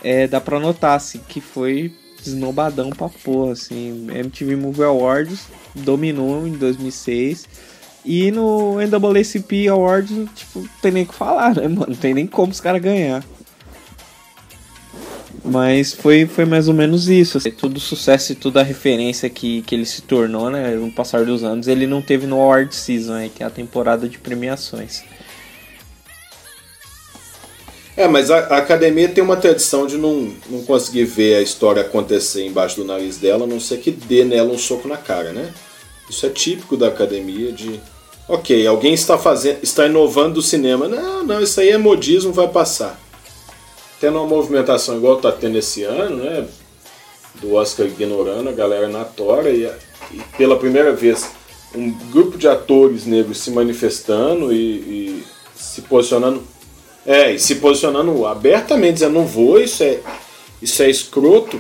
é, 0.04 0.28
dá 0.28 0.42
pra 0.42 0.60
notar 0.60 0.98
assim, 0.98 1.20
que 1.28 1.42
foi 1.42 1.94
esnobadão 2.26 2.90
pra 2.90 3.10
porra. 3.10 3.54
Assim. 3.54 4.08
MTV 4.10 4.56
Movie 4.56 4.84
Awards 4.84 5.48
dominou 5.76 6.48
em 6.48 6.54
2006. 6.54 7.48
E 8.04 8.32
no 8.32 8.78
NAACP 8.78 9.68
Awards, 9.68 10.12
tipo, 10.36 10.60
não 10.60 10.70
tem 10.82 10.92
nem 10.92 11.04
o 11.04 11.08
que 11.08 11.14
falar, 11.14 11.56
né, 11.56 11.68
mano? 11.68 11.88
Não 11.90 11.96
tem 11.96 12.14
nem 12.14 12.26
como 12.26 12.52
os 12.52 12.60
caras 12.60 12.82
ganhar. 12.82 13.24
Mas 15.44 15.94
foi, 15.94 16.26
foi 16.26 16.46
mais 16.46 16.68
ou 16.68 16.74
menos 16.74 17.10
isso. 17.10 17.38
Assim. 17.38 17.52
Todo 17.52 17.78
o 17.78 17.80
sucesso 17.80 18.32
e 18.32 18.36
toda 18.36 18.62
a 18.62 18.64
referência 18.64 19.30
que, 19.30 19.62
que 19.64 19.76
ele 19.76 19.86
se 19.86 20.02
tornou, 20.02 20.50
né? 20.50 20.76
No 20.76 20.92
passar 20.92 21.26
dos 21.26 21.44
anos, 21.44 21.68
ele 21.68 21.86
não 21.86 22.02
teve 22.02 22.26
no 22.28 22.40
Award 22.40 22.74
Season, 22.74 23.14
né, 23.14 23.30
que 23.34 23.44
é 23.44 23.46
a 23.46 23.50
temporada 23.50 24.08
de 24.08 24.18
premiações. 24.18 25.04
É, 27.96 28.08
mas 28.08 28.32
a, 28.32 28.38
a, 28.38 28.58
academia 28.58 29.10
tem 29.10 29.24
uma 29.24 29.36
tradição 29.36 29.86
de 29.86 29.98
não, 29.98 30.34
não 30.50 30.64
conseguir 30.64 31.04
ver 31.04 31.36
a 31.36 31.42
história 31.42 31.82
acontecer 31.82 32.46
embaixo 32.46 32.78
do 32.78 32.86
nariz 32.86 33.18
dela, 33.18 33.44
a 33.44 33.48
não 33.48 33.60
ser 33.60 33.80
que 33.80 33.92
dê 33.92 34.24
nela 34.24 34.52
um 34.52 34.58
soco 34.58 34.88
na 34.88 34.98
cara, 34.98 35.34
né? 35.34 35.54
Isso 36.10 36.26
é 36.26 36.30
típico 36.30 36.78
da 36.78 36.88
academia 36.88 37.52
de. 37.52 37.80
Ok, 38.28 38.66
alguém 38.66 38.94
está 38.94 39.18
fazendo. 39.18 39.60
está 39.62 39.86
inovando 39.86 40.40
o 40.40 40.44
cinema. 40.44 40.88
Não, 40.88 41.24
não, 41.24 41.42
isso 41.42 41.60
aí 41.60 41.70
é 41.70 41.78
modismo, 41.78 42.32
vai 42.32 42.48
passar. 42.48 43.00
Tendo 44.00 44.18
uma 44.18 44.28
movimentação 44.28 44.98
igual 44.98 45.18
está 45.18 45.32
tendo 45.32 45.58
esse 45.58 45.84
ano, 45.84 46.24
né? 46.24 46.48
Do 47.36 47.54
Oscar 47.56 47.86
ignorando 47.86 48.50
a 48.50 48.54
galera 48.54 48.88
na 48.88 49.04
tora 49.04 49.50
e, 49.50 49.70
e 50.12 50.22
pela 50.38 50.58
primeira 50.58 50.94
vez 50.94 51.30
um 51.74 51.92
grupo 52.12 52.38
de 52.38 52.48
atores 52.48 53.06
negros 53.06 53.38
se 53.38 53.52
manifestando 53.52 54.52
e, 54.52 54.58
e 54.58 55.24
se 55.56 55.82
posicionando 55.84 56.44
é, 57.06 57.32
e 57.32 57.40
se 57.40 57.56
posicionando 57.56 58.26
abertamente, 58.26 58.94
dizendo 58.94 59.14
não 59.14 59.26
vou, 59.26 59.60
isso 59.60 59.84
é, 59.84 60.00
isso 60.62 60.82
é 60.84 60.90
escroto. 60.90 61.60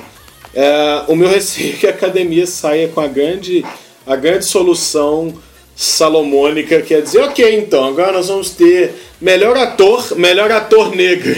É, 0.53 1.03
o 1.07 1.15
meu 1.15 1.30
receio 1.31 1.73
é 1.73 1.77
que 1.77 1.88
a 1.88 1.91
academia 1.91 2.45
saia 2.45 2.88
com 2.89 3.01
a 3.01 3.07
grande, 3.07 3.65
a 4.05 4.15
grande 4.15 4.45
solução 4.45 5.34
salomônica, 5.76 6.81
que 6.81 6.93
é 6.93 7.01
dizer, 7.01 7.22
ok, 7.22 7.57
então, 7.57 7.85
agora 7.85 8.11
nós 8.11 8.27
vamos 8.27 8.51
ter 8.51 8.93
melhor 9.19 9.57
ator, 9.57 10.15
melhor 10.15 10.51
ator 10.51 10.95
negro, 10.95 11.34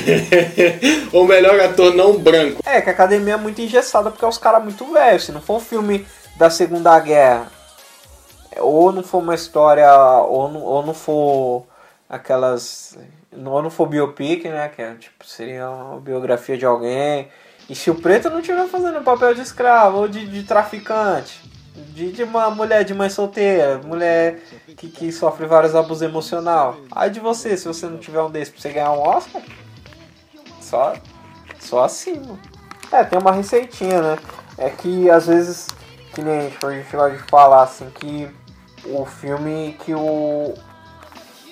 ou 1.14 1.26
melhor 1.26 1.60
ator 1.62 1.96
não 1.96 2.18
branco. 2.18 2.62
É, 2.66 2.82
que 2.82 2.90
a 2.90 2.94
academia 2.94 3.36
é 3.36 3.38
muito 3.38 3.62
engessada 3.62 4.12
porque 4.12 4.26
é 4.26 4.28
os 4.28 4.38
caras 4.38 4.64
muito 4.64 4.92
velhos. 4.92 5.26
Se 5.26 5.32
não 5.32 5.42
for 5.42 5.58
um 5.58 5.62
filme 5.62 6.06
da 6.36 6.50
Segunda 6.50 7.00
Guerra, 7.00 7.50
ou 8.60 8.92
não 8.92 9.04
for 9.04 9.20
uma 9.20 9.36
história, 9.36 9.90
ou 10.24 10.52
não, 10.52 10.62
ou 10.62 10.86
não 10.86 10.94
for 10.94 11.66
aquelas 12.10 12.98
não 13.38 13.70
for 13.70 13.88
biopic, 13.88 14.46
né? 14.46 14.70
Que 14.70 14.82
é, 14.82 14.96
tipo, 14.96 15.26
seria 15.26 15.70
uma 15.70 16.00
biografia 16.00 16.58
de 16.58 16.66
alguém. 16.66 17.28
E 17.70 17.76
se 17.76 17.90
o 17.90 17.96
preto 17.96 18.30
não 18.30 18.40
estiver 18.40 18.68
fazendo 18.68 19.02
papel 19.04 19.34
de 19.34 19.42
escravo 19.42 20.00
ou 20.00 20.08
de, 20.08 20.28
de 20.28 20.44
traficante, 20.44 21.42
de, 21.76 22.12
de, 22.12 22.24
uma 22.24 22.50
mulher 22.50 22.84
de 22.84 22.94
mãe 22.94 23.10
solteira, 23.10 23.80
mulher 23.84 24.40
que, 24.78 24.90
que 24.90 25.12
sofre 25.12 25.46
vários 25.46 25.76
abusos 25.76 26.02
emocional. 26.02 26.78
Aí 26.92 27.10
de 27.10 27.20
você, 27.20 27.56
se 27.56 27.68
você 27.68 27.88
não 27.88 27.98
tiver 27.98 28.22
um 28.22 28.30
desses 28.30 28.54
pra 28.54 28.62
você 28.62 28.70
ganhar 28.70 28.92
um 28.92 29.00
Oscar, 29.00 29.42
só, 30.60 30.94
só 31.60 31.84
assim. 31.84 32.22
É, 32.92 33.04
tem 33.04 33.18
uma 33.18 33.32
receitinha, 33.32 34.02
né? 34.02 34.20
É 34.58 34.70
que 34.70 35.10
às 35.10 35.28
vezes, 35.28 35.68
que 36.14 36.22
nem 36.22 36.40
a 36.40 36.42
gente 36.44 36.58
gosta 36.96 37.12
de 37.12 37.24
falar 37.24 37.64
assim, 37.64 37.90
que 37.92 38.30
o 38.86 39.06
filme 39.06 39.76
que 39.80 39.96
o, 39.96 40.54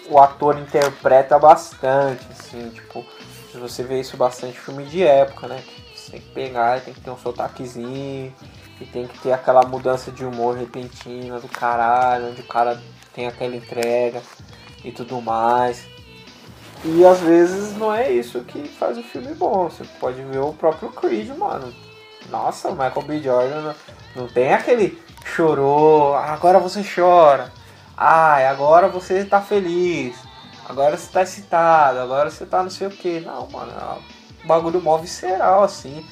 o 0.10 0.20
ator 0.20 0.58
interpreta 0.58 1.38
bastante, 1.40 2.26
assim, 2.32 2.70
tipo, 2.70 3.06
você 3.54 3.84
vê 3.84 4.00
isso 4.00 4.18
bastante 4.18 4.58
em 4.58 4.62
filme 4.62 4.86
de 4.86 5.04
época, 5.04 5.48
né? 5.48 5.64
Você 5.96 6.12
tem 6.12 6.22
que 6.22 6.30
pegar, 6.30 6.82
tem 6.82 6.94
que 6.94 7.02
ter 7.02 7.10
um 7.10 7.18
sotaquezinho, 7.18 8.34
e 8.82 8.86
tem 8.86 9.06
que 9.06 9.20
ter 9.20 9.32
aquela 9.32 9.64
mudança 9.64 10.12
de 10.12 10.26
humor 10.26 10.58
repentina 10.58 11.40
do 11.40 11.48
caralho, 11.48 12.30
onde 12.30 12.42
o 12.42 12.48
cara 12.48 12.82
tem 13.14 13.28
aquela 13.28 13.56
entrega 13.56 14.22
e 14.84 14.92
tudo 14.92 15.22
mais. 15.22 15.86
E 16.84 17.06
às 17.06 17.20
vezes 17.20 17.78
não 17.78 17.94
é 17.94 18.12
isso 18.12 18.40
que 18.42 18.68
faz 18.68 18.98
o 18.98 19.04
filme 19.04 19.36
bom. 19.36 19.70
Você 19.70 19.84
pode 20.00 20.20
ver 20.24 20.40
o 20.40 20.54
próprio 20.54 20.92
Creed, 20.92 21.30
mano. 21.38 21.72
Nossa, 22.30 22.70
o 22.70 22.72
Michael 22.72 23.02
B. 23.04 23.20
Jordan 23.20 23.62
não, 23.62 23.76
não 24.16 24.28
tem 24.28 24.52
aquele 24.52 25.00
chorou, 25.24 26.16
agora 26.16 26.60
você 26.60 26.84
chora. 26.84 27.52
Ai, 27.96 28.48
agora 28.48 28.88
você 28.88 29.26
tá 29.26 29.42
feliz. 29.42 30.16
Agora 30.68 30.98
você 30.98 31.12
tá 31.12 31.22
excitado. 31.22 32.00
Agora 32.00 32.30
você 32.30 32.46
tá 32.46 32.64
não 32.64 32.70
sei 32.70 32.88
o 32.88 32.92
que. 32.92 33.20
Não, 33.20 33.48
mano. 33.50 33.72
É 33.72 34.44
um 34.44 34.48
bagulho 34.48 34.82
mó 34.82 34.98
visceral, 34.98 35.64
assim. 35.64 36.06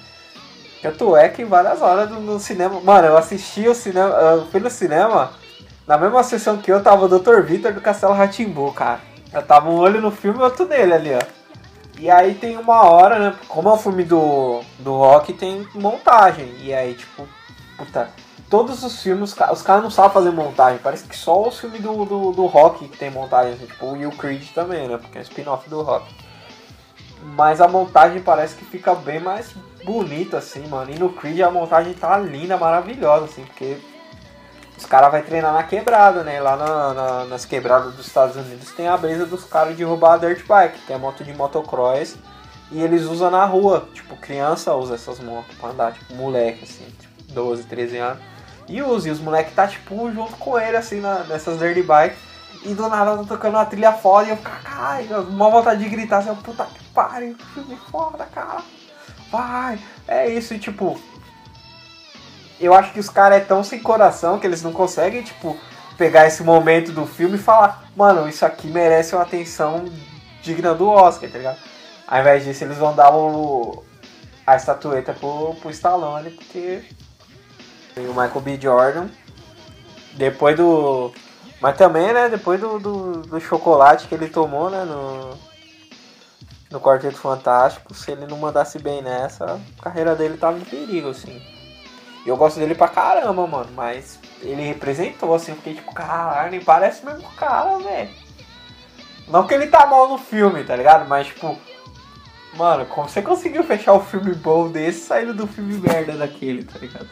Tanto 0.81 1.15
é 1.15 1.27
que 1.29 1.43
várias 1.43 1.81
horas 1.81 2.09
no, 2.09 2.39
cinema. 2.39 2.79
Mano, 2.81 3.07
eu 3.07 3.17
assisti 3.17 3.67
o 3.67 3.75
cinema. 3.75 4.09
Eu 4.09 4.47
fui 4.47 4.59
no 4.59 4.69
cinema. 4.69 5.31
Na 5.87 5.97
mesma 5.97 6.23
sessão 6.23 6.57
que 6.57 6.71
eu 6.71 6.83
tava 6.83 7.05
o 7.05 7.19
Dr. 7.19 7.41
Victor 7.41 7.73
do 7.73 7.81
Castelo 7.81 8.13
Ratimbu, 8.13 8.71
cara. 8.73 9.01
Eu 9.33 9.41
tava 9.41 9.69
um 9.69 9.75
olho 9.75 10.01
no 10.01 10.11
filme 10.11 10.39
e 10.39 10.41
outro 10.41 10.67
nele 10.67 10.93
ali, 10.93 11.13
ó. 11.13 11.39
E 11.99 12.09
aí 12.09 12.33
tem 12.33 12.57
uma 12.57 12.83
hora, 12.83 13.19
né? 13.19 13.35
Como 13.47 13.67
é 13.67 13.73
o 13.73 13.77
filme 13.77 14.03
do, 14.03 14.61
do 14.79 14.95
rock, 14.95 15.33
tem 15.33 15.67
montagem. 15.75 16.55
E 16.61 16.73
aí, 16.73 16.93
tipo, 16.93 17.27
puta, 17.77 18.09
todos 18.49 18.83
os 18.83 19.01
filmes, 19.01 19.35
os 19.51 19.61
caras 19.61 19.83
não 19.83 19.91
sabem 19.91 20.11
fazer 20.11 20.31
montagem. 20.31 20.79
Parece 20.83 21.05
que 21.05 21.15
só 21.15 21.47
os 21.47 21.59
filmes 21.59 21.81
do, 21.81 22.05
do, 22.05 22.31
do 22.31 22.45
Rock 22.47 22.87
que 22.87 22.97
tem 22.97 23.11
montagem, 23.11 23.53
assim, 23.53 23.65
tipo 23.65 23.85
o 23.85 24.11
Creed 24.17 24.49
também, 24.53 24.87
né? 24.87 24.97
Porque 24.97 25.19
é 25.19 25.21
spin-off 25.21 25.69
do 25.69 25.81
Rock. 25.81 26.13
Mas 27.21 27.61
a 27.61 27.67
montagem 27.67 28.21
parece 28.21 28.55
que 28.55 28.65
fica 28.65 28.95
bem 28.95 29.19
mais 29.19 29.53
bonita, 29.83 30.37
assim, 30.37 30.67
mano. 30.67 30.91
E 30.91 30.97
no 30.97 31.13
Creed 31.13 31.41
a 31.41 31.51
montagem 31.51 31.93
tá 31.93 32.17
linda, 32.17 32.57
maravilhosa, 32.57 33.25
assim, 33.25 33.43
porque 33.45 33.77
os 34.77 34.85
caras 34.85 35.11
vão 35.11 35.21
treinar 35.21 35.53
na 35.53 35.63
quebrada, 35.63 36.23
né? 36.23 36.39
Lá 36.41 36.55
na, 36.55 36.93
na, 36.93 37.25
nas 37.25 37.45
quebradas 37.45 37.93
dos 37.93 38.07
Estados 38.07 38.35
Unidos 38.35 38.71
tem 38.71 38.87
a 38.87 38.97
brisa 38.97 39.25
dos 39.25 39.43
caras 39.43 39.77
de 39.77 39.83
roubar 39.83 40.13
a 40.13 40.17
dirt 40.17 40.45
bike, 40.47 40.79
que 40.87 40.93
é 40.93 40.97
moto 40.97 41.23
de 41.23 41.33
motocross. 41.33 42.17
E 42.71 42.81
eles 42.81 43.03
usam 43.03 43.29
na 43.31 43.45
rua, 43.45 43.87
tipo, 43.93 44.15
criança 44.15 44.75
usa 44.75 44.95
essas 44.95 45.19
motos 45.19 45.55
pra 45.57 45.69
andar, 45.69 45.91
tipo, 45.93 46.13
moleque, 46.13 46.63
assim, 46.63 46.85
tipo, 46.99 47.33
12, 47.33 47.63
13 47.63 47.97
anos. 47.97 48.29
E 48.69 48.81
os, 48.83 49.05
e 49.05 49.09
os 49.09 49.19
moleques 49.19 49.53
tá 49.53 49.67
tipo 49.67 50.11
junto 50.11 50.35
com 50.37 50.59
ele, 50.59 50.77
assim, 50.77 51.01
na, 51.01 51.23
nessas 51.23 51.57
dirty 51.57 51.81
bike. 51.81 52.15
E 52.63 52.73
do 52.73 52.87
nada 52.87 53.17
tá 53.17 53.23
tocando 53.23 53.55
uma 53.55 53.65
trilha 53.65 53.91
foda 53.93 54.27
e 54.27 54.31
eu 54.31 54.37
caralho, 54.37 55.21
uma 55.23 55.49
vontade 55.49 55.83
de 55.83 55.89
gritar 55.89 56.19
assim, 56.19 56.35
puta 56.35 56.65
que 56.65 56.83
pariu, 56.93 57.35
filme 57.53 57.77
foda, 57.89 58.25
cara. 58.25 58.61
Vai, 59.31 59.79
é 60.07 60.29
isso, 60.29 60.53
e 60.53 60.59
tipo. 60.59 60.99
Eu 62.59 62.73
acho 62.73 62.91
que 62.91 62.99
os 62.99 63.09
caras 63.09 63.37
é 63.37 63.41
tão 63.41 63.63
sem 63.63 63.79
coração 63.79 64.37
que 64.37 64.45
eles 64.45 64.61
não 64.61 64.73
conseguem, 64.73 65.23
tipo, 65.23 65.57
pegar 65.97 66.27
esse 66.27 66.43
momento 66.43 66.91
do 66.91 67.05
filme 67.05 67.35
e 67.35 67.41
falar, 67.41 67.85
mano, 67.95 68.27
isso 68.27 68.45
aqui 68.45 68.67
merece 68.67 69.15
uma 69.15 69.23
atenção 69.23 69.85
digna 70.41 70.73
do 70.73 70.89
Oscar, 70.89 71.29
tá 71.29 71.37
ligado? 71.37 71.57
Ao 72.05 72.19
invés 72.19 72.43
disso, 72.43 72.63
eles 72.65 72.77
vão 72.77 72.93
dar 72.93 73.15
o, 73.15 73.83
a 74.45 74.55
estatueta 74.57 75.13
pro, 75.13 75.55
pro 75.61 75.69
Stallone, 75.69 76.31
porque 76.31 76.83
o 78.07 78.09
Michael 78.09 78.41
B. 78.41 78.59
Jordan. 78.59 79.07
Depois 80.13 80.55
do. 80.55 81.11
Mas 81.61 81.77
também, 81.77 82.13
né? 82.13 82.29
Depois 82.29 82.59
do, 82.59 82.79
do, 82.79 83.21
do 83.21 83.39
chocolate 83.39 84.07
que 84.07 84.15
ele 84.15 84.29
tomou, 84.29 84.69
né? 84.69 84.83
No, 84.83 85.37
no 86.71 86.79
Quarteto 86.79 87.17
Fantástico. 87.17 87.93
Se 87.93 88.11
ele 88.11 88.25
não 88.25 88.37
mandasse 88.37 88.79
bem 88.79 89.01
nessa, 89.01 89.59
a 89.77 89.83
carreira 89.83 90.15
dele 90.15 90.37
tava 90.37 90.57
em 90.57 90.63
perigo, 90.63 91.09
assim. 91.09 91.41
E 92.25 92.29
eu 92.29 92.37
gosto 92.37 92.59
dele 92.59 92.75
pra 92.75 92.87
caramba, 92.87 93.47
mano. 93.47 93.69
Mas 93.73 94.19
ele 94.41 94.61
representou, 94.61 95.33
assim. 95.33 95.55
Fiquei 95.55 95.75
tipo, 95.75 95.93
caralho, 95.93 96.51
nem 96.51 96.61
parece 96.61 97.05
mesmo 97.05 97.27
o 97.27 97.35
cara, 97.35 97.77
velho. 97.79 98.09
Não 99.27 99.45
que 99.45 99.53
ele 99.53 99.67
tá 99.67 99.85
mal 99.85 100.09
no 100.09 100.17
filme, 100.17 100.63
tá 100.63 100.75
ligado? 100.75 101.07
Mas, 101.07 101.27
tipo. 101.27 101.57
Mano, 102.55 102.85
como 102.87 103.07
você 103.07 103.21
conseguiu 103.21 103.63
fechar 103.63 103.93
o 103.93 103.97
um 103.97 104.03
filme 104.03 104.33
bom 104.33 104.69
desse 104.69 105.01
saindo 105.01 105.35
do 105.35 105.45
filme 105.45 105.75
merda 105.75 106.13
daquele, 106.13 106.63
tá 106.63 106.79
ligado? 106.79 107.07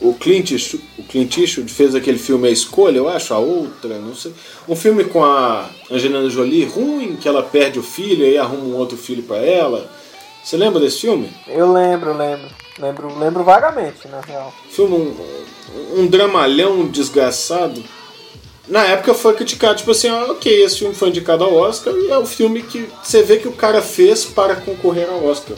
O 0.00 0.14
Clint, 0.14 0.50
o 0.98 1.02
Clint 1.04 1.38
Eastwood 1.38 1.72
fez 1.72 1.94
aquele 1.94 2.18
filme 2.18 2.48
A 2.48 2.50
Escolha, 2.50 2.98
eu 2.98 3.08
acho, 3.08 3.32
a 3.32 3.38
outra, 3.38 3.98
não 3.98 4.14
sei. 4.14 4.32
Um 4.68 4.76
filme 4.76 5.04
com 5.04 5.24
a 5.24 5.68
Angelina 5.90 6.28
Jolie, 6.28 6.64
ruim, 6.64 7.16
que 7.16 7.28
ela 7.28 7.42
perde 7.42 7.78
o 7.78 7.82
filho 7.82 8.24
e 8.24 8.36
arruma 8.36 8.64
um 8.64 8.76
outro 8.76 8.96
filho 8.96 9.22
para 9.22 9.38
ela. 9.38 9.90
Você 10.42 10.56
lembra 10.56 10.80
desse 10.80 11.00
filme? 11.00 11.30
Eu 11.48 11.72
lembro, 11.72 12.16
lembro. 12.16 12.48
Lembro, 12.78 13.18
lembro 13.18 13.44
vagamente, 13.44 14.08
na 14.08 14.20
real. 14.20 14.52
Filme, 14.68 14.94
um, 14.94 16.00
um 16.00 16.06
dramalhão 16.06 16.86
desgraçado. 16.88 17.82
Na 18.66 18.82
época 18.84 19.14
foi 19.14 19.34
criticado, 19.34 19.76
tipo 19.76 19.90
assim, 19.90 20.08
ah, 20.08 20.24
ok, 20.30 20.64
esse 20.64 20.78
filme 20.78 20.94
foi 20.94 21.10
indicado 21.10 21.44
ao 21.44 21.54
Oscar 21.54 21.94
e 21.94 22.10
é 22.10 22.18
o 22.18 22.26
filme 22.26 22.62
que 22.62 22.88
você 23.02 23.22
vê 23.22 23.36
que 23.36 23.46
o 23.46 23.52
cara 23.52 23.82
fez 23.82 24.24
para 24.24 24.56
concorrer 24.56 25.08
ao 25.08 25.24
Oscar. 25.24 25.56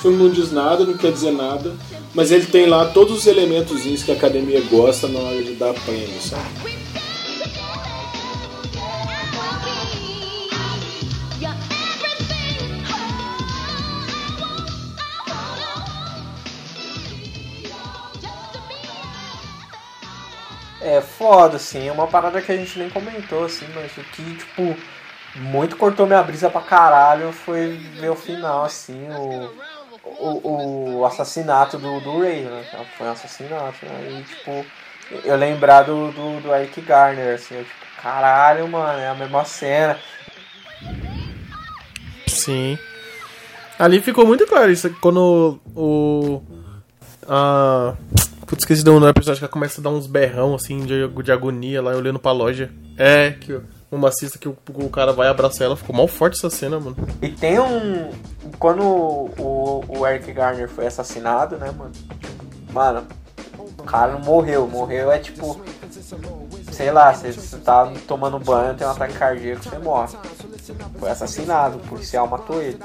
Filme 0.00 0.16
não 0.16 0.30
diz 0.30 0.50
nada, 0.50 0.86
não 0.86 0.96
quer 0.96 1.12
dizer 1.12 1.30
nada, 1.30 1.76
mas 2.14 2.32
ele 2.32 2.46
tem 2.46 2.66
lá 2.66 2.86
todos 2.86 3.18
os 3.18 3.26
elementos 3.26 4.02
que 4.02 4.10
a 4.10 4.14
academia 4.14 4.62
gosta 4.62 5.06
na 5.08 5.18
hora 5.18 5.42
de 5.42 5.54
dar 5.54 5.74
prêmio, 5.74 6.20
sabe? 6.22 6.80
É 20.80 21.02
foda, 21.02 21.56
assim, 21.56 21.86
é 21.86 21.92
uma 21.92 22.06
parada 22.06 22.40
que 22.40 22.50
a 22.50 22.56
gente 22.56 22.78
nem 22.78 22.88
comentou, 22.88 23.44
assim, 23.44 23.66
mas 23.74 23.92
o 23.98 24.02
que, 24.10 24.34
tipo, 24.34 24.74
muito 25.36 25.76
cortou 25.76 26.06
minha 26.06 26.22
brisa 26.22 26.48
pra 26.48 26.62
caralho 26.62 27.32
foi 27.32 27.76
ver 28.00 28.10
o 28.10 28.16
final, 28.16 28.64
assim, 28.64 29.08
o, 29.10 29.50
o, 30.04 30.98
o 30.98 31.06
assassinato 31.06 31.78
do, 31.78 32.00
do 32.00 32.20
Ray, 32.20 32.42
né? 32.42 32.64
Foi 32.96 33.06
um 33.06 33.12
assassinato, 33.12 33.84
né? 33.84 34.20
E, 34.20 34.22
tipo, 34.22 34.66
eu 35.24 35.36
lembrar 35.36 35.82
do, 35.82 36.10
do, 36.12 36.40
do 36.40 36.54
Eric 36.54 36.80
Garner, 36.80 37.34
assim, 37.34 37.56
eu, 37.56 37.64
tipo, 37.64 38.02
caralho, 38.02 38.68
mano, 38.68 38.98
é 38.98 39.08
a 39.08 39.14
mesma 39.14 39.44
cena. 39.44 39.98
Sim. 42.26 42.78
Ali 43.78 44.00
ficou 44.00 44.26
muito 44.26 44.46
claro 44.46 44.70
isso, 44.70 44.94
quando 45.00 45.60
o. 45.74 46.42
A. 47.26 47.94
Putz, 48.46 48.64
esqueci 48.64 48.82
de 48.82 48.90
um 48.90 49.06
episódio 49.08 49.38
que 49.38 49.44
ela 49.44 49.52
começa 49.52 49.80
a 49.80 49.84
dar 49.84 49.90
uns 49.90 50.08
berrão 50.08 50.56
assim 50.56 50.80
de, 50.80 51.06
de 51.06 51.30
agonia 51.30 51.80
lá 51.80 51.92
olhando 51.92 52.18
pra 52.18 52.32
loja. 52.32 52.70
É, 52.98 53.30
que 53.30 53.60
uma 53.90 54.08
assista 54.08 54.38
que 54.38 54.48
o, 54.48 54.56
o, 54.74 54.88
cara 54.88 55.12
vai 55.12 55.28
abraçar 55.28 55.66
ela, 55.66 55.76
ficou 55.76 55.94
mal 55.94 56.06
forte 56.06 56.36
essa 56.36 56.48
cena, 56.48 56.78
mano. 56.78 56.96
E 57.20 57.28
tem 57.28 57.58
um. 57.58 58.10
Quando 58.58 58.82
o, 58.82 59.84
o 59.88 60.06
Eric 60.06 60.32
Garner 60.32 60.68
foi 60.68 60.86
assassinado, 60.86 61.56
né, 61.56 61.70
mano? 61.70 61.92
Mano, 62.72 63.06
o 63.78 63.82
cara 63.82 64.12
não 64.12 64.20
morreu. 64.20 64.66
Morreu 64.68 65.10
é 65.10 65.18
tipo. 65.18 65.60
Sei 66.70 66.90
lá, 66.90 67.12
você, 67.12 67.32
você 67.32 67.58
tá 67.58 67.92
tomando 68.06 68.38
banho, 68.38 68.74
tem 68.74 68.86
um 68.86 68.90
ataque 68.90 69.14
cardíaco, 69.14 69.62
você 69.62 69.78
morre. 69.78 70.16
Foi 70.98 71.10
assassinado, 71.10 71.78
o 71.78 71.80
policial 71.80 72.26
matou 72.26 72.62
ele. 72.62 72.78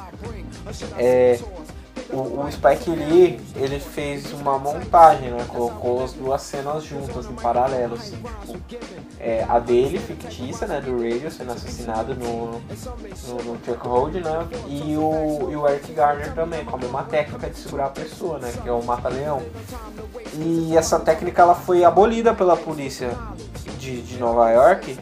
É, 0.98 1.40
o, 2.12 2.42
o 2.42 2.52
Spike 2.52 2.90
Lee 2.90 3.40
ele 3.56 3.80
fez 3.80 4.32
uma 4.34 4.58
montagem, 4.58 5.32
né? 5.32 5.46
Colocou 5.48 6.04
as 6.04 6.14
duas 6.14 6.42
cenas 6.42 6.84
juntas 6.84 7.26
em 7.26 7.34
paralelo, 7.34 7.96
assim, 7.96 8.18
tipo, 8.68 8.86
é, 9.20 9.46
a 9.48 9.60
dele, 9.60 10.00
fictícia, 10.00 10.68
né? 10.68 10.82
Do 10.82 11.02
Radio 11.02 11.32
sendo 11.32 11.52
assassinado 11.52 12.16
no, 12.16 12.52
no, 12.60 13.44
no 13.44 13.66
Chuck 13.66 13.88
Road, 13.88 14.20
né? 14.22 14.48
E 14.68 14.96
o, 14.98 15.50
e 15.52 15.56
o 15.56 15.68
Eric 15.68 15.92
Garner 15.94 16.34
também, 16.34 16.64
com 16.64 16.76
a 16.76 16.80
mesma 16.80 17.04
técnica 17.04 17.50
de 17.50 17.58
segurar 17.58 17.88
a 17.88 17.90
pessoa, 17.90 18.38
né? 18.40 18.52
Que 18.62 18.70
é 18.70 18.72
o 18.72 18.84
mata-leão. 18.84 19.42
E 20.34 20.76
essa 20.78 21.00
técnica 21.00 21.42
ela 21.42 21.56
foi 21.56 21.84
abolida 21.84 22.34
pela 22.34 22.56
polícia 22.56 23.10
de, 23.86 24.02
de 24.02 24.18
Nova 24.18 24.50
York 24.52 24.98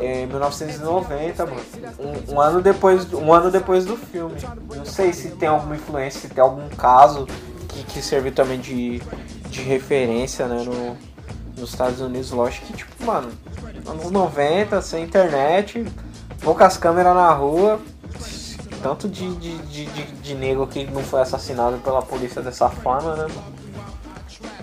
em 0.00 0.26
1990, 0.26 1.46
mano. 1.46 1.60
Um, 1.98 2.34
um, 2.34 2.40
ano 2.40 2.62
depois, 2.62 3.12
um 3.12 3.32
ano 3.32 3.50
depois 3.50 3.84
do 3.84 3.96
filme. 3.96 4.36
Não 4.74 4.84
sei 4.84 5.12
se 5.12 5.30
tem 5.32 5.48
alguma 5.48 5.76
influência, 5.76 6.20
se 6.20 6.28
algum 6.42 6.68
caso 6.68 7.26
que, 7.68 7.82
que 7.84 8.02
serviu 8.02 8.32
também 8.32 8.60
de, 8.60 9.00
de 9.48 9.62
referência, 9.62 10.46
né, 10.46 10.62
no, 10.64 10.96
nos 11.58 11.70
Estados 11.70 12.00
Unidos. 12.00 12.30
Lógico 12.30 12.66
que, 12.66 12.72
tipo, 12.74 13.04
mano, 13.04 13.30
anos 13.86 14.10
90, 14.10 14.80
sem 14.82 15.04
internet, 15.04 15.84
poucas 16.40 16.76
câmeras 16.76 17.14
na 17.14 17.32
rua, 17.32 17.80
tanto 18.82 19.08
de, 19.08 19.34
de, 19.36 19.58
de, 19.58 19.86
de, 19.86 20.04
de 20.12 20.34
nego 20.34 20.66
que 20.66 20.84
não 20.84 21.02
foi 21.02 21.20
assassinado 21.20 21.78
pela 21.78 22.02
polícia 22.02 22.42
dessa 22.42 22.68
forma, 22.68 23.14
né? 23.14 23.26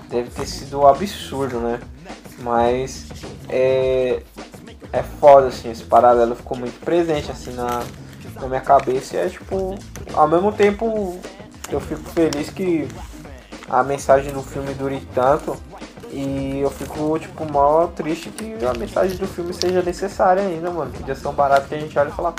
Deve 0.10 0.30
ter 0.30 0.45
sido 0.45 0.80
um 0.80 0.88
absurdo, 0.88 1.60
né? 1.60 1.80
Mas 2.39 3.07
é, 3.47 4.23
é 4.91 5.03
foda, 5.03 5.47
assim, 5.47 5.72
esse 5.72 5.84
paralelo 5.84 6.35
ficou 6.35 6.57
muito 6.57 6.80
presente, 6.80 7.31
assim, 7.31 7.53
na, 7.53 7.84
na 8.39 8.47
minha 8.47 8.61
cabeça. 8.61 9.15
E 9.15 9.19
é 9.19 9.30
tipo, 9.30 9.77
ao 10.14 10.27
mesmo 10.27 10.51
tempo, 10.51 11.19
eu 11.76 11.82
fico 11.82 12.10
feliz 12.10 12.50
que 12.50 12.88
a 13.70 13.84
mensagem 13.84 14.34
do 14.34 14.41
filme 14.41 14.74
dure 14.74 15.02
tanto. 15.14 15.56
E 16.12 16.60
eu 16.62 16.72
fico, 16.72 17.20
tipo, 17.20 17.46
mal 17.52 17.90
triste 17.90 18.32
que 18.32 18.66
a 18.66 18.74
mensagem 18.74 19.16
do 19.16 19.28
filme 19.28 19.54
seja 19.54 19.82
necessária 19.84 20.41
ainda, 20.41 20.72
mano. 20.72 20.91
Podia 20.91 21.14
ser 21.14 21.28
um 21.28 21.34
barato 21.34 21.68
que 21.68 21.76
a 21.76 21.80
gente 21.80 21.98
olha 22.00 22.10
e 22.10 22.12
fala, 22.12 22.34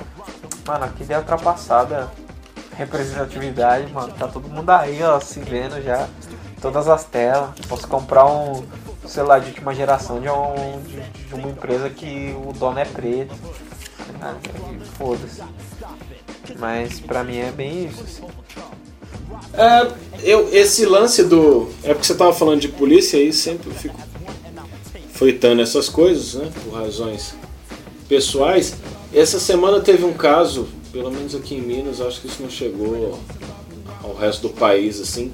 mano, 0.66 0.93
que 0.93 1.05
ideia 1.05 1.20
ultrapassada. 1.20 2.11
Representatividade, 2.77 3.93
mano. 3.93 4.12
Tá 4.15 4.27
todo 4.27 4.48
mundo 4.48 4.70
aí, 4.70 5.01
ó, 5.02 5.20
se 5.20 5.39
vendo 5.40 5.81
já. 5.82 6.09
Todas 6.61 6.89
as 6.89 7.05
telas. 7.05 7.51
Posso 7.69 7.86
comprar 7.86 8.27
um 8.27 8.65
celular 9.07 9.40
de 9.40 9.51
última 9.51 9.73
geração 9.73 10.20
de, 10.20 10.28
um, 10.28 10.82
de, 10.82 11.01
de 11.01 11.35
uma 11.35 11.48
empresa 11.48 11.89
que 11.89 12.35
o 12.44 12.52
dono 12.52 12.78
é 12.81 12.85
preto. 12.85 13.35
Ah, 14.20 14.35
Foda-se. 14.98 15.43
Mas 16.59 16.98
pra 17.01 17.23
mim 17.23 17.39
é 17.39 17.52
bem 17.52 17.86
isso, 17.86 18.02
assim. 18.02 18.27
É, 19.52 19.88
eu, 20.22 20.48
esse 20.52 20.84
lance 20.86 21.24
do. 21.24 21.68
É 21.82 21.92
porque 21.92 22.06
você 22.06 22.14
tava 22.14 22.32
falando 22.32 22.60
de 22.60 22.68
polícia 22.68 23.18
aí, 23.18 23.32
sempre 23.32 23.70
fico 23.72 23.96
fritando 25.12 25.60
essas 25.60 25.88
coisas, 25.88 26.34
né? 26.34 26.50
Por 26.64 26.74
razões 26.74 27.34
pessoais. 28.08 28.74
Essa 29.12 29.40
semana 29.40 29.80
teve 29.80 30.04
um 30.04 30.12
caso, 30.12 30.68
pelo 30.92 31.10
menos 31.10 31.34
aqui 31.34 31.54
em 31.54 31.60
Minas, 31.60 32.00
acho 32.00 32.20
que 32.20 32.28
isso 32.28 32.42
não 32.42 32.50
chegou 32.50 33.18
ao 34.02 34.14
resto 34.14 34.42
do 34.42 34.50
país, 34.50 35.00
assim 35.00 35.32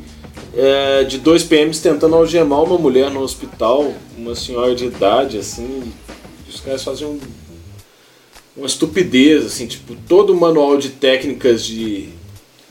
é, 0.57 1.05
de 1.05 1.19
dois 1.19 1.45
PMs 1.45 1.81
tentando 1.81 2.17
algemar 2.17 2.63
uma 2.63 2.79
mulher 2.79 3.11
no 3.11 3.21
hospital, 3.21 3.93
uma 4.17 4.35
senhora 4.35 4.75
de 4.75 4.87
idade, 4.87 5.39
assim. 5.39 5.93
Os 6.49 6.61
caras 6.61 6.83
faziam 6.83 7.19
uma 8.57 8.67
estupidez, 8.67 9.45
assim, 9.45 9.67
tipo, 9.67 9.95
todo 10.09 10.33
o 10.33 10.41
manual 10.41 10.79
de 10.79 10.89
técnicas 10.89 11.63
de, 11.63 12.09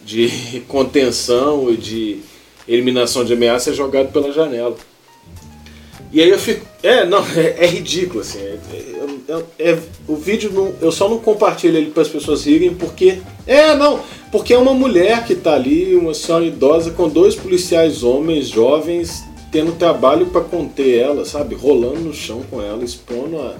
de 0.05 0.61
contenção 0.69 1.69
e 1.71 1.77
de 1.77 2.19
eliminação 2.67 3.25
de 3.25 3.33
ameaça 3.33 3.71
é 3.71 3.73
jogado 3.73 4.11
pela 4.11 4.31
janela. 4.31 4.75
E 6.13 6.21
aí 6.21 6.29
eu 6.29 6.39
fico. 6.39 6.65
É, 6.81 7.05
não, 7.05 7.25
é, 7.35 7.65
é 7.65 7.67
ridículo, 7.67 8.21
assim. 8.21 8.39
É, 8.39 8.57
é, 9.27 9.71
é, 9.71 9.79
o 10.07 10.15
vídeo, 10.15 10.51
não, 10.53 10.73
eu 10.81 10.91
só 10.91 11.09
não 11.09 11.17
compartilho 11.17 11.77
ele 11.77 11.91
para 11.91 12.03
as 12.03 12.07
pessoas 12.07 12.45
rirem 12.45 12.73
porque. 12.73 13.19
É, 13.45 13.75
não, 13.75 13.99
porque 14.31 14.53
é 14.53 14.57
uma 14.57 14.73
mulher 14.73 15.25
que 15.25 15.33
está 15.33 15.53
ali, 15.55 15.95
uma 15.95 16.13
senhora 16.13 16.45
idosa, 16.45 16.91
com 16.91 17.09
dois 17.09 17.35
policiais 17.35 18.03
homens 18.03 18.47
jovens 18.47 19.23
tendo 19.51 19.71
trabalho 19.71 20.25
para 20.25 20.41
conter 20.41 20.99
ela, 20.99 21.23
sabe? 21.23 21.55
Rolando 21.55 22.01
no 22.01 22.13
chão 22.13 22.43
com 22.49 22.61
ela, 22.61 22.83
expondo 22.83 23.39
a, 23.39 23.55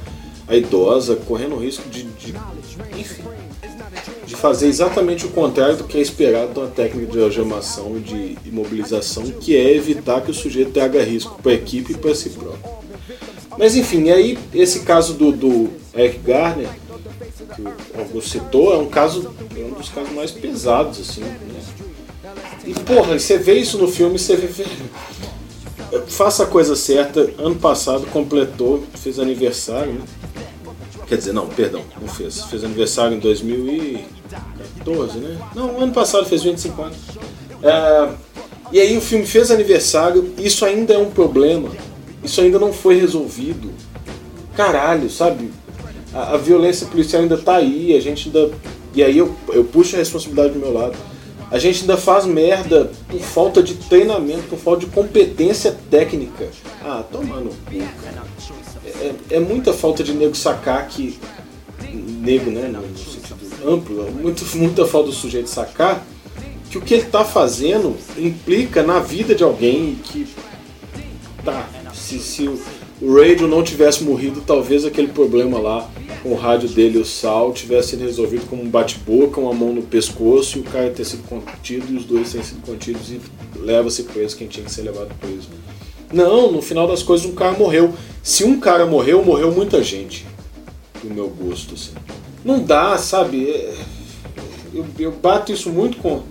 a 0.46 0.56
idosa, 0.58 1.16
correndo 1.16 1.56
risco 1.56 1.88
de, 1.88 2.04
de, 2.04 2.34
enfim, 3.00 3.24
de 4.36 4.42
fazer 4.42 4.68
exatamente 4.68 5.26
o 5.26 5.30
contrário 5.30 5.78
do 5.78 5.86
que 5.86 5.98
é 5.98 6.02
esperado 6.02 6.54
de 6.54 6.60
uma 6.60 6.68
técnica 6.68 7.12
de 7.12 7.24
algemação 7.24 7.98
e 7.98 8.02
de 8.02 8.38
imobilização, 8.46 9.24
que 9.24 9.56
é 9.56 9.74
evitar 9.74 10.22
que 10.22 10.30
o 10.30 10.34
sujeito 10.34 10.72
traga 10.72 11.02
risco 11.02 11.40
para 11.42 11.54
a 11.54 11.56
equipe 11.56 11.94
e 11.94 11.98
para 11.98 12.14
si 12.14 12.30
próprio. 12.30 12.76
Mas 13.58 13.76
enfim, 13.76 14.10
aí 14.10 14.38
esse 14.54 14.82
caso 14.82 15.14
do, 15.14 15.32
do 15.32 15.70
Eric 15.96 16.20
Garner, 16.20 16.68
que 17.56 17.62
o 17.62 18.00
Augusto 18.00 18.30
citou, 18.30 18.74
é 18.74 18.78
um 18.78 18.88
caso, 18.88 19.34
é 19.56 19.64
um 19.64 19.72
dos 19.72 19.90
casos 19.90 20.12
mais 20.12 20.32
pesados, 20.32 21.00
assim, 21.00 21.22
né? 21.22 21.62
E 22.66 22.74
porra, 22.74 23.18
você 23.18 23.38
vê 23.38 23.54
isso 23.54 23.78
no 23.78 23.88
filme, 23.88 24.20
você 24.20 24.36
vê. 24.36 24.66
Faça 26.08 26.44
a 26.44 26.48
coisa 26.48 26.76
certa, 26.76 27.32
ano 27.38 27.56
passado 27.56 28.06
completou, 28.08 28.84
fez 28.96 29.20
aniversário, 29.20 29.94
né? 29.94 30.02
Quer 31.08 31.18
dizer, 31.18 31.34
não, 31.34 31.48
perdão, 31.48 31.82
não 32.02 32.08
fez. 32.08 32.44
Fez 32.46 32.64
aniversário 32.64 33.16
em 33.16 33.20
2014, 33.20 35.18
né? 35.20 35.38
Não, 35.56 35.82
ano 35.82 35.94
passado 35.94 36.26
fez 36.26 36.44
25 36.44 36.82
anos. 36.82 36.98
É, 37.62 38.10
e 38.72 38.80
aí 38.80 38.98
o 38.98 39.02
filme 39.02 39.26
fez 39.26 39.52
aniversário, 39.52 40.34
isso 40.38 40.66
ainda 40.66 40.94
é 40.94 40.98
um 40.98 41.12
problema 41.12 41.70
isso 42.26 42.42
ainda 42.42 42.58
não 42.58 42.74
foi 42.74 43.00
resolvido. 43.00 43.70
Caralho, 44.56 45.10
sabe? 45.10 45.52
A, 46.14 46.34
a 46.34 46.38
violência 46.38 46.88
policial 46.88 47.22
ainda 47.22 47.38
tá 47.38 47.58
aí, 47.58 47.96
a 47.96 48.02
gente 48.02 48.28
ainda. 48.28 48.52
E 48.94 49.04
aí 49.04 49.18
eu, 49.18 49.36
eu 49.50 49.64
puxo 49.64 49.96
a 49.96 50.00
responsabilidade 50.00 50.54
do 50.54 50.60
meu 50.60 50.74
lado. 50.74 50.98
A 51.52 51.60
gente 51.60 51.82
ainda 51.82 51.96
faz 51.96 52.26
merda 52.26 52.90
por 53.08 53.20
falta 53.20 53.62
de 53.62 53.76
treinamento, 53.76 54.44
por 54.50 54.58
falta 54.58 54.80
de 54.82 54.88
competência 54.88 55.78
técnica. 55.92 56.48
Ah, 56.84 57.04
tomando 57.12 57.50
cu, 57.66 57.78
É, 58.86 59.16
é, 59.32 59.40
muita 59.40 59.74
falta 59.74 60.04
de 60.04 60.14
nego 60.14 60.36
sacar 60.36 60.88
que. 60.88 61.18
Nego, 62.22 62.52
né? 62.52 62.68
No 62.68 62.98
sentido 62.98 63.36
amplo, 63.68 64.12
muito, 64.12 64.46
muita 64.58 64.86
falta 64.86 65.10
do 65.10 65.16
sujeito 65.16 65.50
sacar 65.50 66.06
que 66.70 66.78
o 66.78 66.82
que 66.82 66.94
ele 66.94 67.04
está 67.04 67.24
fazendo 67.24 67.96
implica 68.18 68.84
na 68.84 69.00
vida 69.00 69.34
de 69.34 69.44
alguém 69.44 69.96
que. 70.04 70.28
Tá, 71.44 71.68
se, 71.94 72.20
se 72.20 72.48
o, 72.48 72.60
Radio 73.02 73.48
não 73.48 73.64
tivesse 73.64 74.04
morrido, 74.04 74.42
talvez 74.42 74.84
aquele 74.84 75.10
problema 75.10 75.60
lá 75.60 75.90
com 76.24 76.30
o 76.30 76.36
rádio 76.36 76.68
dele, 76.70 76.98
o 76.98 77.06
Sal, 77.06 77.54
tivesse 77.54 77.92
sido 77.92 78.04
resolvido 78.04 78.48
como 78.50 78.64
um 78.64 78.70
bate-boca, 78.70 79.40
uma 79.40 79.54
mão 79.54 79.74
no 79.74 79.84
pescoço 79.84 80.58
e 80.58 80.62
o 80.62 80.64
cara 80.64 80.90
ter 80.90 81.06
sido 81.06 81.24
contido 81.28 81.94
e 81.94 81.98
os 81.98 82.06
dois 82.06 82.32
terem 82.32 82.46
sido 82.46 82.62
contidos 82.66 83.12
e 83.12 83.22
leva-se 83.60 84.04
preso 84.04 84.36
quem 84.36 84.48
tinha 84.48 84.66
que 84.66 84.72
ser 84.72 84.82
levado 84.82 85.14
preso. 85.20 85.48
Não, 86.16 86.50
no 86.50 86.62
final 86.62 86.88
das 86.88 87.04
coisas 87.04 87.26
um 87.26 87.36
cara 87.36 87.52
morreu. 87.58 87.94
Se 88.24 88.46
um 88.46 88.58
cara 88.58 88.86
morreu, 88.86 89.22
morreu 89.22 89.52
muita 89.52 89.84
gente. 89.84 90.26
Do 91.04 91.14
meu 91.14 91.28
gosto, 91.28 91.74
assim. 91.74 91.92
Não 92.44 92.64
dá, 92.64 92.98
sabe? 92.98 93.50
É, 93.50 93.76
Eu, 94.74 94.86
eu 94.98 95.12
bato 95.12 95.52
isso 95.52 95.70
muito 95.70 95.98
com. 95.98 96.22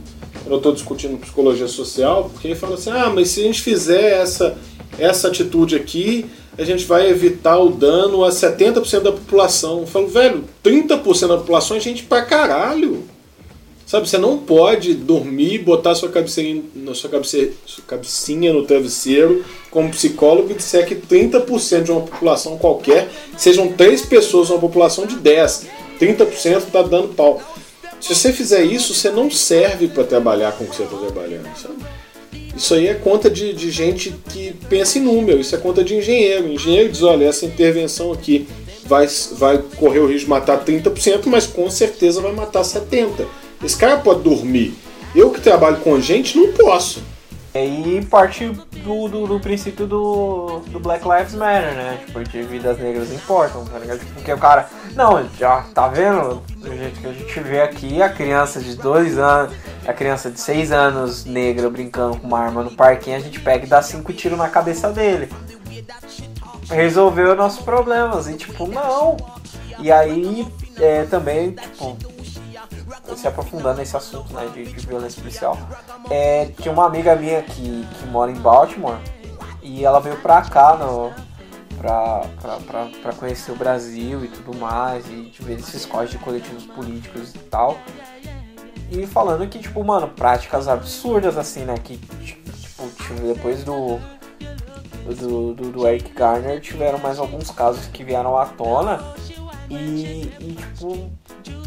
Quando 0.42 0.52
eu 0.52 0.56
estou 0.56 0.72
discutindo 0.72 1.18
psicologia 1.18 1.68
social, 1.68 2.30
porque 2.32 2.48
ele 2.48 2.54
fala 2.54 2.76
assim: 2.76 2.90
ah, 2.90 3.12
mas 3.14 3.28
se 3.28 3.40
a 3.40 3.42
gente 3.42 3.60
fizer 3.60 4.22
essa, 4.22 4.56
essa 4.98 5.28
atitude 5.28 5.76
aqui, 5.76 6.24
a 6.56 6.64
gente 6.64 6.86
vai 6.86 7.10
evitar 7.10 7.58
o 7.58 7.68
dano 7.68 8.24
a 8.24 8.30
70% 8.30 9.00
da 9.00 9.12
população. 9.12 9.80
Eu 9.80 9.86
falo, 9.86 10.08
velho, 10.08 10.44
30% 10.64 11.28
da 11.28 11.36
população 11.36 11.76
é 11.76 11.80
gente 11.80 12.04
pra 12.04 12.22
caralho. 12.22 13.04
Sabe, 13.94 14.08
você 14.08 14.18
não 14.18 14.38
pode 14.38 14.92
dormir, 14.92 15.58
botar 15.58 15.94
sua 15.94 16.08
cabecinha, 16.08 16.64
sua, 16.94 17.08
cabece, 17.08 17.52
sua 17.64 17.84
cabecinha 17.84 18.52
no 18.52 18.64
travesseiro 18.64 19.44
como 19.70 19.88
psicólogo 19.90 20.50
e 20.50 20.54
disser 20.54 20.84
que 20.84 20.96
30% 20.96 21.84
de 21.84 21.92
uma 21.92 22.00
população 22.00 22.58
qualquer, 22.58 23.08
sejam 23.38 23.68
3 23.68 24.04
pessoas 24.06 24.48
numa 24.48 24.58
população 24.58 25.06
de 25.06 25.14
10, 25.14 25.66
30% 26.00 26.56
está 26.56 26.82
dando 26.82 27.14
pau. 27.14 27.40
Se 28.00 28.12
você 28.16 28.32
fizer 28.32 28.64
isso, 28.64 28.92
você 28.92 29.10
não 29.10 29.30
serve 29.30 29.86
para 29.86 30.02
trabalhar 30.02 30.50
com 30.58 30.64
o 30.64 30.66
que 30.66 30.74
você 30.74 30.82
está 30.82 30.96
trabalhando, 30.96 31.56
sabe? 31.56 31.76
Isso 32.56 32.74
aí 32.74 32.88
é 32.88 32.94
conta 32.94 33.30
de, 33.30 33.52
de 33.52 33.70
gente 33.70 34.12
que 34.28 34.56
pensa 34.68 34.98
em 34.98 35.02
número, 35.02 35.38
isso 35.38 35.54
é 35.54 35.58
conta 35.58 35.84
de 35.84 35.94
engenheiro. 35.94 36.48
O 36.48 36.52
engenheiro 36.52 36.88
diz, 36.88 37.04
olha, 37.04 37.26
essa 37.26 37.46
intervenção 37.46 38.10
aqui 38.10 38.48
vai, 38.86 39.06
vai 39.34 39.62
correr 39.76 40.00
o 40.00 40.06
risco 40.08 40.24
de 40.24 40.30
matar 40.30 40.64
30%, 40.64 41.26
mas 41.26 41.46
com 41.46 41.70
certeza 41.70 42.20
vai 42.20 42.32
matar 42.32 42.62
70%. 42.62 43.43
Esse 43.64 43.76
cara 43.78 43.96
pode 43.96 44.22
dormir. 44.22 44.76
Eu 45.14 45.30
que 45.30 45.40
trabalho 45.40 45.78
com 45.78 45.98
gente, 45.98 46.36
não 46.36 46.52
posso. 46.52 47.02
E 47.54 47.58
aí 47.58 48.04
parte 48.10 48.48
do, 48.48 49.08
do, 49.08 49.26
do 49.26 49.40
princípio 49.40 49.86
do, 49.86 50.58
do 50.66 50.80
Black 50.80 51.06
Lives 51.08 51.34
Matter, 51.34 51.74
né? 51.74 52.00
Tipo, 52.04 52.24
de 52.24 52.42
vidas 52.42 52.78
negras 52.78 53.12
importam, 53.12 53.64
tá 53.64 53.78
ligado? 53.78 54.00
Porque 54.12 54.32
o 54.32 54.36
cara. 54.36 54.68
Não, 54.94 55.26
já 55.38 55.62
tá 55.72 55.88
vendo? 55.88 56.42
Do 56.56 56.76
jeito 56.76 57.00
que 57.00 57.06
a 57.06 57.12
gente 57.12 57.40
vê 57.40 57.62
aqui, 57.62 58.02
a 58.02 58.08
criança 58.08 58.60
de 58.60 58.76
dois 58.76 59.18
anos, 59.18 59.54
a 59.86 59.92
criança 59.92 60.30
de 60.30 60.40
seis 60.40 60.72
anos 60.72 61.24
negra 61.24 61.70
brincando 61.70 62.18
com 62.18 62.26
uma 62.26 62.40
arma 62.40 62.62
no 62.64 62.72
parquinho, 62.72 63.16
a 63.16 63.20
gente 63.20 63.40
pega 63.40 63.64
e 63.64 63.68
dá 63.68 63.80
cinco 63.80 64.12
tiros 64.12 64.36
na 64.36 64.48
cabeça 64.48 64.90
dele. 64.90 65.30
Resolveu 66.68 67.36
nossos 67.36 67.64
problemas. 67.64 68.28
E 68.28 68.34
tipo, 68.34 68.66
não. 68.66 69.16
E 69.78 69.92
aí 69.92 70.46
é, 70.80 71.04
também, 71.04 71.52
tipo, 71.52 71.96
se 73.16 73.26
aprofundando 73.26 73.78
nesse 73.78 73.96
assunto 73.96 74.32
né, 74.32 74.48
de, 74.52 74.64
de 74.64 74.86
violência 74.86 75.20
policial, 75.20 75.58
é, 76.10 76.46
tinha 76.60 76.72
uma 76.72 76.86
amiga 76.86 77.14
minha 77.16 77.42
que, 77.42 77.86
que 77.86 78.06
mora 78.06 78.30
em 78.30 78.36
Baltimore 78.36 78.98
e 79.62 79.84
ela 79.84 80.00
veio 80.00 80.16
pra 80.16 80.42
cá 80.42 80.76
no, 80.76 81.12
pra, 81.78 82.26
pra, 82.40 82.56
pra, 82.58 82.86
pra 83.02 83.12
conhecer 83.12 83.52
o 83.52 83.56
Brasil 83.56 84.24
e 84.24 84.28
tudo 84.28 84.56
mais, 84.56 85.06
e 85.08 85.30
de 85.30 85.42
ver 85.42 85.58
esses 85.58 85.84
códigos 85.84 86.12
de 86.12 86.18
coletivos 86.18 86.64
políticos 86.64 87.34
e 87.34 87.38
tal. 87.38 87.78
E 88.90 89.06
falando 89.06 89.48
que, 89.48 89.58
tipo, 89.58 89.82
mano, 89.82 90.08
práticas 90.08 90.68
absurdas 90.68 91.36
assim, 91.36 91.64
né? 91.64 91.74
Que, 91.82 91.96
tipo, 91.96 92.82
depois 93.26 93.64
do, 93.64 93.98
do, 95.04 95.54
do, 95.54 95.72
do 95.72 95.88
Eric 95.88 96.12
Garner 96.12 96.60
tiveram 96.60 96.98
mais 96.98 97.18
alguns 97.18 97.50
casos 97.50 97.86
que 97.86 98.04
vieram 98.04 98.36
à 98.36 98.46
tona 98.46 99.00
e, 99.70 100.30
e 100.38 100.56
tipo, 100.56 101.10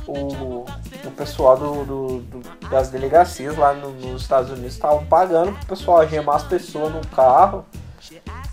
o, 0.07 0.65
o 1.05 1.11
pessoal 1.15 1.57
do, 1.57 1.83
do- 1.85 2.19
do- 2.19 2.69
das 2.69 2.89
delegacias 2.89 3.57
lá 3.57 3.73
no- 3.73 3.91
nos 3.91 4.21
Estados 4.23 4.49
Unidos 4.51 4.73
estavam 4.73 5.05
pagando 5.05 5.51
pro 5.53 5.65
pessoal 5.67 6.01
algemar 6.01 6.35
as 6.35 6.43
pessoas 6.43 6.93
no 6.93 7.01
carro 7.07 7.65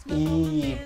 e 0.06 0.76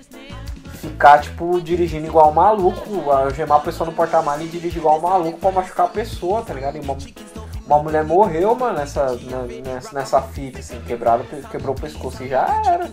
ficar, 0.75 1.19
tipo, 1.19 1.59
dirigindo 1.61 2.07
igual 2.07 2.29
um 2.29 2.33
maluco, 2.33 3.11
algemar 3.11 3.57
a 3.57 3.61
pessoa 3.61 3.89
no 3.89 3.95
porta-malas 3.95 4.45
e 4.45 4.47
dirigir 4.47 4.77
igual 4.79 4.97
um 4.97 5.01
maluco 5.01 5.37
pra 5.39 5.51
machucar 5.51 5.87
a 5.87 5.89
pessoa, 5.89 6.41
tá 6.41 6.53
ligado? 6.53 6.77
E 6.77 6.79
uma, 6.79 6.95
uma 7.65 7.83
mulher 7.83 8.03
morreu, 8.05 8.55
mano, 8.55 8.77
nessa, 8.79 9.17
nessa, 9.65 9.93
nessa 9.93 10.21
fita, 10.21 10.59
assim, 10.59 10.79
quebrado, 10.81 11.25
quebrou 11.51 11.75
o 11.75 11.79
pescoço 11.79 12.23
e 12.23 12.29
já 12.29 12.61
era. 12.65 12.89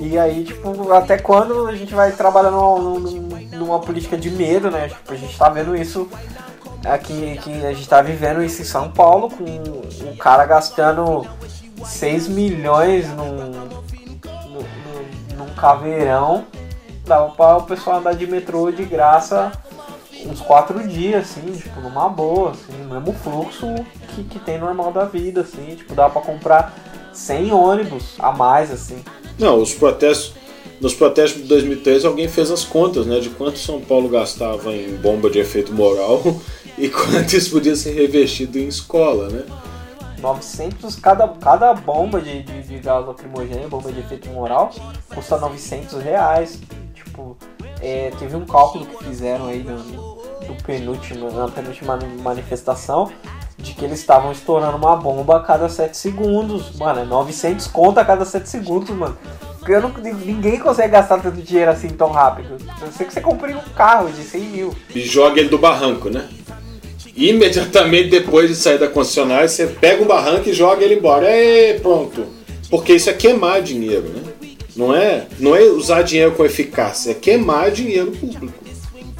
E 0.00 0.18
aí, 0.18 0.44
tipo, 0.44 0.92
até 0.92 1.16
quando 1.18 1.66
a 1.68 1.74
gente 1.76 1.94
vai 1.94 2.12
trabalhando 2.12 2.56
numa- 2.98 3.38
numa 3.56 3.78
política 3.80 4.16
de 4.16 4.30
medo, 4.30 4.70
né? 4.70 4.88
Tipo, 4.88 5.12
a 5.12 5.16
gente 5.16 5.36
tá 5.38 5.48
vendo 5.48 5.76
isso 5.76 6.08
aqui, 6.84 7.38
que 7.42 7.66
a 7.66 7.72
gente 7.72 7.88
tá 7.88 8.00
vivendo 8.02 8.42
isso 8.42 8.62
em 8.62 8.64
São 8.64 8.90
Paulo, 8.90 9.28
com 9.30 9.44
um 9.44 10.16
cara 10.16 10.44
gastando 10.44 11.26
6 11.84 12.28
milhões 12.28 13.08
num, 13.10 13.32
num, 13.32 14.64
num- 15.36 15.54
caveirão. 15.56 16.44
Dava 17.06 17.30
pra 17.30 17.56
o 17.56 17.62
pessoal 17.62 17.98
andar 17.98 18.14
de 18.14 18.26
metrô 18.26 18.70
de 18.70 18.84
graça 18.84 19.50
uns 20.26 20.40
quatro 20.40 20.86
dias, 20.86 21.22
assim, 21.30 21.52
tipo, 21.52 21.80
numa 21.80 22.08
boa, 22.08 22.50
assim, 22.50 22.72
no 22.82 22.94
mesmo 23.00 23.12
fluxo 23.14 23.66
que, 24.14 24.24
que 24.24 24.38
tem 24.40 24.58
normal 24.58 24.92
da 24.92 25.04
vida, 25.04 25.40
assim, 25.42 25.74
tipo, 25.76 25.94
dá 25.94 26.08
pra 26.10 26.20
comprar 26.20 26.74
100 27.12 27.52
ônibus 27.52 28.14
a 28.18 28.30
mais, 28.32 28.70
assim. 28.70 29.02
Não, 29.38 29.60
os 29.62 29.72
protestos. 29.74 30.34
Nos 30.80 30.94
protestos 30.94 31.42
de 31.42 31.48
2013 31.48 32.06
alguém 32.06 32.28
fez 32.28 32.50
as 32.52 32.62
contas, 32.64 33.04
né? 33.06 33.18
De 33.18 33.30
quanto 33.30 33.58
São 33.58 33.80
Paulo 33.80 34.08
gastava 34.08 34.72
em 34.72 34.94
bomba 34.96 35.28
de 35.28 35.38
efeito 35.40 35.72
moral 35.72 36.22
e 36.78 36.88
quanto 36.88 37.34
isso 37.34 37.50
podia 37.50 37.74
ser 37.74 37.92
revestido 37.92 38.58
em 38.58 38.68
escola, 38.68 39.28
né? 39.28 39.44
900, 40.20 40.96
cada, 40.96 41.28
cada 41.28 41.72
bomba 41.74 42.20
de, 42.20 42.42
de, 42.42 42.62
de 42.62 42.78
gás 42.78 43.06
lacrimogêneo, 43.06 43.68
bomba 43.68 43.92
de 43.92 44.00
efeito 44.00 44.28
moral, 44.30 44.70
custa 45.14 45.38
900 45.38 46.02
reais. 46.02 46.58
Tipo, 46.94 47.36
é, 47.80 48.10
teve 48.18 48.34
um 48.36 48.44
cálculo 48.44 48.86
que 48.86 49.04
fizeram 49.04 49.46
aí 49.46 49.62
no, 49.62 49.76
no 49.78 50.54
penúltimo, 50.64 51.30
na 51.30 51.48
penúltima 51.48 51.98
manifestação 52.22 53.10
de 53.56 53.74
que 53.74 53.84
eles 53.84 53.98
estavam 53.98 54.30
estourando 54.30 54.76
uma 54.76 54.96
bomba 54.96 55.38
a 55.38 55.40
cada 55.40 55.68
7 55.68 55.96
segundos. 55.96 56.76
Mano, 56.76 57.00
é 57.00 57.04
900 57.04 57.66
conto 57.68 57.98
a 57.98 58.04
cada 58.04 58.24
7 58.24 58.48
segundos, 58.48 58.90
mano. 58.90 59.16
Eu 59.66 59.82
não, 59.82 59.90
ninguém 60.24 60.58
consegue 60.58 60.92
gastar 60.92 61.18
tanto 61.18 61.42
dinheiro 61.42 61.70
assim 61.70 61.88
tão 61.88 62.10
rápido. 62.10 62.56
A 62.80 62.86
não 62.86 62.92
ser 62.92 63.04
que 63.04 63.12
você 63.12 63.20
compre 63.20 63.52
um 63.52 63.60
carro 63.76 64.10
de 64.10 64.22
100 64.22 64.40
mil. 64.40 64.74
E 64.94 65.00
joga 65.00 65.40
ele 65.40 65.50
do 65.50 65.58
barranco, 65.58 66.08
né? 66.08 66.26
Imediatamente 67.18 68.10
depois 68.10 68.48
de 68.48 68.54
sair 68.54 68.78
da 68.78 68.86
concessionária, 68.86 69.48
você 69.48 69.66
pega 69.66 70.00
o 70.00 70.06
barranco 70.06 70.48
e 70.48 70.52
joga 70.52 70.84
ele 70.84 70.94
embora. 70.94 71.28
E 71.28 71.80
pronto. 71.80 72.24
Porque 72.70 72.94
isso 72.94 73.10
é 73.10 73.12
queimar 73.12 73.60
dinheiro, 73.60 74.08
né? 74.08 74.22
Não 74.76 74.94
é, 74.94 75.26
não 75.40 75.56
é 75.56 75.62
usar 75.62 76.02
dinheiro 76.02 76.30
com 76.32 76.44
eficácia, 76.44 77.10
é 77.10 77.14
queimar 77.14 77.72
dinheiro 77.72 78.12
público. 78.12 78.64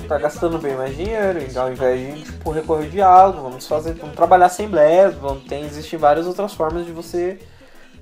tá 0.06 0.16
gastando 0.16 0.56
bem 0.58 0.76
mais 0.76 0.96
dinheiro, 0.96 1.40
então 1.40 1.64
ao 1.64 1.72
invés 1.72 2.14
de 2.14 2.22
tipo, 2.22 2.52
recorrer 2.52 2.84
ao 2.84 2.90
diálogo, 2.90 3.42
vamos 3.42 3.66
fazer, 3.66 3.94
vamos 3.94 4.14
trabalhar 4.14 4.46
assembleias, 4.46 5.16
vamos, 5.16 5.42
tem, 5.44 5.64
existem 5.64 5.98
várias 5.98 6.28
outras 6.28 6.54
formas 6.54 6.86
de 6.86 6.92
você 6.92 7.40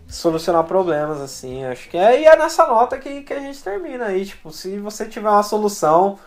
solucionar 0.06 0.64
problemas, 0.64 1.18
assim, 1.18 1.64
acho 1.64 1.88
que 1.88 1.96
é, 1.96 2.20
e 2.20 2.24
é 2.26 2.36
nessa 2.36 2.66
nota 2.66 2.98
que, 2.98 3.22
que 3.22 3.32
a 3.32 3.40
gente 3.40 3.62
termina 3.62 4.04
aí, 4.04 4.26
tipo, 4.26 4.52
se 4.52 4.76
você 4.76 5.06
tiver 5.06 5.30
uma 5.30 5.42
solução 5.42 6.18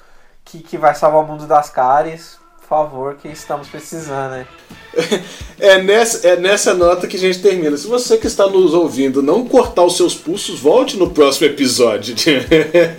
que, 0.43 0.59
que 0.59 0.79
vai 0.79 0.95
salvar 0.95 1.23
o 1.23 1.27
mundo 1.27 1.45
das 1.45 1.69
por 1.69 2.38
favor, 2.69 3.15
que 3.15 3.27
estamos 3.27 3.67
precisando, 3.67 4.31
né? 4.31 4.47
É 5.59 5.81
nessa, 5.81 6.25
é 6.25 6.37
nessa 6.37 6.73
nota 6.73 7.05
que 7.05 7.17
a 7.17 7.19
gente 7.19 7.41
termina. 7.41 7.75
Se 7.75 7.85
você 7.85 8.17
que 8.17 8.27
está 8.27 8.47
nos 8.47 8.73
ouvindo 8.73 9.21
não 9.21 9.45
cortar 9.45 9.83
os 9.83 9.97
seus 9.97 10.15
pulsos, 10.15 10.57
volte 10.57 10.95
no 10.95 11.09
próximo 11.09 11.47
episódio 11.47 12.15
de- 12.15 12.39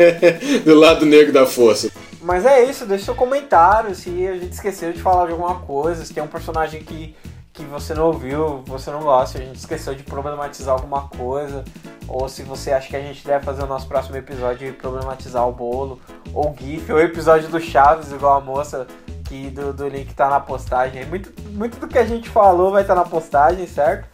do 0.62 0.74
lado 0.74 1.06
negro 1.06 1.32
da 1.32 1.46
força. 1.46 1.90
Mas 2.20 2.44
é 2.44 2.62
isso, 2.64 2.84
deixa 2.84 3.06
seu 3.06 3.14
comentário 3.14 3.94
se 3.94 4.10
a 4.26 4.34
gente 4.36 4.52
esqueceu 4.52 4.92
de 4.92 5.00
falar 5.00 5.24
de 5.26 5.32
alguma 5.32 5.54
coisa, 5.60 6.04
se 6.04 6.12
tem 6.12 6.22
um 6.22 6.26
personagem 6.26 6.82
que, 6.82 7.16
que 7.50 7.64
você 7.64 7.94
não 7.94 8.08
ouviu, 8.08 8.62
você 8.66 8.90
não 8.90 9.00
gosta, 9.00 9.38
a 9.38 9.40
gente 9.40 9.56
esqueceu 9.56 9.94
de 9.94 10.02
problematizar 10.02 10.74
alguma 10.74 11.08
coisa, 11.08 11.64
ou 12.06 12.28
se 12.28 12.42
você 12.42 12.72
acha 12.72 12.88
que 12.88 12.96
a 12.96 13.00
gente 13.00 13.26
deve 13.26 13.42
fazer 13.42 13.62
o 13.62 13.66
nosso 13.66 13.88
próximo 13.88 14.16
episódio 14.18 14.68
e 14.68 14.72
problematizar 14.72 15.48
o 15.48 15.52
bolo, 15.52 15.98
ou 16.34 16.50
o 16.50 16.56
GIF, 16.60 16.92
ou 16.92 16.98
o 16.98 17.00
episódio 17.00 17.48
do 17.48 17.58
Chaves, 17.58 18.12
igual 18.12 18.36
a 18.36 18.40
moça 18.40 18.86
que 19.30 19.48
do, 19.50 19.72
do 19.72 19.86
link 19.86 20.12
tá 20.12 20.28
na 20.28 20.40
postagem. 20.40 21.06
Muito, 21.06 21.32
muito 21.52 21.78
do 21.78 21.86
que 21.86 21.96
a 21.96 22.04
gente 22.04 22.28
falou 22.28 22.72
vai 22.72 22.82
estar 22.82 22.96
na 22.96 23.04
postagem, 23.04 23.64
certo? 23.64 24.08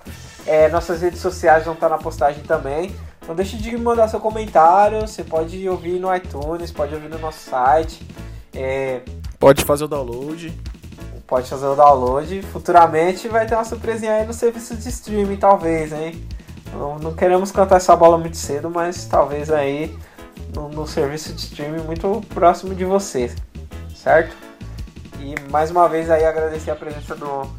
É, 0.47 0.69
nossas 0.69 1.01
redes 1.01 1.21
sociais 1.21 1.65
vão 1.65 1.73
estar 1.73 1.89
na 1.89 1.97
postagem 1.97 2.45
também. 2.45 2.95
Não 3.27 3.35
deixe 3.35 3.57
de 3.57 3.75
mandar 3.79 4.09
seu 4.09 4.21
comentário. 4.21 5.01
Você 5.01 5.25
pode 5.25 5.67
ouvir 5.67 5.99
no 5.99 6.15
iTunes, 6.15 6.71
pode 6.71 6.95
ouvir 6.95 7.09
no 7.09 7.19
nosso 7.19 7.49
site. 7.51 8.07
É, 8.55 9.01
Pode 9.41 9.65
fazer 9.65 9.85
o 9.85 9.89
download. 9.89 10.53
pode 11.27 11.49
fazer 11.49 11.67
o 11.67 11.75
download. 11.75 12.43
Futuramente 12.43 13.27
vai 13.27 13.47
ter 13.47 13.55
uma 13.55 13.65
surpresinha 13.65 14.13
aí 14.13 14.27
no 14.27 14.35
serviço 14.35 14.77
de 14.77 14.89
streaming, 14.91 15.37
talvez, 15.39 15.93
hein? 15.93 16.23
Não, 16.73 16.99
não 16.99 17.15
queremos 17.15 17.51
cantar 17.51 17.77
essa 17.77 17.97
bola 17.97 18.19
muito 18.19 18.37
cedo, 18.37 18.69
mas 18.71 19.07
talvez 19.07 19.51
aí 19.51 19.97
no, 20.55 20.69
no 20.69 20.87
serviço 20.87 21.33
de 21.33 21.41
streaming 21.41 21.83
muito 21.85 22.21
próximo 22.35 22.75
de 22.75 22.85
você, 22.85 23.35
certo? 23.95 24.46
E 25.27 25.35
mais 25.51 25.73
uma 25.73 25.89
vez 25.89 26.09
aí 26.09 26.25
agradecer 26.25 26.71
a 26.71 26.77
presença 26.77 27.17
do, 27.17 27.51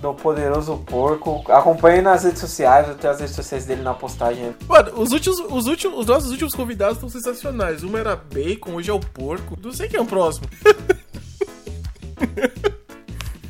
do 0.00 0.14
Poderoso 0.14 0.76
Porco. 0.86 1.42
Acompanhe 1.50 2.00
nas 2.00 2.22
redes 2.22 2.38
sociais, 2.38 2.86
eu 2.86 2.94
tenho 2.94 3.12
as 3.12 3.18
redes 3.18 3.34
sociais 3.34 3.64
dele 3.66 3.82
na 3.82 3.94
postagem. 3.94 4.54
Mano, 4.68 4.92
os 4.94 5.10
últimos, 5.10 5.40
os 5.40 5.66
últimos, 5.66 5.98
os 5.98 6.06
nossos 6.06 6.30
últimos 6.30 6.54
convidados 6.54 6.94
estão 6.94 7.08
sensacionais. 7.08 7.82
Uma 7.82 7.98
era 7.98 8.14
bacon, 8.14 8.74
hoje 8.74 8.90
é 8.90 8.92
o 8.92 9.00
porco. 9.00 9.58
Não 9.60 9.72
sei 9.72 9.88
quem 9.88 9.98
é 9.98 10.02
o 10.02 10.06
próximo. 10.06 10.46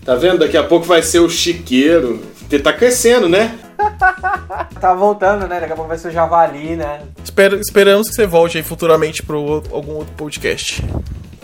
Tá 0.04 0.14
vendo? 0.14 0.38
Daqui 0.38 0.56
a 0.56 0.64
pouco 0.64 0.86
vai 0.86 1.02
ser 1.02 1.18
o 1.18 1.28
chiqueiro. 1.28 2.22
Porque 2.38 2.58
tá 2.58 2.72
crescendo, 2.72 3.28
né? 3.28 3.58
Tá 4.80 4.94
voltando, 4.94 5.46
né? 5.46 5.60
Daqui 5.60 5.74
a 5.74 5.76
pouco 5.76 5.90
vai 5.90 5.98
ser 5.98 6.08
o 6.08 6.10
Javali, 6.10 6.76
né? 6.76 7.02
Espero, 7.22 7.60
esperamos 7.60 8.08
que 8.08 8.14
você 8.14 8.26
volte 8.26 8.56
aí 8.56 8.64
futuramente 8.64 9.22
para 9.22 9.36
algum 9.36 9.96
outro 9.96 10.14
podcast. 10.14 10.82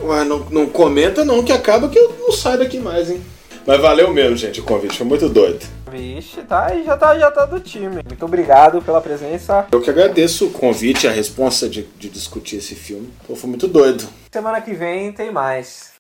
Ué, 0.05 0.23
não, 0.25 0.41
não 0.51 0.67
comenta 0.67 1.25
não, 1.25 1.43
que 1.43 1.53
acaba 1.53 1.89
que 1.89 1.99
eu 1.99 2.15
não 2.21 2.31
saio 2.31 2.59
daqui 2.59 2.79
mais, 2.79 3.11
hein? 3.11 3.23
Mas 3.67 3.81
valeu 3.81 4.13
mesmo, 4.13 4.37
gente, 4.37 4.61
o 4.61 4.65
convite. 4.65 4.99
Foi 4.99 5.07
muito 5.07 5.29
doido. 5.29 5.65
Vixe, 5.91 6.43
tá 6.43 6.67
aí, 6.67 6.85
já 6.85 6.97
tá, 6.97 7.19
já 7.19 7.31
tá 7.31 7.47
do 7.47 7.59
time. 7.59 8.03
Muito 8.07 8.25
obrigado 8.25 8.83
pela 8.83 9.01
presença. 9.01 9.67
Eu 9.73 9.81
que 9.81 9.89
agradeço 9.89 10.47
o 10.47 10.51
convite, 10.51 11.09
a 11.09 11.11
responsa 11.11 11.69
de, 11.69 11.83
de 11.99 12.11
discutir 12.11 12.57
esse 12.57 12.75
filme. 12.75 13.09
Pô, 13.27 13.35
foi 13.35 13.49
muito 13.49 13.67
doido. 13.67 14.07
Semana 14.31 14.61
que 14.61 14.75
vem 14.75 15.13
tem 15.13 15.33
mais. 15.33 15.93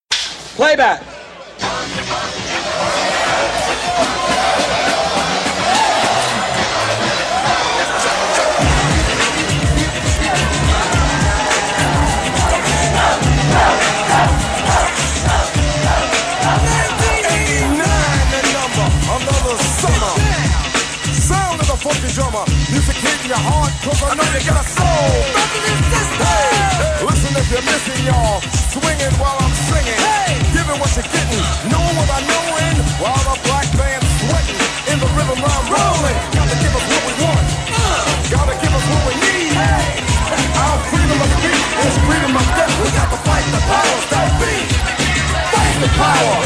Playback! 0.56 1.02
Drummer. 22.15 22.47
Music 22.70 22.95
hitting 22.95 23.27
your 23.27 23.43
heart, 23.43 23.74
cause 23.82 23.99
I 24.07 24.15
know 24.15 24.23
you 24.31 24.39
got 24.47 24.62
a 24.62 24.66
soul. 24.70 25.19
Hey, 26.23 27.03
listen 27.03 27.35
if 27.35 27.51
you're 27.51 27.66
missing, 27.66 28.07
y'all. 28.07 28.39
Swinging 28.70 29.15
while 29.19 29.35
I'm 29.43 29.51
singing. 29.66 29.99
Giving 30.55 30.78
what 30.78 30.95
you're 30.95 31.11
getting. 31.11 31.43
Know 31.74 31.82
what 31.99 32.07
I 32.15 32.23
know 32.23 32.45
in. 32.70 32.77
While 33.03 33.19
the 33.19 33.35
black 33.43 33.66
band's 33.74 34.07
sweating. 34.23 34.62
In 34.95 35.03
the 35.03 35.11
rhythm 35.19 35.43
I'm 35.43 35.66
rolling. 35.66 36.19
Gotta 36.39 36.55
give 36.62 36.74
us 36.78 36.86
what 36.86 37.03
we 37.03 37.15
want. 37.19 37.47
Gotta 38.31 38.55
give 38.62 38.70
us 38.78 38.86
what 38.95 39.03
we 39.11 39.15
need. 39.19 39.59
Our 39.59 40.78
freedom 40.95 41.19
of 41.19 41.31
speech 41.35 41.66
is 41.82 41.95
freedom 42.07 42.31
of 42.31 42.47
death. 42.55 42.74
We 42.78 42.95
got 42.95 43.11
to 43.11 43.19
fight 43.27 43.47
the 43.51 43.59
powers 43.66 44.07
that 44.15 44.31
be. 44.39 44.55
Fight 45.51 45.77
the 45.82 45.91
power. 45.99 46.36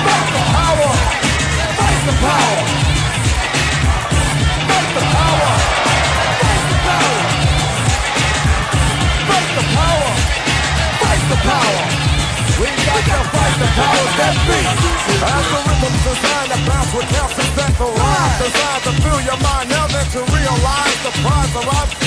Fight 0.00 0.28
the 0.32 0.42
power. 0.48 0.90
Fight 1.76 2.00
the 2.08 2.16
power. 2.24 2.75
Power. 11.46 12.85
We 12.96 13.02
fight 13.04 13.56
the 13.60 13.68
powers 13.76 14.14
that 14.16 14.34
be. 14.48 14.60
Algorithms 15.20 16.00
designed 16.00 16.48
to 16.48 16.58
bounce 16.64 16.92
with 16.96 17.08
capsules 17.12 17.52
that 17.60 17.72
the 17.76 17.88
designed 18.40 18.82
to 18.88 18.92
fill 19.04 19.20
your 19.20 19.40
mind. 19.44 19.68
Now 19.68 19.84
that 19.84 20.08
you 20.16 20.24
realize 20.32 20.96
the 21.04 21.12
prize 21.20 21.52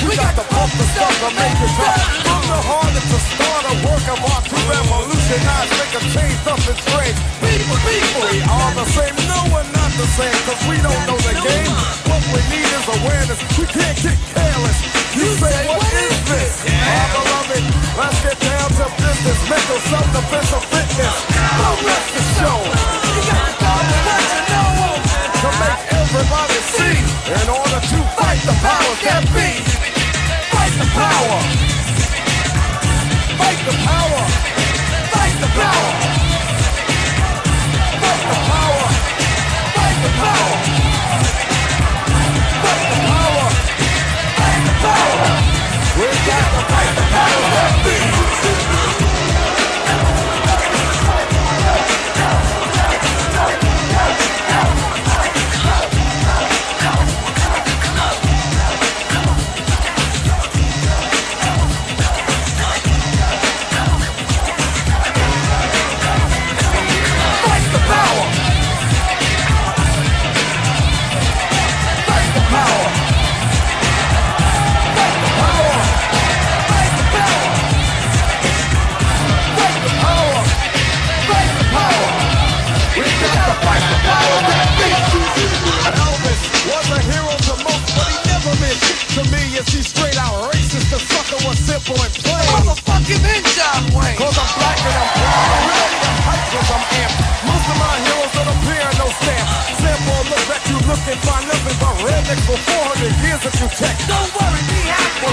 we 0.02 0.18
got 0.18 0.34
to 0.34 0.46
pump 0.50 0.72
the 0.74 0.86
stuff 0.90 1.14
to 1.14 1.30
make 1.38 1.58
it 1.62 1.74
tough. 1.78 2.02
From 2.26 2.42
the 2.50 2.60
heart 2.66 2.90
to 2.90 3.20
start 3.22 3.64
a 3.70 3.74
work 3.86 4.06
of 4.10 4.20
art 4.34 4.46
to 4.50 4.58
revolutionize, 4.66 5.70
make 5.78 5.94
a 5.94 6.02
change, 6.10 6.38
something 6.42 6.78
strange. 6.82 7.18
People, 7.38 7.78
people, 7.86 8.26
we 8.26 8.42
are 8.42 8.74
the 8.74 8.86
same. 8.90 9.14
No, 9.30 9.40
we're 9.54 9.70
not 9.70 9.92
the 9.94 10.10
same, 10.18 10.38
cause 10.50 10.62
we 10.66 10.78
don't 10.82 11.04
know 11.06 11.22
the 11.22 11.36
game. 11.38 11.74
What 12.10 12.22
we 12.34 12.42
need 12.50 12.66
is 12.66 12.86
awareness. 12.98 13.40
We 13.62 13.66
can't 13.70 13.98
get 14.02 14.18
careless. 14.34 14.80
You 15.14 15.30
say, 15.38 15.54
what 15.70 15.94
is 15.94 16.18
this? 16.30 16.54
Our 16.66 17.08
beloved, 17.14 17.64
let's 17.94 18.18
get 18.26 18.38
down 18.42 18.70
to 18.74 18.86
business. 18.98 19.38
Mental 19.50 19.80
self-defense 19.90 20.79
fitness. 20.80 21.16
Don't 21.60 21.82
let 21.84 22.04
the 22.16 22.24
show. 22.40 22.60
You 22.64 23.22
got 23.28 23.44
to 23.48 23.54
go 23.60 23.74
with 23.84 24.04
what 24.08 24.24
you 24.32 24.42
know. 24.52 24.96
To 25.44 25.50
make 25.60 25.82
everybody 26.02 26.60
see. 26.76 26.98
In 27.36 27.48
order 27.52 27.80
to 27.92 27.98
fight 28.16 28.42
the 28.48 28.56
powers 28.64 29.00
that 29.04 29.24
be. 29.36 29.50
Fight 30.54 30.74
the 30.80 30.88
power. 30.96 31.40
Fight 33.40 33.60
the 33.68 33.76
power. 33.92 34.24
Fight 35.12 35.36
the 35.44 35.50
power. 35.60 35.79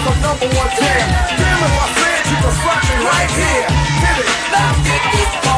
A 0.07 0.15
number 0.23 0.47
one 0.55 0.71
jam. 0.79 1.07
Damn 1.35 1.63
if 1.67 1.75
I 1.83 1.87
said 1.99 2.23
you 2.31 2.37
could 2.43 2.57
slap 2.63 2.83
me 2.87 2.97
right 3.03 3.31
here. 3.31 3.67
Hit 4.03 4.17
it. 4.23 4.31
Now 4.53 4.71
get 4.85 5.03
me 5.15 5.56